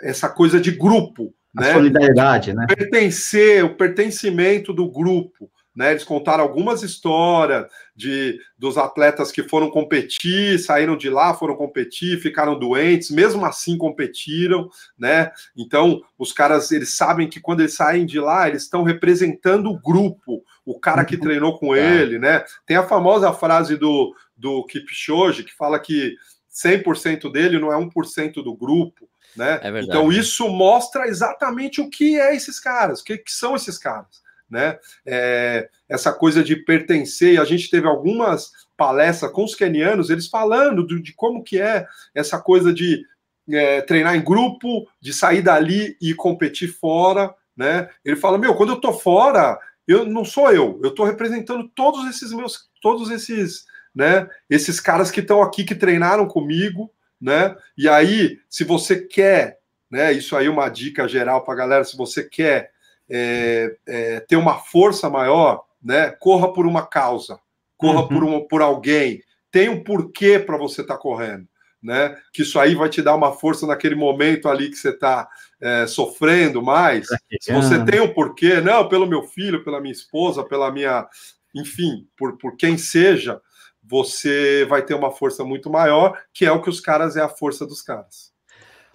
essa 0.02 0.30
coisa 0.30 0.60
de 0.60 0.72
grupo. 0.72 1.34
A 1.58 1.62
né? 1.62 1.74
solidariedade, 1.74 2.54
né? 2.54 2.66
Pertencer, 2.68 3.64
o 3.64 3.76
pertencimento 3.76 4.74
do 4.74 4.90
grupo. 4.92 5.50
Né, 5.76 5.92
eles 5.92 6.06
contaram 6.06 6.42
algumas 6.42 6.84
histórias 6.84 7.66
de 7.94 8.40
dos 8.58 8.78
atletas 8.78 9.30
que 9.30 9.44
foram 9.44 9.70
competir, 9.70 10.58
saíram 10.58 10.96
de 10.96 11.10
lá, 11.10 11.34
foram 11.34 11.54
competir, 11.54 12.18
ficaram 12.22 12.58
doentes, 12.58 13.12
mesmo 13.12 13.46
assim 13.46 13.78
competiram, 13.78 14.70
né? 14.98 15.32
Então, 15.56 16.02
os 16.18 16.32
caras, 16.32 16.72
eles 16.72 16.96
sabem 16.96 17.28
que 17.28 17.42
quando 17.42 17.60
eles 17.60 17.74
saem 17.74 18.06
de 18.06 18.22
lá, 18.22 18.48
eles 18.48 18.64
estão 18.64 18.84
representando 18.84 19.70
o 19.70 19.78
grupo, 19.78 20.42
o 20.66 20.80
cara 20.80 21.04
que 21.04 21.16
uhum. 21.16 21.22
treinou 21.22 21.60
com 21.60 21.76
ele, 21.76 22.18
né? 22.18 22.46
Tem 22.66 22.78
a 22.78 22.88
famosa 22.88 23.34
frase 23.34 23.76
do 23.76 24.16
do 24.38 24.66
Kipchoge 24.66 25.44
que 25.44 25.54
fala 25.54 25.80
que 25.80 26.16
100% 26.52 27.32
dele 27.32 27.60
não 27.60 27.72
é 27.72 27.78
1% 27.78 28.36
do 28.36 28.56
grupo, 28.56 29.10
né? 29.36 29.60
É 29.62 29.82
então 29.82 30.12
isso 30.12 30.48
mostra 30.50 31.08
exatamente 31.08 31.82
o 31.82 31.90
que 31.90 32.20
é 32.20 32.36
esses 32.36 32.60
caras, 32.60 33.02
o 33.02 33.04
que, 33.04 33.18
que 33.18 33.32
são 33.32 33.56
esses 33.56 33.78
caras 33.78 34.24
né? 34.50 34.78
É, 35.06 35.70
essa 35.90 36.14
coisa 36.14 36.44
de 36.44 36.56
pertencer, 36.56 37.40
a 37.40 37.46
gente 37.46 37.70
teve 37.70 37.88
algumas 37.88 38.52
palestras 38.78 39.32
com 39.32 39.44
os 39.44 39.56
kenianos, 39.56 40.10
eles 40.10 40.28
falando 40.28 40.86
de, 40.86 41.02
de 41.02 41.14
como 41.14 41.44
que 41.44 41.60
é 41.60 41.86
essa 42.14 42.40
coisa 42.40 42.74
de 42.74 43.04
é, 43.50 43.82
treinar 43.82 44.16
em 44.16 44.24
grupo, 44.24 44.88
de 45.00 45.14
sair 45.14 45.42
dali 45.42 45.98
e 46.02 46.14
competir 46.14 46.68
fora, 46.68 47.34
né? 47.56 47.90
Ele 48.04 48.16
fala, 48.16 48.38
meu, 48.38 48.56
quando 48.56 48.72
eu 48.74 48.82
tô 48.82 48.94
fora, 48.94 49.60
eu 49.88 50.06
não 50.06 50.26
sou 50.26 50.52
eu, 50.52 50.80
eu 50.84 50.92
tô 50.92 51.04
representando 51.04 51.70
todos 51.76 52.08
esses 52.10 52.32
meus, 52.34 52.70
todos 52.82 53.12
esses, 53.12 53.66
né? 53.94 54.28
Esses 54.50 54.80
caras 54.80 55.12
que 55.12 55.20
estão 55.20 55.42
aqui, 55.42 55.64
que 55.64 55.76
treinaram 55.76 56.28
comigo, 56.28 56.92
né? 57.22 57.56
E 57.78 57.88
aí, 57.88 58.40
se 58.50 58.64
você 58.64 59.02
quer, 59.02 59.60
né? 59.90 60.12
Isso 60.12 60.36
aí 60.36 60.48
é 60.48 60.50
uma 60.50 60.70
dica 60.70 61.08
geral 61.08 61.44
para 61.44 61.56
galera, 61.56 61.84
se 61.84 61.96
você 61.96 62.24
quer 62.24 62.72
é, 63.10 63.76
é, 63.88 64.20
ter 64.22 64.36
uma 64.36 64.58
força 64.60 65.10
maior, 65.10 65.64
né? 65.82 66.12
Corra 66.20 66.52
por 66.52 66.66
uma 66.66 66.86
causa, 66.86 67.40
corra 67.78 68.02
uhum. 68.02 68.08
por, 68.08 68.24
um, 68.24 68.48
por 68.48 68.62
alguém, 68.62 69.22
tem 69.52 69.70
um 69.70 69.84
porquê 69.84 70.40
para 70.40 70.58
você 70.58 70.82
estar 70.82 70.96
tá 70.96 71.00
correndo. 71.00 71.48
Né? 71.82 72.18
Que 72.34 72.42
isso 72.42 72.60
aí 72.60 72.74
vai 72.74 72.90
te 72.90 73.00
dar 73.00 73.14
uma 73.14 73.32
força 73.32 73.68
naquele 73.68 73.94
momento 73.94 74.50
ali 74.50 74.72
que 74.72 74.76
você 74.76 74.90
está 74.90 75.30
é, 75.62 75.86
sofrendo 75.86 76.60
mais. 76.60 77.06
Se 77.40 77.54
você 77.54 77.84
tem 77.86 78.02
um 78.02 78.12
porquê, 78.12 78.60
não, 78.60 78.90
pelo 78.90 79.06
meu 79.06 79.22
filho, 79.22 79.64
pela 79.64 79.80
minha 79.80 79.92
esposa, 79.92 80.44
pela 80.44 80.72
minha, 80.72 81.08
enfim, 81.54 82.08
por, 82.18 82.40
por 82.40 82.58
quem 82.58 82.76
seja, 82.76 83.40
você 83.84 84.66
vai 84.66 84.82
ter 84.82 84.96
uma 84.96 85.12
força 85.12 85.44
muito 85.44 85.70
maior, 85.70 86.20
que 86.34 86.46
é 86.46 86.52
o 86.52 86.62
que 86.62 86.70
os 86.70 86.82
caras 86.82 87.16
é 87.16 87.22
a 87.22 87.30
força 87.30 87.68
dos 87.68 87.82
caras. 87.84 88.35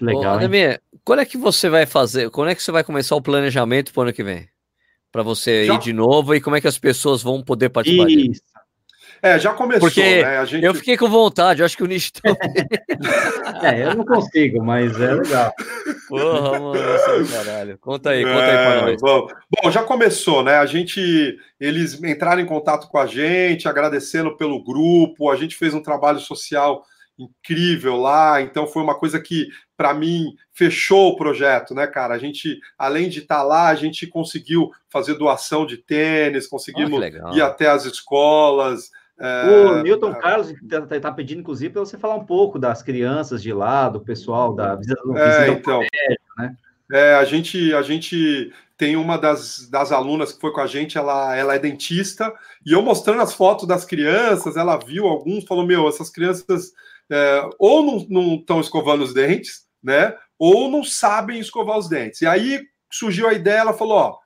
Legal. 0.01 0.35
Ô, 0.35 0.37
Ademir, 0.37 0.81
quando 1.05 1.21
é 1.21 1.25
que 1.25 1.37
você 1.37 1.69
vai 1.69 1.87
fazer? 1.87 2.31
Quando 2.31 2.51
é 2.51 2.55
que 2.55 2.63
você 2.63 2.73
vai 2.73 2.85
começar 2.85 3.17
o 3.17 3.23
planejamento 3.23 3.93
para 3.93 4.01
o 4.01 4.03
ano 4.05 4.13
que 4.13 4.23
vem? 4.23 4.49
Para 5.13 5.23
você 5.23 5.67
já... 5.67 5.75
ir 5.75 5.79
de 5.79 5.93
novo 5.93 6.35
e 6.35 6.41
como 6.41 6.57
é 6.57 6.61
que 6.61 6.69
as 6.69 6.79
pessoas 6.79 7.23
vão 7.23 7.43
poder 7.43 7.69
participar 7.69 8.09
Isso. 8.09 8.17
Dele? 8.17 8.41
É, 9.23 9.39
já 9.39 9.53
começou, 9.53 9.81
Porque 9.81 10.23
né? 10.23 10.47
Gente... 10.47 10.65
Eu 10.65 10.75
fiquei 10.75 10.97
com 10.97 11.09
vontade, 11.09 11.61
eu 11.61 11.67
acho 11.67 11.77
que 11.77 11.83
o 11.83 11.87
Nish 11.87 12.11
É, 13.63 13.85
eu 13.85 13.95
não 13.95 14.05
consigo, 14.05 14.65
mas 14.65 14.99
é 14.99 15.13
legal. 15.13 15.53
Porra, 16.09 16.59
mano, 16.59 16.77
é 16.77 17.25
caralho. 17.31 17.79
Conta 17.79 18.11
aí, 18.11 18.25
conta 18.25 18.45
aí 18.45 18.51
pra 18.51 18.75
é, 18.75 18.81
nós. 18.83 19.03
Bom, 19.03 19.27
bom, 19.63 19.71
já 19.71 19.83
começou, 19.83 20.43
né? 20.43 20.55
A 20.55 20.65
gente, 20.65 21.37
eles 21.59 22.03
entraram 22.03 22.41
em 22.41 22.47
contato 22.47 22.89
com 22.89 22.97
a 22.97 23.07
gente, 23.07 23.69
agradecendo 23.69 24.37
pelo 24.39 24.65
grupo, 24.65 25.31
a 25.31 25.37
gente 25.37 25.55
fez 25.55 25.75
um 25.75 25.83
trabalho 25.83 26.19
social 26.19 26.83
incrível 27.19 27.97
lá, 27.97 28.41
então 28.41 28.67
foi 28.67 28.83
uma 28.83 28.99
coisa 28.99 29.21
que 29.21 29.49
para 29.81 29.95
mim 29.95 30.37
fechou 30.53 31.09
o 31.09 31.17
projeto, 31.17 31.75
né, 31.75 31.87
cara? 31.87 32.13
A 32.13 32.19
gente, 32.19 32.61
além 32.77 33.09
de 33.09 33.21
estar 33.21 33.39
tá 33.39 33.43
lá, 33.43 33.69
a 33.69 33.75
gente 33.75 34.07
conseguiu 34.07 34.71
fazer 34.91 35.15
doação 35.15 35.65
de 35.65 35.79
tênis, 35.79 36.47
conseguimos 36.47 37.01
oh, 37.01 37.35
ir 37.35 37.41
até 37.41 37.67
as 37.67 37.87
escolas. 37.87 38.91
É... 39.19 39.47
O 39.49 39.83
Newton 39.83 40.13
Carlos 40.17 40.51
está 40.51 41.01
tá 41.01 41.11
pedindo, 41.11 41.41
inclusive, 41.41 41.73
para 41.73 41.81
você 41.81 41.97
falar 41.97 42.17
um 42.17 42.27
pouco 42.27 42.59
das 42.59 42.83
crianças 42.83 43.43
de 43.43 43.55
lá, 43.55 43.89
do 43.89 44.03
pessoal 44.03 44.55
da 44.55 44.75
visita, 44.75 45.01
é, 45.17 45.49
então, 45.49 45.77
colégio, 45.77 46.21
né? 46.37 46.57
É, 46.93 47.15
a 47.15 47.25
gente, 47.25 47.73
a 47.73 47.81
gente 47.81 48.53
tem 48.77 48.97
uma 48.97 49.17
das, 49.17 49.67
das 49.71 49.93
alunas 49.93 50.31
que 50.31 50.41
foi 50.43 50.53
com 50.53 50.61
a 50.61 50.67
gente, 50.67 50.99
ela, 50.99 51.35
ela 51.35 51.55
é 51.55 51.59
dentista, 51.59 52.31
e 52.67 52.73
eu 52.73 52.83
mostrando 52.83 53.23
as 53.23 53.33
fotos 53.33 53.67
das 53.67 53.87
crianças, 53.87 54.59
ela 54.59 54.77
viu 54.77 55.07
alguns, 55.07 55.45
falou: 55.45 55.67
Meu, 55.67 55.89
essas 55.89 56.11
crianças 56.11 56.71
é, 57.11 57.49
ou 57.59 58.07
não 58.09 58.35
estão 58.37 58.61
escovando 58.61 59.03
os 59.03 59.13
dentes, 59.13 59.70
né? 59.83 60.17
Ou 60.39 60.71
não 60.71 60.85
sabem 60.85 61.41
escovar 61.41 61.79
os 61.79 61.89
dentes. 61.89 62.21
E 62.23 62.27
aí 62.27 62.63
surgiu 62.91 63.29
a 63.29 63.33
ideia, 63.33 63.59
ela 63.59 63.73
falou: 63.73 63.99
ó, 63.99 64.19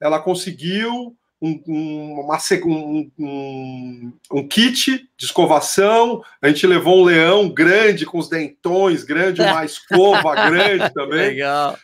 ela 0.00 0.20
conseguiu 0.20 1.16
um, 1.40 1.62
um, 1.66 2.20
uma, 2.20 2.38
um, 3.18 4.12
um, 4.32 4.48
kit 4.48 5.08
de 5.16 5.24
escovação. 5.24 6.22
A 6.42 6.48
gente 6.48 6.66
levou 6.66 7.00
um 7.00 7.04
leão 7.04 7.48
grande 7.48 8.04
com 8.04 8.18
os 8.18 8.28
dentões 8.28 9.04
grande, 9.04 9.40
uma 9.40 9.64
escova 9.64 10.34
grande 10.50 10.92
também. 10.92 11.30
Legal. 11.30 11.78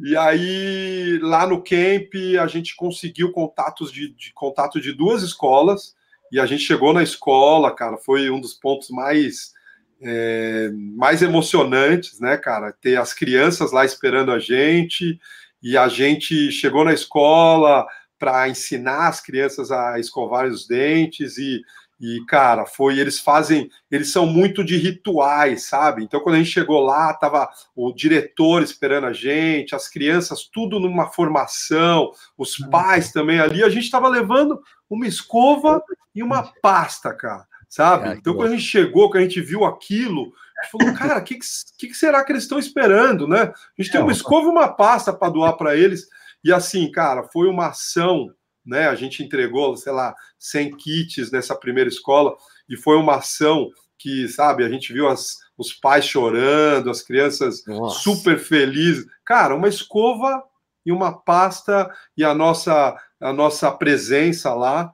E 0.00 0.16
aí, 0.16 1.18
lá 1.22 1.46
no 1.46 1.62
camp, 1.62 2.14
a 2.40 2.46
gente 2.46 2.76
conseguiu 2.76 3.32
contatos 3.32 3.90
de, 3.90 4.14
de, 4.14 4.32
contato 4.32 4.80
de 4.80 4.92
duas 4.92 5.22
escolas. 5.22 5.96
E 6.30 6.38
a 6.38 6.46
gente 6.46 6.62
chegou 6.62 6.92
na 6.92 7.02
escola, 7.02 7.74
cara, 7.74 7.96
foi 7.96 8.30
um 8.30 8.40
dos 8.40 8.52
pontos 8.54 8.90
mais 8.90 9.52
é, 10.00 10.70
mais 10.72 11.22
emocionantes, 11.22 12.20
né, 12.20 12.36
cara? 12.36 12.72
Ter 12.72 12.96
as 12.96 13.12
crianças 13.12 13.72
lá 13.72 13.84
esperando 13.84 14.32
a 14.32 14.38
gente 14.38 15.18
e 15.62 15.76
a 15.76 15.88
gente 15.88 16.50
chegou 16.52 16.84
na 16.84 16.92
escola 16.92 17.86
para 18.18 18.48
ensinar 18.48 19.08
as 19.08 19.20
crianças 19.20 19.70
a 19.70 19.98
escovar 19.98 20.46
os 20.46 20.66
dentes 20.66 21.36
e, 21.38 21.62
e 22.00 22.24
cara, 22.26 22.64
foi 22.64 22.98
eles 22.98 23.18
fazem, 23.18 23.68
eles 23.90 24.10
são 24.10 24.26
muito 24.26 24.64
de 24.64 24.76
rituais, 24.76 25.64
sabe? 25.64 26.04
Então 26.04 26.20
quando 26.20 26.36
a 26.36 26.38
gente 26.38 26.50
chegou 26.50 26.80
lá, 26.80 27.12
tava 27.14 27.48
o 27.74 27.92
diretor 27.92 28.62
esperando 28.62 29.06
a 29.06 29.12
gente, 29.12 29.74
as 29.74 29.88
crianças 29.88 30.48
tudo 30.52 30.78
numa 30.78 31.10
formação, 31.10 32.10
os 32.36 32.56
pais 32.56 33.12
também 33.12 33.40
ali, 33.40 33.62
a 33.62 33.68
gente 33.68 33.84
estava 33.84 34.08
levando 34.08 34.60
uma 34.88 35.06
escova 35.06 35.82
e 36.14 36.22
uma 36.22 36.52
pasta, 36.60 37.12
cara 37.12 37.46
sabe? 37.68 38.18
então, 38.18 38.34
quando 38.34 38.48
a 38.48 38.56
gente 38.56 38.66
chegou, 38.66 39.10
que 39.10 39.18
a 39.18 39.20
gente 39.20 39.40
viu 39.40 39.64
aquilo, 39.64 40.32
a 40.58 40.62
gente 40.62 40.72
falou, 40.72 40.94
cara, 40.94 41.18
o 41.18 41.24
que, 41.24 41.38
que, 41.78 41.88
que, 41.88 41.94
será 41.94 42.24
que 42.24 42.32
eles 42.32 42.44
estão 42.44 42.58
esperando, 42.58 43.28
né? 43.28 43.52
A 43.52 43.82
gente 43.82 43.92
tem 43.92 44.00
uma 44.00 44.12
escova 44.12 44.46
e 44.46 44.50
uma 44.50 44.68
pasta 44.68 45.12
para 45.12 45.32
doar 45.32 45.56
para 45.56 45.76
eles. 45.76 46.08
E 46.42 46.52
assim, 46.52 46.90
cara, 46.90 47.24
foi 47.24 47.48
uma 47.48 47.68
ação, 47.68 48.32
né? 48.64 48.88
A 48.88 48.94
gente 48.94 49.22
entregou, 49.22 49.76
sei 49.76 49.92
lá, 49.92 50.14
100 50.38 50.76
kits 50.76 51.30
nessa 51.30 51.54
primeira 51.54 51.88
escola, 51.88 52.34
e 52.68 52.76
foi 52.76 52.96
uma 52.96 53.16
ação 53.16 53.70
que, 53.98 54.28
sabe, 54.28 54.64
a 54.64 54.68
gente 54.68 54.92
viu 54.92 55.08
as, 55.08 55.36
os 55.56 55.72
pais 55.72 56.04
chorando, 56.04 56.90
as 56.90 57.02
crianças 57.02 57.64
Nossa. 57.66 58.00
super 58.00 58.38
felizes. 58.38 59.06
Cara, 59.24 59.54
uma 59.54 59.68
escova 59.68 60.42
e 60.86 60.92
uma 60.92 61.12
pasta 61.12 61.90
e 62.16 62.24
a 62.24 62.34
nossa, 62.34 62.96
a 63.20 63.32
nossa 63.32 63.70
presença 63.70 64.54
lá 64.54 64.92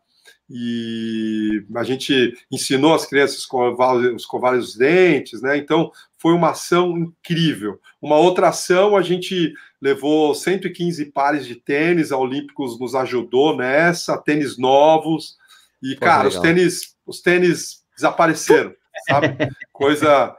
e 0.49 1.65
a 1.75 1.83
gente 1.83 2.35
ensinou 2.51 2.95
as 2.95 3.07
crianças 3.07 3.37
a 3.37 3.41
escovar, 3.41 3.97
escovar 4.15 4.55
os 4.55 4.77
dentes, 4.77 5.41
né? 5.41 5.57
Então 5.57 5.91
foi 6.19 6.33
uma 6.33 6.51
ação 6.51 6.97
incrível. 6.99 7.81
Uma 8.01 8.17
outra 8.17 8.49
ação, 8.49 8.97
a 8.97 9.03
gente 9.03 9.55
levou 9.81 10.35
115 10.35 11.07
pares 11.07 11.47
de 11.47 11.55
tênis, 11.55 12.13
a 12.13 12.19
Olímpicos 12.19 12.79
nos 12.79 12.95
ajudou 12.95 13.57
nessa, 13.57 14.19
tênis 14.19 14.59
novos. 14.59 15.37
E, 15.83 15.95
Pô, 15.95 16.05
cara, 16.05 16.29
os 16.29 16.39
tênis, 16.39 16.95
os 17.07 17.21
tênis 17.21 17.83
desapareceram, 17.95 18.75
sabe? 19.07 19.29
Coisa. 19.73 20.37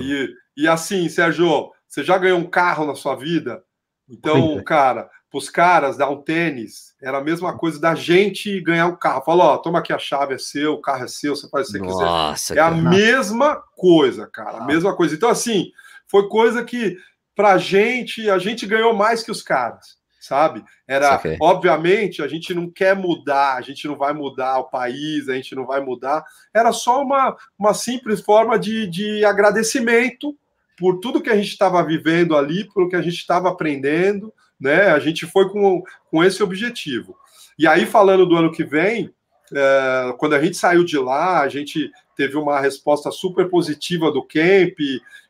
E, 0.00 0.34
e 0.56 0.68
assim, 0.68 1.08
Sérgio, 1.08 1.70
você 1.88 2.02
já 2.02 2.16
ganhou 2.16 2.38
um 2.38 2.48
carro 2.48 2.86
na 2.86 2.94
sua 2.94 3.14
vida? 3.14 3.62
Então, 4.08 4.62
cara, 4.64 5.10
para 5.32 5.38
os 5.38 5.48
caras 5.48 5.96
dar 5.96 6.10
um 6.10 6.20
tênis, 6.20 6.94
era 7.00 7.16
a 7.16 7.24
mesma 7.24 7.56
coisa 7.56 7.80
da 7.80 7.94
gente 7.94 8.60
ganhar 8.60 8.86
um 8.86 8.96
carro. 8.96 9.24
Falou, 9.24 9.46
ó, 9.46 9.56
toma 9.56 9.78
aqui 9.78 9.90
a 9.90 9.98
chave, 9.98 10.34
é 10.34 10.38
seu, 10.38 10.74
o 10.74 10.80
carro 10.80 11.04
é 11.04 11.08
seu, 11.08 11.34
você 11.34 11.48
faz 11.48 11.70
o 11.70 11.72
que 11.72 11.78
você 11.78 12.04
Nossa, 12.04 12.54
quiser. 12.54 12.58
É 12.58 12.62
a 12.62 12.70
mesma 12.70 13.56
coisa, 13.74 14.28
cara, 14.30 14.58
a 14.58 14.66
mesma 14.66 14.94
coisa. 14.94 15.14
Então, 15.14 15.30
assim, 15.30 15.72
foi 16.06 16.28
coisa 16.28 16.62
que, 16.62 16.98
pra 17.34 17.56
gente, 17.56 18.28
a 18.28 18.36
gente 18.38 18.66
ganhou 18.66 18.92
mais 18.92 19.22
que 19.22 19.30
os 19.30 19.40
caras, 19.40 19.96
sabe? 20.20 20.62
Era, 20.86 21.18
obviamente, 21.40 22.22
a 22.22 22.28
gente 22.28 22.52
não 22.52 22.68
quer 22.68 22.94
mudar, 22.94 23.54
a 23.54 23.62
gente 23.62 23.88
não 23.88 23.96
vai 23.96 24.12
mudar 24.12 24.58
o 24.58 24.68
país, 24.68 25.30
a 25.30 25.34
gente 25.34 25.54
não 25.54 25.64
vai 25.64 25.80
mudar. 25.80 26.22
Era 26.52 26.72
só 26.72 27.02
uma, 27.02 27.34
uma 27.58 27.72
simples 27.72 28.20
forma 28.20 28.58
de, 28.58 28.86
de 28.86 29.24
agradecimento 29.24 30.36
por 30.76 31.00
tudo 31.00 31.22
que 31.22 31.30
a 31.30 31.36
gente 31.36 31.48
estava 31.48 31.82
vivendo 31.82 32.36
ali, 32.36 32.70
pelo 32.70 32.90
que 32.90 32.96
a 32.96 33.02
gente 33.02 33.16
estava 33.16 33.48
aprendendo, 33.48 34.30
né? 34.62 34.86
A 34.86 34.98
gente 34.98 35.26
foi 35.26 35.48
com, 35.50 35.82
com 36.10 36.22
esse 36.22 36.42
objetivo. 36.42 37.16
E 37.58 37.66
aí, 37.66 37.84
falando 37.84 38.24
do 38.24 38.36
ano 38.36 38.52
que 38.52 38.64
vem, 38.64 39.12
é, 39.54 40.14
quando 40.18 40.34
a 40.34 40.42
gente 40.42 40.56
saiu 40.56 40.84
de 40.84 40.96
lá, 40.98 41.40
a 41.40 41.48
gente 41.48 41.90
teve 42.16 42.36
uma 42.36 42.60
resposta 42.60 43.10
super 43.10 43.48
positiva 43.48 44.10
do 44.10 44.22
camp 44.22 44.78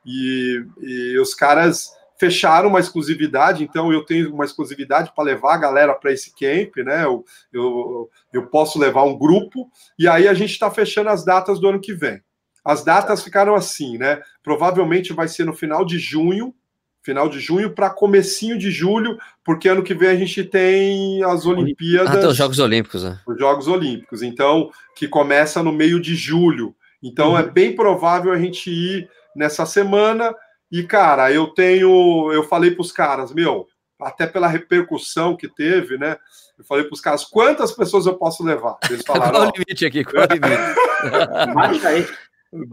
e, 0.07 0.65
e 0.81 1.19
os 1.19 1.35
caras 1.35 1.91
fecharam 2.19 2.69
uma 2.69 2.79
exclusividade, 2.79 3.65
então 3.65 3.93
eu 3.93 4.05
tenho 4.05 4.33
uma 4.33 4.45
exclusividade 4.45 5.13
para 5.13 5.25
levar 5.25 5.55
a 5.55 5.59
galera 5.59 5.93
para 5.93 6.13
esse 6.13 6.33
camp, 6.33 6.77
né? 6.77 7.05
Eu, 7.05 7.25
eu, 7.53 8.11
eu 8.33 8.47
posso 8.47 8.79
levar 8.79 9.03
um 9.03 9.19
grupo, 9.19 9.69
e 9.99 10.07
aí 10.07 10.29
a 10.29 10.35
gente 10.35 10.53
está 10.53 10.71
fechando 10.71 11.11
as 11.11 11.25
datas 11.25 11.59
do 11.59 11.67
ano 11.67 11.81
que 11.81 11.93
vem. 11.93 12.23
As 12.65 12.85
datas 12.85 13.25
ficaram 13.25 13.57
assim, 13.57 13.99
né? 13.99 14.23
Provavelmente 14.41 15.13
vai 15.13 15.27
ser 15.27 15.45
no 15.45 15.53
final 15.53 15.85
de 15.85 15.99
junho, 15.99 16.55
final 17.03 17.29
de 17.29 17.41
junho 17.41 17.75
para 17.75 17.91
comecinho 17.91 18.57
de 18.57 18.71
julho, 18.71 19.19
porque 19.45 19.69
ano 19.69 19.83
que 19.83 19.95
vem 19.95 20.09
a 20.09 20.17
gente 20.17 20.45
tem 20.45 21.23
as 21.25 21.45
Olimpíadas. 21.45 22.11
Ah, 22.11 22.19
tem 22.19 22.29
os 22.29 22.37
Jogos 22.37 22.59
Olímpicos, 22.59 23.05
né? 23.05 23.19
Os 23.27 23.39
Jogos 23.39 23.69
Olímpicos, 23.69 24.23
então, 24.23 24.71
que 24.95 25.09
começa 25.09 25.63
no 25.63 25.73
meio 25.73 26.01
de 26.01 26.15
julho. 26.15 26.75
Então 27.03 27.31
uhum. 27.31 27.39
é 27.39 27.43
bem 27.43 27.75
provável 27.75 28.33
a 28.33 28.39
gente 28.39 28.71
ir 28.71 29.09
nessa 29.35 29.67
semana. 29.67 30.35
E, 30.71 30.85
cara, 30.85 31.33
eu 31.33 31.49
tenho. 31.49 32.33
Eu 32.33 32.45
falei 32.45 32.71
para 32.71 32.83
os 32.83 32.93
caras, 32.93 33.33
meu, 33.33 33.67
até 34.01 34.27
pela 34.27 34.47
repercussão 34.47 35.37
que 35.37 35.49
teve, 35.49 35.99
né? 35.99 36.17
Eu 36.57 36.65
falei 36.65 36.85
para 36.85 36.95
os 36.95 37.01
caras, 37.01 37.25
quantas 37.25 37.73
pessoas 37.73 38.07
eu 38.07 38.17
posso 38.17 38.45
levar? 38.45 38.79
Eles 38.89 39.03
falaram. 39.07 39.33
qual 39.33 39.49
o 39.49 39.53
limite 39.53 39.85
aqui? 39.85 40.05
Qual 40.05 40.25
o 40.25 40.33
limite? 40.33 42.13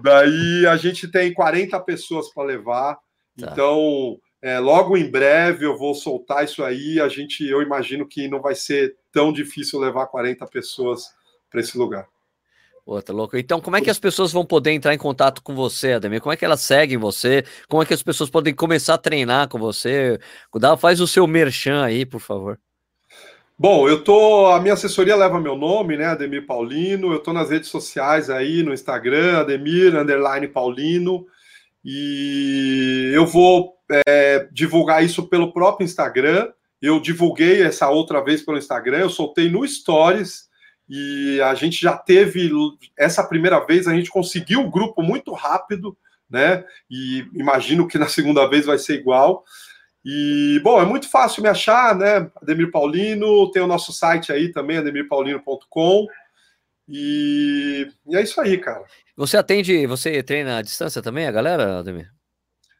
Daí 0.03 0.67
a 0.67 0.75
gente 0.75 1.07
tem 1.07 1.33
40 1.33 1.79
pessoas 1.81 2.31
para 2.33 2.43
levar. 2.43 2.97
Tá. 3.39 3.49
Então, 3.51 4.19
é, 4.41 4.59
logo 4.59 4.95
em 4.95 5.09
breve 5.09 5.65
eu 5.65 5.77
vou 5.77 5.93
soltar 5.93 6.43
isso 6.43 6.63
aí. 6.63 6.99
A 6.99 7.07
gente, 7.07 7.45
eu 7.45 7.61
imagino 7.61 8.07
que 8.07 8.27
não 8.27 8.41
vai 8.41 8.55
ser 8.55 8.95
tão 9.11 9.31
difícil 9.33 9.79
levar 9.79 10.07
40 10.07 10.45
pessoas 10.47 11.05
para 11.49 11.59
esse 11.59 11.77
lugar. 11.77 12.07
Pô, 12.85 12.99
tá 13.01 13.13
louco. 13.13 13.37
Então, 13.37 13.61
como 13.61 13.77
é 13.77 13.81
que 13.81 13.89
as 13.89 13.99
pessoas 13.99 14.31
vão 14.31 14.43
poder 14.43 14.71
entrar 14.71 14.95
em 14.95 14.97
contato 14.97 15.43
com 15.43 15.53
você, 15.53 15.93
Ademir? 15.93 16.21
Como 16.21 16.33
é 16.33 16.35
que 16.35 16.43
elas 16.43 16.61
seguem 16.61 16.97
você? 16.97 17.43
Como 17.67 17.83
é 17.83 17.85
que 17.85 17.93
as 17.93 18.01
pessoas 18.01 18.31
podem 18.31 18.51
começar 18.51 18.95
a 18.95 18.97
treinar 18.97 19.47
com 19.47 19.59
você? 19.59 20.19
Dá, 20.55 20.75
faz 20.75 20.99
o 20.99 21.05
seu 21.05 21.27
merchan 21.27 21.83
aí, 21.83 22.03
por 22.03 22.19
favor. 22.19 22.59
Bom, 23.55 23.87
eu 23.87 24.03
tô. 24.03 24.47
A 24.47 24.59
minha 24.59 24.73
assessoria 24.73 25.15
leva 25.15 25.39
meu 25.39 25.55
nome, 25.55 25.97
né? 25.97 26.05
Ademir 26.05 26.47
Paulino. 26.47 27.11
Eu 27.11 27.19
tô 27.19 27.31
nas 27.31 27.51
redes 27.51 27.69
sociais 27.69 28.29
aí, 28.29 28.63
no 28.63 28.73
Instagram, 28.73 29.39
Ademir 29.39 29.95
Underline 29.95 30.47
Paulino. 30.47 31.27
E 31.83 33.11
eu 33.13 33.25
vou 33.25 33.75
é, 34.07 34.47
divulgar 34.51 35.03
isso 35.03 35.27
pelo 35.27 35.53
próprio 35.53 35.85
Instagram. 35.85 36.51
Eu 36.81 36.99
divulguei 36.99 37.61
essa 37.61 37.89
outra 37.89 38.23
vez 38.23 38.41
pelo 38.41 38.57
Instagram, 38.57 38.99
eu 38.99 39.09
soltei 39.09 39.49
no 39.49 39.67
Stories 39.67 40.49
e 40.89 41.39
a 41.41 41.53
gente 41.53 41.79
já 41.79 41.95
teve 41.95 42.49
essa 42.97 43.23
primeira 43.23 43.59
vez, 43.59 43.87
a 43.87 43.93
gente 43.93 44.09
conseguiu 44.09 44.61
um 44.61 44.71
grupo 44.71 45.03
muito 45.03 45.33
rápido, 45.33 45.95
né? 46.29 46.63
E 46.89 47.27
imagino 47.33 47.87
que 47.87 47.97
na 47.97 48.07
segunda 48.07 48.47
vez 48.47 48.65
vai 48.65 48.77
ser 48.77 48.95
igual. 48.95 49.43
E, 50.03 50.59
bom, 50.63 50.81
é 50.81 50.85
muito 50.85 51.09
fácil 51.09 51.43
me 51.43 51.49
achar, 51.49 51.95
né? 51.95 52.31
Ademir 52.41 52.71
Paulino, 52.71 53.51
tem 53.51 53.61
o 53.61 53.67
nosso 53.67 53.91
site 53.91 54.31
aí 54.31 54.51
também, 54.51 54.77
ademirpaulino.com. 54.77 56.07
E, 56.87 57.87
e 58.07 58.15
é 58.15 58.23
isso 58.23 58.41
aí, 58.41 58.57
cara. 58.57 58.83
Você 59.19 59.35
atende, 59.35 59.85
você 59.85 60.23
treina 60.23 60.59
à 60.59 60.61
distância 60.61 61.01
também, 61.01 61.27
a 61.27 61.31
galera, 61.31 61.79
Ademir? 61.79 62.09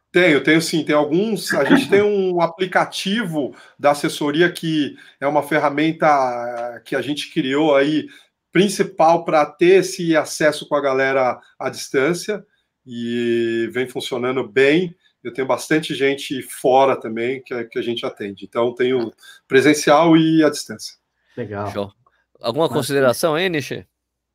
Tenho, 0.10 0.42
tenho 0.42 0.62
sim. 0.62 0.86
Tem 0.86 0.96
alguns. 0.96 1.54
A 1.54 1.66
gente 1.66 1.90
tem 1.90 2.02
um 2.02 2.40
aplicativo 2.42 3.54
da 3.78 3.92
assessoria 3.92 4.50
que 4.50 4.96
é 5.20 5.28
uma 5.28 5.44
ferramenta 5.44 6.82
que 6.86 6.96
a 6.96 7.02
gente 7.02 7.34
criou 7.34 7.76
aí 7.76 8.08
principal 8.54 9.26
para 9.26 9.46
ter 9.46 9.82
esse 9.82 10.16
acesso 10.16 10.66
com 10.66 10.76
a 10.76 10.82
galera 10.82 11.38
à 11.60 11.70
distância 11.70 12.42
e 12.86 13.70
vem 13.74 13.90
funcionando 13.90 14.48
bem. 14.48 14.96
Eu 15.22 15.34
tenho 15.34 15.46
bastante 15.46 15.94
gente 15.94 16.42
fora 16.42 16.96
também 16.96 17.44
que, 17.44 17.66
que 17.66 17.78
a 17.78 17.82
gente 17.82 18.06
atende. 18.06 18.46
Então, 18.46 18.74
tenho 18.74 19.12
presencial 19.46 20.16
e 20.16 20.42
à 20.42 20.50
distância. 20.50 20.96
Legal. 21.36 21.70
Show. 21.74 21.92
Alguma 22.40 22.70
consideração 22.70 23.36
aí, 23.36 23.50
Nishi? 23.50 23.86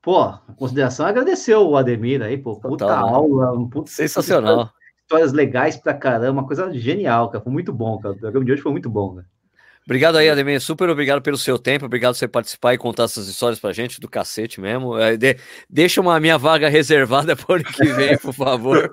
Pô, 0.05 0.21
a 0.21 0.43
consideração 0.57 1.07
é 1.07 1.09
agradecer 1.09 1.55
o 1.55 1.77
Ademir 1.79 2.21
aí, 2.21 2.37
pô, 2.37 2.57
puta 2.57 2.85
Total, 2.85 3.07
né? 3.07 3.13
aula, 3.13 3.53
um 3.53 3.67
puta 3.67 3.91
sensacional. 3.91 4.71
Histórias 5.01 5.33
legais 5.33 5.79
pra 5.79 5.95
caramba, 5.95 6.41
uma 6.41 6.47
coisa 6.47 6.71
genial, 6.73 7.31
cara. 7.31 7.43
Foi 7.43 7.53
muito 7.53 7.73
bom, 7.73 7.99
cara. 7.99 8.15
O 8.15 8.19
programa 8.19 8.45
de 8.45 8.53
hoje 8.53 8.63
foi 8.63 8.73
muito 8.73 8.91
bom, 8.91 9.15
né? 9.15 9.25
Obrigado 9.87 10.17
aí, 10.17 10.29
Ademir. 10.31 10.61
Super 10.61 10.89
obrigado 10.89 11.23
pelo 11.23 11.37
seu 11.37 11.59
tempo. 11.59 11.87
Obrigado 11.87 12.13
por 12.13 12.19
você 12.19 12.29
participar 12.29 12.75
e 12.75 12.79
contar 12.79 13.05
essas 13.05 13.29
histórias 13.29 13.59
pra 13.59 13.73
gente 13.73 14.01
do 14.01 14.09
cacete 14.09 14.61
mesmo. 14.61 14.99
É, 14.99 15.17
de, 15.17 15.37
deixa 15.69 16.01
uma 16.01 16.19
minha 16.21 16.39
vaga 16.39 16.69
reservada 16.71 17.35
por 17.35 17.57
ano 17.57 17.65
que 17.65 17.85
vem, 17.85 18.17
por 18.19 18.33
favor. 18.33 18.91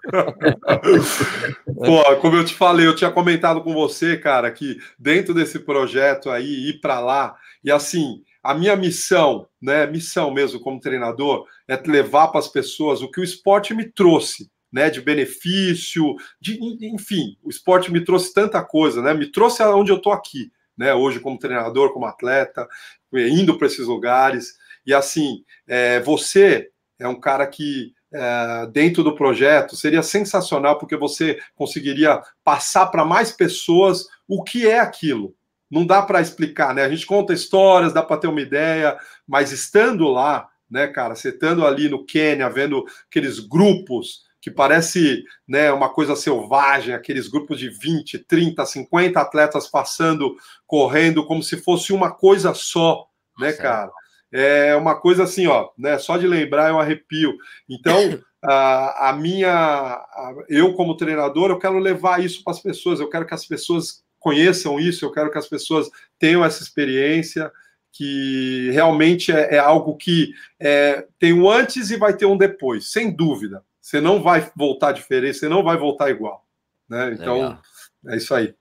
Pô, 1.75 2.15
como 2.21 2.37
eu 2.37 2.45
te 2.45 2.53
falei, 2.53 2.87
eu 2.87 2.95
tinha 2.95 3.11
comentado 3.11 3.61
com 3.61 3.73
você, 3.73 4.17
cara, 4.17 4.51
que 4.51 4.77
dentro 4.99 5.33
desse 5.33 5.59
projeto 5.59 6.29
aí, 6.29 6.69
ir 6.69 6.81
para 6.81 6.99
lá, 6.99 7.35
e 7.63 7.71
assim, 7.71 8.21
a 8.43 8.53
minha 8.53 8.75
missão, 8.75 9.47
né, 9.61 9.85
missão 9.85 10.31
mesmo 10.31 10.59
como 10.59 10.79
treinador, 10.79 11.45
é 11.67 11.75
levar 11.85 12.29
para 12.29 12.39
as 12.39 12.47
pessoas 12.47 13.01
o 13.01 13.09
que 13.09 13.19
o 13.19 13.23
esporte 13.23 13.73
me 13.73 13.85
trouxe, 13.85 14.49
né, 14.71 14.89
de 14.89 15.01
benefício, 15.01 16.15
de, 16.39 16.57
enfim, 16.81 17.37
o 17.43 17.49
esporte 17.49 17.91
me 17.91 18.03
trouxe 18.03 18.33
tanta 18.33 18.63
coisa, 18.63 19.01
né, 19.01 19.13
me 19.13 19.31
trouxe 19.31 19.61
aonde 19.61 19.91
eu 19.91 19.97
estou 19.97 20.13
aqui, 20.13 20.51
né, 20.77 20.93
hoje 20.93 21.19
como 21.19 21.37
treinador, 21.37 21.93
como 21.93 22.05
atleta, 22.05 22.67
indo 23.13 23.57
para 23.57 23.67
esses 23.67 23.85
lugares, 23.85 24.55
e 24.85 24.93
assim, 24.93 25.43
é, 25.67 25.99
você 25.99 26.69
é 26.97 27.07
um 27.07 27.19
cara 27.19 27.45
que 27.45 27.93
é, 28.13 28.67
dentro 28.71 29.03
do 29.03 29.15
projeto 29.15 29.75
seria 29.75 30.03
sensacional 30.03 30.77
porque 30.77 30.97
você 30.97 31.39
conseguiria 31.55 32.21
passar 32.43 32.87
para 32.87 33.05
mais 33.05 33.31
pessoas 33.31 34.05
o 34.27 34.43
que 34.43 34.67
é 34.67 34.79
aquilo, 34.79 35.35
não 35.71 35.85
dá 35.85 36.01
para 36.01 36.19
explicar, 36.19 36.75
né? 36.75 36.83
A 36.83 36.89
gente 36.89 37.05
conta 37.05 37.33
histórias, 37.33 37.93
dá 37.93 38.03
para 38.03 38.17
ter 38.17 38.27
uma 38.27 38.41
ideia, 38.41 38.97
mas 39.25 39.51
estando 39.51 40.09
lá, 40.09 40.49
né, 40.69 40.87
cara, 40.87 41.15
você 41.15 41.29
estando 41.29 41.65
ali 41.65 41.87
no 41.87 42.05
Quênia, 42.05 42.49
vendo 42.49 42.83
aqueles 43.09 43.39
grupos 43.39 44.29
que 44.41 44.49
parece 44.49 45.23
né, 45.47 45.71
uma 45.71 45.89
coisa 45.89 46.15
selvagem, 46.15 46.95
aqueles 46.95 47.27
grupos 47.27 47.59
de 47.59 47.69
20, 47.69 48.19
30, 48.19 48.65
50 48.65 49.19
atletas 49.19 49.67
passando, 49.67 50.35
correndo, 50.65 51.25
como 51.25 51.43
se 51.43 51.57
fosse 51.57 51.93
uma 51.93 52.11
coisa 52.11 52.53
só, 52.53 53.05
né, 53.39 53.53
cara? 53.53 53.91
É 54.33 54.75
uma 54.75 54.95
coisa 54.95 55.23
assim, 55.23 55.45
ó, 55.45 55.69
né? 55.77 55.97
Só 55.99 56.17
de 56.17 56.25
lembrar 56.25 56.69
é 56.69 56.73
um 56.73 56.79
arrepio. 56.79 57.37
Então, 57.69 58.19
a, 58.41 59.09
a 59.09 59.13
minha, 59.13 59.51
a, 59.51 60.33
eu 60.49 60.73
como 60.73 60.97
treinador, 60.97 61.51
eu 61.51 61.59
quero 61.59 61.77
levar 61.77 62.23
isso 62.23 62.43
para 62.43 62.53
as 62.53 62.59
pessoas, 62.59 62.99
eu 62.99 63.09
quero 63.09 63.27
que 63.27 63.33
as 63.33 63.45
pessoas 63.45 64.03
conheçam 64.21 64.79
isso, 64.79 65.03
eu 65.03 65.11
quero 65.11 65.29
que 65.31 65.37
as 65.37 65.47
pessoas 65.47 65.89
tenham 66.17 66.45
essa 66.45 66.63
experiência, 66.63 67.51
que 67.91 68.69
realmente 68.71 69.33
é, 69.33 69.55
é 69.55 69.59
algo 69.59 69.97
que 69.97 70.31
é, 70.57 71.05
tem 71.19 71.33
um 71.33 71.49
antes 71.49 71.89
e 71.89 71.97
vai 71.97 72.15
ter 72.15 72.25
um 72.25 72.37
depois, 72.37 72.91
sem 72.91 73.11
dúvida. 73.11 73.65
Você 73.81 73.99
não 73.99 74.21
vai 74.21 74.49
voltar 74.55 74.93
diferente, 74.93 75.37
você 75.37 75.49
não 75.49 75.63
vai 75.63 75.75
voltar 75.75 76.09
igual. 76.09 76.45
Né? 76.87 77.13
Então, 77.13 77.35
Legal. 77.35 77.61
é 78.07 78.15
isso 78.15 78.33
aí. 78.33 78.55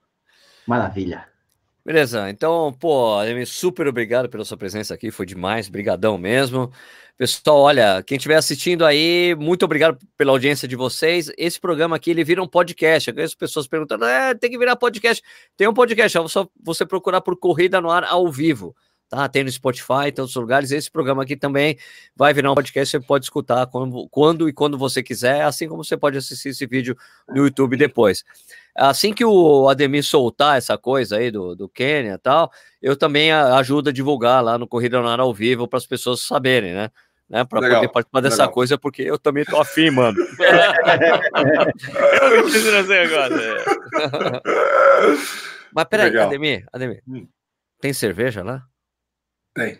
Maravilha. 0.67 1.30
Beleza, 1.83 2.29
então, 2.29 2.71
pô, 2.79 3.15
super 3.47 3.87
obrigado 3.87 4.29
pela 4.29 4.45
sua 4.45 4.55
presença 4.55 4.93
aqui, 4.93 5.09
foi 5.09 5.25
demais, 5.25 5.67
brigadão 5.67 6.15
mesmo. 6.15 6.71
Pessoal, 7.17 7.59
olha, 7.59 8.03
quem 8.03 8.17
estiver 8.17 8.35
assistindo 8.35 8.85
aí, 8.85 9.35
muito 9.35 9.65
obrigado 9.65 9.97
pela 10.15 10.31
audiência 10.31 10.67
de 10.67 10.75
vocês. 10.75 11.31
Esse 11.37 11.59
programa 11.59 11.95
aqui, 11.95 12.11
ele 12.11 12.23
vira 12.23 12.41
um 12.41 12.47
podcast. 12.47 13.09
Eu 13.09 13.15
conheço 13.15 13.37
pessoas 13.37 13.67
perguntando, 13.67 14.05
é, 14.05 14.33
tem 14.35 14.49
que 14.49 14.57
virar 14.59 14.75
podcast. 14.75 15.23
Tem 15.57 15.67
um 15.67 15.73
podcast, 15.73 16.17
é 16.17 16.27
só 16.27 16.47
você 16.63 16.85
procurar 16.85 17.21
por 17.21 17.35
Corrida 17.37 17.81
no 17.81 17.89
Ar 17.89 18.03
ao 18.03 18.31
vivo, 18.31 18.75
tá? 19.11 19.27
Tem 19.27 19.43
no 19.43 19.51
Spotify, 19.51 20.07
em 20.07 20.13
todos 20.13 20.31
os 20.31 20.35
lugares. 20.41 20.71
Esse 20.71 20.89
programa 20.89 21.23
aqui 21.23 21.35
também 21.35 21.77
vai 22.15 22.33
virar 22.33 22.49
um 22.53 22.55
podcast, 22.55 22.89
você 22.89 22.99
pode 23.05 23.25
escutar 23.25 23.67
quando, 23.67 24.07
quando 24.09 24.47
e 24.47 24.53
quando 24.53 24.77
você 24.77 25.03
quiser, 25.03 25.41
assim 25.41 25.67
como 25.67 25.83
você 25.83 25.97
pode 25.97 26.17
assistir 26.17 26.47
esse 26.49 26.65
vídeo 26.65 26.95
no 27.27 27.43
YouTube 27.43 27.75
depois. 27.75 28.23
Assim 28.73 29.13
que 29.13 29.25
o 29.25 29.67
Ademir 29.67 30.01
soltar 30.01 30.57
essa 30.57 30.77
coisa 30.77 31.17
aí 31.17 31.29
do, 31.29 31.53
do 31.53 31.67
Quênia 31.67 32.13
e 32.13 32.17
tal, 32.17 32.49
eu 32.81 32.95
também 32.95 33.33
ajudo 33.33 33.89
a 33.89 33.93
divulgar 33.93 34.41
lá 34.41 34.57
no 34.57 34.65
Corrida 34.65 35.01
no 35.01 35.09
Ar 35.09 35.19
ao 35.19 35.33
vivo 35.33 35.67
para 35.67 35.77
as 35.77 35.85
pessoas 35.85 36.21
saberem, 36.21 36.73
né? 36.73 36.89
né 37.29 37.43
para 37.43 37.59
poder 37.59 37.91
participar 37.91 38.21
dessa 38.21 38.43
legal. 38.43 38.53
coisa, 38.53 38.77
porque 38.77 39.01
eu 39.01 39.19
também 39.19 39.43
tô 39.43 39.59
afim, 39.59 39.89
mano. 39.91 40.17
eu 42.31 42.47
esse 42.47 42.71
negócio. 42.87 43.41
É. 43.41 43.57
Mas 45.75 45.85
peraí, 45.85 46.17
Ademir, 46.17 46.65
Ademir, 46.71 47.03
hum. 47.05 47.27
tem 47.81 47.91
cerveja 47.91 48.41
lá? 48.41 48.70
Tem. 49.53 49.79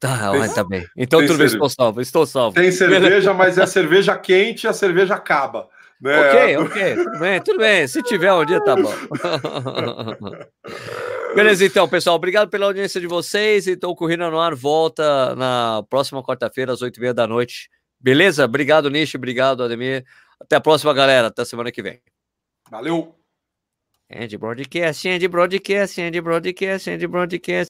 Tá, 0.00 0.30
tem, 0.30 0.54
tá 0.54 0.64
bem. 0.64 0.86
Então 0.96 1.20
tudo 1.26 1.38
bem, 1.38 1.46
estou 1.46 1.68
salvo, 1.68 2.00
estou 2.00 2.26
salvo. 2.26 2.54
Tem 2.54 2.70
cerveja, 2.70 3.34
mas 3.34 3.58
é 3.58 3.66
cerveja 3.66 4.16
quente 4.16 4.64
e 4.64 4.68
a 4.68 4.72
cerveja 4.72 5.14
acaba. 5.14 5.68
Né? 6.00 6.20
Ok, 6.20 6.56
ok, 6.58 6.94
tudo 6.94 7.18
bem, 7.18 7.42
tudo 7.42 7.58
bem. 7.58 7.88
Se 7.88 8.00
tiver 8.02 8.32
um 8.32 8.44
dia, 8.44 8.62
tá 8.62 8.76
bom. 8.76 8.94
Beleza, 11.34 11.64
então, 11.64 11.88
pessoal, 11.88 12.14
obrigado 12.14 12.48
pela 12.48 12.66
audiência 12.66 13.00
de 13.00 13.08
vocês. 13.08 13.66
Então, 13.66 13.92
Corrida 13.94 14.30
no 14.30 14.40
Ar 14.40 14.54
volta 14.54 15.34
na 15.34 15.82
próxima 15.90 16.22
quarta-feira, 16.22 16.72
às 16.72 16.82
oito 16.82 16.98
e 16.98 17.00
meia 17.00 17.14
da 17.14 17.26
noite. 17.26 17.68
Beleza? 18.00 18.44
Obrigado, 18.44 18.88
Nish, 18.88 19.16
obrigado, 19.16 19.64
Ademir. 19.64 20.04
Até 20.40 20.54
a 20.54 20.60
próxima, 20.60 20.94
galera. 20.94 21.26
Até 21.26 21.44
semana 21.44 21.72
que 21.72 21.82
vem. 21.82 22.00
Valeu! 22.70 23.18
End 24.10 24.38
broadcast, 24.38 25.06
end 25.06 25.28
broadcast, 25.28 26.00
end 26.00 26.18
broadcast, 26.22 26.88
end 26.88 27.06
broadcast. 27.08 27.66